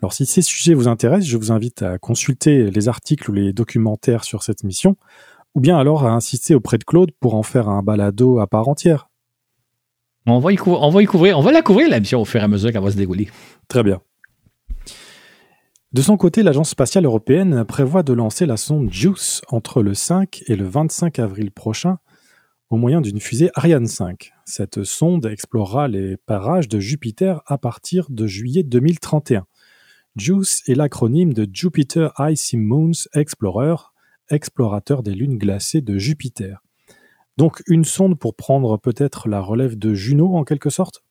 Alors 0.03 0.13
si 0.13 0.27
ces 0.27 0.43
sujets 0.43 0.75
vous 0.75 0.87
intéressent, 0.87 1.27
je 1.27 1.37
vous 1.37 1.51
invite 1.51 1.81
à 1.81 1.97
consulter 1.97 2.69
les 2.69 2.87
articles 2.89 3.31
ou 3.31 3.33
les 3.33 3.53
documentaires 3.53 4.23
sur 4.23 4.43
cette 4.43 4.63
mission 4.63 4.97
ou 5.55 5.59
bien 5.61 5.79
alors 5.79 6.05
à 6.05 6.11
insister 6.11 6.53
auprès 6.53 6.77
de 6.77 6.83
Claude 6.83 7.09
pour 7.19 7.33
en 7.33 7.41
faire 7.41 7.69
un 7.69 7.81
balado 7.81 8.37
à 8.37 8.45
part 8.45 8.67
entière. 8.67 9.09
On 10.27 10.37
va 10.37 10.53
y, 10.53 10.57
on 10.63 10.89
va 10.89 11.01
y 11.01 11.05
couvrir, 11.05 11.39
on 11.39 11.41
va 11.41 11.51
la 11.51 11.63
couvrir 11.63 11.89
la 11.89 11.99
mission 11.99 12.21
au 12.21 12.25
fur 12.25 12.39
et 12.39 12.43
à 12.43 12.47
mesure 12.47 12.71
qu'elle 12.71 12.83
va 12.83 12.91
se 12.91 12.97
dérouler. 12.97 13.29
Très 13.67 13.81
bien. 13.81 13.99
De 15.97 16.03
son 16.03 16.15
côté, 16.15 16.43
l'Agence 16.43 16.69
spatiale 16.69 17.05
européenne 17.05 17.65
prévoit 17.65 18.03
de 18.03 18.13
lancer 18.13 18.45
la 18.45 18.55
sonde 18.55 18.93
JUICE 18.93 19.41
entre 19.47 19.81
le 19.81 19.95
5 19.95 20.43
et 20.45 20.55
le 20.55 20.63
25 20.63 21.17
avril 21.17 21.49
prochain 21.49 21.97
au 22.69 22.77
moyen 22.77 23.01
d'une 23.01 23.19
fusée 23.19 23.49
Ariane 23.55 23.87
5. 23.87 24.31
Cette 24.45 24.83
sonde 24.83 25.25
explorera 25.25 25.87
les 25.87 26.15
parages 26.15 26.67
de 26.67 26.79
Jupiter 26.79 27.41
à 27.47 27.57
partir 27.57 28.11
de 28.11 28.27
juillet 28.27 28.61
2031. 28.61 29.47
JUICE 30.17 30.61
est 30.67 30.75
l'acronyme 30.75 31.33
de 31.33 31.47
Jupiter 31.51 32.13
Icy 32.19 32.57
Moons 32.57 33.07
Explorer, 33.15 33.77
explorateur 34.29 35.01
des 35.01 35.15
lunes 35.15 35.39
glacées 35.39 35.81
de 35.81 35.97
Jupiter. 35.97 36.61
Donc 37.37 37.63
une 37.65 37.85
sonde 37.85 38.19
pour 38.19 38.35
prendre 38.35 38.77
peut-être 38.77 39.27
la 39.27 39.41
relève 39.41 39.75
de 39.75 39.95
Juno 39.95 40.35
en 40.35 40.43
quelque 40.43 40.69
sorte? 40.69 41.03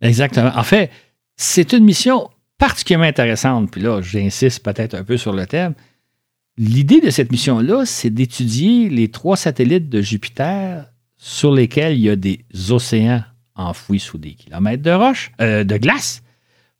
Exactement. 0.00 0.52
En 0.56 0.62
fait, 0.62 0.90
c'est 1.36 1.74
une 1.74 1.84
mission 1.84 2.30
particulièrement 2.62 3.06
intéressante, 3.06 3.72
puis 3.72 3.80
là, 3.80 4.00
j'insiste 4.02 4.62
peut-être 4.62 4.94
un 4.94 5.02
peu 5.02 5.16
sur 5.16 5.32
le 5.32 5.46
thème. 5.46 5.74
L'idée 6.56 7.00
de 7.00 7.10
cette 7.10 7.32
mission-là, 7.32 7.84
c'est 7.86 8.08
d'étudier 8.08 8.88
les 8.88 9.10
trois 9.10 9.36
satellites 9.36 9.88
de 9.88 10.00
Jupiter 10.00 10.86
sur 11.16 11.52
lesquels 11.52 11.94
il 11.94 12.02
y 12.02 12.08
a 12.08 12.14
des 12.14 12.44
océans 12.70 13.22
enfouis 13.56 13.98
sous 13.98 14.16
des 14.16 14.34
kilomètres 14.34 14.84
de 14.84 14.92
roches, 14.92 15.32
euh, 15.40 15.64
de 15.64 15.76
glace, 15.76 16.22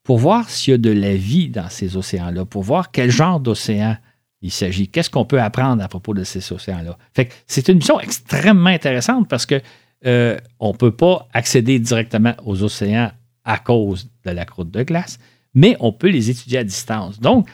pour 0.05 0.19
voir 0.19 0.49
s'il 0.49 0.71
y 0.71 0.75
a 0.75 0.79
de 0.79 0.93
la 0.93 1.17
vie 1.17 1.49
dans 1.49 1.69
ces 1.69 1.97
océans-là, 1.97 2.45
pour 2.45 2.63
voir 2.63 2.93
quel 2.93 3.11
genre 3.11 3.41
d'océan 3.41 3.97
il 4.41 4.53
s'agit, 4.53 4.87
qu'est-ce 4.87 5.11
qu'on 5.11 5.25
peut 5.25 5.41
apprendre 5.41 5.83
à 5.83 5.89
propos 5.89 6.15
de 6.15 6.23
ces 6.23 6.53
océans-là. 6.53 6.97
Fait 7.13 7.29
c'est 7.49 7.69
une 7.69 7.79
mission 7.79 7.99
extrêmement 7.99 8.71
intéressante 8.71 9.29
parce 9.29 9.47
que 9.47 9.61
euh, 10.07 10.39
on 10.61 10.71
ne 10.71 10.77
peut 10.77 10.95
pas 10.95 11.27
accéder 11.33 11.81
directement 11.81 12.35
aux 12.45 12.63
océans 12.63 13.11
à 13.45 13.59
cause 13.59 14.09
de 14.25 14.31
la 14.31 14.45
croûte 14.45 14.71
de 14.71 14.85
glace, 14.85 15.19
mais 15.55 15.77
on 15.81 15.93
peut 15.93 16.09
les 16.09 16.31
étudier 16.31 16.59
à 16.59 16.65
distance. 16.65 17.21
Donc, 17.21 17.49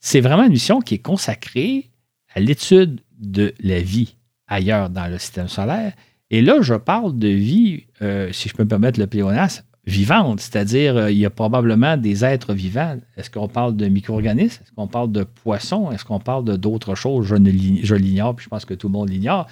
c'est 0.00 0.20
vraiment 0.20 0.44
une 0.44 0.52
mission 0.52 0.80
qui 0.80 0.94
est 0.94 0.98
consacrée 1.02 1.90
à 2.34 2.40
l'étude 2.40 3.00
de 3.18 3.54
la 3.60 3.80
vie 3.80 4.16
ailleurs 4.46 4.90
dans 4.90 5.06
le 5.06 5.18
système 5.18 5.48
solaire. 5.48 5.92
Et 6.30 6.42
là, 6.42 6.60
je 6.60 6.74
parle 6.74 7.18
de 7.18 7.28
vie, 7.28 7.84
euh, 8.02 8.30
si 8.32 8.48
je 8.48 8.54
peux 8.54 8.64
me 8.64 8.68
permettre 8.68 9.00
le 9.00 9.06
pléonasme, 9.06 9.64
vivante, 9.86 10.40
c'est-à-dire 10.40 10.96
euh, 10.96 11.10
il 11.10 11.16
y 11.16 11.24
a 11.24 11.30
probablement 11.30 11.96
des 11.96 12.24
êtres 12.24 12.52
vivants. 12.52 12.98
Est-ce 13.16 13.30
qu'on 13.30 13.48
parle 13.48 13.74
de 13.74 13.86
micro-organismes? 13.86 14.62
Est-ce 14.62 14.72
qu'on 14.72 14.86
parle 14.86 15.10
de 15.10 15.24
poissons? 15.24 15.90
Est-ce 15.90 16.04
qu'on 16.04 16.20
parle 16.20 16.44
d'autres 16.58 16.94
choses? 16.94 17.26
Je, 17.26 17.36
je 17.82 17.94
l'ignore, 17.94 18.36
puis 18.36 18.44
je 18.44 18.48
pense 18.50 18.66
que 18.66 18.74
tout 18.74 18.88
le 18.88 18.92
monde 18.92 19.08
l'ignore. 19.08 19.46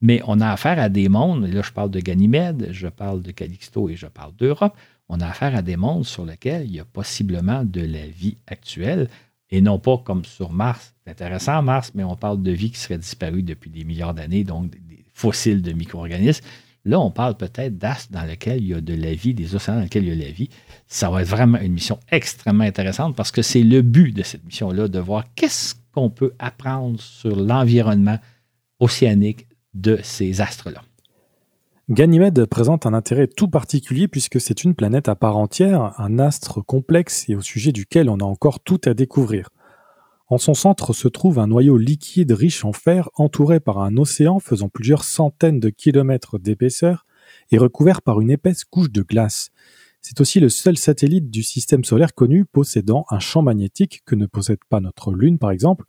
Mais 0.00 0.20
on 0.26 0.40
a 0.40 0.48
affaire 0.48 0.80
à 0.80 0.88
des 0.88 1.08
mondes, 1.08 1.46
là 1.46 1.62
je 1.62 1.70
parle 1.70 1.90
de 1.90 2.00
Ganymède, 2.00 2.68
je 2.72 2.88
parle 2.88 3.22
de 3.22 3.30
Calixto 3.30 3.88
et 3.88 3.94
je 3.94 4.06
parle 4.06 4.34
d'Europe 4.34 4.76
on 5.12 5.20
a 5.20 5.26
affaire 5.26 5.54
à 5.54 5.60
des 5.60 5.76
mondes 5.76 6.06
sur 6.06 6.24
lesquels 6.24 6.64
il 6.64 6.74
y 6.74 6.80
a 6.80 6.86
possiblement 6.86 7.64
de 7.64 7.82
la 7.82 8.06
vie 8.06 8.38
actuelle 8.46 9.10
et 9.50 9.60
non 9.60 9.78
pas 9.78 9.98
comme 9.98 10.24
sur 10.24 10.52
Mars. 10.52 10.94
C'est 11.04 11.10
intéressant, 11.10 11.60
Mars, 11.60 11.92
mais 11.94 12.02
on 12.02 12.16
parle 12.16 12.42
de 12.42 12.50
vie 12.50 12.70
qui 12.70 12.78
serait 12.78 12.96
disparue 12.96 13.42
depuis 13.42 13.68
des 13.68 13.84
milliards 13.84 14.14
d'années, 14.14 14.42
donc 14.42 14.70
des 14.70 15.04
fossiles 15.12 15.60
de 15.60 15.72
micro-organismes. 15.72 16.46
Là, 16.86 16.98
on 16.98 17.10
parle 17.10 17.36
peut-être 17.36 17.76
d'astres 17.76 18.10
dans 18.10 18.24
lesquels 18.24 18.62
il 18.62 18.68
y 18.68 18.74
a 18.74 18.80
de 18.80 18.94
la 18.94 19.12
vie, 19.12 19.34
des 19.34 19.54
océans 19.54 19.74
dans 19.74 19.82
lesquels 19.82 20.04
il 20.04 20.08
y 20.08 20.12
a 20.12 20.16
de 20.16 20.22
la 20.22 20.30
vie. 20.30 20.48
Ça 20.86 21.10
va 21.10 21.20
être 21.20 21.28
vraiment 21.28 21.58
une 21.58 21.74
mission 21.74 22.00
extrêmement 22.10 22.64
intéressante 22.64 23.14
parce 23.14 23.30
que 23.30 23.42
c'est 23.42 23.62
le 23.62 23.82
but 23.82 24.12
de 24.12 24.22
cette 24.22 24.44
mission-là, 24.46 24.88
de 24.88 24.98
voir 24.98 25.24
qu'est-ce 25.34 25.74
qu'on 25.92 26.08
peut 26.08 26.32
apprendre 26.38 26.98
sur 26.98 27.36
l'environnement 27.36 28.18
océanique 28.80 29.46
de 29.74 30.00
ces 30.02 30.40
astres-là. 30.40 30.82
Ganymède 31.90 32.46
présente 32.46 32.86
un 32.86 32.94
intérêt 32.94 33.26
tout 33.26 33.48
particulier 33.48 34.06
puisque 34.06 34.40
c'est 34.40 34.62
une 34.62 34.76
planète 34.76 35.08
à 35.08 35.16
part 35.16 35.36
entière, 35.36 35.98
un 36.00 36.20
astre 36.20 36.64
complexe 36.64 37.28
et 37.28 37.34
au 37.34 37.40
sujet 37.40 37.72
duquel 37.72 38.08
on 38.08 38.18
a 38.18 38.24
encore 38.24 38.60
tout 38.60 38.80
à 38.84 38.94
découvrir. 38.94 39.50
En 40.28 40.38
son 40.38 40.54
centre 40.54 40.92
se 40.92 41.08
trouve 41.08 41.40
un 41.40 41.48
noyau 41.48 41.76
liquide 41.76 42.30
riche 42.30 42.64
en 42.64 42.72
fer 42.72 43.10
entouré 43.16 43.58
par 43.58 43.78
un 43.80 43.96
océan 43.96 44.38
faisant 44.38 44.68
plusieurs 44.68 45.02
centaines 45.02 45.58
de 45.58 45.70
kilomètres 45.70 46.38
d'épaisseur 46.38 47.04
et 47.50 47.58
recouvert 47.58 48.00
par 48.00 48.20
une 48.20 48.30
épaisse 48.30 48.64
couche 48.64 48.92
de 48.92 49.02
glace. 49.02 49.50
C'est 50.00 50.20
aussi 50.20 50.38
le 50.38 50.50
seul 50.50 50.78
satellite 50.78 51.30
du 51.30 51.42
système 51.42 51.82
solaire 51.82 52.14
connu 52.14 52.44
possédant 52.44 53.06
un 53.10 53.18
champ 53.18 53.42
magnétique 53.42 54.02
que 54.06 54.14
ne 54.14 54.26
possède 54.26 54.64
pas 54.70 54.78
notre 54.78 55.12
Lune 55.12 55.38
par 55.38 55.50
exemple, 55.50 55.86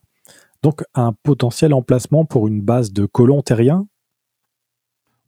donc 0.63 0.83
un 0.95 1.13
potentiel 1.13 1.71
emplacement 1.71 2.25
pour 2.25 2.47
une 2.47 2.61
base 2.61 2.91
de 2.91 3.05
colons 3.05 3.43
terriens 3.43 3.87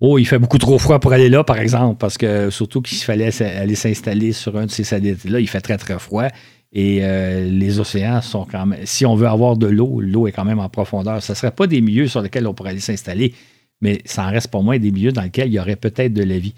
Oh, 0.01 0.17
il 0.17 0.25
fait 0.25 0.39
beaucoup 0.39 0.57
trop 0.57 0.77
froid 0.77 0.99
pour 0.99 1.13
aller 1.13 1.29
là, 1.29 1.43
par 1.43 1.57
exemple, 1.57 1.97
parce 1.97 2.17
que 2.17 2.49
surtout 2.49 2.81
qu'il 2.81 2.97
fallait 2.97 3.41
aller 3.41 3.75
s'installer 3.75 4.33
sur 4.33 4.57
un 4.57 4.65
de 4.65 4.71
ces 4.71 4.83
satellites-là, 4.83 5.39
il 5.39 5.47
fait 5.47 5.61
très, 5.61 5.77
très 5.77 5.97
froid. 5.99 6.27
Et 6.73 6.99
euh, 7.03 7.49
les 7.49 7.79
océans 7.79 8.21
sont 8.21 8.45
quand 8.45 8.65
même. 8.65 8.85
Si 8.85 9.05
on 9.05 9.15
veut 9.15 9.27
avoir 9.27 9.55
de 9.55 9.67
l'eau, 9.67 10.01
l'eau 10.01 10.27
est 10.27 10.33
quand 10.33 10.43
même 10.43 10.59
en 10.59 10.67
profondeur. 10.67 11.23
Ce 11.23 11.31
ne 11.31 11.35
serait 11.35 11.51
pas 11.51 11.67
des 11.67 11.79
milieux 11.79 12.07
sur 12.07 12.21
lesquels 12.21 12.45
on 12.45 12.53
pourrait 12.53 12.71
aller 12.71 12.81
s'installer, 12.81 13.33
mais 13.79 14.01
ça 14.03 14.25
en 14.25 14.31
reste 14.31 14.49
pas 14.49 14.59
moins 14.59 14.77
des 14.77 14.91
milieux 14.91 15.13
dans 15.13 15.21
lesquels 15.21 15.47
il 15.47 15.53
y 15.53 15.59
aurait 15.59 15.77
peut-être 15.77 16.13
de 16.13 16.23
la 16.23 16.37
vie. 16.37 16.53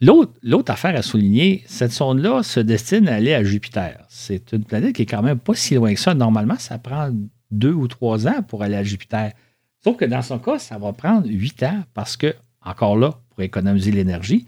L'autre 0.00 0.72
affaire 0.72 0.96
à 0.96 1.02
souligner, 1.02 1.62
cette 1.66 1.92
sonde-là 1.92 2.42
se 2.42 2.58
destine 2.58 3.06
à 3.08 3.14
aller 3.14 3.34
à 3.34 3.44
Jupiter. 3.44 4.04
C'est 4.08 4.50
une 4.52 4.64
planète 4.64 4.96
qui 4.96 5.02
est 5.02 5.06
quand 5.06 5.22
même 5.22 5.38
pas 5.38 5.54
si 5.54 5.76
loin 5.76 5.94
que 5.94 6.00
ça. 6.00 6.12
Normalement, 6.12 6.58
ça 6.58 6.78
prend 6.78 7.10
deux 7.52 7.72
ou 7.72 7.86
trois 7.86 8.26
ans 8.26 8.42
pour 8.42 8.64
aller 8.64 8.74
à 8.74 8.82
Jupiter. 8.82 9.30
Sauf 9.84 9.96
que 9.96 10.04
dans 10.04 10.22
son 10.22 10.40
cas, 10.40 10.58
ça 10.58 10.76
va 10.76 10.92
prendre 10.92 11.28
huit 11.28 11.62
ans 11.62 11.84
parce 11.94 12.16
que 12.16 12.34
encore 12.64 12.96
là, 12.96 13.14
pour 13.30 13.42
économiser 13.42 13.90
l'énergie, 13.90 14.46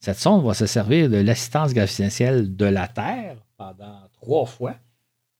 cette 0.00 0.18
sonde 0.18 0.44
va 0.44 0.54
se 0.54 0.66
servir 0.66 1.08
de 1.08 1.16
l'assistance 1.16 1.74
gravitationnelle 1.74 2.54
de 2.54 2.66
la 2.66 2.86
Terre 2.86 3.36
pendant 3.56 4.02
trois 4.20 4.46
fois. 4.46 4.76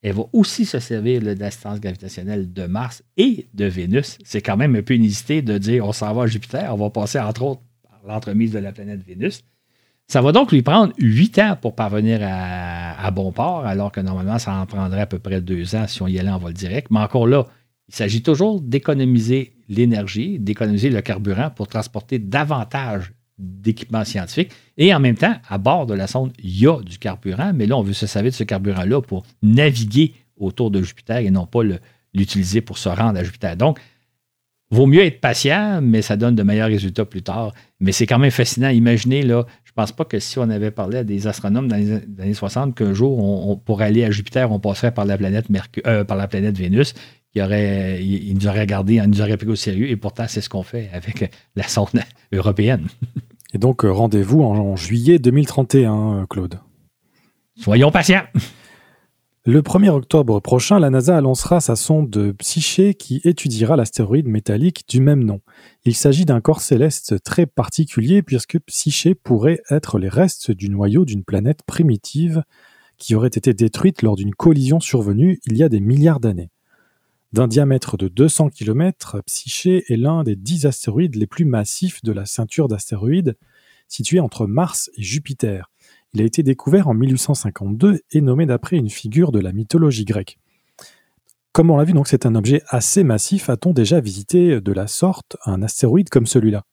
Elle 0.03 0.15
va 0.15 0.25
aussi 0.33 0.65
se 0.65 0.79
servir 0.79 1.21
de 1.21 1.33
l'assistance 1.33 1.81
gravitationnelle 1.81 2.53
de 2.53 2.67
Mars 2.67 3.03
et 3.17 3.47
de 3.55 3.65
Vénus. 3.65 4.19
C'est 4.25 4.43
quand 4.43 4.57
même 4.57 4.77
un 4.77 4.83
peu 4.83 4.95
inusité 4.95 5.43
de 5.43 5.59
dire 5.59 5.87
on 5.87 5.93
s'en 5.93 6.13
va 6.15 6.25
à 6.25 6.27
Jupiter, 6.27 6.73
on 6.73 6.77
va 6.77 6.91
passer 6.91 7.19
entre 7.19 7.43
autres 7.43 7.63
par 7.83 8.01
l'entremise 8.07 8.53
de 8.53 8.59
la 8.59 8.73
planète 8.73 9.05
Vénus. 9.07 9.43
Ça 10.09 10.23
va 10.23 10.31
donc 10.31 10.53
lui 10.53 10.63
prendre 10.63 10.93
huit 10.99 11.37
ans 11.39 11.57
pour 11.61 11.75
parvenir 11.75 12.21
à, 12.23 13.05
à, 13.05 13.11
bon 13.11 13.33
port, 13.33 13.67
alors 13.67 13.91
que 13.91 14.01
normalement, 14.01 14.39
ça 14.39 14.55
en 14.55 14.65
prendrait 14.65 15.01
à 15.01 15.07
peu 15.07 15.19
près 15.19 15.41
deux 15.41 15.75
ans 15.75 15.89
si 15.89 16.01
on 16.01 16.07
y 16.07 16.19
allait 16.21 16.31
en 16.31 16.39
vol 16.39 16.53
direct. 16.53 16.89
Mais 16.93 17.01
encore 17.01 17.27
là, 17.27 17.45
il 17.89 17.95
s'agit 17.95 18.23
toujours 18.23 18.61
d'économiser 18.61 19.56
l'énergie, 19.69 20.39
d'économiser 20.39 20.91
le 20.91 21.01
carburant 21.01 21.51
pour 21.51 21.69
transporter 21.69 22.19
davantage 22.19 23.13
d'équipements 23.39 24.05
scientifiques. 24.05 24.53
Et 24.79 24.95
en 24.95 25.01
même 25.01 25.17
temps, 25.17 25.35
à 25.49 25.59
bord 25.59 25.87
de 25.87 25.95
la 25.95 26.07
sonde, 26.07 26.33
il 26.43 26.59
y 26.59 26.67
a 26.67 26.81
du 26.81 26.99
carburant, 26.99 27.53
mais 27.55 27.67
là, 27.67 27.77
on 27.77 27.83
veut 27.83 27.93
se 27.93 28.07
servir 28.07 28.31
de 28.31 28.37
ce 28.37 28.45
carburant-là 28.45 29.03
pour 29.03 29.25
naviguer 29.43 30.15
autour 30.39 30.71
de 30.71 30.83
Jupiter 30.83 31.19
et 31.19 31.31
non 31.31 31.47
pas 31.47 31.61
l'utiliser 32.15 32.61
pour 32.61 32.79
se 32.79 32.89
rendre 32.89 33.19
à 33.19 33.25
Jupiter. 33.25 33.57
Donc, 33.57 33.79
vaut 34.71 34.87
mieux 34.87 35.05
être 35.05 35.21
patient, 35.21 35.81
mais 35.83 36.03
ça 36.03 36.17
donne 36.17 36.35
de 36.35 36.43
meilleurs 36.43 36.69
résultats 36.69 37.05
plus 37.05 37.23
tard. 37.23 37.53
Mais 37.79 37.93
c'est 37.93 38.07
quand 38.07 38.19
même 38.19 38.31
fascinant. 38.31 38.69
Imaginez, 38.69 39.23
là, 39.23 39.47
je 39.65 39.71
ne 39.71 39.75
pense 39.75 39.93
pas 39.93 40.05
que 40.05 40.19
si 40.19 40.39
on 40.39 40.49
avait 40.49 40.71
parlé 40.71 40.99
à 40.99 41.05
des 41.05 41.27
astronomes 41.27 41.69
dans 41.69 41.77
les 41.77 41.93
années 41.93 42.35
60 42.35 42.75
qu'un 42.75 42.95
jour, 42.95 43.63
pour 43.65 43.83
aller 43.83 44.05
à 44.05 44.11
Jupiter, 44.11 44.51
on 44.51 44.59
passerait 44.59 44.93
par 44.93 45.05
la 45.05 45.19
planète, 45.19 45.47
euh, 45.87 46.05
par 46.05 46.17
la 46.17 46.27
planète 46.27 46.57
Vénus 46.57 46.95
il, 47.37 47.43
aurait, 47.43 48.03
il, 48.03 48.35
nous 48.35 48.49
aurait 48.49 48.61
regardé, 48.61 48.95
il 48.95 49.03
nous 49.03 49.21
aurait 49.21 49.37
pris 49.37 49.47
au 49.47 49.57
sérieux, 49.57 49.91
et 49.91 49.97
pourtant, 49.97 50.25
c'est 50.27 50.41
ce 50.41 50.49
qu'on 50.49 50.63
fait 50.63 50.89
avec 50.93 51.31
la 51.55 51.69
sonde 51.69 51.91
européenne. 52.33 52.89
Et 53.55 53.59
donc, 53.59 53.83
rendez-vous 53.83 54.43
en, 54.43 54.75
juillet 54.77 55.19
2031, 55.19 55.95
euh, 55.95 56.27
Claude. 56.27 56.59
Soyons 57.57 57.91
patients. 57.91 58.25
Le 59.45 59.63
1er 59.63 59.91
octobre 59.91 60.41
prochain, 60.41 60.81
la 60.81 60.91
NASA 60.91 61.17
annoncera 61.17 61.61
sa 61.61 61.77
sonde 61.77 62.35
Psyché 62.39 62.95
qui 62.95 63.21
étudiera 63.23 63.77
l'astéroïde 63.77 64.27
métallique 64.27 64.85
du 64.89 65.01
même 65.01 65.23
nom. 65.23 65.41
Il 65.85 65.95
s'agit 65.95 66.25
d'un 66.25 66.41
corps 66.41 66.61
céleste 66.61 67.23
très 67.23 67.47
particulier 67.47 68.23
puisque 68.23 68.59
Psyché 68.59 69.15
pourrait 69.15 69.61
être 69.71 69.99
les 69.99 70.09
restes 70.09 70.51
du 70.51 70.69
noyau 70.69 71.05
d'une 71.05 71.23
planète 71.23 71.61
primitive 71.65 72.43
qui 72.99 73.15
aurait 73.15 73.29
été 73.29 73.55
détruite 73.55 74.03
lors 74.03 74.17
d'une 74.17 74.35
collision 74.35 74.81
survenue 74.81 75.39
il 75.47 75.57
y 75.57 75.63
a 75.63 75.69
des 75.69 75.81
milliards 75.81 76.21
d'années. 76.21 76.51
D'un 77.33 77.49
diamètre 77.49 77.97
de 77.97 78.09
200 78.09 78.51
km, 78.51 79.21
Psyché 79.27 79.85
est 79.93 79.97
l'un 79.97 80.23
des 80.23 80.37
dix 80.37 80.65
astéroïdes 80.65 81.17
les 81.17 81.27
plus 81.27 81.45
massifs 81.45 82.03
de 82.03 82.13
la 82.13 82.25
ceinture 82.25 82.69
d'astéroïdes 82.69 83.37
située 83.89 84.21
entre 84.21 84.47
Mars 84.47 84.91
et 84.97 85.03
Jupiter. 85.03 85.71
Il 86.13 86.21
a 86.21 86.25
été 86.25 86.43
découvert 86.43 86.89
en 86.89 86.95
1852 86.95 88.01
et 88.11 88.21
nommé 88.21 88.47
d'après 88.47 88.77
une 88.77 88.91
figure 88.91 89.33
de 89.33 89.41
la 89.41 89.53
mythologie 89.53 90.05
grecque. 90.05 90.39
Comme 91.53 91.71
on 91.71 91.77
l'a 91.77 91.85
vu, 91.85 91.93
donc 91.93 92.09
c'est 92.09 92.27
un 92.27 92.35
objet 92.35 92.63
assez 92.69 93.03
massif. 93.03 93.49
A-t-on 93.49 93.73
déjà 93.73 94.01
visité 94.01 94.61
de 94.61 94.73
la 94.73 94.87
sorte 94.87 95.37
un 95.47 95.63
astéroïde 95.63 96.11
comme 96.11 96.27
celui-là? 96.27 96.65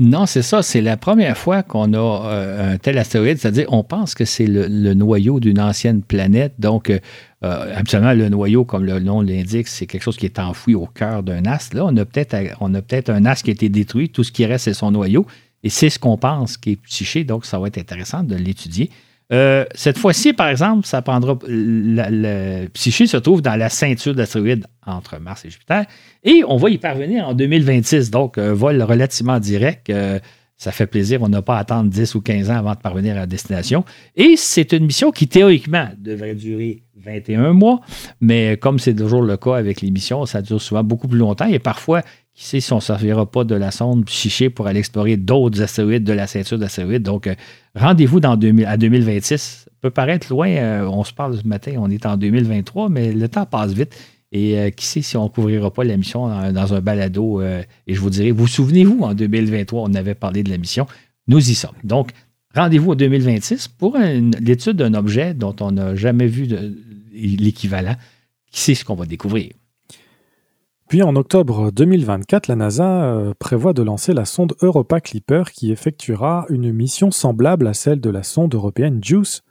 Non, 0.00 0.24
c'est 0.24 0.40
ça. 0.40 0.62
C'est 0.62 0.80
la 0.80 0.96
première 0.96 1.36
fois 1.36 1.62
qu'on 1.62 1.92
a 1.92 1.98
euh, 1.98 2.72
un 2.72 2.78
tel 2.78 2.96
astéroïde. 2.96 3.36
C'est-à-dire, 3.36 3.66
on 3.68 3.84
pense 3.84 4.14
que 4.14 4.24
c'est 4.24 4.46
le, 4.46 4.94
noyau 4.94 5.40
d'une 5.40 5.60
ancienne 5.60 6.02
planète. 6.02 6.54
Donc, 6.58 6.88
euh, 6.88 6.98
euh, 7.44 7.74
absolument, 7.76 8.14
le 8.14 8.30
noyau, 8.30 8.64
comme 8.64 8.86
le 8.86 8.98
nom 8.98 9.20
l'indique, 9.20 9.68
c'est 9.68 9.86
quelque 9.86 10.02
chose 10.02 10.16
qui 10.16 10.24
est 10.24 10.38
enfoui 10.38 10.74
au 10.74 10.86
cœur 10.86 11.22
d'un 11.22 11.44
astre. 11.44 11.76
Là, 11.76 11.84
on 11.84 11.94
a 11.98 12.06
peut-être 12.06 12.34
peut-être 12.88 13.10
un 13.10 13.26
astre 13.26 13.44
qui 13.44 13.50
a 13.50 13.52
été 13.52 13.68
détruit. 13.68 14.08
Tout 14.08 14.24
ce 14.24 14.32
qui 14.32 14.46
reste, 14.46 14.64
c'est 14.64 14.74
son 14.74 14.90
noyau. 14.90 15.26
Et 15.62 15.68
c'est 15.68 15.90
ce 15.90 15.98
qu'on 15.98 16.16
pense 16.16 16.56
qui 16.56 16.72
est 16.72 16.76
psyché. 16.76 17.24
Donc, 17.24 17.44
ça 17.44 17.58
va 17.58 17.66
être 17.66 17.76
intéressant 17.76 18.22
de 18.22 18.36
l'étudier. 18.36 18.88
Euh, 19.32 19.64
cette 19.74 19.98
fois-ci, 19.98 20.32
par 20.32 20.48
exemple, 20.48 20.86
ça 20.86 21.02
prendra. 21.02 21.38
Psyché 22.74 23.06
se 23.06 23.16
trouve 23.16 23.42
dans 23.42 23.56
la 23.56 23.68
ceinture 23.68 24.14
d'astéroïdes 24.14 24.66
entre 24.86 25.18
Mars 25.18 25.44
et 25.44 25.50
Jupiter. 25.50 25.84
Et 26.24 26.42
on 26.46 26.56
va 26.56 26.70
y 26.70 26.78
parvenir 26.78 27.28
en 27.28 27.34
2026. 27.34 28.10
Donc, 28.10 28.38
un 28.38 28.52
vol 28.52 28.82
relativement 28.82 29.38
direct. 29.38 29.90
Euh, 29.90 30.18
ça 30.56 30.72
fait 30.72 30.86
plaisir. 30.86 31.22
On 31.22 31.28
n'a 31.28 31.40
pas 31.40 31.56
à 31.56 31.60
attendre 31.60 31.88
10 31.88 32.14
ou 32.16 32.20
15 32.20 32.50
ans 32.50 32.56
avant 32.56 32.74
de 32.74 32.80
parvenir 32.80 33.16
à 33.16 33.26
destination. 33.26 33.84
Et 34.14 34.34
c'est 34.36 34.72
une 34.72 34.84
mission 34.84 35.10
qui, 35.10 35.26
théoriquement, 35.26 35.88
devrait 35.96 36.34
durer 36.34 36.82
21 36.96 37.54
mois. 37.54 37.80
Mais 38.20 38.58
comme 38.58 38.78
c'est 38.78 38.94
toujours 38.94 39.22
le 39.22 39.36
cas 39.38 39.54
avec 39.54 39.80
les 39.80 39.90
missions, 39.90 40.26
ça 40.26 40.42
dure 40.42 40.60
souvent 40.60 40.84
beaucoup 40.84 41.08
plus 41.08 41.18
longtemps. 41.18 41.46
Et 41.46 41.58
parfois, 41.58 42.02
qui 42.40 42.46
sait 42.46 42.60
si 42.60 42.72
on 42.72 42.76
ne 42.76 42.80
servira 42.80 43.30
pas 43.30 43.44
de 43.44 43.54
la 43.54 43.70
sonde 43.70 44.06
Psyché 44.06 44.48
pour 44.48 44.66
aller 44.66 44.78
explorer 44.78 45.18
d'autres 45.18 45.60
astéroïdes 45.60 46.04
de 46.04 46.14
la 46.14 46.26
ceinture 46.26 46.58
d'astéroïdes. 46.58 47.02
Donc, 47.02 47.26
euh, 47.26 47.34
rendez-vous 47.74 48.18
dans 48.18 48.32
à 48.32 48.76
2026. 48.78 49.64
Ça 49.64 49.70
peut 49.82 49.90
paraître 49.90 50.26
loin. 50.30 50.48
Euh, 50.48 50.86
on 50.86 51.04
se 51.04 51.12
parle 51.12 51.36
ce 51.36 51.46
matin, 51.46 51.74
on 51.76 51.90
est 51.90 52.06
en 52.06 52.16
2023, 52.16 52.88
mais 52.88 53.12
le 53.12 53.28
temps 53.28 53.44
passe 53.44 53.74
vite. 53.74 53.94
Et 54.32 54.58
euh, 54.58 54.70
qui 54.70 54.86
sait 54.86 55.02
si 55.02 55.18
on 55.18 55.24
ne 55.24 55.28
couvrira 55.28 55.70
pas 55.70 55.84
la 55.84 55.98
mission 55.98 56.28
dans, 56.50 56.72
un 56.74 56.80
balado. 56.80 57.42
et 57.42 57.66
je 57.86 58.00
vous 58.00 58.08
dirai, 58.08 58.30
vous 58.30 58.46
souvenez-vous, 58.46 59.00
en 59.02 59.12
2023, 59.12 59.82
on 59.82 59.92
avait 59.92 60.14
parlé 60.14 60.42
de 60.42 60.48
la 60.48 60.56
mission. 60.56 60.86
Nous 61.28 61.50
y 61.50 61.54
sommes. 61.54 61.76
Donc, 61.84 62.12
rendez-vous 62.54 62.92
en 62.92 62.94
2026 62.94 63.68
pour 63.68 63.98
l'étude 63.98 64.76
d'un 64.76 64.94
objet 64.94 65.34
dont 65.34 65.54
on 65.60 65.72
n'a 65.72 65.94
jamais 65.94 66.26
vu 66.26 66.48
l'équivalent. 67.12 67.96
Qui 68.50 68.60
sait 68.62 68.74
ce 68.74 68.84
qu'on 68.86 68.94
va 68.94 69.04
découvrir? 69.04 69.50
Puis 70.90 71.04
en 71.04 71.14
octobre 71.14 71.70
2024, 71.70 72.48
la 72.48 72.56
NASA 72.56 73.04
euh, 73.04 73.32
prévoit 73.38 73.72
de 73.72 73.82
lancer 73.84 74.12
la 74.12 74.24
sonde 74.24 74.56
Europa 74.60 75.00
Clipper 75.00 75.44
qui 75.54 75.70
effectuera 75.70 76.46
une 76.48 76.72
mission 76.72 77.12
semblable 77.12 77.68
à 77.68 77.74
celle 77.74 78.00
de 78.00 78.10
la 78.10 78.24
sonde 78.24 78.52
européenne 78.56 78.98
JUICE, 79.00 79.42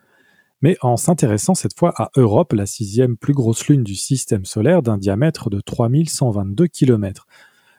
mais 0.62 0.76
en 0.82 0.98
s'intéressant 0.98 1.56
cette 1.56 1.80
fois 1.80 1.94
à 1.96 2.12
Europe, 2.18 2.52
la 2.52 2.66
sixième 2.66 3.16
plus 3.16 3.32
grosse 3.32 3.66
lune 3.70 3.86
du 3.86 3.96
système 3.96 4.44
solaire 4.44 4.82
d'un 4.82 4.98
diamètre 4.98 5.50
de 5.50 5.62
3122 5.62 6.68
km. 6.68 7.26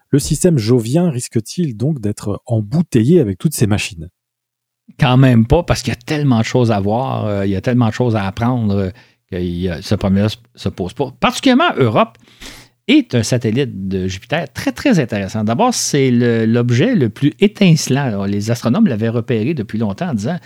Le 0.09 0.19
système 0.19 0.57
jovien 0.57 1.11
risque-t-il 1.11 1.77
donc 1.77 2.01
d'être 2.01 2.41
embouteillé 2.47 3.21
avec 3.21 3.37
toutes 3.37 3.55
ces 3.55 3.67
machines? 3.67 4.09
Quand 4.99 5.19
même 5.19 5.47
pas, 5.47 5.65
parce 5.65 5.83
qu'il 5.83 5.93
y 5.93 5.97
a 5.97 6.01
tellement 6.01 6.39
de 6.39 6.45
choses 6.45 6.73
à 6.73 6.81
voir, 6.81 7.27
euh, 7.27 7.45
il 7.45 7.53
y 7.53 7.57
a 7.57 7.61
tellement 7.61 7.89
de 7.89 7.93
choses 7.93 8.17
à 8.17 8.25
apprendre 8.25 8.75
euh, 8.75 8.91
que 9.31 9.83
ce 9.83 9.95
problème 9.97 10.29
se 10.55 10.69
pose 10.71 10.95
pas. 10.95 11.13
Particulièrement 11.21 11.75
Europe 11.77 12.17
est 12.91 13.15
un 13.15 13.23
satellite 13.23 13.89
de 13.89 14.07
Jupiter 14.09 14.53
très, 14.53 14.73
très 14.73 14.99
intéressant. 14.99 15.45
D'abord, 15.45 15.75
c'est 15.75 16.11
l'objet 16.11 16.95
le, 16.95 17.09
plus 17.09 17.33
étincelant. 17.41 18.25
Les 18.25 18.51
astronomes 18.51 18.87
l'avaient 18.87 19.09
repéré 19.09 19.55
depuis 19.55 19.79
longtemps 19.79 20.11
en 20.11 20.15
disant 20.15 20.39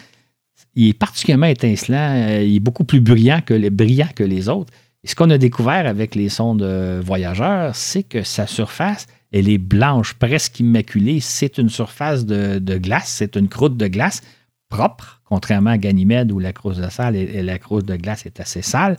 il 0.77 0.89
est 0.89 0.99
particulièrement 0.99 1.47
étincelant, 1.47 2.15
euh, 2.17 2.43
il 2.43 2.57
est 2.57 2.61
beaucoup 2.61 2.85
plus 2.85 3.01
brillant 3.01 3.41
que 3.45 3.55
les, 3.55 3.71
brillant 3.71 4.09
que 4.15 4.25
les 4.25 4.49
autres. 4.49 4.73
Et 5.05 5.09
ce 5.09 5.15
qu'on 5.15 5.31
a 5.31 5.39
découvert 5.39 5.87
avec 5.87 6.15
les 6.15 6.29
sondes 6.29 6.65
voyageurs, 7.05 7.77
c'est 7.77 8.03
que 8.03 8.23
sa 8.23 8.47
surface, 8.47 9.07
elle 9.35 9.49
est 9.49 9.59
blanche, 9.59 10.15
presque 10.15 10.61
immaculée. 10.61 11.19
C'est 11.21 11.59
une 11.59 11.69
surface 11.69 12.25
de, 12.25 12.79
glace, 12.79 13.09
c'est 13.09 13.37
une 13.37 13.49
croûte 13.49 13.77
de 13.77 13.89
glace 13.89 14.23
propre, 14.69 15.21
contrairement 15.25 15.71
à 15.71 15.79
Ganymède 15.79 16.31
où 16.31 16.39
la 16.39 16.53
croûte 16.53 16.77
de 16.77 16.89
sale 16.89 17.17
et, 17.17 17.43
la 17.43 17.59
croûte 17.59 17.85
de 17.85 17.97
glace 17.97 18.27
est 18.27 18.39
assez 18.39 18.63
sale. 18.63 18.97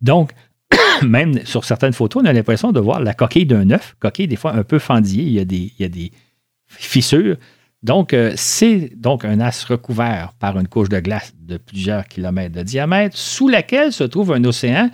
Donc, 0.00 0.32
même 1.02 1.44
sur 1.44 1.64
certaines 1.64 1.92
photos, 1.92 2.22
on 2.22 2.26
a 2.26 2.32
l'impression 2.32 2.72
de 2.72 2.80
voir 2.80 3.00
la 3.00 3.14
coquille 3.14 3.46
d'un 3.46 3.70
œuf, 3.70 3.96
coquille 3.98 4.28
des 4.28 4.36
fois 4.36 4.54
un 4.54 4.64
peu 4.64 4.78
fendillée, 4.78 5.24
il 5.24 5.32
y 5.32 5.84
a 5.84 5.88
des, 5.88 6.12
fissures. 6.68 7.36
Donc, 7.82 8.12
euh, 8.12 8.32
c'est 8.36 8.92
donc 8.94 9.24
un 9.24 9.40
as 9.40 9.64
recouvert 9.64 10.34
par 10.38 10.58
une 10.58 10.68
couche 10.68 10.88
de 10.88 11.00
glace 11.00 11.32
de 11.40 11.56
plusieurs 11.56 12.06
kilomètres 12.06 12.54
de 12.54 12.62
diamètre, 12.62 13.16
sous 13.16 13.48
laquelle 13.48 13.92
se 13.92 14.04
trouve 14.04 14.32
un 14.32 14.44
océan 14.44 14.90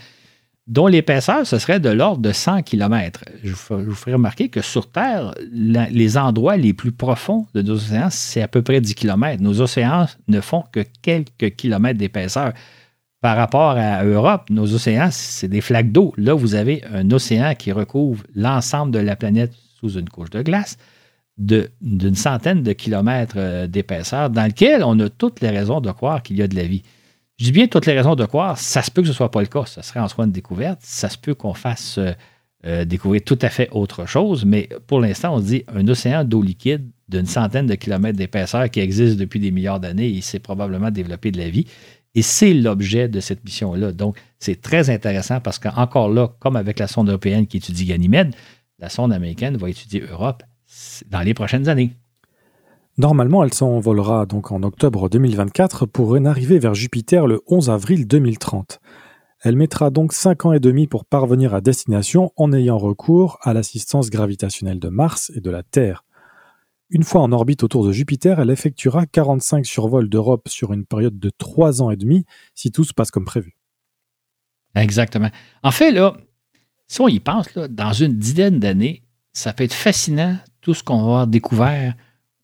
dont 0.66 0.89
l'épaisseur, 0.89 1.47
ce 1.47 1.59
serait 1.59 1.78
de 1.78 1.90
l'ordre 1.90 2.20
de 2.20 2.32
100 2.32 2.62
km. 2.62 3.20
Je 3.44 3.53
vous 3.53 3.94
ferai 3.94 4.15
remarquer 4.15 4.48
que 4.48 4.62
sur 4.62 4.90
Terre, 4.90 5.32
les 5.53 6.19
endroits 6.19 6.57
les 6.57 6.73
plus 6.73 6.93
profonds 6.93 7.47
de 7.55 7.62
nos 7.62 7.74
océans, 7.74 8.11
c'est 8.11 8.43
à 8.43 8.48
peu 8.48 8.62
près 8.62 8.81
10 8.81 8.94
km. 8.94 9.43
Nos 9.43 9.61
océans 9.61 10.07
ne 10.27 10.40
font 10.40 10.65
que 10.73 10.81
quelques 11.03 11.55
kilomètres 11.55 11.98
d'épaisseur. 11.98 12.53
Par 13.27 13.36
rapport 13.36 13.70
à 13.70 14.05
Europe, 14.05 14.51
nos 14.51 14.73
océans, 14.73 15.09
c'est 15.11 15.48
des 15.48 15.61
flaques 15.61 15.90
d'eau. 15.90 16.15
Là, 16.16 16.32
vous 16.32 16.55
avez 16.55 16.85
un 16.93 17.11
océan 17.11 17.57
qui 17.57 17.73
recouvre 17.73 18.23
l'ensemble 18.36 18.93
de 18.93 19.01
la 19.01 19.16
planète 19.16 19.53
sous 19.81 19.98
une 19.98 20.09
couche 20.09 20.31
de 20.31 20.43
glace 20.43 20.78
d'une 21.36 22.15
centaine 22.15 22.62
de 22.62 22.73
kilomètres 22.73 23.35
euh, 23.36 23.66
d'épaisseur, 23.66 24.31
dans 24.31 24.47
lequel 24.47 24.85
on 24.85 25.01
a 25.01 25.09
toutes 25.09 25.40
les 25.40 25.51
raisons 25.51 25.81
de 25.81 25.90
croire 25.90 26.23
qu'il 26.23 26.36
y 26.36 26.43
a 26.43 26.47
de 26.47 26.55
la 26.55 26.62
vie. 26.62 26.85
Je 27.40 27.47
dis 27.47 27.51
bien 27.51 27.66
toutes 27.66 27.86
les 27.86 27.94
raisons 27.94 28.15
de 28.15 28.24
croire, 28.24 28.59
ça 28.59 28.81
se 28.81 28.93
peut 28.93 29.03
que 29.03 29.09
ce 29.09 29.12
ne 29.12 29.16
soit 29.16 29.32
pas 29.32 29.40
le 29.40 29.48
cas, 29.48 29.66
ça 29.66 29.82
serait 29.82 29.98
en 29.98 30.07
soi 30.07 30.24
une 30.24 30.31
découverte, 30.31 30.78
ça 30.85 31.09
se 31.09 31.19
peut 31.19 31.35
qu'on 31.35 31.53
fasse 31.53 31.98
euh, 31.98 32.12
euh, 32.65 32.85
découvrir 32.85 33.23
tout 33.24 33.40
à 33.43 33.48
fait 33.48 33.69
autre 33.73 34.07
chose, 34.07 34.44
mais 34.44 34.69
pour 34.86 35.01
l'instant, 35.01 35.35
on 35.35 35.40
dit 35.40 35.65
un 35.66 35.89
océan 35.89 36.23
d'eau 36.23 36.43
liquide 36.43 36.89
d'une 37.09 37.27
centaine 37.27 37.66
de 37.66 37.74
kilomètres 37.74 38.19
d'épaisseur 38.19 38.70
qui 38.70 38.78
existe 38.78 39.16
depuis 39.16 39.40
des 39.40 39.51
milliards 39.51 39.81
d'années, 39.81 40.09
il 40.09 40.23
s'est 40.23 40.39
probablement 40.39 40.93
développé 40.93 41.32
de 41.32 41.39
la 41.39 41.51
vie. 41.51 41.66
Et 42.16 42.22
c'est 42.22 42.55
l'objet 42.55 43.09
de 43.09 43.20
cette 43.20 43.44
mission-là. 43.44 43.93
Donc, 43.93 44.16
c'est 44.38 44.62
très 44.62 44.88
intéressant 44.88 45.38
parce 45.40 45.59
qu'encore 45.59 46.09
là, 46.09 46.34
comme 46.40 46.56
avec 46.56 46.78
la 46.78 46.88
sonde 46.88 47.10
européenne 47.10 47.47
qui 47.47 47.59
étudie 47.59 47.84
Ganymède, 47.84 48.34
la 48.78 48.88
sonde 48.88 49.12
américaine 49.12 49.59
va 49.59 49.68
étudier 49.68 50.01
Europe 50.01 50.43
dans 51.10 51.20
les 51.20 51.34
prochaines 51.34 51.68
années. 51.68 51.93
Normalement, 52.97 53.44
elle 53.44 53.52
s'envolera 53.52 54.24
donc 54.24 54.51
en 54.51 54.62
octobre 54.62 55.10
2024 55.10 55.84
pour 55.84 56.16
une 56.16 56.26
arrivée 56.26 56.59
vers 56.59 56.74
Jupiter 56.74 57.26
le 57.26 57.43
11 57.48 57.68
avril 57.68 58.06
2030. 58.06 58.80
Elle 59.43 59.56
mettra 59.56 59.90
donc 59.90 60.14
5 60.14 60.47
ans 60.47 60.52
et 60.55 60.60
demi 60.60 60.86
pour 60.86 61.05
parvenir 61.05 61.52
à 61.52 61.60
destination 61.60 62.32
en 62.36 62.51
ayant 62.55 62.78
recours 62.78 63.38
à 63.43 63.52
l'assistance 63.52 64.09
gravitationnelle 64.09 64.80
de 64.80 64.88
Mars 64.88 65.30
et 65.36 65.43
de 65.43 65.51
la 65.51 65.62
Terre. 65.62 66.06
Une 66.90 67.02
fois 67.02 67.22
en 67.22 67.32
orbite 67.32 67.64
autour 67.64 67.84
de 67.84 67.92
Jupiter, 67.92 68.38
elle 68.38 68.50
effectuera 68.50 69.06
45 69.06 69.66
survols 69.66 70.08
d'Europe 70.08 70.48
sur 70.48 70.72
une 70.72 70.84
période 70.84 71.18
de 71.18 71.30
3 71.30 71.82
ans 71.82 71.90
et 71.90 71.96
demi 71.96 72.24
si 72.54 72.70
tout 72.70 72.84
se 72.84 72.94
passe 72.94 73.10
comme 73.10 73.24
prévu. 73.24 73.56
Exactement. 74.76 75.30
En 75.62 75.72
fait, 75.72 75.90
là, 75.90 76.16
si 76.86 77.00
on 77.00 77.08
y 77.08 77.18
pense, 77.18 77.48
dans 77.54 77.92
une 77.92 78.18
dizaine 78.18 78.60
d'années, 78.60 79.02
ça 79.32 79.52
peut 79.52 79.64
être 79.64 79.74
fascinant 79.74 80.36
tout 80.60 80.74
ce 80.74 80.84
qu'on 80.84 80.98
va 80.98 81.02
avoir 81.02 81.26
découvert 81.26 81.94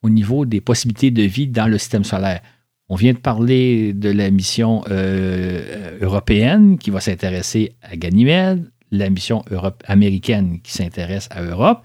au 0.03 0.11
niveau 0.11 0.45
des 0.45 0.61
possibilités 0.61 1.11
de 1.11 1.23
vie 1.23 1.47
dans 1.47 1.69
le 1.69 1.79
système 1.79 2.05
solaire. 2.05 2.41
On 2.89 2.97
vient 2.97 3.13
de 3.13 3.19
parler 3.19 3.93
de 3.93 4.11
la 4.11 4.31
mission 4.31 4.83
euh, 4.91 5.99
européenne 6.01 6.79
qui 6.79 6.91
va 6.91 7.01
s'intéresser 7.01 7.77
à 7.81 7.97
Ganymède, 7.97 8.71
la 8.91 9.09
mission 9.09 9.45
américaine 9.87 10.61
qui 10.61 10.73
s'intéresse 10.73 11.29
à 11.31 11.43
Europe. 11.43 11.83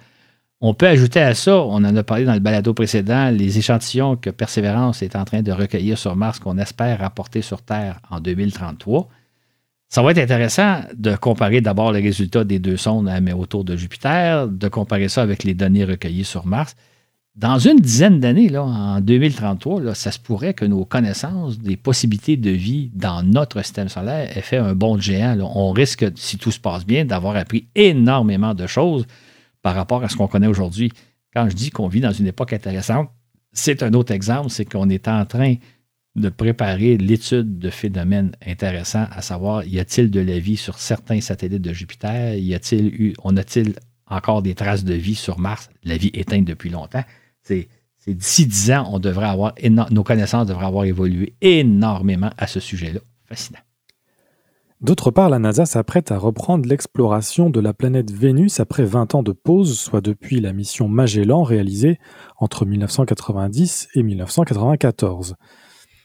On 0.60 0.74
peut 0.74 0.88
ajouter 0.88 1.20
à 1.20 1.36
ça, 1.36 1.56
on 1.62 1.76
en 1.76 1.96
a 1.96 2.04
parlé 2.04 2.26
dans 2.26 2.34
le 2.34 2.40
balado 2.40 2.74
précédent, 2.74 3.30
les 3.30 3.60
échantillons 3.60 4.16
que 4.16 4.32
Persévérance 4.32 5.04
est 5.04 5.16
en 5.16 5.24
train 5.24 5.44
de 5.44 5.52
recueillir 5.52 6.00
sur 6.00 6.16
Mars 6.16 6.40
qu'on 6.40 6.58
espère 6.58 6.98
rapporter 6.98 7.44
sur 7.44 7.62
Terre 7.62 8.00
en 8.10 8.20
2033. 8.20 9.08
Ça 9.88 10.02
va 10.02 10.12
être 10.12 10.18
intéressant 10.18 10.80
de 10.96 11.16
comparer 11.16 11.62
d'abord 11.62 11.92
les 11.92 12.02
résultats 12.02 12.44
des 12.44 12.58
deux 12.58 12.76
sondes 12.76 13.08
mais 13.22 13.34
autour 13.34 13.66
de 13.66 13.76
Jupiter, 13.76 14.48
de 14.48 14.68
comparer 14.68 15.10
ça 15.10 15.22
avec 15.22 15.44
les 15.44 15.54
données 15.54 15.86
recueillies 15.86 16.26
sur 16.26 16.48
Mars. 16.48 16.76
Dans 17.36 17.60
une 17.60 17.80
dizaine 17.80 18.20
d'années, 18.20 18.58
en 18.58 19.00
2033, 19.00 19.94
ça 19.94 20.12
se 20.12 20.18
pourrait 20.18 20.56
que 20.56 20.66
nos 20.66 20.86
connaissances 20.86 21.60
des 21.60 21.78
possibilités 21.78 22.36
de 22.36 22.50
vie 22.50 22.90
dans 22.96 23.22
notre 23.22 23.62
système 23.62 23.90
solaire 23.90 24.36
aient 24.36 24.42
fait 24.42 24.58
un 24.58 24.74
bond 24.74 25.00
géant. 25.00 25.38
On 25.54 25.72
risque, 25.72 26.08
si 26.16 26.40
tout 26.40 26.52
se 26.52 26.60
passe 26.60 26.84
bien, 26.84 27.06
d'avoir 27.06 27.36
appris 27.36 27.68
énormément 27.76 28.56
de 28.56 28.66
choses 28.66 29.06
par 29.68 29.76
rapport 29.76 30.02
à 30.02 30.08
ce 30.08 30.16
qu'on 30.16 30.30
connaît 30.30 30.48
aujourd'hui. 30.48 30.94
Quand 31.34 31.50
je 31.50 31.54
dis 31.54 31.72
qu'on 31.72 31.90
vit 31.90 32.00
dans 32.00 32.14
une 32.14 32.26
époque 32.26 32.54
intéressante, 32.54 33.10
c'est 33.52 33.84
un 33.84 33.92
autre 33.96 34.14
exemple, 34.14 34.50
c'est 34.50 34.64
qu'on 34.64 34.88
est 34.90 35.10
en 35.10 35.26
train 35.26 35.56
de 36.16 36.30
préparer 36.30 36.96
l'étude 36.96 37.60
de 37.60 37.70
phénomènes 37.70 38.32
intéressants, 38.46 39.08
à 39.12 39.22
savoir, 39.22 39.66
y 39.66 39.78
a-t-il 39.78 40.10
de 40.10 40.22
la 40.22 40.40
vie 40.40 40.56
sur 40.56 40.80
certains 40.80 41.20
satellites 41.20 41.62
de 41.62 41.74
Jupiter? 41.74 42.36
Y 42.36 42.54
a-t-il 42.54 42.88
eu, 42.96 43.14
on 43.26 43.36
a-t-il 43.36 43.74
encore 44.06 44.42
des 44.42 44.56
traces 44.56 44.86
de 44.86 44.94
vie 44.94 45.16
sur 45.16 45.38
Mars? 45.38 45.70
La 45.84 45.98
vie 45.98 46.12
éteinte 46.14 46.46
depuis 46.46 46.70
longtemps. 46.70 47.04
C'est, 47.42 47.68
d'ici 48.08 48.46
dix 48.46 48.72
ans, 48.72 48.90
on 48.94 49.00
devrait 49.00 49.28
avoir, 49.28 49.54
nos 49.92 50.04
connaissances 50.06 50.48
devraient 50.48 50.68
avoir 50.68 50.86
évolué 50.86 51.34
énormément 51.42 52.30
à 52.38 52.48
ce 52.48 52.62
sujet-là. 52.62 53.02
Fascinant. 53.26 53.67
D'autre 54.80 55.10
part, 55.10 55.30
la 55.30 55.40
NASA 55.40 55.66
s'apprête 55.66 56.12
à 56.12 56.20
reprendre 56.20 56.70
l'exploration 56.70 57.50
de 57.50 57.60
la 57.60 57.74
planète 57.74 58.12
Vénus 58.12 58.60
après 58.60 58.86
20 58.86 59.16
ans 59.16 59.24
de 59.24 59.32
pause, 59.32 59.80
soit 59.80 60.02
depuis 60.02 60.40
la 60.40 60.54
mission 60.54 60.88
Magellan 60.88 61.42
réalisée 61.42 61.98
entre 62.38 62.64
1990 62.64 63.88
et 63.96 64.04
1994. 64.04 65.36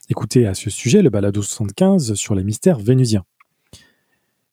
Écoutez 0.09 0.47
à 0.47 0.55
ce 0.55 0.71
sujet 0.71 1.03
le 1.03 1.11
balado 1.11 1.43
75 1.43 2.15
sur 2.15 2.35
les 2.35 2.45
mystères 2.45 2.79
vénusiens. 2.79 3.25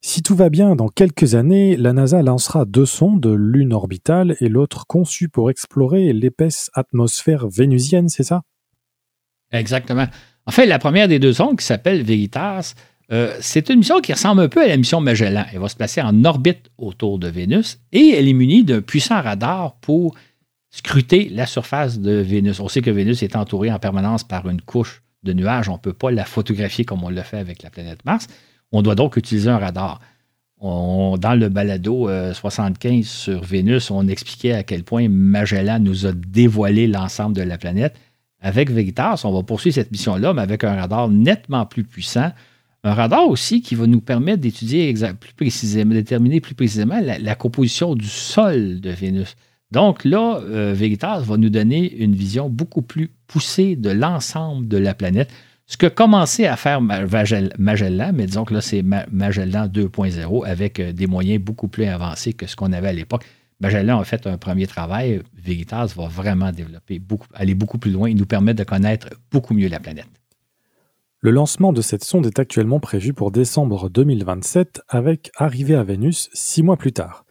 Si 0.02 0.22
tout 0.22 0.36
va 0.36 0.50
bien, 0.50 0.76
dans 0.76 0.88
quelques 0.88 1.34
années, 1.34 1.76
la 1.78 1.94
NASA 1.94 2.22
lancera 2.22 2.66
deux 2.66 2.86
sondes, 2.86 3.26
l'une 3.26 3.72
orbitale 3.72 4.36
et 4.40 4.50
l'autre 4.50 4.86
conçue 4.86 5.30
pour 5.30 5.50
explorer 5.50 6.12
l'épaisse 6.12 6.70
atmosphère 6.74 7.48
vénusienne, 7.48 8.10
c'est 8.10 8.22
ça? 8.22 8.42
Exactement. 9.50 10.06
En 10.46 10.52
fait, 10.52 10.66
la 10.66 10.78
première 10.78 11.08
des 11.08 11.18
deux 11.18 11.32
sondes, 11.32 11.58
qui 11.58 11.64
s'appelle 11.64 12.02
Veritas, 12.02 12.74
euh, 13.12 13.36
c'est 13.40 13.68
une 13.70 13.78
mission 13.78 14.00
qui 14.00 14.12
ressemble 14.12 14.42
un 14.42 14.48
peu 14.48 14.62
à 14.62 14.68
la 14.68 14.76
mission 14.76 15.00
Magellan. 15.00 15.44
Elle 15.52 15.58
va 15.58 15.68
se 15.68 15.76
placer 15.76 16.00
en 16.00 16.24
orbite 16.24 16.70
autour 16.78 17.18
de 17.18 17.28
Vénus 17.28 17.80
et 17.92 18.14
elle 18.16 18.28
est 18.28 18.32
munie 18.32 18.62
d'un 18.62 18.82
puissant 18.82 19.20
radar 19.20 19.74
pour 19.80 20.14
scruter 20.70 21.28
la 21.28 21.46
surface 21.46 21.98
de 21.98 22.12
Vénus. 22.12 22.60
On 22.60 22.68
sait 22.68 22.82
que 22.82 22.90
Vénus 22.90 23.22
est 23.22 23.34
entourée 23.34 23.72
en 23.72 23.80
permanence 23.80 24.22
par 24.22 24.48
une 24.48 24.60
couche 24.60 25.02
de 25.24 25.32
nuages, 25.32 25.68
on 25.68 25.74
ne 25.74 25.78
peut 25.78 25.92
pas 25.92 26.10
la 26.10 26.24
photographier 26.24 26.84
comme 26.84 27.04
on 27.04 27.10
le 27.10 27.22
fait 27.22 27.38
avec 27.38 27.62
la 27.62 27.70
planète 27.70 28.04
Mars. 28.04 28.28
On 28.72 28.80
doit 28.82 28.94
donc 28.94 29.16
utiliser 29.16 29.50
un 29.50 29.58
radar. 29.58 30.00
dans 30.60 31.38
le 31.38 31.48
balado 31.48 32.08
75 32.32 32.92
euh, 32.92 33.02
sur 33.02 33.42
Vénus, 33.42 33.90
on 33.90 34.06
expliquait 34.06 34.52
à 34.52 34.62
quel 34.62 34.84
point 34.84 35.08
Magellan 35.08 35.80
nous 35.80 36.06
a 36.06 36.12
dévoilé 36.12 36.86
l'ensemble 36.86 37.34
de 37.34 37.42
la 37.42 37.58
planète. 37.58 37.96
Avec 38.40 38.70
Veritas, 38.70 39.22
on 39.24 39.32
va 39.32 39.42
poursuivre 39.42 39.74
cette 39.74 39.90
mission-là, 39.90 40.32
mais 40.32 40.42
avec 40.42 40.64
un 40.64 40.74
radar 40.74 41.08
nettement 41.08 41.66
plus 41.66 41.84
puissant. 41.84 42.32
Un 42.82 42.94
radar 42.94 43.28
aussi 43.28 43.60
qui 43.60 43.74
va 43.74 43.86
nous 43.86 44.00
permettre 44.00 44.40
d'étudier 44.40 44.94
plus 45.20 45.34
précisément, 45.34 45.92
déterminer 45.92 46.40
plus 46.40 46.54
précisément 46.54 46.98
la, 47.00 47.34
composition 47.34 47.94
du 47.94 48.06
sol 48.06 48.80
de 48.80 48.90
Vénus. 48.90 49.36
Donc 49.70 50.04
là, 50.04 50.40
euh, 50.42 50.74
va 50.74 51.36
nous 51.36 51.50
donner 51.50 51.94
une 51.96 52.14
vision 52.14 52.48
beaucoup 52.48 52.82
plus 52.82 53.10
poussée 53.26 53.76
de 53.76 53.90
l'ensemble 53.90 54.66
de 54.66 54.78
la 54.78 54.94
planète. 54.94 55.30
Ce 55.66 55.76
que 55.76 55.86
commençait 55.86 56.46
à 56.46 56.56
faire 56.56 56.80
Magellan, 56.80 58.12
mais 58.14 58.26
disons 58.26 58.44
que 58.44 58.54
là, 58.54 58.60
c'est 58.60 58.82
Magellan 58.82 59.66
2.0 59.66 60.46
avec 60.46 60.80
euh, 60.80 60.92
des 60.92 61.06
moyens 61.06 61.40
beaucoup 61.40 61.68
plus 61.68 61.84
avancés 61.84 62.32
que 62.32 62.46
ce 62.46 62.56
qu'on 62.56 62.72
avait 62.72 62.88
à 62.88 62.92
l'époque. 62.92 63.24
Magellan 63.60 64.00
a 64.00 64.04
fait 64.04 64.26
un 64.26 64.38
premier 64.38 64.66
travail. 64.66 65.20
Veritas 65.36 65.92
va 65.94 66.08
vraiment 66.08 66.50
développer, 66.50 67.00
aller 67.34 67.54
beaucoup 67.54 67.78
plus 67.78 67.90
loin 67.90 68.08
et 68.08 68.14
nous 68.14 68.26
permettre 68.26 68.58
de 68.58 68.64
connaître 68.64 69.10
beaucoup 69.30 69.52
mieux 69.52 69.68
la 69.68 69.80
planète. 69.80 70.08
Le 71.22 71.32
lancement 71.32 71.74
de 71.74 71.82
cette 71.82 72.02
sonde 72.02 72.24
est 72.24 72.38
actuellement 72.38 72.80
prévu 72.80 73.12
pour 73.12 73.30
décembre 73.30 73.90
2027 73.90 74.80
avec 74.88 75.30
arrivée 75.36 75.74
à 75.74 75.82
Vénus 75.82 76.30
six 76.32 76.62
mois 76.62 76.78
plus 76.78 76.94
tard. 76.94 77.26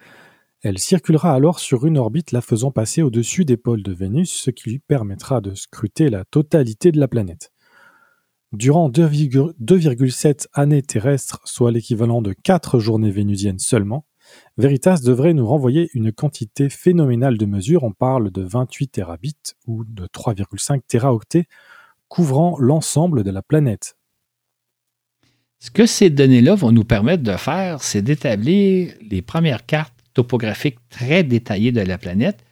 Elle 0.61 0.77
circulera 0.77 1.33
alors 1.33 1.57
sur 1.57 1.87
une 1.87 1.97
orbite 1.97 2.31
la 2.31 2.41
faisant 2.41 2.69
passer 2.69 3.01
au-dessus 3.01 3.45
des 3.45 3.57
pôles 3.57 3.81
de 3.81 3.91
Vénus, 3.91 4.29
ce 4.29 4.51
qui 4.51 4.69
lui 4.69 4.77
permettra 4.77 5.41
de 5.41 5.55
scruter 5.55 6.11
la 6.11 6.23
totalité 6.23 6.91
de 6.91 6.99
la 6.99 7.07
planète. 7.07 7.51
Durant 8.51 8.91
2,7 8.91 10.45
années 10.53 10.83
terrestres, 10.83 11.39
soit 11.45 11.71
l'équivalent 11.71 12.21
de 12.21 12.33
4 12.33 12.77
journées 12.77 13.09
vénusiennes 13.09 13.57
seulement, 13.57 14.05
Veritas 14.57 14.99
devrait 15.03 15.33
nous 15.33 15.47
renvoyer 15.47 15.89
une 15.95 16.11
quantité 16.11 16.69
phénoménale 16.69 17.39
de 17.39 17.45
mesures, 17.47 17.83
on 17.83 17.93
parle 17.93 18.29
de 18.29 18.43
28 18.43 18.89
terabits 18.89 19.55
ou 19.65 19.83
de 19.83 20.05
3,5 20.05 20.81
téraoctets, 20.87 21.47
couvrant 22.09 22.57
l'ensemble 22.59 23.23
de 23.23 23.31
la 23.31 23.41
planète. 23.41 23.95
Ce 25.59 25.71
que 25.71 25.85
ces 25.85 26.09
données-là 26.09 26.55
vont 26.55 26.71
nous 26.71 26.83
permettre 26.83 27.23
de 27.23 27.35
faire, 27.35 27.81
c'est 27.81 28.01
d'établir 28.01 28.93
les 29.09 29.21
premières 29.21 29.65
cartes 29.65 29.93
topographiques 30.13 30.79
très 30.89 31.23
détaillées 31.23 31.71
de 31.71 31.81
la 31.81 31.97
planète. 31.97 32.43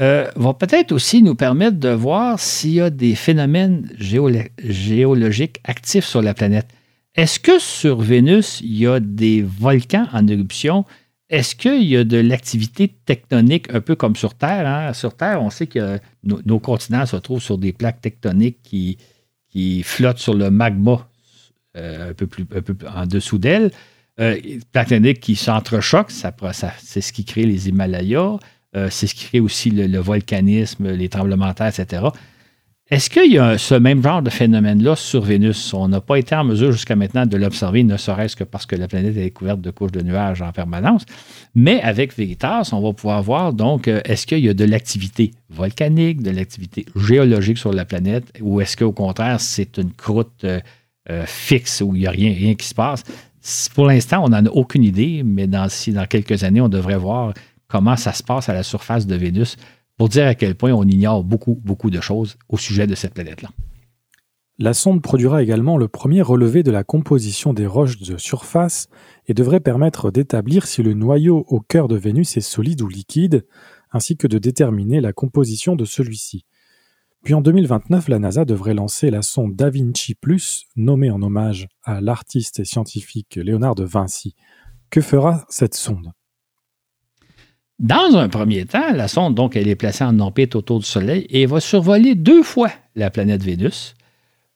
Euh, 0.00 0.28
vont 0.36 0.54
peut-être 0.54 0.92
aussi 0.92 1.22
nous 1.22 1.34
permettre 1.34 1.78
de 1.78 1.88
voir 1.88 2.40
s'il 2.40 2.72
y 2.72 2.80
a 2.80 2.90
des 2.90 3.14
phénomènes 3.14 3.88
géologiques 3.98 5.60
actifs 5.64 6.04
sur 6.04 6.20
la 6.20 6.34
planète. 6.34 6.66
Est-ce 7.14 7.38
que 7.38 7.60
sur 7.60 8.00
Vénus, 8.00 8.60
il 8.60 8.76
y 8.76 8.86
a 8.86 8.98
des 9.00 9.42
volcans 9.42 10.08
en 10.12 10.26
éruption? 10.26 10.84
Est-ce 11.34 11.56
qu'il 11.56 11.82
y 11.82 11.96
a 11.96 12.04
de 12.04 12.18
l'activité 12.18 12.86
tectonique 12.86 13.66
un 13.74 13.80
peu 13.80 13.96
comme 13.96 14.14
sur 14.14 14.34
Terre? 14.34 14.68
Hein? 14.68 14.92
Sur 14.92 15.16
Terre, 15.16 15.42
on 15.42 15.50
sait 15.50 15.66
que 15.66 15.98
nos, 16.22 16.60
continents 16.60 17.06
se 17.06 17.16
trouvent 17.16 17.42
sur 17.42 17.58
des 17.58 17.72
plaques 17.72 18.00
tectoniques 18.00 18.58
qui, 18.62 18.98
qui 19.48 19.82
flottent 19.82 20.18
sur 20.18 20.34
le 20.34 20.52
magma 20.52 21.08
euh, 21.76 22.10
un, 22.10 22.14
peu 22.14 22.28
plus, 22.28 22.46
en 22.86 23.06
dessous 23.06 23.38
d'elle. 23.38 23.72
Euh, 24.20 24.40
plaques 24.70 24.90
tectoniques 24.90 25.18
qui 25.18 25.34
s'entrechoquent, 25.34 26.12
ça, 26.12 26.32
c'est 26.78 27.00
ce 27.00 27.12
qui 27.12 27.24
crée 27.24 27.46
les 27.46 27.68
Himalayas, 27.68 28.38
euh, 28.76 28.88
c'est 28.88 29.08
ce 29.08 29.16
qui 29.16 29.24
crée 29.24 29.40
aussi 29.40 29.70
le, 29.70 29.98
volcanisme, 29.98 30.88
les 30.92 31.08
tremblements 31.08 31.48
de 31.48 31.54
terre, 31.54 31.72
etc. 31.76 32.04
Est-ce 32.90 33.08
qu'il 33.08 33.32
y 33.32 33.38
a 33.38 33.56
ce 33.56 33.74
même 33.74 34.02
genre 34.02 34.20
de 34.20 34.28
phénomène-là 34.28 34.94
sur 34.94 35.22
Vénus? 35.22 35.72
On 35.72 35.88
n'a 35.88 36.02
pas 36.02 36.18
été 36.18 36.34
en 36.34 36.44
mesure 36.44 36.70
jusqu'à 36.70 36.96
maintenant 36.96 37.24
de 37.24 37.38
l'observer, 37.38 37.82
ne 37.82 37.96
serait-ce 37.96 38.36
que 38.36 38.44
parce 38.44 38.66
que 38.66 38.76
la 38.76 38.88
planète 38.88 39.16
est 39.16 39.30
couverte 39.30 39.62
de 39.62 39.70
couches 39.70 39.92
de 39.92 40.02
nuages 40.02 40.42
en 40.42 40.52
permanence. 40.52 41.06
Mais 41.54 41.80
avec 41.80 42.14
Veritas, 42.14 42.68
on 42.72 42.82
va 42.82 42.92
pouvoir 42.92 43.22
voir 43.22 43.54
donc 43.54 43.88
euh, 43.88 44.02
est-ce 44.04 44.26
qu'il 44.26 44.40
y 44.40 44.50
a 44.50 44.54
de 44.54 44.66
l'activité 44.66 45.30
volcanique, 45.48 46.22
de 46.22 46.30
l'activité 46.30 46.84
géologique 46.94 47.56
sur 47.56 47.72
la 47.72 47.86
planète, 47.86 48.26
ou 48.42 48.60
est-ce 48.60 48.76
qu'au 48.76 48.92
contraire, 48.92 49.40
c'est 49.40 49.78
une 49.78 49.92
croûte 49.92 50.44
euh, 50.44 50.60
euh, 51.08 51.24
fixe 51.24 51.80
où 51.80 51.94
il 51.94 52.00
n'y 52.00 52.06
a 52.06 52.10
rien, 52.10 52.34
rien 52.34 52.54
qui 52.54 52.66
se 52.66 52.74
passe? 52.74 53.02
Pour 53.74 53.86
l'instant, 53.86 54.22
on 54.24 54.28
n'en 54.28 54.44
a 54.44 54.50
aucune 54.50 54.84
idée, 54.84 55.22
mais 55.24 55.46
dans, 55.46 55.68
dans 55.88 56.06
quelques 56.06 56.44
années, 56.44 56.60
on 56.60 56.68
devrait 56.68 56.98
voir 56.98 57.32
comment 57.66 57.96
ça 57.96 58.12
se 58.12 58.22
passe 58.22 58.50
à 58.50 58.52
la 58.52 58.62
surface 58.62 59.06
de 59.06 59.14
Vénus 59.14 59.56
pour 59.96 60.08
dire 60.08 60.26
à 60.26 60.34
quel 60.34 60.54
point 60.56 60.72
on 60.72 60.84
ignore 60.84 61.24
beaucoup, 61.24 61.60
beaucoup 61.64 61.90
de 61.90 62.00
choses 62.00 62.36
au 62.48 62.56
sujet 62.56 62.86
de 62.86 62.94
cette 62.94 63.14
planète-là. 63.14 63.50
La 64.58 64.72
sonde 64.72 65.02
produira 65.02 65.42
également 65.42 65.76
le 65.76 65.88
premier 65.88 66.22
relevé 66.22 66.62
de 66.62 66.70
la 66.70 66.84
composition 66.84 67.52
des 67.52 67.66
roches 67.66 67.98
de 67.98 68.16
surface 68.16 68.88
et 69.26 69.34
devrait 69.34 69.58
permettre 69.58 70.12
d'établir 70.12 70.66
si 70.66 70.82
le 70.82 70.94
noyau 70.94 71.44
au 71.48 71.58
cœur 71.58 71.88
de 71.88 71.96
Vénus 71.96 72.36
est 72.36 72.40
solide 72.40 72.80
ou 72.80 72.88
liquide, 72.88 73.44
ainsi 73.90 74.16
que 74.16 74.28
de 74.28 74.38
déterminer 74.38 75.00
la 75.00 75.12
composition 75.12 75.74
de 75.74 75.84
celui-ci. 75.84 76.44
Puis 77.24 77.34
en 77.34 77.40
2029, 77.40 78.08
la 78.08 78.18
NASA 78.20 78.44
devrait 78.44 78.74
lancer 78.74 79.10
la 79.10 79.22
sonde 79.22 79.56
Da 79.56 79.70
Vinci 79.70 80.14
Plus, 80.14 80.66
nommée 80.76 81.10
en 81.10 81.22
hommage 81.22 81.66
à 81.82 82.00
l'artiste 82.00 82.60
et 82.60 82.64
scientifique 82.64 83.36
Léonard 83.36 83.74
de 83.74 83.84
Vinci. 83.84 84.36
Que 84.90 85.00
fera 85.00 85.46
cette 85.48 85.74
sonde? 85.74 86.12
Dans 87.78 88.16
un 88.16 88.28
premier 88.28 88.66
temps, 88.66 88.92
la 88.94 89.08
sonde, 89.08 89.34
donc, 89.34 89.56
elle 89.56 89.68
est 89.68 89.74
placée 89.74 90.04
en 90.04 90.18
orbite 90.20 90.54
autour 90.54 90.78
du 90.78 90.86
Soleil 90.86 91.26
et 91.30 91.46
va 91.46 91.60
survoler 91.60 92.14
deux 92.14 92.42
fois 92.42 92.70
la 92.94 93.10
planète 93.10 93.42
Vénus 93.42 93.94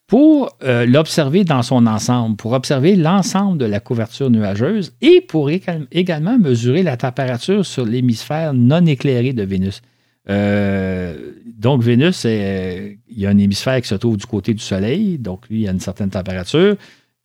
pour 0.06 0.56
euh, 0.62 0.86
l'observer 0.86 1.44
dans 1.44 1.62
son 1.62 1.86
ensemble, 1.86 2.36
pour 2.36 2.52
observer 2.52 2.96
l'ensemble 2.96 3.58
de 3.58 3.66
la 3.66 3.80
couverture 3.80 4.30
nuageuse 4.30 4.94
et 5.02 5.20
pour 5.20 5.50
également 5.50 6.38
mesurer 6.38 6.82
la 6.82 6.96
température 6.96 7.66
sur 7.66 7.84
l'hémisphère 7.84 8.54
non 8.54 8.86
éclairé 8.86 9.34
de 9.34 9.42
Vénus. 9.42 9.82
Euh, 10.30 11.32
donc, 11.44 11.82
Vénus, 11.82 12.24
il 12.24 12.98
y 13.10 13.26
a 13.26 13.28
un 13.28 13.36
hémisphère 13.36 13.80
qui 13.82 13.88
se 13.88 13.96
trouve 13.96 14.16
du 14.16 14.26
côté 14.26 14.54
du 14.54 14.62
Soleil, 14.62 15.18
donc 15.18 15.48
lui, 15.50 15.58
il 15.58 15.62
y 15.64 15.68
a 15.68 15.72
une 15.72 15.80
certaine 15.80 16.10
température. 16.10 16.76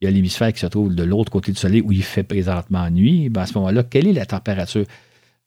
Il 0.02 0.06
y 0.06 0.08
a 0.08 0.12
l'hémisphère 0.12 0.52
qui 0.52 0.60
se 0.60 0.66
trouve 0.66 0.94
de 0.94 1.04
l'autre 1.04 1.32
côté 1.32 1.54
du 1.54 1.58
Soleil 1.58 1.82
où 1.82 1.94
il 1.94 2.04
fait 2.04 2.24
présentement 2.24 2.90
nuit. 2.90 3.30
Ben, 3.30 3.42
à 3.42 3.46
ce 3.46 3.54
moment-là, 3.60 3.84
quelle 3.84 4.08
est 4.08 4.14
la 4.14 4.26
température? 4.26 4.86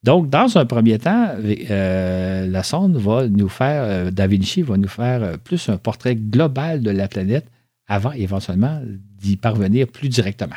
Donc, 0.03 0.29
dans 0.29 0.57
un 0.57 0.67
premier 0.67 0.99
temps, 0.99 1.31
euh, 1.37 2.47
la 2.47 2.63
sonde 2.63 2.97
va 2.97 3.29
nous 3.29 3.49
faire, 3.49 3.83
euh, 3.83 4.11
Da 4.11 4.27
Vinci 4.27 4.63
va 4.63 4.77
nous 4.77 4.89
faire 4.89 5.23
euh, 5.23 5.37
plus 5.37 5.69
un 5.69 5.79
portrait 5.79 6.15
global 6.15 6.83
de 6.83 6.91
la 6.91 7.09
planète 7.09 7.47
avant 7.89 8.13
éventuellement 8.13 8.81
d'y 9.19 9.37
parvenir 9.37 9.89
plus 9.89 10.09
directement. 10.09 10.57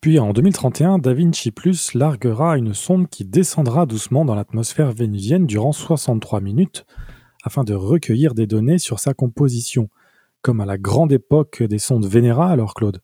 Puis 0.00 0.18
en 0.18 0.32
2031, 0.32 0.98
Da 0.98 1.14
Vinci 1.14 1.50
Plus 1.50 1.94
larguera 1.94 2.58
une 2.58 2.74
sonde 2.74 3.08
qui 3.08 3.24
descendra 3.24 3.86
doucement 3.86 4.24
dans 4.24 4.34
l'atmosphère 4.34 4.92
vénusienne 4.92 5.46
durant 5.46 5.72
63 5.72 6.40
minutes 6.40 6.84
afin 7.44 7.62
de 7.62 7.74
recueillir 7.74 8.34
des 8.34 8.46
données 8.46 8.78
sur 8.78 8.98
sa 8.98 9.14
composition, 9.14 9.88
comme 10.42 10.60
à 10.60 10.66
la 10.66 10.78
grande 10.78 11.12
époque 11.12 11.62
des 11.62 11.78
sondes 11.78 12.06
Vénéra 12.06 12.50
alors 12.50 12.74
Claude? 12.74 13.00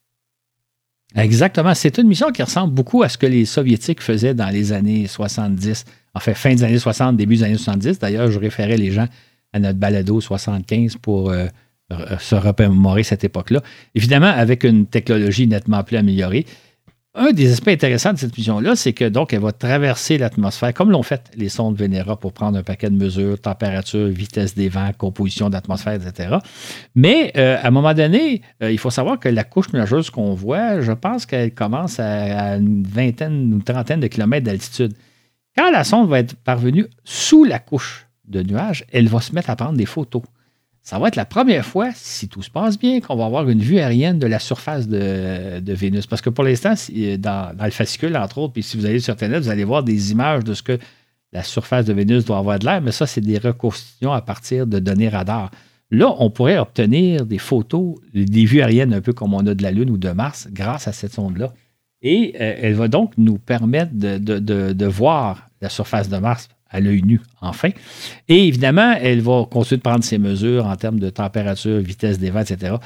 Exactement. 1.16 1.74
C'est 1.74 1.98
une 1.98 2.06
mission 2.06 2.30
qui 2.30 2.42
ressemble 2.42 2.72
beaucoup 2.72 3.02
à 3.02 3.08
ce 3.08 3.18
que 3.18 3.26
les 3.26 3.44
Soviétiques 3.44 4.00
faisaient 4.00 4.34
dans 4.34 4.48
les 4.48 4.72
années 4.72 5.06
70. 5.06 5.84
En 6.14 6.20
fait, 6.20 6.34
fin 6.34 6.54
des 6.54 6.64
années 6.64 6.78
60, 6.78 7.16
début 7.16 7.36
des 7.36 7.44
années 7.44 7.56
70. 7.56 7.98
D'ailleurs, 7.98 8.30
je 8.30 8.38
référais 8.38 8.76
les 8.76 8.90
gens 8.90 9.06
à 9.52 9.58
notre 9.58 9.78
balado 9.78 10.20
75 10.20 10.96
pour 10.96 11.30
euh, 11.30 11.46
se 12.18 12.34
remémorer 12.34 13.02
cette 13.02 13.24
époque-là. 13.24 13.62
Évidemment, 13.94 14.28
avec 14.28 14.64
une 14.64 14.86
technologie 14.86 15.46
nettement 15.46 15.82
plus 15.82 15.96
améliorée. 15.96 16.46
Un 17.12 17.32
des 17.32 17.50
aspects 17.50 17.66
intéressants 17.66 18.12
de 18.12 18.18
cette 18.18 18.38
mission-là, 18.38 18.76
c'est 18.76 18.92
que 18.92 19.04
donc 19.04 19.32
elle 19.32 19.40
va 19.40 19.50
traverser 19.50 20.16
l'atmosphère, 20.16 20.72
comme 20.72 20.92
l'ont 20.92 21.02
fait 21.02 21.28
les 21.34 21.48
sondes 21.48 21.76
Vénéra 21.76 22.16
pour 22.16 22.32
prendre 22.32 22.56
un 22.56 22.62
paquet 22.62 22.88
de 22.88 22.94
mesures, 22.94 23.40
température, 23.40 24.06
vitesse 24.06 24.54
des 24.54 24.68
vents, 24.68 24.92
composition 24.96 25.50
d'atmosphère, 25.50 25.94
etc. 25.94 26.36
Mais 26.94 27.32
euh, 27.36 27.56
à 27.60 27.66
un 27.66 27.70
moment 27.72 27.94
donné, 27.94 28.42
euh, 28.62 28.70
il 28.70 28.78
faut 28.78 28.90
savoir 28.90 29.18
que 29.18 29.28
la 29.28 29.42
couche 29.42 29.72
nuageuse 29.72 30.08
qu'on 30.10 30.34
voit, 30.34 30.82
je 30.82 30.92
pense 30.92 31.26
qu'elle 31.26 31.52
commence 31.52 31.98
à, 31.98 32.54
une 32.58 32.84
vingtaine 32.84 33.54
ou 33.54 33.60
trentaine 33.60 33.98
de 33.98 34.06
kilomètres 34.06 34.46
d'altitude. 34.46 34.94
Quand 35.56 35.72
la 35.72 35.82
sonde 35.82 36.08
va 36.08 36.20
être 36.20 36.36
parvenue 36.36 36.86
sous 37.02 37.42
la 37.42 37.58
couche 37.58 38.06
de 38.28 38.40
nuages, 38.44 38.84
elle 38.92 39.08
va 39.08 39.20
se 39.20 39.34
mettre 39.34 39.50
à 39.50 39.56
prendre 39.56 39.76
des 39.76 39.86
photos 39.86 40.22
ça 40.82 40.98
va 40.98 41.08
être 41.08 41.16
la 41.16 41.26
première 41.26 41.64
fois, 41.64 41.90
si 41.94 42.28
tout 42.28 42.42
se 42.42 42.50
passe 42.50 42.78
bien, 42.78 43.00
qu'on 43.00 43.14
va 43.14 43.26
avoir 43.26 43.48
une 43.48 43.60
vue 43.60 43.78
aérienne 43.78 44.18
de 44.18 44.26
la 44.26 44.38
surface 44.38 44.88
de, 44.88 45.72
Vénus. 45.72 46.06
Parce 46.06 46.22
que 46.22 46.30
pour 46.30 46.42
l'instant, 46.42 46.74
dans, 47.18 47.56
dans, 47.56 47.64
le 47.64 47.70
fascicule, 47.70 48.16
entre 48.16 48.38
autres, 48.38 48.54
puis 48.54 48.62
si 48.62 48.76
vous 48.76 48.86
allez 48.86 48.98
sur 48.98 49.12
Internet, 49.12 49.42
vous 49.42 49.50
allez 49.50 49.64
voir 49.64 49.82
des 49.82 50.12
images 50.12 50.42
de 50.42 50.54
ce 50.54 50.62
que 50.62 50.78
la 51.32 51.42
surface 51.42 51.84
de 51.84 51.92
Vénus 51.92 52.24
doit 52.24 52.38
avoir 52.38 52.58
de 52.58 52.64
l'air, 52.64 52.80
mais 52.80 52.92
ça, 52.92 53.06
c'est 53.06 53.20
des 53.20 53.38
reconstitutions 53.38 54.12
à 54.12 54.22
partir 54.22 54.66
de 54.66 54.78
données 54.78 55.08
radar. 55.08 55.50
Là, 55.90 56.14
on 56.18 56.30
pourrait 56.30 56.58
obtenir 56.58 57.26
des 57.26 57.38
photos, 57.38 57.96
des 58.14 58.44
vues 58.44 58.62
aériennes 58.62 58.94
un 58.94 59.00
peu 59.00 59.12
comme 59.12 59.34
on 59.34 59.46
a 59.46 59.54
de 59.54 59.62
la 59.62 59.72
Lune 59.72 59.90
ou 59.90 59.98
de 59.98 60.10
Mars 60.10 60.48
grâce 60.50 60.88
à 60.88 60.92
cette 60.92 61.12
sonde-là. 61.12 61.52
Et 62.02 62.34
euh, 62.40 62.54
elle 62.62 62.74
va 62.74 62.88
donc 62.88 63.12
nous 63.18 63.38
permettre 63.38 63.92
de 63.94 64.86
voir 64.86 65.48
la 65.60 65.68
surface 65.68 66.08
de 66.08 66.16
Mars 66.16 66.48
à 66.70 66.80
l'œil 66.80 67.02
nu, 67.02 67.20
enfin. 67.40 67.70
Et 68.28 68.46
évidemment, 68.46 68.94
elle 69.00 69.20
va 69.20 69.46
continuer 69.50 69.78
de 69.78 69.82
prendre 69.82 70.04
ses 70.04 70.18
mesures 70.18 70.66
en 70.66 70.76
termes 70.76 71.00
de 71.00 71.10
température, 71.10 71.78
vitesse 71.80 72.18
des 72.18 72.30
vents, 72.30 72.40
etc. 72.40 72.76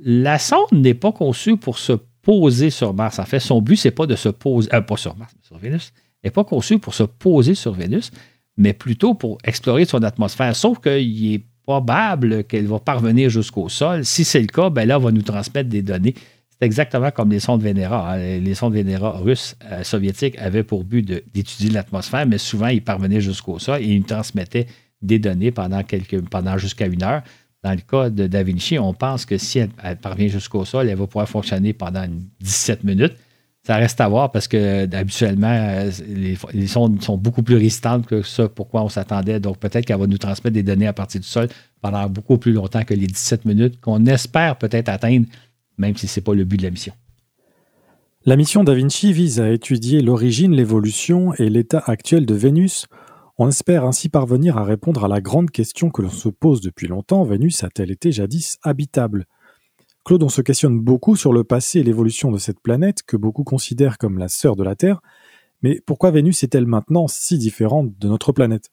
La 0.00 0.38
sonde 0.38 0.72
n'est 0.72 0.94
pas 0.94 1.12
conçue 1.12 1.56
pour 1.56 1.78
se 1.78 1.92
poser 2.22 2.70
sur 2.70 2.94
Mars. 2.94 3.18
En 3.18 3.24
fait, 3.24 3.40
son 3.40 3.62
but, 3.62 3.76
c'est 3.76 3.90
pas 3.90 4.06
de 4.06 4.16
se 4.16 4.28
poser, 4.28 4.68
euh, 4.74 4.80
pas 4.80 4.96
sur 4.96 5.16
Mars, 5.16 5.32
mais 5.36 5.46
sur 5.46 5.56
Vénus. 5.58 5.92
N'est 6.24 6.30
pas 6.30 6.44
conçue 6.44 6.78
pour 6.78 6.94
se 6.94 7.04
poser 7.04 7.54
sur 7.54 7.72
Vénus, 7.72 8.10
mais 8.56 8.72
plutôt 8.72 9.14
pour 9.14 9.38
explorer 9.44 9.84
son 9.84 10.02
atmosphère. 10.02 10.54
Sauf 10.56 10.80
qu'il 10.80 11.34
est 11.34 11.44
probable 11.62 12.44
qu'elle 12.44 12.66
va 12.66 12.80
parvenir 12.80 13.30
jusqu'au 13.30 13.68
sol. 13.68 14.04
Si 14.04 14.24
c'est 14.24 14.40
le 14.40 14.46
cas, 14.46 14.70
ben 14.70 14.86
là, 14.88 14.96
elle 14.96 15.02
va 15.02 15.12
nous 15.12 15.22
transmettre 15.22 15.68
des 15.68 15.82
données 15.82 16.14
c'est 16.58 16.66
exactement 16.66 17.10
comme 17.10 17.30
les 17.30 17.40
sondes 17.40 17.62
Vénéra. 17.62 18.14
Hein. 18.14 18.38
Les 18.40 18.54
sondes 18.54 18.74
Vénéra 18.74 19.10
russes, 19.12 19.56
euh, 19.70 19.84
soviétiques 19.84 20.36
avaient 20.38 20.64
pour 20.64 20.84
but 20.84 21.02
d'étudier 21.02 21.70
l'atmosphère, 21.70 22.26
mais 22.26 22.38
souvent, 22.38 22.66
ils 22.68 22.82
parvenaient 22.82 23.20
jusqu'au 23.20 23.58
sol 23.58 23.80
et 23.80 23.86
ils 23.86 24.04
transmettaient 24.04 24.66
des 25.00 25.20
données 25.20 25.52
pendant, 25.52 25.82
pendant 26.30 26.58
jusqu'à 26.58 26.86
une 26.86 27.02
heure. 27.04 27.22
Dans 27.62 27.72
le 27.72 27.80
cas 27.80 28.10
de 28.10 28.26
Da 28.26 28.42
Vinci, 28.42 28.78
on 28.78 28.92
pense 28.92 29.24
que 29.24 29.38
si 29.38 29.58
elle, 29.58 29.96
parvient 29.96 30.28
jusqu'au 30.28 30.64
sol, 30.64 30.88
elle 30.88 30.96
va 30.96 31.06
pouvoir 31.06 31.28
fonctionner 31.28 31.72
pendant 31.72 32.06
17 32.40 32.82
minutes. 32.84 33.14
Ça 33.64 33.76
reste 33.76 34.00
à 34.00 34.08
voir 34.08 34.32
parce 34.32 34.48
que 34.48 34.88
habituellement, 34.96 35.52
euh, 35.52 35.90
les, 36.54 36.66
sondes 36.66 37.02
sont 37.02 37.18
beaucoup 37.18 37.42
plus 37.42 37.56
résistantes 37.56 38.06
que 38.06 38.22
ça, 38.22 38.48
pourquoi 38.48 38.82
on 38.82 38.88
s'attendait. 38.88 39.40
Donc 39.40 39.58
peut-être 39.58 39.84
qu'elle 39.84 39.98
va 39.98 40.06
nous 40.06 40.18
transmettre 40.18 40.54
des 40.54 40.62
données 40.62 40.86
à 40.86 40.92
partir 40.92 41.20
du 41.20 41.26
sol 41.26 41.48
pendant 41.82 42.08
beaucoup 42.08 42.38
plus 42.38 42.52
longtemps 42.52 42.84
que 42.84 42.94
les 42.94 43.06
17 43.06 43.44
minutes 43.44 43.80
qu'on 43.80 44.06
espère 44.06 44.56
peut-être 44.56 44.88
atteindre 44.88 45.26
même 45.78 45.96
si 45.96 46.06
ce 46.06 46.20
n'est 46.20 46.24
pas 46.24 46.34
le 46.34 46.44
but 46.44 46.58
de 46.58 46.64
la 46.64 46.70
mission. 46.70 46.92
La 48.24 48.36
mission 48.36 48.64
Da 48.64 48.74
Vinci 48.74 49.12
vise 49.12 49.40
à 49.40 49.50
étudier 49.50 50.02
l'origine, 50.02 50.52
l'évolution 50.54 51.32
et 51.34 51.48
l'état 51.48 51.82
actuel 51.86 52.26
de 52.26 52.34
Vénus. 52.34 52.86
On 53.38 53.48
espère 53.48 53.84
ainsi 53.84 54.08
parvenir 54.08 54.58
à 54.58 54.64
répondre 54.64 55.04
à 55.04 55.08
la 55.08 55.20
grande 55.20 55.50
question 55.50 55.90
que 55.90 56.02
l'on 56.02 56.10
se 56.10 56.28
pose 56.28 56.60
depuis 56.60 56.88
longtemps, 56.88 57.22
Vénus 57.24 57.62
a-t-elle 57.64 57.90
été 57.90 58.12
jadis 58.12 58.58
habitable? 58.62 59.26
Claude, 60.04 60.22
on 60.22 60.28
se 60.28 60.40
questionne 60.42 60.80
beaucoup 60.80 61.16
sur 61.16 61.32
le 61.32 61.44
passé 61.44 61.80
et 61.80 61.82
l'évolution 61.84 62.32
de 62.32 62.38
cette 62.38 62.60
planète 62.60 63.02
que 63.02 63.16
beaucoup 63.16 63.44
considèrent 63.44 63.98
comme 63.98 64.18
la 64.18 64.28
sœur 64.28 64.56
de 64.56 64.64
la 64.64 64.74
Terre, 64.74 65.00
mais 65.62 65.80
pourquoi 65.86 66.10
Vénus 66.10 66.42
est-elle 66.42 66.66
maintenant 66.66 67.08
si 67.08 67.38
différente 67.38 67.96
de 67.98 68.08
notre 68.08 68.32
planète? 68.32 68.70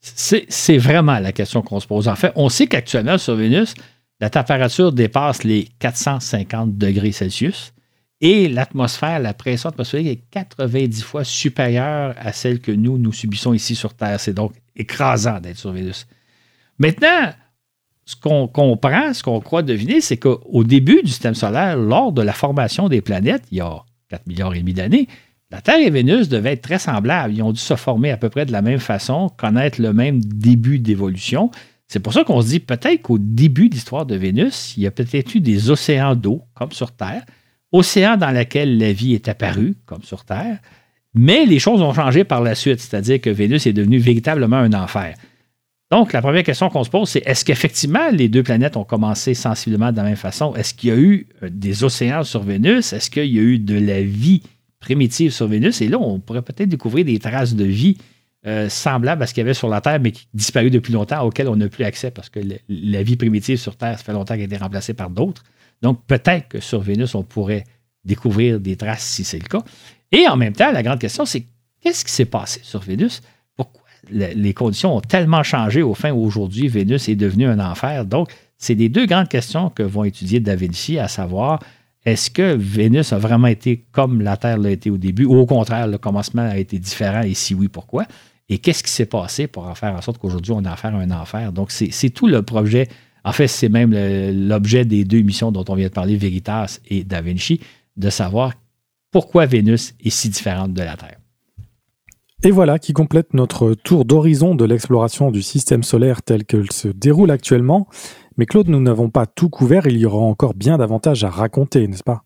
C'est 0.00 0.78
vraiment 0.78 1.18
la 1.18 1.32
question 1.32 1.62
qu'on 1.62 1.80
se 1.80 1.86
pose. 1.86 2.08
En 2.08 2.16
fait, 2.16 2.32
on 2.36 2.48
sait 2.48 2.66
qu'actuellement, 2.66 3.18
sur 3.18 3.34
Vénus, 3.34 3.74
la 4.20 4.30
température 4.30 4.92
dépasse 4.92 5.44
les 5.44 5.68
450 5.78 6.76
degrés 6.76 7.12
Celsius 7.12 7.72
et 8.20 8.48
l'atmosphère, 8.48 9.18
la 9.18 9.32
pression 9.32 9.70
atmosphérique 9.70 10.08
est 10.08 10.22
90 10.30 11.02
fois 11.02 11.24
supérieure 11.24 12.14
à 12.18 12.32
celle 12.32 12.60
que 12.60 12.72
nous, 12.72 12.98
nous 12.98 13.12
subissons 13.12 13.54
ici 13.54 13.74
sur 13.74 13.94
Terre. 13.94 14.20
C'est 14.20 14.34
donc 14.34 14.52
écrasant 14.76 15.40
d'être 15.40 15.56
sur 15.56 15.72
Vénus. 15.72 16.06
Maintenant, 16.78 17.32
ce 18.04 18.16
qu'on 18.16 18.46
comprend, 18.46 19.14
ce 19.14 19.22
qu'on 19.22 19.40
croit 19.40 19.62
deviner, 19.62 20.02
c'est 20.02 20.18
qu'au 20.18 20.64
début 20.64 21.00
du 21.02 21.10
système 21.10 21.34
solaire, 21.34 21.76
lors 21.76 22.12
de 22.12 22.20
la 22.20 22.32
formation 22.32 22.88
des 22.88 23.00
planètes, 23.00 23.44
il 23.50 23.58
y 23.58 23.60
a 23.62 23.84
4 24.08 24.26
milliards 24.26 24.54
et 24.54 24.60
demi 24.60 24.74
d'années, 24.74 25.08
la 25.50 25.62
Terre 25.62 25.78
et 25.78 25.90
Vénus 25.90 26.28
devaient 26.28 26.52
être 26.52 26.62
très 26.62 26.78
semblables. 26.78 27.34
Ils 27.34 27.42
ont 27.42 27.52
dû 27.52 27.60
se 27.60 27.74
former 27.74 28.10
à 28.10 28.16
peu 28.16 28.28
près 28.28 28.44
de 28.44 28.52
la 28.52 28.62
même 28.62 28.78
façon, 28.78 29.30
connaître 29.36 29.80
le 29.80 29.92
même 29.92 30.20
début 30.22 30.78
d'évolution. 30.78 31.50
C'est 31.92 31.98
pour 31.98 32.12
ça 32.12 32.22
qu'on 32.22 32.40
se 32.40 32.46
dit 32.46 32.60
peut-être 32.60 33.02
qu'au 33.02 33.18
début 33.18 33.68
de 33.68 33.74
l'histoire 33.74 34.06
de 34.06 34.14
Vénus, 34.14 34.74
il 34.76 34.84
y 34.84 34.86
a 34.86 34.92
peut-être 34.92 35.34
eu 35.34 35.40
des 35.40 35.70
océans 35.70 36.14
d'eau, 36.14 36.42
comme 36.54 36.70
sur 36.70 36.92
Terre, 36.92 37.24
océans 37.72 38.16
dans 38.16 38.30
lesquels 38.30 38.78
la 38.78 38.92
vie 38.92 39.14
est 39.14 39.26
apparue, 39.26 39.74
comme 39.86 40.04
sur 40.04 40.24
Terre, 40.24 40.60
mais 41.14 41.46
les 41.46 41.58
choses 41.58 41.82
ont 41.82 41.92
changé 41.92 42.22
par 42.22 42.42
la 42.42 42.54
suite, 42.54 42.78
c'est-à-dire 42.78 43.20
que 43.20 43.28
Vénus 43.28 43.66
est 43.66 43.72
devenue 43.72 43.98
véritablement 43.98 44.58
un 44.58 44.72
enfer. 44.72 45.16
Donc, 45.90 46.12
la 46.12 46.22
première 46.22 46.44
question 46.44 46.70
qu'on 46.70 46.84
se 46.84 46.90
pose, 46.90 47.08
c'est 47.08 47.26
est-ce 47.26 47.44
qu'effectivement 47.44 48.08
les 48.12 48.28
deux 48.28 48.44
planètes 48.44 48.76
ont 48.76 48.84
commencé 48.84 49.34
sensiblement 49.34 49.90
de 49.90 49.96
la 49.96 50.04
même 50.04 50.14
façon? 50.14 50.54
Est-ce 50.54 50.74
qu'il 50.74 50.90
y 50.90 50.92
a 50.92 50.96
eu 50.96 51.26
euh, 51.42 51.48
des 51.50 51.82
océans 51.82 52.22
sur 52.22 52.44
Vénus? 52.44 52.92
Est-ce 52.92 53.10
qu'il 53.10 53.34
y 53.34 53.40
a 53.40 53.42
eu 53.42 53.58
de 53.58 53.76
la 53.76 54.00
vie 54.00 54.44
primitive 54.78 55.32
sur 55.32 55.48
Vénus? 55.48 55.82
Et 55.82 55.88
là, 55.88 55.98
on 55.98 56.20
pourrait 56.20 56.42
peut-être 56.42 56.68
découvrir 56.68 57.04
des 57.04 57.18
traces 57.18 57.56
de 57.56 57.64
vie 57.64 57.98
euh, 58.46 58.68
semblables 58.68 59.22
à 59.22 59.26
ce 59.26 59.34
qu'il 59.34 59.42
y 59.42 59.44
avait 59.44 59.54
sur 59.54 59.68
la 59.68 59.80
Terre, 59.80 60.00
mais 60.00 60.12
qui 60.12 60.26
disparu 60.32 60.70
depuis 60.70 60.92
longtemps, 60.92 61.22
auxquelles 61.22 61.48
on 61.48 61.56
n'a 61.56 61.68
plus 61.68 61.84
accès 61.84 62.10
parce 62.10 62.28
que 62.28 62.40
la 62.68 63.02
vie 63.02 63.16
primitive 63.16 63.58
sur 63.58 63.76
Terre, 63.76 63.98
ça 63.98 64.04
fait 64.04 64.12
longtemps 64.12 64.34
qu'elle 64.34 64.42
a 64.42 64.46
été 64.46 64.56
remplacée 64.56 64.94
par 64.94 65.10
d'autres. 65.10 65.42
Donc, 65.82 66.04
peut-être 66.06 66.48
que 66.48 66.60
sur 66.60 66.80
Vénus, 66.80 67.14
on 67.14 67.22
pourrait 67.22 67.64
découvrir 68.04 68.60
des 68.60 68.76
traces 68.76 69.04
si 69.04 69.24
c'est 69.24 69.38
le 69.38 69.48
cas. 69.48 69.62
Et 70.12 70.26
en 70.26 70.36
même 70.36 70.54
temps, 70.54 70.72
la 70.72 70.82
grande 70.82 70.98
question, 70.98 71.24
c'est 71.24 71.44
qu'est-ce 71.80 72.04
qui 72.04 72.12
s'est 72.12 72.24
passé 72.24 72.60
sur 72.62 72.80
Vénus? 72.80 73.20
les 74.08 74.54
conditions 74.54 74.96
ont 74.96 75.00
tellement 75.02 75.42
changé 75.42 75.82
au 75.82 75.94
fin 75.94 76.10
aujourd'hui, 76.12 76.68
Vénus 76.68 77.08
est 77.08 77.16
devenue 77.16 77.46
un 77.46 77.60
enfer. 77.60 78.06
Donc, 78.06 78.32
c'est 78.56 78.74
les 78.74 78.88
deux 78.88 79.06
grandes 79.06 79.28
questions 79.28 79.70
que 79.70 79.82
vont 79.82 80.04
étudier 80.04 80.40
Da 80.40 80.56
Vinci, 80.56 80.98
à 80.98 81.06
savoir 81.06 81.60
est-ce 82.04 82.30
que 82.30 82.54
Vénus 82.54 83.12
a 83.12 83.18
vraiment 83.18 83.48
été 83.48 83.84
comme 83.92 84.22
la 84.22 84.36
Terre 84.36 84.56
l'a 84.58 84.70
été 84.70 84.90
au 84.90 84.96
début, 84.96 85.24
ou 85.24 85.36
au 85.36 85.46
contraire, 85.46 85.86
le 85.86 85.98
commencement 85.98 86.42
a 86.42 86.56
été 86.56 86.78
différent, 86.78 87.22
et 87.22 87.34
si 87.34 87.54
oui, 87.54 87.68
pourquoi? 87.68 88.06
Et 88.50 88.58
qu'est-ce 88.58 88.82
qui 88.82 88.90
s'est 88.90 89.06
passé 89.06 89.46
pour 89.46 89.68
en 89.68 89.74
faire 89.76 89.94
en 89.94 90.02
sorte 90.02 90.18
qu'aujourd'hui, 90.18 90.52
on 90.52 90.64
a 90.64 90.72
affaire 90.72 90.94
à 90.94 90.98
un 90.98 91.10
enfer? 91.12 91.52
Donc, 91.52 91.70
c'est 91.70 92.10
tout 92.10 92.26
le 92.26 92.42
projet. 92.42 92.88
En 93.24 93.32
fait, 93.32 93.46
c'est 93.46 93.68
même 93.68 93.94
l'objet 94.48 94.84
des 94.84 95.04
deux 95.04 95.22
missions 95.22 95.52
dont 95.52 95.64
on 95.68 95.76
vient 95.76 95.86
de 95.86 95.92
parler, 95.92 96.16
Veritas 96.16 96.80
et 96.88 97.04
Da 97.04 97.20
Vinci, 97.20 97.60
de 97.96 98.10
savoir 98.10 98.54
pourquoi 99.12 99.46
Vénus 99.46 99.94
est 100.04 100.10
si 100.10 100.28
différente 100.28 100.72
de 100.72 100.82
la 100.82 100.96
Terre. 100.96 101.16
Et 102.42 102.50
voilà 102.50 102.78
qui 102.78 102.92
complète 102.92 103.34
notre 103.34 103.74
tour 103.74 104.04
d'horizon 104.04 104.54
de 104.54 104.64
l'exploration 104.64 105.30
du 105.30 105.42
système 105.42 105.82
solaire 105.82 106.22
tel 106.22 106.44
qu'il 106.44 106.72
se 106.72 106.88
déroule 106.88 107.30
actuellement. 107.30 107.86
Mais 108.36 108.46
Claude, 108.46 108.68
nous 108.68 108.80
n'avons 108.80 109.10
pas 109.10 109.26
tout 109.26 109.50
couvert, 109.50 109.86
il 109.86 109.98
y 109.98 110.06
aura 110.06 110.18
encore 110.18 110.54
bien 110.54 110.78
davantage 110.78 111.22
à 111.22 111.30
raconter, 111.30 111.86
n'est-ce 111.86 112.02
pas? 112.02 112.24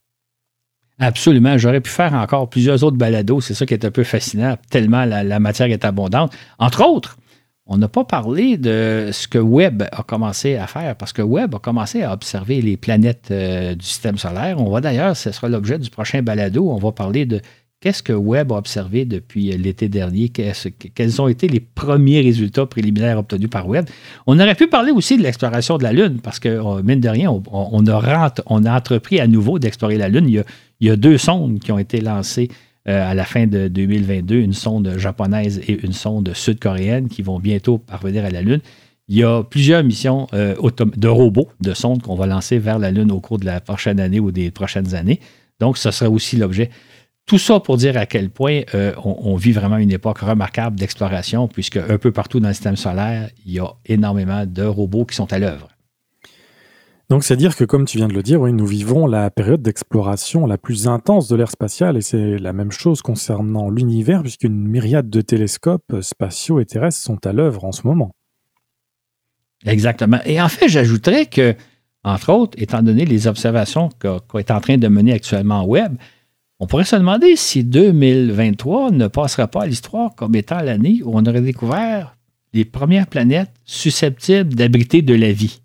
Absolument. 0.99 1.59
J'aurais 1.59 1.81
pu 1.81 1.91
faire 1.91 2.15
encore 2.15 2.49
plusieurs 2.49 2.85
autres 2.85 2.97
balados. 2.97 3.41
C'est 3.41 3.55
ça 3.55 3.67
qui 3.67 3.75
est 3.75 3.85
un 3.85 3.91
peu 3.91 4.05
fascinant, 4.05 4.57
tellement 4.71 5.05
la, 5.05 5.41
matière 5.41 5.71
est 5.71 5.85
abondante. 5.85 6.33
Entre 6.59 6.85
autres, 6.85 7.19
on 7.67 7.79
n'a 7.79 7.89
pas 7.89 8.05
parlé 8.05 8.59
de 8.59 9.09
ce 9.13 9.27
que 9.27 9.39
Webb 9.39 9.85
a 9.91 10.03
commencé 10.03 10.57
à 10.57 10.67
faire, 10.67 10.95
parce 10.97 11.13
que 11.13 11.23
Webb 11.23 11.55
a 11.55 11.59
commencé 11.59 12.03
à 12.03 12.13
observer 12.13 12.61
les 12.61 12.77
planètes 12.77 13.29
euh, 13.31 13.75
du 13.75 13.85
système 13.85 14.19
solaire. 14.19 14.61
On 14.61 14.71
va 14.71 14.81
d'ailleurs, 14.83 15.17
ce 15.17 15.33
sera 15.33 15.49
l'objet 15.49 15.79
du 15.79 15.89
prochain 15.89 16.23
balado, 16.23 16.71
on 16.71 16.77
va 16.77 16.93
parler 16.93 17.25
de 17.25 17.41
Qu'est-ce 17.85 18.03
que 18.03 18.15
Webb 18.15 18.51
a 18.51 18.57
observé 18.57 19.05
depuis 19.05 19.55
l'été 19.59 19.91
dernier? 19.91 20.31
Quels 20.31 21.21
ont 21.21 21.29
été 21.29 21.49
les 21.49 21.61
premiers 21.61 22.23
résultats 22.23 22.65
préliminaires 22.65 23.19
obtenus 23.19 23.51
par 23.51 23.69
Webb? 23.69 23.85
On 24.27 24.41
aurait 24.41 24.55
pu 24.55 24.69
parler 24.69 24.91
aussi 24.91 25.19
de 25.19 25.23
l'exploration 25.23 25.77
de 25.77 25.83
la 25.83 25.93
Lune, 25.93 26.19
parce 26.23 26.39
que, 26.39 26.49
euh, 26.49 26.83
mine 26.83 27.01
de 27.01 27.11
rien, 27.11 27.31
on, 27.31 27.87
a, 27.87 28.75
entrepris 28.75 29.21
à 29.21 29.27
nouveau 29.27 29.59
d'explorer 29.59 29.99
la 29.99 30.09
Lune. 30.09 30.31
Il 30.31 30.45
y, 30.81 30.89
a, 30.89 30.97
deux 30.97 31.19
sondes 31.19 31.59
qui 31.59 31.73
ont 31.73 31.79
été 31.79 32.01
lancées 32.01 32.49
euh, 32.89 33.11
à 33.11 33.13
la 33.13 33.27
fin 33.27 33.47
de 33.47 33.69
2022, 33.69 34.37
une 34.37 34.55
sonde 34.55 34.95
japonaise 34.97 35.61
et 35.69 35.85
une 35.85 35.93
sonde 35.93 36.33
sud-coréenne 36.33 37.09
qui 37.09 37.21
vont 37.21 37.39
bientôt 37.39 37.77
parvenir 37.77 38.25
à 38.25 38.31
la 38.31 38.41
Lune. 38.41 38.61
Il 39.09 39.19
y 39.19 39.25
a 39.25 39.43
plusieurs 39.43 39.85
missions 39.85 40.27
euh, 40.33 40.55
de 40.97 41.09
robots, 41.09 41.51
de 41.61 41.75
sondes 41.75 42.01
qu'on 42.01 42.15
va 42.15 42.27
lancer 42.27 42.59
vers 42.59 42.79
la 42.79 42.91
Lune 42.91 43.13
au 43.13 43.21
cours 43.21 43.39
de 43.39 43.45
la 43.45 43.61
prochaine 43.61 44.01
année 44.01 44.21
ou 44.21 44.31
des 44.31 44.51
prochaines 44.51 44.95
années. 44.95 45.21
Donc, 45.61 45.77
ce 45.77 45.91
sera 45.91 46.11
aussi 46.11 46.39
l'objet 46.39 46.71
tout 47.27 47.39
ça 47.39 47.59
pour 47.61 47.77
dire 47.77 47.97
à 47.97 48.07
quel 48.07 48.31
point 48.31 48.63
euh, 48.75 48.93
on, 49.03 49.35
vit 49.37 49.53
vraiment 49.53 49.79
une 49.79 49.93
époque 49.93 50.19
remarquable 50.19 50.79
d'exploration, 50.79 51.49
puisque 51.49 51.79
un 51.79 51.97
peu 51.97 52.13
partout 52.13 52.39
dans 52.39 52.49
le 52.49 52.55
système 52.55 52.77
solaire, 52.77 53.31
il 53.47 53.53
y 53.53 53.59
a 53.61 53.69
énormément 53.87 54.45
de 54.45 54.63
robots 54.63 55.07
qui 55.07 55.17
sont 55.17 55.33
à 55.33 55.39
l'œuvre. 55.39 55.69
Donc 57.09 57.25
c'est 57.25 57.37
dire 57.37 57.57
que, 57.57 57.65
comme 57.65 57.85
tu 57.87 57.99
viens 57.99 58.09
de 58.09 58.15
le 58.15 58.23
dire, 58.23 58.41
oui, 58.41 58.53
nous 58.53 58.67
vivons 58.67 59.07
la 59.07 59.31
période 59.31 59.63
d'exploration 59.63 60.47
la 60.47 60.59
plus 60.59 60.87
intense 60.87 61.29
de 61.29 61.37
l'ère 61.37 61.51
spatiale, 61.51 61.97
et 61.97 62.03
c'est 62.03 62.39
la 62.39 62.53
même 62.53 62.73
chose 62.73 63.01
concernant 63.01 63.71
l'univers, 63.71 64.23
puisqu'une 64.23 64.67
myriade 64.69 65.09
de 65.09 65.21
télescopes 65.21 66.01
spatiaux 66.01 66.61
et 66.61 66.67
terrestres 66.67 67.01
sont 67.01 67.27
à 67.27 67.33
l'œuvre 67.33 67.65
en 67.65 67.73
ce 67.73 67.87
moment. 67.87 68.15
Exactement. 69.65 70.19
Et 70.27 70.41
en 70.43 70.49
fait, 70.49 70.69
j'ajouterais 70.69 71.27
que, 71.27 71.55
entre 72.05 72.33
autres, 72.33 72.59
étant 72.61 72.83
donné 72.83 73.07
les 73.07 73.27
observations 73.27 73.89
qu'on 73.99 74.39
est 74.39 74.51
en 74.51 74.61
train 74.61 74.77
de 74.77 74.89
mener 74.89 75.13
actuellement 75.13 75.65
au 75.65 75.69
Web, 75.69 75.97
on 76.65 76.67
pourrait 76.67 76.85
se 76.85 76.97
demander 76.97 77.37
si 77.37 77.63
2023 77.63 78.91
ne 78.91 79.07
passera 79.07 79.49
pas 79.49 79.65
à 79.65 79.67
l'histoire 79.67 80.15
comme 80.15 80.35
étant 80.35 80.63
l'année 80.63 81.03
où 81.05 81.11
on 81.13 81.27
aurait 81.27 81.43
découvert 81.43 82.17
les 82.55 82.65
premières 82.65 83.07
planètes 83.07 83.51
susceptibles 83.67 84.55
d'abriter 84.55 85.03
de 85.03 85.13
la 85.13 85.31
vie. 85.31 85.61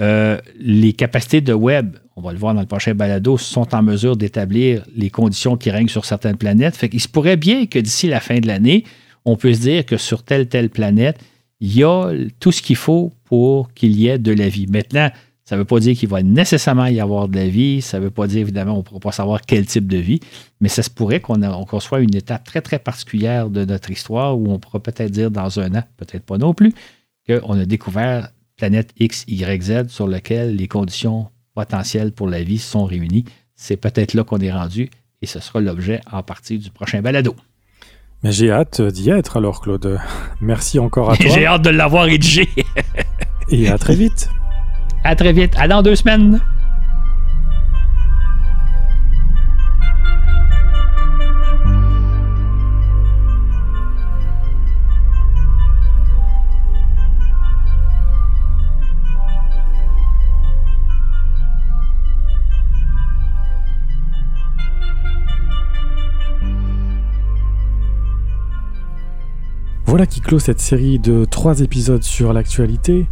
Euh, 0.00 0.38
les 0.58 0.94
capacités 0.94 1.42
de 1.42 1.52
Webb, 1.52 1.98
on 2.16 2.22
va 2.22 2.32
le 2.32 2.38
voir 2.38 2.54
dans 2.54 2.62
le 2.62 2.66
prochain 2.66 2.94
balado, 2.94 3.36
sont 3.36 3.74
en 3.74 3.82
mesure 3.82 4.16
d'établir 4.16 4.82
les 4.96 5.10
conditions 5.10 5.58
qui 5.58 5.70
règnent 5.70 5.88
sur 5.88 6.06
certaines 6.06 6.38
planètes. 6.38 6.74
Fait 6.74 6.88
qu'il 6.88 7.02
se 7.02 7.08
pourrait 7.08 7.36
bien 7.36 7.66
que 7.66 7.78
d'ici 7.78 8.08
la 8.08 8.20
fin 8.20 8.38
de 8.38 8.46
l'année, 8.46 8.84
on 9.26 9.36
puisse 9.36 9.60
dire 9.60 9.84
que 9.84 9.98
sur 9.98 10.22
telle 10.22 10.48
telle 10.48 10.70
planète, 10.70 11.18
il 11.60 11.76
y 11.76 11.84
a 11.84 12.12
tout 12.38 12.50
ce 12.50 12.62
qu'il 12.62 12.76
faut 12.76 13.12
pour 13.26 13.74
qu'il 13.74 13.94
y 13.94 14.08
ait 14.08 14.18
de 14.18 14.32
la 14.32 14.48
vie. 14.48 14.66
Maintenant, 14.68 15.10
ça 15.50 15.56
ne 15.56 15.62
veut 15.62 15.66
pas 15.66 15.80
dire 15.80 15.96
qu'il 15.96 16.08
va 16.08 16.22
nécessairement 16.22 16.86
y 16.86 17.00
avoir 17.00 17.26
de 17.26 17.34
la 17.34 17.48
vie. 17.48 17.82
Ça 17.82 17.98
ne 17.98 18.04
veut 18.04 18.12
pas 18.12 18.28
dire, 18.28 18.38
évidemment, 18.38 18.74
on 18.74 18.76
ne 18.76 18.82
pourra 18.82 19.00
pas 19.00 19.10
savoir 19.10 19.40
quel 19.40 19.66
type 19.66 19.88
de 19.88 19.96
vie. 19.96 20.20
Mais 20.60 20.68
ça 20.68 20.84
se 20.84 20.90
pourrait 20.90 21.18
qu'on 21.18 21.40
qu 21.64 21.80
soit 21.80 21.98
une 21.98 22.14
étape 22.14 22.44
très, 22.44 22.60
très 22.60 22.78
particulière 22.78 23.50
de 23.50 23.64
notre 23.64 23.90
histoire 23.90 24.38
où 24.38 24.48
on 24.52 24.60
pourra 24.60 24.78
peut-être 24.78 25.10
dire 25.10 25.28
dans 25.28 25.58
un 25.58 25.74
an, 25.74 25.82
peut-être 25.96 26.22
pas 26.22 26.38
non 26.38 26.54
plus, 26.54 26.72
qu'on 27.28 27.58
a 27.58 27.64
découvert 27.64 28.28
planète 28.56 28.92
X, 29.00 29.24
Y, 29.26 29.60
Z 29.60 29.88
sur 29.88 30.06
laquelle 30.06 30.54
les 30.54 30.68
conditions 30.68 31.26
potentielles 31.52 32.12
pour 32.12 32.28
la 32.28 32.44
vie 32.44 32.58
sont 32.58 32.84
réunies. 32.84 33.24
C'est 33.56 33.76
peut-être 33.76 34.14
là 34.14 34.22
qu'on 34.22 34.38
est 34.38 34.52
rendu 34.52 34.88
et 35.20 35.26
ce 35.26 35.40
sera 35.40 35.60
l'objet 35.60 36.00
en 36.12 36.22
partie 36.22 36.58
du 36.60 36.70
prochain 36.70 37.02
balado. 37.02 37.34
Mais 38.22 38.30
j'ai 38.30 38.52
hâte 38.52 38.80
d'y 38.82 39.10
être 39.10 39.38
alors, 39.38 39.62
Claude. 39.62 39.98
Merci 40.40 40.78
encore 40.78 41.10
à 41.10 41.16
toi. 41.16 41.28
j'ai 41.28 41.44
hâte 41.44 41.62
de 41.62 41.70
l'avoir 41.70 42.04
rédigé. 42.04 42.48
et 43.48 43.68
à 43.68 43.78
très 43.78 43.96
vite. 43.96 44.30
À 45.04 45.16
très 45.16 45.32
vite. 45.32 45.54
À 45.56 45.66
dans 45.66 45.82
deux 45.82 45.96
semaines. 45.96 46.40
Voilà 69.90 70.06
qui 70.06 70.20
clôt 70.20 70.38
cette 70.38 70.60
série 70.60 71.00
de 71.00 71.24
trois 71.24 71.62
épisodes 71.62 72.04
sur 72.04 72.32
l'actualité. 72.32 73.08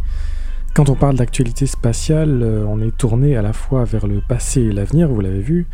Quand 0.75 0.89
on 0.89 0.95
parle 0.95 1.15
d'actualité 1.15 1.65
spatiale, 1.65 2.41
euh, 2.43 2.65
on 2.67 2.81
est 2.81 2.95
tourné 2.95 3.35
à 3.35 3.41
la 3.41 3.53
fois 3.53 3.83
vers 3.83 4.07
le 4.07 4.21
passé 4.21 4.61
et 4.61 4.71
l'avenir, 4.71 5.09
vous 5.09 5.19
l'avez 5.19 5.41
vu. 5.41 5.67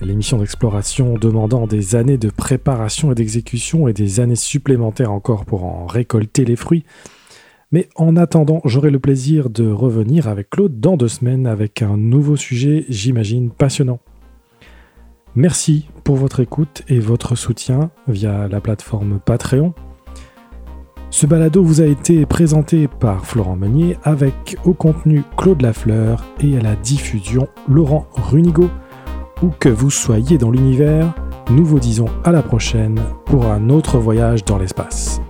L'émission 0.00 0.38
d'exploration 0.38 1.14
demandant 1.14 1.66
des 1.66 1.94
années 1.94 2.18
de 2.18 2.30
préparation 2.30 3.12
et 3.12 3.14
d'exécution 3.14 3.88
et 3.88 3.92
des 3.92 4.20
années 4.20 4.36
supplémentaires 4.36 5.12
encore 5.12 5.44
pour 5.44 5.64
en 5.64 5.86
récolter 5.86 6.44
les 6.44 6.56
fruits. 6.56 6.84
Mais 7.72 7.88
en 7.96 8.16
attendant, 8.16 8.60
j'aurai 8.64 8.90
le 8.90 9.00
plaisir 9.00 9.50
de 9.50 9.68
revenir 9.68 10.28
avec 10.28 10.50
Claude 10.50 10.78
dans 10.78 10.96
deux 10.96 11.08
semaines 11.08 11.46
avec 11.46 11.82
un 11.82 11.96
nouveau 11.96 12.36
sujet, 12.36 12.84
j'imagine, 12.88 13.50
passionnant. 13.50 13.98
Merci 15.34 15.88
pour 16.04 16.16
votre 16.16 16.40
écoute 16.40 16.82
et 16.88 17.00
votre 17.00 17.34
soutien 17.34 17.90
via 18.08 18.48
la 18.48 18.60
plateforme 18.60 19.18
Patreon. 19.22 19.74
Ce 21.10 21.26
balado 21.26 21.62
vous 21.62 21.80
a 21.80 21.86
été 21.86 22.26
présenté 22.26 22.88
par 22.88 23.24
Florent 23.24 23.56
Meunier 23.56 23.96
avec 24.02 24.56
au 24.64 24.72
contenu 24.74 25.22
Claude 25.36 25.62
Lafleur 25.62 26.24
et 26.40 26.58
à 26.58 26.60
la 26.60 26.76
diffusion 26.76 27.48
Laurent 27.68 28.06
Runigo. 28.12 28.68
Où 29.42 29.48
que 29.58 29.68
vous 29.68 29.90
soyez 29.90 30.38
dans 30.38 30.50
l'univers, 30.50 31.14
nous 31.50 31.64
vous 31.64 31.78
disons 31.78 32.06
à 32.24 32.32
la 32.32 32.42
prochaine 32.42 33.00
pour 33.26 33.46
un 33.46 33.70
autre 33.70 33.98
voyage 33.98 34.44
dans 34.44 34.58
l'espace. 34.58 35.20